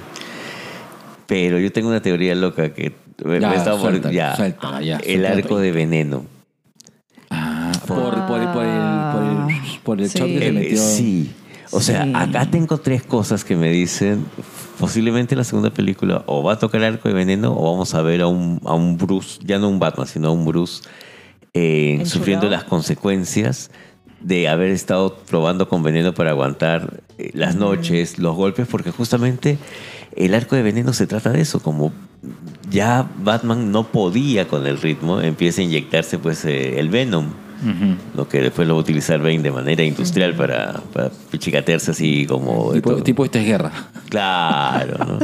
Pero 1.26 1.58
yo 1.58 1.72
tengo 1.72 1.88
una 1.88 2.00
teoría 2.02 2.34
loca 2.36 2.72
que 2.72 2.94
me, 3.24 3.40
Ya, 3.40 3.48
me 3.50 3.56
está 3.56 3.76
por- 3.76 4.10
ya. 4.12 4.34
el 5.04 5.26
arco 5.26 5.56
ahí. 5.56 5.62
de 5.64 5.72
veneno. 5.72 6.24
Ah, 7.30 7.72
por, 7.86 7.96
por, 7.98 8.26
por 8.26 8.40
el, 8.40 8.48
por 8.52 9.22
el, 9.24 9.80
por 9.82 10.00
el 10.00 10.08
Sí. 10.10 10.18
shot 10.18 10.28
que 10.28 10.38
se 10.38 10.46
Eh, 10.48 10.52
metió. 10.52 10.78
Sí. 10.78 11.32
O 11.72 11.80
sea, 11.80 12.04
Sí. 12.04 12.12
acá 12.14 12.50
tengo 12.50 12.78
tres 12.78 13.02
cosas 13.02 13.44
que 13.44 13.56
me 13.56 13.70
dicen, 13.70 14.24
posiblemente 14.78 15.34
la 15.36 15.44
segunda 15.44 15.70
película 15.70 16.22
o 16.26 16.42
va 16.42 16.54
a 16.54 16.58
tocar 16.58 16.80
el 16.82 16.94
arco 16.94 17.08
de 17.08 17.14
veneno 17.14 17.54
o 17.56 17.70
vamos 17.72 17.94
a 17.94 18.02
ver 18.02 18.20
a 18.22 18.26
un, 18.26 18.60
a 18.64 18.74
un 18.74 18.96
Bruce, 18.96 19.40
ya 19.44 19.58
no 19.58 19.68
un 19.68 19.78
Batman, 19.78 20.06
sino 20.06 20.28
a 20.28 20.30
un 20.30 20.44
Bruce 20.44 20.82
eh, 21.54 22.02
sufriendo 22.04 22.48
las 22.50 22.64
consecuencias 22.64 23.70
de 24.20 24.48
haber 24.48 24.70
estado 24.70 25.16
probando 25.28 25.68
con 25.68 25.82
veneno 25.82 26.12
para 26.14 26.30
aguantar 26.30 27.02
eh, 27.18 27.30
las 27.34 27.54
noches, 27.56 28.18
los 28.18 28.34
golpes, 28.34 28.66
porque 28.66 28.90
justamente 28.90 29.58
el 30.14 30.34
arco 30.34 30.56
de 30.56 30.62
veneno 30.62 30.92
se 30.92 31.06
trata 31.06 31.30
de 31.30 31.40
eso, 31.40 31.60
como 31.60 31.92
ya 32.70 33.08
Batman 33.22 33.70
no 33.72 33.84
podía 33.88 34.48
con 34.48 34.66
el 34.66 34.78
ritmo, 34.78 35.20
empieza 35.20 35.60
a 35.60 35.64
inyectarse 35.64 36.18
pues 36.18 36.44
eh, 36.44 36.80
el 36.80 36.88
Venom 36.88 37.26
Lo 38.14 38.28
que 38.28 38.40
después 38.40 38.68
lo 38.68 38.74
va 38.74 38.80
a 38.80 38.82
utilizar 38.82 39.18
Bane 39.18 39.40
de 39.40 39.50
manera 39.50 39.82
industrial 39.82 40.34
para, 40.34 40.80
para 40.92 41.10
pichicatearse 41.30 41.90
así 41.90 42.26
como... 42.26 42.72
Tipo, 42.72 43.02
tipo 43.02 43.24
esto 43.24 43.38
es 43.38 43.46
guerra. 43.46 43.72
Claro, 44.08 45.04
¿no? 45.04 45.18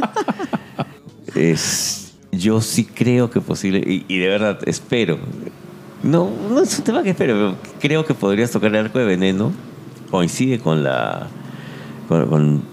es, 1.34 2.14
yo 2.32 2.60
sí 2.60 2.84
creo 2.84 3.30
que 3.30 3.40
posible, 3.40 3.78
y, 3.78 4.04
y 4.08 4.18
de 4.18 4.28
verdad 4.28 4.58
espero, 4.66 5.18
no, 6.02 6.30
no 6.50 6.62
es 6.62 6.78
un 6.78 6.84
tema 6.84 7.02
que 7.02 7.10
espero, 7.10 7.34
pero 7.34 7.56
creo 7.80 8.04
que 8.04 8.14
podrías 8.14 8.50
tocar 8.50 8.70
el 8.70 8.86
arco 8.86 8.98
de 8.98 9.04
veneno, 9.04 9.52
coincide 10.10 10.58
con 10.58 10.82
la... 10.82 11.28
con, 12.08 12.28
con 12.28 12.72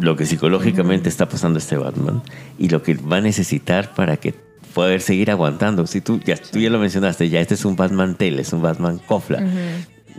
lo 0.00 0.16
que 0.16 0.26
psicológicamente 0.26 1.08
está 1.08 1.28
pasando 1.28 1.58
este 1.58 1.76
Batman 1.76 2.22
y 2.56 2.68
lo 2.68 2.82
que 2.82 2.94
va 2.94 3.16
a 3.16 3.20
necesitar 3.20 3.94
para 3.94 4.16
que 4.16 4.32
poder 4.78 5.00
seguir 5.00 5.28
aguantando. 5.32 5.88
Si 5.88 6.00
tú 6.00 6.20
ya, 6.24 6.36
tú 6.36 6.60
ya 6.60 6.70
lo 6.70 6.78
mencionaste, 6.78 7.28
ya 7.28 7.40
este 7.40 7.54
es 7.54 7.64
un 7.64 7.74
Batman 7.74 8.14
tele, 8.14 8.42
es 8.42 8.52
un 8.52 8.62
Batman 8.62 9.00
cofla. 9.04 9.40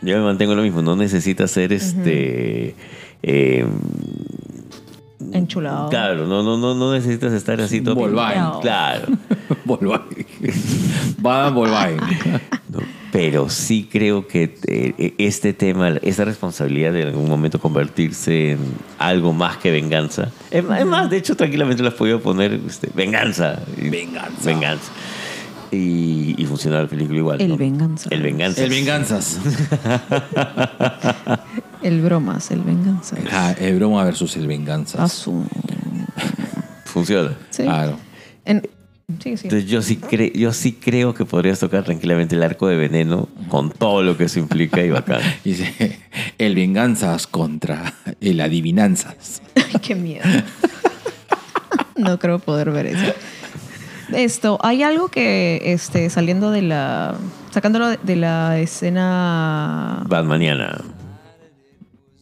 Yo 0.02 0.18
me 0.18 0.22
mantengo 0.22 0.54
lo 0.54 0.64
mismo, 0.64 0.82
no 0.82 0.98
necesita 0.98 1.48
ser 1.48 1.72
este... 1.72 2.76
eh, 3.24 3.66
Enchulado. 5.32 5.88
Claro, 5.88 6.28
no, 6.28 6.44
no, 6.44 6.58
no, 6.58 6.76
no 6.76 6.92
necesitas 6.92 7.32
estar 7.32 7.62
así 7.62 7.80
todo. 7.80 7.96
Volvain. 7.96 8.60
Claro. 8.62 9.08
Volvain. 9.64 10.02
Va 11.26 11.50
Volvain. 11.52 11.98
Pero 13.12 13.50
sí 13.50 13.88
creo 13.92 14.28
que 14.28 14.56
eh, 14.68 15.14
este 15.18 15.54
tema, 15.54 15.90
esta 16.02 16.26
responsabilidad 16.26 16.94
de 16.94 17.02
en 17.02 17.08
algún 17.10 17.28
momento 17.28 17.60
convertirse 17.60 18.52
en 18.52 18.60
algo 18.98 19.34
más 19.34 19.58
que 19.58 19.72
venganza. 19.72 20.32
Es 20.52 20.64
más, 20.64 21.10
de 21.10 21.18
hecho, 21.18 21.36
tranquilamente 21.36 21.82
lo 21.82 21.90
has 21.90 21.96
podido 21.96 22.20
poner 22.20 22.54
este, 22.68 22.90
venganza. 22.94 23.60
Venganza. 23.78 24.46
Venganza. 24.46 24.92
Y, 25.72 26.36
y 26.38 26.46
funciona 26.46 26.82
la 26.82 26.88
película 26.88 27.18
igual. 27.20 27.42
El 27.42 27.50
¿no? 27.50 27.58
venganza. 27.58 28.10
El 28.12 28.22
venganza. 28.22 28.64
El 28.64 28.70
venganzas. 28.70 29.40
El 31.82 32.02
bromas, 32.02 32.52
el 32.52 32.60
venganza. 32.62 33.16
Ah, 33.32 33.56
el 33.58 33.76
broma 33.78 34.04
versus 34.04 34.36
el 34.36 34.48
venganzas. 34.48 35.00
Asu. 35.00 35.46
Funciona. 36.84 37.38
Sí. 37.52 37.64
Claro. 37.64 37.98
En- 38.44 38.68
sí, 39.22 39.38
sí. 39.38 39.48
Entonces 39.48 39.66
yo 39.70 39.82
sí, 39.82 39.98
cre- 40.00 40.32
yo 40.38 40.54
sí 40.54 40.74
creo 40.74 41.14
que 41.14 41.26
podrías 41.26 41.60
tocar 41.60 41.84
tranquilamente 41.84 42.36
el 42.36 42.44
arco 42.44 42.68
de 42.68 42.78
veneno 42.78 43.28
con 43.50 43.72
todo 43.72 44.04
lo 44.04 44.16
que 44.18 44.26
eso 44.26 44.40
implica 44.40 44.82
y 44.84 44.90
bacán. 44.90 45.22
Dice, 45.44 46.00
el 46.38 46.56
venganzas 46.56 47.26
contra 47.28 47.94
el 48.22 48.40
adivinanzas. 48.42 49.42
Ay, 49.56 49.80
qué 49.82 49.96
miedo. 49.96 50.26
no 51.96 52.20
creo 52.20 52.40
poder 52.40 52.72
ver 52.72 52.88
eso. 52.88 53.14
Esto, 54.14 54.58
hay 54.64 54.82
algo 54.82 55.10
que, 55.10 55.62
este, 55.66 56.10
saliendo 56.10 56.50
de 56.50 56.64
la, 56.64 57.16
sacándolo 57.52 57.90
de, 57.90 58.00
de 58.02 58.16
la 58.16 58.58
escena... 58.60 60.04
Batmaniana. 60.08 60.82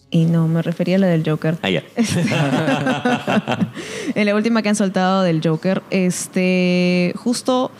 Y 0.09 0.25
no, 0.25 0.47
me 0.47 0.61
refería 0.61 0.95
a 0.95 0.99
la 0.99 1.07
del 1.07 1.27
Joker. 1.27 1.57
Ah, 1.61 1.69
ya. 1.69 1.83
en 4.15 4.25
la 4.25 4.35
última 4.35 4.61
que 4.61 4.69
han 4.69 4.75
soltado 4.75 5.23
del 5.23 5.41
Joker, 5.43 5.83
este, 5.89 7.13
justo 7.17 7.71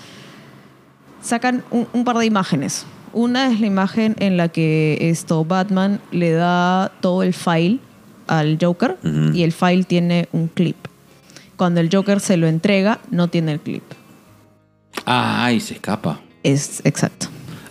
sacan 1.21 1.63
un, 1.71 1.87
un 1.93 2.03
par 2.03 2.17
de 2.17 2.25
imágenes. 2.25 2.85
Una 3.13 3.51
es 3.51 3.61
la 3.61 3.67
imagen 3.67 4.15
en 4.19 4.35
la 4.35 4.49
que 4.49 4.97
esto 4.99 5.45
Batman 5.45 6.01
le 6.11 6.31
da 6.31 6.91
todo 6.99 7.23
el 7.23 7.33
file 7.33 7.79
al 8.27 8.57
Joker 8.61 8.97
y 9.33 9.43
el 9.43 9.51
file 9.51 9.83
tiene 9.83 10.27
un 10.31 10.47
clip. 10.47 10.75
Cuando 11.55 11.79
el 11.79 11.89
Joker 11.91 12.19
se 12.19 12.37
lo 12.37 12.47
entrega, 12.47 12.99
no 13.09 13.29
tiene 13.29 13.53
el 13.53 13.59
clip. 13.59 13.83
Ay, 15.05 15.59
se 15.59 15.75
escapa. 15.75 16.19
Es 16.43 16.81
exacto. 16.85 17.27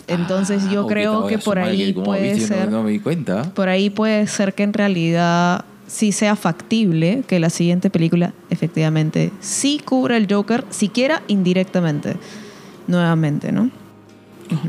Entonces 0.09 0.63
Ah, 0.69 0.73
yo 0.73 0.83
ok, 0.85 0.89
creo 0.91 1.27
que 1.27 1.39
por 1.39 1.59
ahí 1.59 1.93
puede 1.93 2.35
viste, 2.35 2.47
ser 2.49 2.71
No, 2.71 2.83
me 2.83 2.93
di 2.93 3.01
cuenta. 3.01 3.43
por 3.55 3.69
ahí 3.69 3.91
puede 3.91 4.27
ser 4.29 4.55
que 4.55 4.63
en 4.63 4.73
realidad 4.73 5.65
sí 5.89 6.13
sea 6.13 6.37
factible 6.37 7.23
que 7.27 7.39
la 7.41 7.51
siguiente 7.51 7.91
película 7.91 8.33
efectivamente 8.51 9.31
sí 9.41 9.81
cubra 9.85 10.17
el 10.17 10.27
Joker, 10.33 10.65
siquiera 10.71 11.23
indirectamente, 11.29 12.17
nuevamente, 12.87 13.53
¿no? 13.53 13.71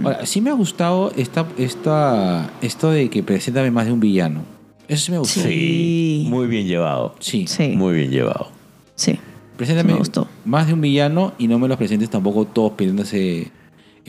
Ahora, 0.04 0.26
sí 0.26 0.42
me 0.42 0.50
ha 0.50 0.54
gustado 0.54 1.12
esta, 1.16 1.46
esta, 1.58 2.50
esto 2.62 2.90
de 2.90 3.10
que 3.12 3.22
preséntame 3.22 3.70
más 3.70 3.86
de 3.86 3.92
un 3.92 4.00
villano. 4.00 4.42
Eso 4.88 5.06
sí 5.06 5.12
me 5.12 5.20
gustó. 5.20 5.42
Sí. 5.42 5.50
Sí. 5.50 6.26
Muy 6.30 6.48
bien 6.48 6.66
llevado. 6.66 7.14
Sí. 7.20 7.46
Sí, 7.48 7.70
Muy 7.76 7.96
bien 7.96 8.10
llevado. 8.10 8.50
sí. 8.96 9.20
Preséntame 9.56 9.94
Me 9.94 9.98
gustó. 10.00 10.28
más 10.46 10.68
de 10.68 10.74
un 10.74 10.82
villano 10.82 11.34
y 11.40 11.48
no 11.48 11.58
me 11.58 11.68
los 11.68 11.78
presentes 11.78 12.12
tampoco 12.12 12.46
todos 12.46 12.74
peleándose 12.74 13.42
en 13.42 13.52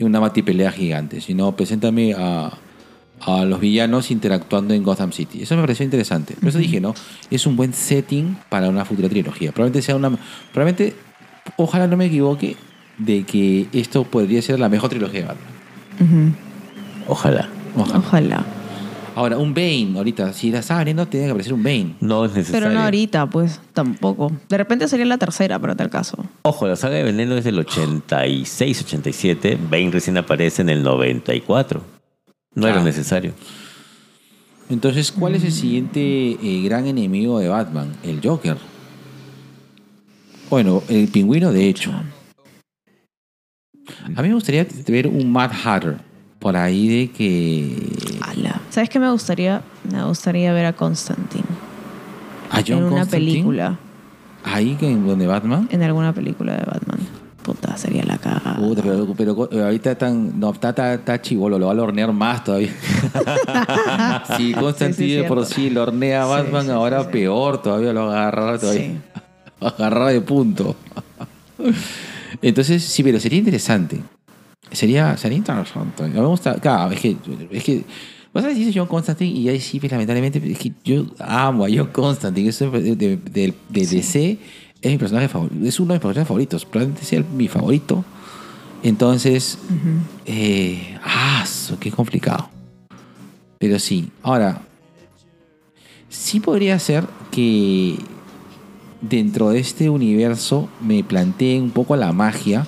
una 0.03 0.19
batipelea 0.19 0.71
gigante, 0.71 1.21
sino 1.21 1.55
preséntame 1.55 2.13
a, 2.17 2.51
a 3.21 3.45
los 3.45 3.59
villanos 3.59 4.11
interactuando 4.11 4.73
en 4.73 4.83
Gotham 4.83 5.11
City. 5.11 5.43
Eso 5.43 5.55
me 5.55 5.61
pareció 5.61 5.83
interesante. 5.83 6.35
Por 6.35 6.49
eso 6.49 6.57
dije, 6.57 6.79
¿no? 6.79 6.93
Es 7.29 7.45
un 7.45 7.55
buen 7.55 7.73
setting 7.73 8.37
para 8.49 8.69
una 8.69 8.85
futura 8.85 9.09
trilogía. 9.09 9.51
Probablemente 9.51 9.81
sea 9.81 9.95
una. 9.95 10.11
Probablemente, 10.53 10.95
ojalá 11.57 11.87
no 11.87 11.97
me 11.97 12.05
equivoque, 12.05 12.55
de 12.97 13.23
que 13.23 13.67
esto 13.73 14.03
podría 14.03 14.41
ser 14.41 14.59
la 14.59 14.69
mejor 14.69 14.89
trilogía 14.89 15.21
de 15.21 15.27
Batman. 15.27 16.35
Ojalá. 17.07 17.49
Ojalá. 17.75 18.45
Ahora, 19.19 19.37
un 19.37 19.53
Bane, 19.53 19.95
ahorita, 19.97 20.31
si 20.31 20.49
la 20.49 20.59
estaba 20.59 20.79
abriendo, 20.79 21.05
tenía 21.05 21.25
que 21.27 21.31
aparecer 21.31 21.51
un 21.53 21.61
Bane. 21.61 21.95
No 21.99 22.23
es 22.23 22.31
necesario. 22.33 22.67
Pero 22.69 22.73
no 22.73 22.85
ahorita, 22.85 23.29
pues 23.29 23.59
tampoco. 23.73 24.31
De 24.47 24.57
repente 24.57 24.87
sería 24.87 25.05
la 25.05 25.17
tercera 25.17 25.59
para 25.59 25.75
tal 25.75 25.89
caso. 25.89 26.23
Ojo, 26.43 26.65
la 26.69 26.77
saga 26.77 26.95
de 26.95 27.03
Veneno 27.03 27.35
es 27.35 27.43
del 27.43 27.59
86, 27.59 28.81
87. 28.85 29.57
Bane 29.69 29.91
recién 29.91 30.17
aparece 30.17 30.61
en 30.61 30.69
el 30.69 30.83
94. 30.83 31.83
No 32.55 32.65
era 32.65 32.79
Ah. 32.79 32.83
necesario. 32.85 33.33
Entonces, 34.69 35.11
¿cuál 35.11 35.35
es 35.35 35.43
el 35.43 35.51
siguiente 35.51 35.99
eh, 36.41 36.61
gran 36.63 36.87
enemigo 36.87 37.39
de 37.39 37.49
Batman? 37.49 37.91
El 38.03 38.21
Joker. 38.23 38.55
Bueno, 40.49 40.81
el 40.87 41.09
pingüino, 41.09 41.51
de 41.51 41.67
hecho. 41.67 41.91
A 44.15 44.21
mí 44.21 44.29
me 44.29 44.33
gustaría 44.33 44.65
ver 44.87 45.07
un 45.07 45.29
Mad 45.29 45.51
Hatter 45.61 45.97
por 46.39 46.55
ahí 46.57 46.87
de 46.87 47.11
que. 47.11 48.17
Ala. 48.21 48.61
¿Sabes 48.69 48.89
qué 48.89 48.99
me 48.99 49.11
gustaría? 49.11 49.61
Me 49.91 50.03
gustaría 50.05 50.53
ver 50.53 50.65
a 50.65 50.73
Constantine 50.73 51.43
A 52.49 52.61
John 52.65 52.77
en 52.79 52.83
una 52.85 52.89
Constantine, 53.01 53.31
película. 53.31 53.77
Ahí 54.43 54.75
que 54.75 54.89
en 54.89 55.05
donde 55.05 55.27
Batman. 55.27 55.67
En 55.71 55.83
alguna 55.83 56.13
película 56.13 56.53
de 56.53 56.63
Batman. 56.63 56.99
Puta, 57.43 57.75
sería 57.77 58.03
la 58.03 58.17
cagada. 58.17 58.57
Puta, 58.57 58.81
pero, 58.81 59.13
pero, 59.15 59.65
ahorita 59.65 59.91
están. 59.91 60.39
No, 60.39 60.51
está, 60.51 60.69
está, 60.69 60.93
está 60.93 61.21
chivolo, 61.21 61.57
lo 61.59 61.67
va 61.67 61.73
a 61.73 61.81
hornear 61.81 62.13
más 62.13 62.43
todavía. 62.43 62.71
si 64.37 64.53
Constantine 64.59 65.09
Sí, 65.09 65.21
sí, 65.21 65.27
por 65.27 65.45
sí 65.45 65.69
lo 65.69 65.83
hornea 65.83 66.23
a 66.23 66.25
Sí, 66.25 66.31
Batman, 66.31 66.65
sí, 66.65 66.71
ahora 66.71 66.99
sí, 66.99 67.05
sí. 67.05 67.11
peor 67.11 67.61
todavía 67.61 67.91
lo 67.93 68.11
agarra 68.11 68.57
todavía. 68.57 68.81
Sí. 68.81 68.97
agarrar 69.61 70.13
de 70.13 70.21
punto. 70.21 70.75
Entonces, 72.41 72.83
sí, 72.83 73.03
pero 73.03 73.19
sería 73.19 73.39
interesante. 73.39 74.01
Sería, 74.71 75.17
sería 75.17 75.37
interesante. 75.37 76.03
Me 76.03 76.21
gusta. 76.25 76.55
Claro, 76.55 76.91
es 76.91 76.99
que. 76.99 77.17
Es 77.51 77.63
que 77.63 77.83
Vos 78.31 78.43
sabés, 78.43 78.57
dice 78.57 78.71
John 78.77 78.87
Constantine 78.87 79.31
y 79.31 79.49
ahí 79.49 79.59
sí, 79.59 79.79
pues, 79.79 79.91
lamentablemente, 79.91 80.39
es 80.51 80.59
que 80.59 80.71
yo 80.83 81.05
amo 81.17 81.65
a 81.65 81.67
John 81.73 81.87
Constantine. 81.91 82.49
Eso 82.49 82.69
de, 82.69 82.95
de, 82.95 83.17
de- 83.17 83.53
de 83.69 83.87
DC 83.87 84.37
es 84.81 84.91
mi 84.91 84.97
personaje 84.99 85.27
favorito. 85.27 85.65
Es 85.65 85.79
uno 85.79 85.87
de 85.89 85.93
mis 85.95 86.01
personajes 86.03 86.27
favoritos. 86.27 86.63
Probablemente 86.65 87.03
sea 87.05 87.23
mi 87.35 87.47
favorito. 87.47 88.05
Entonces, 88.83 89.57
eh, 90.25 90.97
ah, 91.03 91.43
qué 91.79 91.91
complicado. 91.91 92.49
Pero 93.57 93.79
sí, 93.79 94.09
ahora, 94.21 94.61
sí 96.07 96.39
podría 96.39 96.77
ser 96.79 97.05
que 97.31 97.95
dentro 99.01 99.49
de 99.49 99.59
este 99.59 99.89
universo 99.89 100.69
me 100.81 101.03
planteen 101.03 101.63
un 101.63 101.71
poco 101.71 101.95
la 101.95 102.13
magia 102.13 102.65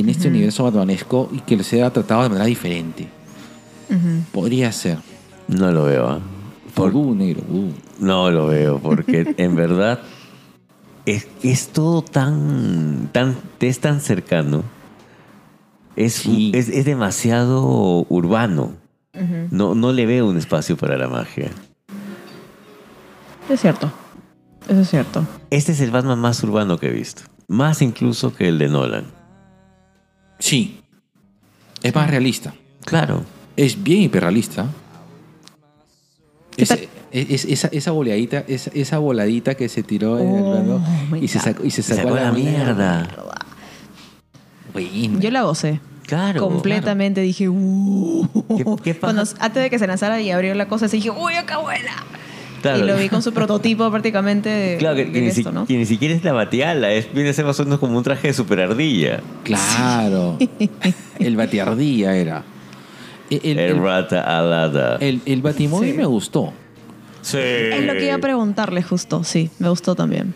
en 0.00 0.08
este 0.08 0.28
universo 0.28 0.64
batmanesco 0.64 1.28
y 1.32 1.40
que 1.40 1.62
sea 1.62 1.90
tratado 1.92 2.22
de 2.24 2.28
manera 2.30 2.46
diferente. 2.46 3.08
Podría 4.32 4.72
ser. 4.72 4.98
No 5.48 5.70
lo 5.70 5.84
veo. 5.84 6.08
¿ah? 6.08 6.20
Por- 6.74 6.94
Uh, 6.94 7.14
negro. 7.14 7.42
uh. 7.48 7.70
No 8.00 8.30
lo 8.30 8.46
veo, 8.48 8.78
porque 8.80 9.34
en 9.38 9.54
verdad 9.54 10.00
es, 11.06 11.28
es 11.42 11.68
todo 11.68 12.02
tan, 12.02 13.08
tan, 13.12 13.36
es 13.60 13.78
tan 13.80 14.00
cercano. 14.00 14.62
Es, 15.96 16.14
Sí. 16.14 16.50
es, 16.54 16.68
es 16.68 16.84
demasiado 16.84 18.04
urbano. 18.08 18.72
No, 19.52 19.76
no 19.76 19.92
le 19.92 20.06
veo 20.06 20.26
un 20.26 20.36
espacio 20.38 20.76
para 20.76 20.96
la 20.98 21.06
magia. 21.06 21.50
Es 23.48 23.60
cierto. 23.60 23.92
Eso 24.68 24.80
es 24.80 24.88
cierto. 24.90 25.24
Este 25.50 25.70
es 25.72 25.80
el 25.80 25.90
Batman 25.92 26.18
más 26.18 26.42
urbano 26.42 26.78
que 26.78 26.88
he 26.88 26.92
visto. 26.92 27.22
Más 27.46 27.80
incluso 27.82 28.34
que 28.34 28.48
el 28.48 28.58
de 28.58 28.68
Nolan. 28.68 29.04
Sí. 30.44 30.78
Es 31.82 31.94
más 31.94 32.10
realista. 32.10 32.52
Claro. 32.84 33.24
Es 33.56 33.82
bien 33.82 34.02
hiperrealista. 34.02 34.66
¿Qué 36.54 36.64
Esa, 36.64 36.76
tal? 36.76 36.88
es- 37.12 37.44
esa, 37.46 37.68
esa 37.68 37.90
voladita, 37.92 38.44
esa, 38.46 38.70
esa 38.74 38.98
voladita 38.98 39.54
que 39.54 39.68
se 39.70 39.82
tiró 39.82 40.18
en 40.18 40.28
el 40.34 40.42
Oh, 40.42 40.52
plano 40.52 40.86
my 41.10 41.18
y 41.24 41.28
se 41.28 41.38
God. 41.38 41.44
sacó, 41.44 41.64
y 41.64 41.70
se 41.70 41.82
Se 41.82 41.94
sacó, 41.96 42.08
sacó 42.10 42.20
la 42.20 42.32
mierda. 42.32 43.08
Buena. 44.72 45.20
Yo 45.20 45.30
la 45.30 45.42
gocé. 45.44 45.80
Claro. 46.06 46.40
Completamente 46.42 47.22
dije, 47.22 47.48
uh. 47.48 48.28
¿Qué- 48.56 48.64
qué 48.82 48.94
pasa? 48.94 49.14
Cuando, 49.14 49.22
antes 49.40 49.62
de 49.62 49.70
que 49.70 49.78
se 49.78 49.86
lanzara 49.86 50.20
y 50.20 50.30
abrió 50.30 50.54
la 50.54 50.68
cosa, 50.68 50.88
se 50.88 50.96
dije, 50.96 51.10
uy, 51.10 51.34
acá 51.34 51.56
vuela. 51.58 51.92
Claro. 52.72 52.84
Y 52.84 52.88
lo 52.88 52.96
vi 52.96 53.08
con 53.10 53.22
su 53.22 53.32
prototipo 53.32 53.90
prácticamente 53.90 54.48
de, 54.48 54.76
Claro, 54.78 54.96
que, 54.96 55.04
de 55.04 55.12
que 55.12 55.20
ni, 55.20 55.26
esto, 55.28 55.50
si- 55.50 55.54
¿no? 55.54 55.66
que 55.66 55.76
ni 55.76 55.84
siquiera 55.86 56.14
es 56.14 56.24
la 56.24 56.32
batiala. 56.32 56.90
Es, 56.92 57.12
viene 57.12 57.28
a 57.30 57.32
ser 57.34 57.44
más 57.44 57.60
o 57.60 57.64
menos 57.64 57.78
como 57.78 57.96
un 57.98 58.02
traje 58.04 58.28
de 58.28 58.34
super 58.34 58.58
ardilla. 58.60 59.20
Claro. 59.42 60.38
el 61.18 61.36
batiardía 61.36 62.16
era. 62.16 62.42
El, 63.30 63.40
el, 63.44 63.58
El 63.58 63.70
el, 63.76 63.82
rata 63.82 64.20
alada. 64.38 64.96
el- 65.00 65.20
el 65.26 65.42
batimóvil 65.42 65.92
Sí. 65.92 65.96
me 65.96 66.06
gustó. 66.06 66.52
Sí. 67.22 67.38
Es 67.38 67.84
lo 67.84 67.92
que 67.94 68.06
iba 68.06 68.14
a 68.14 68.18
preguntarle 68.18 68.82
justo, 68.82 69.24
sí, 69.24 69.50
me 69.58 69.68
gustó 69.68 69.94
también. 69.94 70.34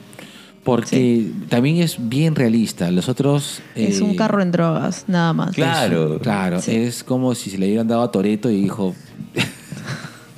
Porque 0.65 1.31
también 1.49 1.77
es 1.79 1.97
bien 1.99 2.35
realista. 2.35 2.91
Los 2.91 3.09
otros. 3.09 3.61
es 3.75 4.01
eh, 4.01 4.03
un 4.03 4.15
carro 4.17 4.43
en 4.43 4.53
drogas, 4.53 5.05
nada 5.07 5.33
más. 5.33 5.55
Claro. 5.55 6.19
Claro, 6.19 6.61
Sí. 6.61 6.75
es 6.75 7.05
como 7.05 7.35
si 7.35 7.49
se 7.51 7.57
le 7.57 7.67
hubieran 7.69 7.89
dado 7.89 8.03
a 8.03 8.11
Toreto 8.11 8.51
y 8.51 8.61
dijo: 8.63 8.95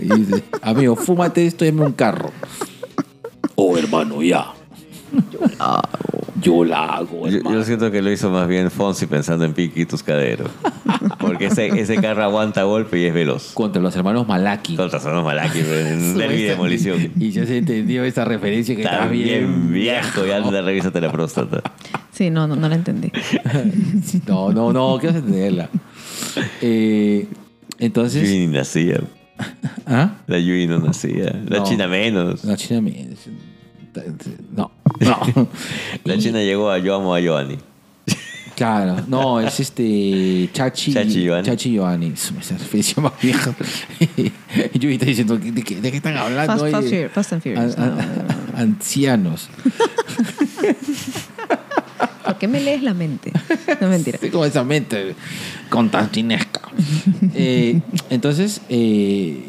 y 0.03 0.09
dice, 0.09 0.45
Amigo, 0.63 0.97
fúmate 0.97 1.47
esto 1.47 1.65
y 1.65 1.71
dame 1.71 1.83
un 1.87 1.93
carro. 1.93 2.31
Oh, 3.55 3.77
hermano, 3.77 4.23
ya. 4.23 4.47
Yo 6.41 6.65
la 6.65 6.85
hago, 6.87 7.29
Yo, 7.29 7.37
hermano. 7.39 7.57
yo 7.59 7.65
siento 7.65 7.91
que 7.91 8.01
lo 8.01 8.11
hizo 8.11 8.31
más 8.31 8.49
bien 8.49 8.71
Fonsi 8.71 9.07
pensando 9.07 9.45
en 9.45 9.53
Piqui 9.53 9.83
y 9.83 9.87
Tuscadero. 9.87 10.45
Porque 11.19 11.47
ese, 11.47 11.67
ese 11.79 11.97
carro 11.97 12.23
aguanta 12.23 12.63
golpe 12.63 12.99
y 12.99 13.05
es 13.05 13.13
veloz. 13.13 13.53
Contra 13.53 13.83
los 13.83 13.95
hermanos 13.95 14.27
Malaki. 14.27 14.77
Contra 14.77 15.01
Sonos 15.01 15.23
Malaki 15.25 15.59
en 15.59 16.17
Derby 16.17 16.43
de 16.43 16.49
Demolición. 16.51 17.13
Y 17.19 17.31
ya 17.31 17.45
se 17.45 17.59
entendió 17.59 18.05
esa 18.05 18.25
referencia 18.25 18.75
que 18.75 18.83
Está 18.83 18.95
está 18.97 19.09
bien. 19.09 19.71
bien 19.71 19.73
viejo 19.73 20.27
y 20.27 20.31
anda, 20.31 20.63
revísate 20.63 21.01
la 21.03 21.13
próstata. 21.13 21.63
Sí, 22.13 22.31
no, 22.31 22.47
no, 22.47 22.57
no 22.57 22.69
la 22.69 22.75
entendí. 22.77 23.13
No, 24.27 24.51
no, 24.53 24.73
no, 24.73 24.99
quiero 24.99 25.19
entenderla. 25.19 25.69
Eh, 26.63 27.27
entonces. 27.79 28.23
Ni 28.31 28.47
nacía. 28.47 29.01
¿Ah? 29.87 30.15
La 30.27 30.39
Yui 30.39 30.67
no 30.67 30.79
nacía. 30.79 31.33
La 31.49 31.59
No. 31.59 31.65
China 31.65 31.89
menos. 31.89 32.45
No, 32.45 32.57
China 32.57 32.81
me- 32.81 33.09
No, 34.55 34.71
no. 35.01 35.49
La 36.05 36.19
China 36.19 36.39
llegó 36.41 36.71
a 36.71 36.79
Yo 36.79 36.95
amo 36.95 37.15
a 37.15 37.21
Joanny. 37.21 37.59
Claro, 38.57 38.97
no, 39.09 39.41
es 39.47 39.59
este 39.59 40.49
Chachi, 40.53 40.93
Chachi 40.93 41.23
Giovanni. 41.25 41.47
Chachi 41.47 41.73
Giovanni. 41.73 42.07
Es 42.15 42.31
una 42.31 42.41
referencia 42.41 43.03
más 43.03 43.13
vieja. 43.21 43.55
Y 44.75 44.79
yo 44.79 44.91
está 44.91 45.07
diciendo, 45.07 45.39
¿de 45.39 45.63
qué, 45.63 45.81
de 45.81 45.91
qué 45.91 45.97
están 45.97 46.17
hablando? 46.17 46.53
Fast, 46.59 46.71
Fast 46.73 46.89
Furious, 46.89 47.13
Fast 47.13 47.33
and 47.33 47.43
Furious. 47.43 47.79
an- 47.79 47.97
no, 47.97 47.97
no, 47.97 48.03
an- 48.03 48.37
ancianos. 48.57 49.49
¿Por 52.25 52.39
qué 52.39 52.49
me 52.49 52.61
lees 52.61 52.83
la 52.83 52.95
mente? 52.95 53.33
No 53.81 53.89
mentira. 53.89 54.17
Estoy 54.17 54.31
como 54.31 54.45
esa 54.45 54.63
mente 54.65 55.15
constantinesca. 55.71 56.61
Eh, 57.35 57.81
entonces, 58.11 58.61
eh, 58.69 59.45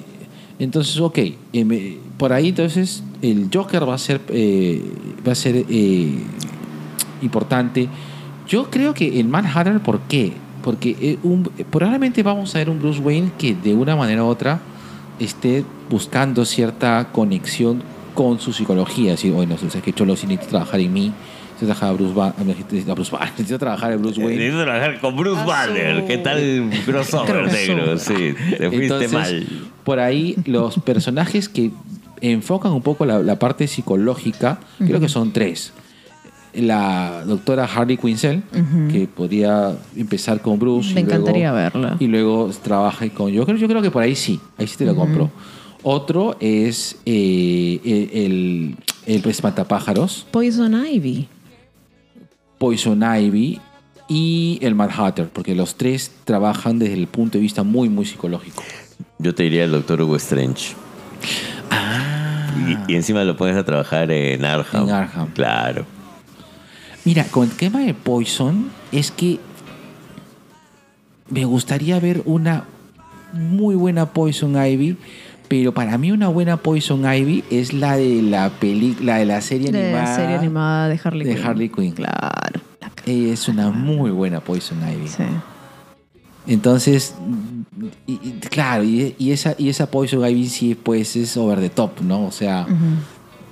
entonces, 0.60 0.98
ok. 1.00 1.18
eh, 1.18 1.98
por 2.18 2.32
ahí, 2.32 2.50
entonces, 2.50 3.04
el 3.22 3.50
Joker 3.54 3.88
va 3.90 3.96
a 3.96 3.98
ser, 3.98 4.22
eh, 4.30 4.82
va 5.28 5.32
a 5.34 5.36
ser 5.36 5.66
eh, 5.70 6.16
importante. 7.22 7.88
Yo 8.48 8.70
creo 8.70 8.94
que 8.94 9.20
el 9.20 9.28
Manhattan, 9.28 9.80
¿por 9.82 10.00
qué? 10.02 10.34
Porque 10.64 11.18
un- 11.24 11.44
probablemente 11.70 12.22
vamos 12.24 12.54
a 12.56 12.60
ver 12.60 12.70
un 12.70 12.80
Bruce 12.80 13.00
Wayne 13.00 13.32
que 13.38 13.56
de 13.56 13.74
una 13.74 13.96
manera 13.96 14.24
u 14.24 14.28
otra 14.28 14.60
esté 15.20 15.64
buscando 15.90 16.46
cierta 16.46 17.10
conexión 17.12 17.82
con 18.14 18.40
su 18.40 18.54
psicología. 18.54 19.14
Así, 19.14 19.30
bueno, 19.30 19.56
o 19.56 19.70
sea, 19.70 19.82
que 19.82 19.94
Cholo 19.94 20.14
necesito 20.14 20.46
trabajar 20.48 20.80
en 20.80 20.94
mí, 20.94 21.12
necesito 21.62 21.66
trabajar 21.68 21.90
a 21.90 21.94
Bruce, 21.94 22.14
Ba- 22.14 22.36
necesito, 22.46 22.92
a 22.92 22.96
Bruce 22.96 23.12
Banner, 23.12 23.30
necesito 23.38 23.60
trabajar 23.60 23.92
en 23.92 24.02
Bruce 24.02 24.20
Wayne. 24.20 24.36
Necesito 24.38 24.64
trabajar 24.64 25.00
con 25.00 25.16
Bruce 25.16 25.42
A 25.42 25.46
Banner. 25.46 26.06
¿Qué 26.06 26.18
tal 26.18 26.70
crossover 26.86 27.52
negro? 27.52 27.98
Sí, 27.98 28.14
te 28.58 28.68
fuiste 28.70 28.84
Entonces, 28.86 29.12
mal. 29.14 29.48
Por 29.84 30.00
ahí, 30.00 30.36
los 30.46 30.78
personajes 30.80 31.50
que 31.50 31.72
enfocan 32.22 32.72
un 32.72 32.82
poco 32.82 33.06
la, 33.06 33.20
la 33.20 33.38
parte 33.40 33.68
psicológica, 33.68 34.60
creo 34.78 35.00
que 35.00 35.10
son 35.10 35.32
tres. 35.32 35.74
La 36.54 37.24
doctora 37.26 37.64
Harley 37.64 37.96
Quinzel, 37.96 38.44
que 38.92 39.08
podría 39.08 39.74
empezar 39.96 40.42
con 40.42 40.60
Bruce. 40.60 40.94
Me 40.94 41.00
y 41.00 41.04
luego- 41.06 41.20
encantaría 41.22 41.52
verla. 41.54 41.96
Y 42.00 42.08
luego 42.08 42.50
trabaja 42.62 43.08
con 43.10 43.36
Joker. 43.36 43.56
Yo 43.56 43.68
creo 43.70 43.82
que 43.82 43.90
por 43.90 44.04
ahí 44.04 44.16
sí, 44.16 44.40
ahí 44.58 44.68
sí 44.68 44.76
te 44.78 44.86
lo 44.86 44.94
compro. 44.96 45.32
Otro 45.84 46.36
es 46.42 46.98
eh, 47.06 47.80
el, 47.86 48.76
el, 49.08 49.22
el 49.24 49.30
espantapájaros, 49.30 50.28
Poison 50.30 50.86
Ivy. 50.86 51.28
Poison 52.62 53.02
Ivy 53.02 53.60
y 54.08 54.60
el 54.62 54.76
Mad 54.76 54.92
Hatter, 54.96 55.30
porque 55.30 55.56
los 55.56 55.78
tres 55.78 56.12
trabajan 56.26 56.78
desde 56.78 56.94
el 56.94 57.08
punto 57.08 57.40
de 57.40 57.42
vista 57.42 57.64
muy, 57.64 57.90
muy 57.90 58.06
psicológico. 58.06 58.62
Yo 59.18 59.34
te 59.34 59.42
diría 59.42 59.64
el 59.64 59.72
doctor 59.72 60.00
Hugo 60.00 60.16
Strange. 60.18 60.76
Y, 62.88 62.92
y 62.92 62.96
encima 62.96 63.24
lo 63.24 63.36
pones 63.36 63.58
a 63.58 63.66
trabajar 63.66 64.12
en 64.12 64.46
Arkham. 64.46 64.88
En 64.88 64.94
Arkham. 64.94 65.32
Claro. 65.34 65.88
Mira, 67.04 67.24
con 67.24 67.50
el 67.50 67.56
tema 67.56 67.80
de 67.80 67.96
Poison, 67.96 68.70
es 68.92 69.10
que 69.10 69.40
me 71.30 71.46
gustaría 71.46 72.00
ver 72.00 72.22
una 72.26 72.66
muy 73.34 73.74
buena 73.74 74.14
Poison 74.14 74.56
Ivy, 74.64 74.98
pero 75.52 75.74
para 75.74 75.98
mí 75.98 76.12
una 76.14 76.30
buena 76.30 76.56
Poison 76.56 77.02
Ivy 77.14 77.44
es 77.50 77.74
la 77.74 77.98
de 77.98 78.22
la 78.22 78.50
película, 78.52 79.18
de 79.18 79.26
la 79.26 79.42
serie 79.42 79.70
De 79.70 79.84
animada. 79.84 80.06
la 80.10 80.16
serie 80.16 80.36
animada 80.38 80.88
de 80.88 81.00
Harley 81.04 81.28
de 81.28 81.36
Quinn. 81.36 81.46
Harley 81.46 81.68
Quinn. 81.70 81.92
Claro. 81.92 82.62
Ella 83.06 83.34
es 83.34 83.50
una 83.50 83.70
muy 83.70 84.12
buena 84.12 84.40
Poison 84.40 84.78
Ivy. 84.80 85.10
Sí. 85.10 85.24
Entonces, 86.48 87.16
y- 88.08 88.14
y- 88.24 88.32
claro, 88.50 88.84
y, 88.86 89.14
y 89.20 89.32
esa, 89.32 89.54
y 89.58 89.68
esa 89.68 89.92
Poison 89.92 90.26
Ivy 90.26 90.48
sí, 90.48 90.74
pues 90.76 91.18
es 91.18 91.36
over 91.36 91.60
the 91.60 91.70
top, 91.70 92.00
¿no? 92.02 92.26
O 92.26 92.32
sea, 92.32 92.66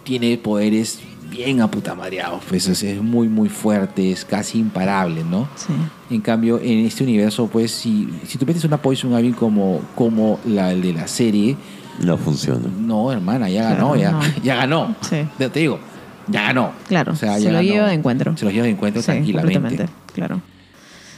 tiene 0.03 0.37
poderes 0.37 0.99
bien 1.29 1.59
aputamareados, 1.61 2.41
pues 2.47 2.67
es, 2.67 2.81
es 2.81 3.01
muy, 3.01 3.27
muy 3.27 3.49
fuerte, 3.49 4.11
es 4.11 4.23
casi 4.23 4.57
imparable, 4.59 5.23
¿no? 5.23 5.47
Sí. 5.55 5.73
En 6.09 6.21
cambio, 6.21 6.59
en 6.59 6.85
este 6.85 7.03
universo, 7.03 7.47
pues, 7.47 7.71
si, 7.71 8.07
si 8.25 8.37
tú 8.37 8.45
metes 8.45 8.63
una 8.63 8.77
Poison 8.81 9.11
Ivy 9.19 9.33
como, 9.33 9.81
como 9.95 10.39
la 10.45 10.69
de 10.69 10.93
la 10.93 11.07
serie, 11.07 11.57
No 12.03 12.17
funciona. 12.17 12.67
no, 12.79 13.11
hermana, 13.11 13.49
ya 13.49 13.61
Claro, 13.75 13.75
ganó, 13.91 13.95
ya, 13.95 14.11
no. 14.11 14.21
ya 14.43 14.55
ganó. 14.55 14.95
Sí. 15.01 15.17
Ya 15.37 15.49
Te 15.49 15.59
digo, 15.59 15.79
ya 16.27 16.43
ganó. 16.43 16.71
Claro, 16.87 17.13
O 17.13 17.15
sea, 17.15 17.35
se 17.37 17.43
ya 17.43 17.49
lo 17.51 17.57
ganó. 17.57 17.69
lleva 17.69 17.87
de 17.87 17.93
encuentro. 17.93 18.37
Se 18.37 18.45
los 18.45 18.53
lleva 18.53 18.65
de 18.65 18.71
encuentro 18.71 19.01
Sí, 19.01 19.05
tranquilamente. 19.07 19.59
completamente, 19.59 19.93
Claro. 20.13 20.41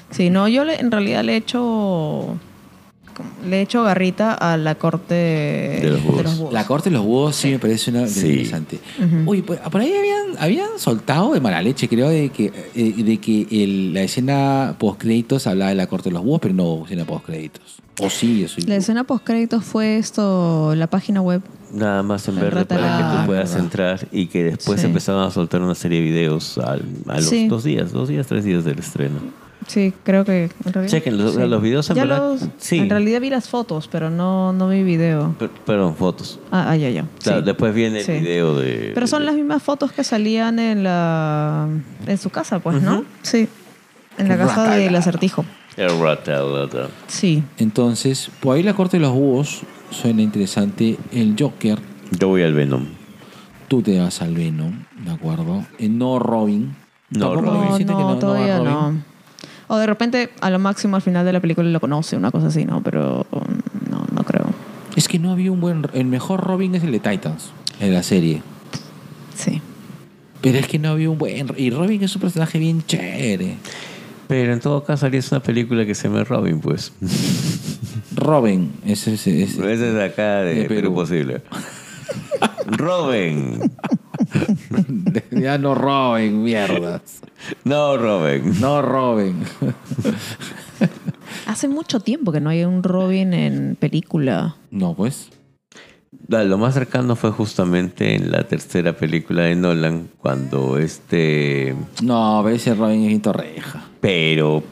Sí, 0.09 0.29
no, 0.29 0.47
yo 0.47 0.65
le- 0.65 0.79
en 0.79 0.91
realidad 0.91 1.23
le 1.23 1.33
he 1.33 1.37
hecho. 1.37 2.35
Le 3.47 3.59
he 3.59 3.61
hecho 3.61 3.83
garrita 3.83 4.33
a 4.33 4.57
la 4.57 4.75
corte 4.75 5.13
de, 5.13 5.89
los 5.91 6.03
búhos. 6.37 6.53
La 6.53 6.65
corte 6.65 6.89
de 6.89 6.95
los 6.95 7.05
búhos 7.05 7.35
sí, 7.35 7.51
me 7.51 7.59
parece 7.59 7.91
una 7.91 8.07
Sí. 8.07 8.27
interesante. 8.27 8.79
Uy, 9.25 9.41
por, 9.41 9.59
por 9.59 9.81
ahí 9.81 9.93
habían, 9.93 10.37
habían 10.43 10.69
soltado 10.77 11.33
de 11.33 11.39
mala 11.41 11.61
leche, 11.61 11.87
creo, 11.87 12.09
de 12.09 12.29
que, 12.29 12.51
eh, 12.75 12.93
de 13.03 13.17
que 13.19 13.47
el- 13.51 13.93
la 13.93 14.01
escena 14.03 14.75
post-créditos 14.79 15.47
hablaba 15.47 15.69
de 15.69 15.75
la 15.75 15.87
corte 15.87 16.09
de 16.09 16.13
los 16.13 16.23
búhos, 16.23 16.39
pero 16.41 16.53
no 16.53 16.63
hubo 16.63 16.85
escena 16.85 17.05
post-créditos. 17.05 17.77
O 17.99 18.09
sí, 18.09 18.43
eso. 18.43 18.55
La 18.65 18.75
escena 18.77 19.03
post 19.03 19.23
créditos 19.23 19.63
fue 19.63 19.97
esto, 19.97 20.73
la 20.75 20.87
página 20.87 21.21
web. 21.21 21.41
Nada 21.73 22.01
más 22.03 22.27
en 22.27 22.35
verde 22.39 22.65
para 22.65 22.97
que 22.97 23.03
tú 23.21 23.25
puedas 23.27 23.55
entrar 23.55 24.07
y 24.11 24.27
que 24.27 24.43
después 24.43 24.79
Sí. 24.81 24.87
empezaron 24.87 25.23
a 25.23 25.31
soltar 25.31 25.61
una 25.61 25.75
serie 25.75 25.99
de 25.99 26.05
videos 26.05 26.57
al- 26.57 26.83
a 27.07 27.15
los 27.17 27.25
Sí. 27.29 27.47
dos 27.47 27.63
días, 27.63 27.91
dos 27.91 28.09
días, 28.09 28.27
tres 28.27 28.43
días 28.43 28.63
del 28.65 28.79
estreno. 28.79 29.19
Sí, 29.67 29.93
creo 30.03 30.25
que. 30.25 30.49
Chequen, 30.87 31.17
los- 31.17 31.35
sí. 31.35 31.41
los 31.41 31.61
videos 31.61 31.89
en 31.89 31.95
Ya 31.95 32.03
verdad- 32.05 32.31
los- 32.33 32.47
sí. 32.57 32.77
En 32.79 32.89
realidad 32.89 33.21
vi 33.21 33.29
las 33.29 33.47
fotos, 33.47 33.87
pero 33.91 34.09
no, 34.09 34.51
no 34.53 34.67
vi 34.69 34.83
video. 34.83 35.35
Per- 35.37 35.49
perdón, 35.49 35.95
fotos. 35.95 36.39
Ah, 36.51 36.65
ah, 36.71 36.75
ya, 36.75 36.89
ya. 36.89 37.05
Claro, 37.23 37.39
Sí. 37.39 37.45
después 37.45 37.73
viene 37.73 38.01
el 38.01 38.19
video 38.21 38.57
de. 38.57 38.91
Pero 38.93 39.07
son 39.07 39.19
de- 39.21 39.25
las 39.27 39.35
mismas 39.35 39.61
fotos 39.63 39.91
que 39.91 40.03
salían 40.03 40.59
en 40.59 40.83
la 40.83 41.67
en 42.07 42.17
su 42.17 42.29
casa, 42.29 42.59
pues, 42.59 42.81
¿no? 42.81 43.03
Sí. 43.21 43.47
En 44.17 44.27
la 44.27 44.37
casa 44.37 44.75
del 44.75 44.95
acertijo. 44.95 45.45
El 45.77 45.97
Ratalata. 46.01 46.87
Sí. 47.07 47.43
Entonces, 47.57 48.29
por 48.41 48.57
ahí 48.57 48.63
la 48.63 48.73
corte 48.73 48.97
de 48.97 49.01
los 49.01 49.13
búhos 49.13 49.61
suena 49.89 50.21
interesante. 50.21 50.97
El 51.13 51.35
Joker, 51.39 51.79
Yo 52.19 52.27
voy 52.27 52.43
al 52.43 52.53
Venom. 52.53 52.85
tú 53.69 53.81
te 53.81 53.97
vas 53.99 54.21
al 54.21 54.33
Venom, 54.35 54.83
¿de 55.05 55.11
acuerdo? 55.11 55.63
Eh, 55.79 55.87
no 55.87 56.19
Robin. 56.19 56.75
No 57.09 57.35
Robin. 57.35 57.85
No, 57.87 58.13
que 58.15 58.19
todavía 58.19 58.57
Robin. 58.57 58.71
no. 58.71 59.10
O 59.73 59.77
de 59.77 59.85
repente, 59.85 60.29
a 60.41 60.49
lo 60.49 60.59
máximo 60.59 60.97
al 60.97 61.01
final 61.01 61.23
de 61.25 61.31
la 61.31 61.39
película 61.39 61.69
lo 61.69 61.79
conoce, 61.79 62.17
una 62.17 62.29
cosa 62.29 62.47
así, 62.47 62.65
¿no? 62.65 62.83
Pero 62.83 63.25
um, 63.31 63.41
no, 63.89 64.05
no 64.13 64.23
creo. 64.23 64.45
Es 64.97 65.07
que 65.07 65.17
no 65.17 65.31
había 65.31 65.49
un 65.51 65.61
buen. 65.61 65.85
El 65.93 66.05
mejor 66.07 66.41
Robin 66.41 66.75
es 66.75 66.83
el 66.83 66.91
de 66.91 66.99
Titans, 66.99 67.51
en 67.79 67.93
la 67.93 68.03
serie. 68.03 68.41
Sí. 69.35 69.61
Pero 70.41 70.57
es 70.57 70.67
que 70.67 70.77
no 70.77 70.89
había 70.89 71.09
un 71.09 71.17
buen. 71.17 71.47
Y 71.55 71.69
Robin 71.69 72.03
es 72.03 72.13
un 72.15 72.21
personaje 72.21 72.59
bien 72.59 72.83
chévere. 72.85 73.55
Pero 74.27 74.51
en 74.53 74.59
todo 74.59 74.83
caso 74.83 75.05
harías 75.05 75.31
una 75.31 75.41
película 75.41 75.85
que 75.85 75.95
se 75.95 76.09
llame 76.09 76.23
Robin, 76.25 76.59
pues. 76.59 76.91
Robin, 78.15 78.71
ese 78.85 79.13
es. 79.13 79.25
ese- 79.27 79.43
Ese 79.43 79.71
es 79.87 79.93
de 79.93 80.03
acá 80.03 80.41
de, 80.41 80.55
De 80.55 80.61
Perú. 80.65 80.75
Perú 80.81 80.93
Posible. 80.95 81.41
Robin. 82.67 83.59
ya 85.31 85.57
no 85.57 85.75
Robin, 85.75 86.43
mierdas. 86.43 87.21
No, 87.63 87.97
Robin. 87.97 88.59
No 88.59 88.81
Robin. 88.81 89.43
Hace 91.45 91.67
mucho 91.67 91.99
tiempo 91.99 92.31
que 92.31 92.39
no 92.39 92.49
hay 92.49 92.63
un 92.63 92.83
Robin 92.83 93.33
en 93.33 93.75
película. 93.79 94.55
No, 94.69 94.93
pues. 94.93 95.29
Ah, 96.31 96.43
Lo 96.43 96.57
más 96.57 96.73
cercano 96.73 97.15
fue 97.15 97.31
justamente 97.31 98.15
en 98.15 98.31
la 98.31 98.47
tercera 98.47 98.93
película 98.93 99.43
de 99.43 99.55
Nolan, 99.55 100.09
cuando 100.17 100.77
este... 100.77 101.75
No, 102.01 102.47
ese 102.47 102.73
Robin 102.73 103.09
es 103.09 103.21
torreja. 103.21 103.83
Pero, 103.99 104.63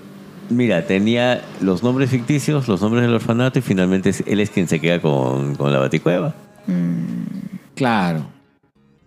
mira, 0.49 0.86
tenía 0.86 1.41
los 1.61 1.84
nombres 1.84 2.10
ficticios, 2.10 2.68
los 2.68 2.81
nombres 2.81 3.03
del 3.03 3.14
orfanato 3.14 3.60
y 3.60 3.61
finalmente 3.61 4.14
él 4.26 4.40
es 4.40 4.49
quien 4.49 4.68
se 4.68 4.80
queda 4.80 5.02
con, 5.02 5.56
con 5.56 5.73
la 5.73 5.80
baticueva. 5.80 6.34
Claro. 7.76 8.39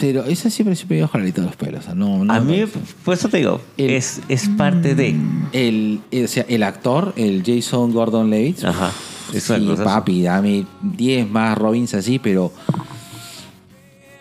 Pero 0.02 0.24
esa 0.24 0.50
siempre 0.50 0.74
se 0.76 0.84
me 0.86 0.96
dio 0.96 1.06
jaladito 1.08 1.40
de 1.42 1.46
los 1.46 1.56
pelos. 1.56 1.80
o 1.80 1.82
sea, 1.84 1.94
no, 1.94 2.24
no 2.24 2.32
A 2.32 2.40
mí, 2.40 2.64
por 3.04 3.14
eso 3.14 3.28
te 3.28 3.36
digo, 3.38 3.60
El- 3.76 3.90
es, 3.90 4.20
es 4.28 4.48
parte 4.48 4.94
de... 4.96 5.14
El, 5.52 6.00
el- 6.10 6.24
o 6.24 6.28
sea, 6.28 6.44
el 6.48 6.62
actor, 6.64 7.12
el 7.16 7.42
Jason 7.46 7.92
Gordon 7.92 8.28
Levitt. 8.28 8.64
Ajá. 8.64 8.90
Es 9.32 9.48
una 9.48 9.58
sí, 9.60 9.64
cosa- 9.66 9.84
papi, 9.84 10.22
dame 10.22 10.66
10 10.82 11.30
más 11.30 11.56
Robins 11.56 11.94
así, 11.94 12.18
pero. 12.18 12.52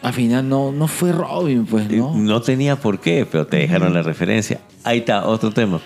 Al 0.01 0.13
final 0.13 0.47
no, 0.49 0.71
no 0.71 0.87
fue 0.87 1.11
Robin, 1.11 1.65
pues, 1.65 1.89
¿no? 1.91 2.15
No 2.15 2.41
tenía 2.41 2.75
por 2.75 2.99
qué, 2.99 3.27
pero 3.29 3.45
te 3.45 3.57
dejaron 3.57 3.93
la 3.93 4.01
referencia. 4.01 4.59
Ahí 4.83 4.99
está, 4.99 5.27
otro 5.27 5.51
tema. 5.51 5.79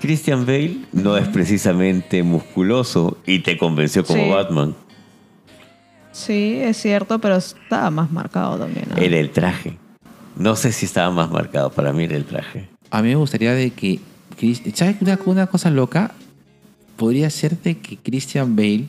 Christian 0.00 0.44
Bale 0.44 0.78
no 0.92 1.16
es 1.16 1.28
precisamente 1.28 2.22
musculoso 2.22 3.16
y 3.26 3.38
te 3.40 3.56
convenció 3.56 4.04
como 4.04 4.22
Sí. 4.24 4.30
Batman. 4.30 4.74
Sí, 6.14 6.58
es 6.62 6.76
cierto, 6.80 7.18
pero 7.18 7.36
estaba 7.36 7.90
más 7.90 8.10
marcado 8.12 8.56
también. 8.56 8.86
¿no? 8.88 8.96
Era 8.96 9.18
el 9.18 9.30
traje. 9.30 9.76
No 10.36 10.54
sé 10.56 10.70
si 10.72 10.86
estaba 10.86 11.10
más 11.10 11.30
marcado, 11.30 11.70
para 11.70 11.92
mí 11.92 12.04
era 12.04 12.16
el 12.16 12.24
traje. 12.24 12.68
A 12.90 13.02
mí 13.02 13.08
me 13.08 13.16
gustaría 13.16 13.52
de 13.52 13.70
que. 13.70 14.00
¿Sabes 14.74 14.96
una, 15.00 15.18
una 15.26 15.46
cosa 15.48 15.70
loca? 15.70 16.12
Podría 16.96 17.28
ser 17.30 17.58
de 17.60 17.78
que 17.78 17.96
Christian 17.96 18.54
Bale 18.56 18.86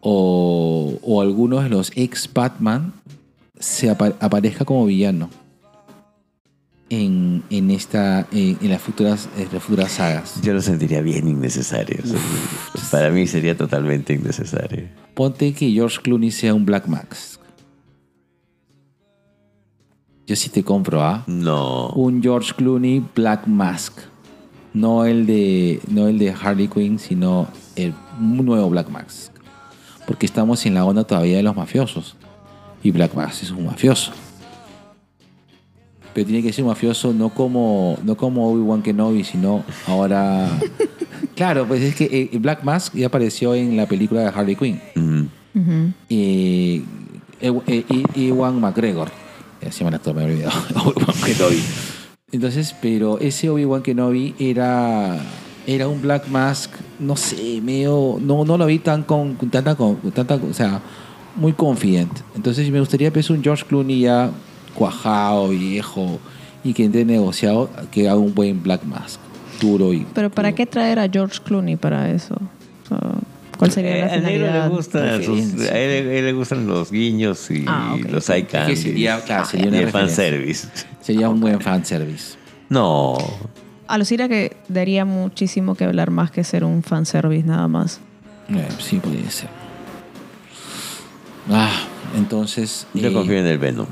o, 0.00 0.98
o 1.02 1.20
algunos 1.20 1.64
de 1.64 1.70
los 1.70 1.90
ex 1.96 2.28
Batman 2.32 2.92
se 3.58 3.90
apa- 3.90 4.14
aparezca 4.20 4.64
como 4.64 4.86
villano 4.86 5.30
en, 6.90 7.42
en 7.50 7.70
esta 7.70 8.26
en, 8.32 8.58
en 8.60 8.70
las 8.70 8.80
futuras 8.80 9.28
en 9.36 9.48
las 9.52 9.62
futuras 9.62 9.92
sagas. 9.92 10.40
Yo 10.42 10.54
lo 10.54 10.62
sentiría 10.62 11.00
bien 11.00 11.28
innecesario. 11.28 11.98
Para 12.90 13.10
mí 13.10 13.26
sería 13.26 13.56
totalmente 13.56 14.14
innecesario. 14.14 14.88
Ponte 15.14 15.52
que 15.52 15.70
George 15.70 15.98
Clooney 16.02 16.30
sea 16.30 16.54
un 16.54 16.64
Black 16.64 16.86
Max. 16.86 17.38
Yo 20.26 20.36
sí 20.36 20.50
te 20.50 20.62
compro, 20.62 21.02
¿ah? 21.02 21.24
No. 21.26 21.88
Un 21.88 22.22
George 22.22 22.52
Clooney 22.54 23.02
Black 23.14 23.46
Mask. 23.46 23.98
No 24.74 25.06
el 25.06 25.24
de, 25.24 25.80
no 25.88 26.06
el 26.06 26.18
de 26.18 26.30
Harley 26.30 26.68
Quinn, 26.68 26.98
sino 26.98 27.48
el 27.76 27.94
nuevo 28.20 28.68
Black 28.68 28.90
Mask. 28.90 29.32
Porque 30.06 30.26
estamos 30.26 30.66
en 30.66 30.74
la 30.74 30.84
onda 30.84 31.04
todavía 31.04 31.38
de 31.38 31.42
los 31.42 31.56
mafiosos. 31.56 32.14
Y 32.82 32.90
Black 32.90 33.14
Mask 33.14 33.42
es 33.42 33.50
un 33.50 33.64
mafioso. 33.64 34.12
Pero 36.14 36.26
tiene 36.26 36.42
que 36.42 36.52
ser 36.52 36.64
un 36.64 36.70
mafioso 36.70 37.12
no 37.12 37.28
como, 37.28 37.98
no 38.04 38.16
como 38.16 38.50
Obi-Wan 38.52 38.82
Kenobi, 38.82 39.24
sino 39.24 39.62
ahora... 39.86 40.48
claro, 41.36 41.66
pues 41.66 41.82
es 41.82 41.94
que 41.94 42.30
eh, 42.32 42.38
Black 42.38 42.64
Mask 42.64 42.94
ya 42.94 43.06
apareció 43.06 43.54
en 43.54 43.76
la 43.76 43.86
película 43.86 44.22
de 44.22 44.26
Harley 44.28 44.56
Quinn. 44.56 44.80
Ujú. 45.54 45.92
Eh, 46.08 46.82
Ew- 47.40 47.62
eh, 47.66 47.84
I- 47.88 48.28
Ewan 48.28 48.60
McGregor. 48.60 49.08
Eh, 49.60 49.70
Se 49.70 49.78
llama 49.80 49.90
el 49.90 49.94
actor, 49.96 50.14
me 50.14 50.22
he 50.22 50.24
olvidado. 50.26 50.58
Obi-Wan 50.84 51.16
Kenobi. 51.24 51.62
Entonces, 52.32 52.74
pero 52.80 53.18
ese 53.20 53.48
Obi-Wan 53.50 53.82
Kenobi 53.82 54.34
era, 54.38 55.18
era 55.66 55.88
un 55.88 56.02
Black 56.02 56.28
Mask, 56.28 56.70
no 56.98 57.16
sé, 57.16 57.60
medio. 57.62 58.18
No, 58.20 58.44
no 58.44 58.58
lo 58.58 58.66
vi 58.66 58.78
tan 58.80 59.02
con, 59.04 59.36
tanta, 59.50 59.74
con, 59.76 59.96
tanta. 60.12 60.34
O 60.36 60.52
sea, 60.52 60.80
muy 61.36 61.52
confident. 61.52 62.10
Entonces, 62.34 62.70
me 62.70 62.80
gustaría 62.80 63.12
pensar 63.12 63.36
un 63.36 63.42
George 63.44 63.64
Clooney 63.66 64.00
ya 64.00 64.30
cuajado, 64.78 65.48
viejo, 65.48 66.18
y 66.64 66.72
que 66.72 66.84
entre 66.84 67.04
negociado, 67.04 67.68
que 67.90 68.08
haga 68.08 68.18
un 68.18 68.34
buen 68.34 68.62
Black 68.62 68.84
Mask. 68.84 69.18
Duro 69.60 69.92
y. 69.92 70.06
Pero 70.14 70.30
¿para 70.30 70.48
duro. 70.50 70.56
qué 70.56 70.66
traer 70.66 70.98
a 71.00 71.08
George 71.08 71.40
Clooney 71.44 71.76
para 71.76 72.10
eso? 72.10 72.36
O 72.84 72.88
sea, 72.88 72.98
¿Cuál 73.58 73.72
sería 73.72 73.96
Eh, 73.96 74.00
la 74.00 74.06
le 74.06 74.18
finalidad? 74.38 74.70
gustan 74.70 75.16
sus- 75.24 75.36
Referencia. 75.36 75.72
a 75.72 75.78
él, 75.78 76.08
a 76.08 76.12
él 76.12 76.24
le 76.26 76.32
gustan 76.32 76.66
los 76.68 76.92
guiños 76.92 77.50
y 77.50 77.64
Ah, 77.66 77.96
los 78.08 78.28
eye 78.30 78.38
Es 78.38 78.44
que 78.46 78.50
candies. 78.52 78.82
sería- 78.82 79.20
claro, 79.24 79.44
sería 79.46 79.66
una 79.66 79.76
y 79.78 79.80
el 79.80 79.90
fanservice. 79.90 80.68
Sería 81.00 81.28
un 81.28 81.40
buen 81.40 81.60
fanservice. 81.60 82.36
No. 82.68 83.18
Alucina 83.88 84.28
que 84.28 84.56
daría 84.68 85.04
muchísimo 85.04 85.74
que 85.74 85.84
hablar 85.86 86.12
más 86.12 86.30
que 86.30 86.44
ser 86.44 86.62
un 86.62 86.84
fanservice 86.84 87.44
nada 87.48 87.66
más. 87.66 87.98
Eh, 88.50 88.68
sí, 88.78 89.00
podría 89.00 89.28
ser. 89.30 89.48
Ah, 91.50 91.72
entonces. 92.16 92.86
Yo 92.94 93.08
eh, 93.08 93.12
confío 93.12 93.38
en 93.38 93.46
el 93.46 93.58
Venom. 93.58 93.86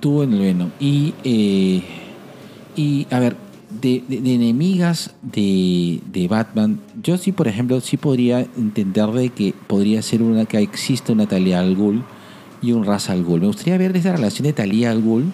Tú 0.00 0.22
en 0.22 0.32
el 0.34 0.40
Venom. 0.40 0.70
Y, 0.78 1.14
eh, 1.24 1.82
y 2.76 3.06
a 3.10 3.18
ver, 3.18 3.36
de, 3.80 4.02
de- 4.08 4.34
enemigas 4.34 5.14
de, 5.22 6.00
de 6.12 6.28
Batman, 6.28 6.80
yo 7.02 7.16
sí, 7.18 7.32
por 7.32 7.48
ejemplo, 7.48 7.80
sí 7.80 7.96
podría 7.96 8.40
entender 8.56 9.08
de 9.10 9.30
que 9.30 9.54
podría 9.66 10.02
ser 10.02 10.22
una 10.22 10.44
que 10.44 10.58
existe 10.58 11.12
una 11.12 11.26
Talia 11.26 11.60
al 11.60 11.74
Ghul 11.76 12.02
y 12.62 12.72
un 12.72 12.84
Ra's 12.84 13.10
al 13.10 13.24
Ghul. 13.24 13.40
Me 13.40 13.46
gustaría 13.48 13.78
ver 13.78 13.96
esa 13.96 14.12
relación 14.12 14.44
de 14.46 14.52
Talia 14.52 14.90
al 14.90 15.02
Ghul. 15.02 15.32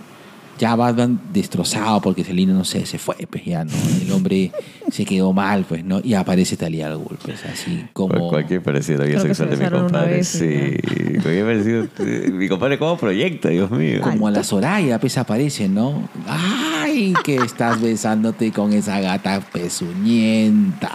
Ya 0.63 0.77
Batman 0.77 1.19
destrozado 1.33 2.01
porque 2.01 2.23
Selina, 2.23 2.53
no 2.53 2.63
sé, 2.65 2.87
se 2.87 2.97
fue, 2.97 3.17
pues 3.29 3.45
ya, 3.45 3.65
¿no? 3.65 3.73
El 4.01 4.13
hombre 4.13 4.53
se 4.93 5.05
quedó 5.05 5.33
mal, 5.33 5.65
pues, 5.69 5.85
¿no? 5.85 6.01
Y 6.05 6.15
aparece 6.15 6.57
Talia 6.57 6.87
al 6.87 6.99
Ghul, 6.99 7.19
pues 7.21 7.45
así 7.47 7.85
como... 7.93 8.11
Cual- 8.15 8.29
Cualquier 8.31 8.63
parecido 8.63 8.99
a 8.99 9.01
la 9.01 9.07
vida 9.07 9.19
Creo 9.21 9.29
que 9.31 9.35
sexual 9.35 9.59
se 9.59 9.65
de 9.65 9.71
mi 9.71 9.77
compadre. 9.83 10.17
vez 10.19 10.29
Sí, 10.29 11.19
cualquier 11.21 11.45
parecido. 11.47 11.89
eh, 11.99 12.31
Mi 12.33 12.49
compadre, 12.49 12.79
¿cómo 12.79 12.97
proyecta? 12.97 13.49
Dios 13.49 13.73
mío. 13.73 14.03
Como 14.03 14.29
a 14.29 14.31
la 14.31 14.45
Soraya, 14.45 15.01
pues 15.01 15.19
aparece, 15.19 15.69
¿no? 15.69 16.09
¡Ay! 16.29 17.13
Que 17.25 17.37
estás 17.39 17.81
besándote 17.81 18.53
con 18.53 18.73
esa 18.73 19.01
gata 19.01 19.41
pezuñenta. 19.41 20.93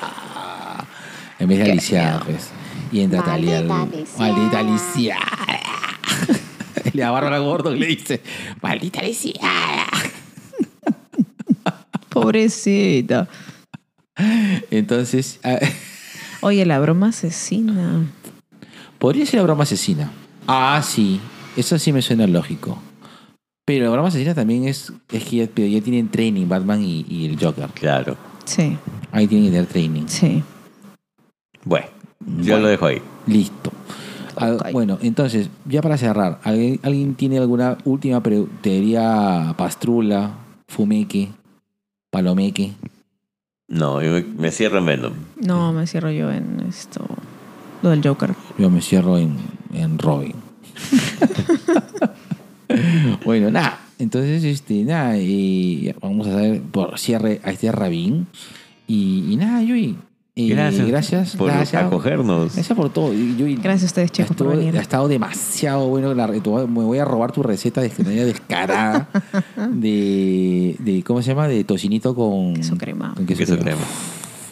En 1.40 1.50
vez 1.50 1.60
de 1.60 1.72
Alicia, 1.72 2.22
pues. 2.26 2.52
Y 2.94 3.02
entra 3.02 3.22
Talia. 3.22 3.64
Maldita 3.64 4.18
Maldita 4.18 4.60
Alicia. 4.60 5.18
Le 6.94 7.02
da 7.02 7.12
Bárbara 7.12 7.40
Gordo 7.40 7.76
y 7.76 7.80
le 7.80 7.88
dice: 7.88 8.22
¡Maldita 8.62 9.00
Alicia! 9.02 9.34
Pobrecita. 12.10 13.28
Entonces, 14.72 15.40
ah, 15.44 15.60
Oye, 16.42 16.66
la 16.66 16.80
broma 16.80 17.10
asesina. 17.10 18.06
podría 19.00 19.26
ser 19.26 19.38
la 19.40 19.44
broma 19.44 19.64
asesina. 19.64 20.12
Ah, 20.48 20.82
sí. 20.84 21.20
Eso 21.56 21.78
sí 21.80 21.92
me 21.92 22.02
suena 22.02 22.28
lógico. 22.28 22.80
Pero 23.66 23.86
la 23.86 23.92
broma 23.92 24.08
asesina 24.10 24.34
también 24.34 24.68
es, 24.68 24.94
es 25.12 25.24
que 25.26 25.38
ya, 25.38 25.48
pero 25.54 25.68
ya 25.68 25.82
tienen 25.82 26.10
training 26.10 26.48
Batman 26.48 26.82
y, 26.84 27.06
y 27.10 27.26
el 27.26 27.40
Joker. 27.44 27.68
Claro. 27.74 28.16
Sí, 28.46 28.78
Ahí 29.12 29.28
tienen 29.28 29.48
que 29.48 29.52
tener 29.52 29.68
training. 29.68 30.06
sí. 30.08 30.44
Bueno, 31.64 31.88
yo 32.22 32.54
Bueno. 32.54 32.60
lo 32.60 32.68
dejo 32.70 32.86
ahí. 32.86 33.02
Listo. 33.26 33.74
Ah. 34.40 34.58
Bueno, 34.72 34.98
entonces, 35.02 35.50
ya 35.66 35.82
para 35.82 35.98
cerrar, 35.98 36.40
¿alguien, 36.44 36.80
alguien 36.84 37.16
tiene 37.16 37.38
alguna 37.38 37.78
última 37.86 38.22
teoría 38.62 39.54
pastrula, 39.58 40.32
fumeque, 40.68 41.30
palomeque? 42.10 42.74
No, 43.68 44.02
yo 44.02 44.12
me, 44.12 44.22
me 44.22 44.52
cierro 44.52 44.78
en 44.78 44.86
Venom. 44.86 45.14
No, 45.42 45.74
me 45.74 45.88
cierro 45.88 46.12
yo 46.12 46.32
en 46.32 46.62
esto. 46.68 47.06
Lo 47.82 47.90
del 47.90 48.02
Joker. 48.02 48.34
Yo 48.58 48.70
me 48.70 48.82
cierro 48.82 49.18
en, 49.18 49.36
en 49.74 50.00
Robin. 50.00 50.36
bueno, 53.26 53.52
nada. 53.52 53.80
Entonces, 54.00 54.44
este, 54.44 54.84
nada, 54.84 55.18
y 55.18 55.94
vamos 56.02 56.28
a 56.28 56.38
hacer 56.38 56.62
por 56.62 57.00
cierre 57.00 57.42
a 57.44 57.52
este 57.52 57.72
Rabín. 57.72 58.28
Y, 58.88 59.32
y 59.32 59.36
nada, 59.36 59.62
Yui. 59.62 59.98
Eh, 60.40 60.50
Gracias. 60.50 60.88
gracias. 60.88 61.36
por 61.36 61.52
gracias. 61.52 61.84
acogernos. 61.84 62.54
Gracias 62.54 62.78
por 62.78 62.90
todo. 62.92 63.12
Y, 63.14 63.36
Yui, 63.38 63.56
Gracias 63.56 63.84
a 63.84 63.86
ustedes, 63.88 64.12
chicos, 64.12 64.36
por 64.38 64.50
venir. 64.56 64.78
Ha 64.78 64.82
estado 64.82 65.08
demasiado 65.08 65.88
bueno. 65.88 66.14
La, 66.14 66.28
tu- 66.42 66.68
me 66.68 66.84
voy 66.84 67.00
a 67.00 67.06
robar 67.06 67.32
tu 67.32 67.42
receta 67.44 67.82
de 67.82 67.92
manera 68.04 68.26
descarada 68.26 69.10
de, 69.72 70.76
de. 70.80 71.04
¿Cómo 71.04 71.22
se 71.22 71.30
llama? 71.30 71.48
De 71.48 71.64
tocinito 71.64 72.14
con. 72.16 72.54
Queso 72.54 72.78
crema. 72.78 73.14
Con 73.16 73.26
queso, 73.26 73.40
Queso 73.40 73.54
crema. 73.58 73.78
crema. 73.78 73.88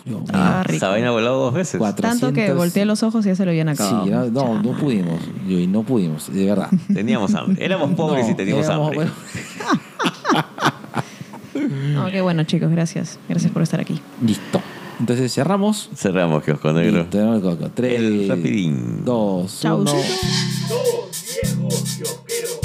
Dios. 0.06 0.22
Ah, 0.34 0.64
Esa 0.70 0.90
vaina 0.90 1.08
ha 1.08 1.12
volado 1.12 1.40
dos 1.40 1.54
veces. 1.54 1.80
400 1.80 2.20
Tanto 2.22 2.36
que 2.36 2.54
volteé 2.54 2.86
los 2.86 3.02
ojos 3.02 3.26
y 3.26 3.30
ya 3.30 3.36
se 3.36 3.44
lo 3.44 3.50
habían 3.52 3.70
acabado. 3.70 4.04
Sí, 4.06 4.12
no, 4.32 4.62
no, 4.62 4.78
pudimos. 4.78 5.20
Yui, 5.48 5.66
no 5.66 5.82
pudimos, 5.82 6.32
de 6.32 6.46
verdad. 6.46 6.70
Teníamos 6.94 7.34
hambre. 7.34 7.66
Éramos 7.66 7.92
pobres 7.96 8.26
No, 8.26 8.32
y 8.32 8.36
teníamos 8.36 8.66
éramos- 8.68 8.88
hambre. 8.92 9.10
bueno, 10.34 10.46
No, 11.94 12.12
qué 12.12 12.22
bueno, 12.22 12.44
chicos, 12.44 12.70
gracias. 12.70 13.18
Gracias 13.30 13.52
por 13.52 13.62
estar 13.64 13.80
aquí. 13.80 14.00
listo. 14.24 14.62
Entonces 15.00 15.34
cerramos. 15.34 15.90
Cerramos, 15.96 16.44
kiosco 16.44 16.72
negro. 16.74 17.00
Listo, 17.02 17.10
tenemos 17.18 17.36
el 17.38 17.42
coco. 17.42 17.72
Tres, 17.74 18.00
El 18.00 18.30
rapidín. 18.30 19.04
dos, 19.06 19.60
Chau. 19.62 19.82
uno. 19.82 19.92
Dos 19.92 20.02
viejos 21.44 21.84
kiosqueros. 21.98 22.60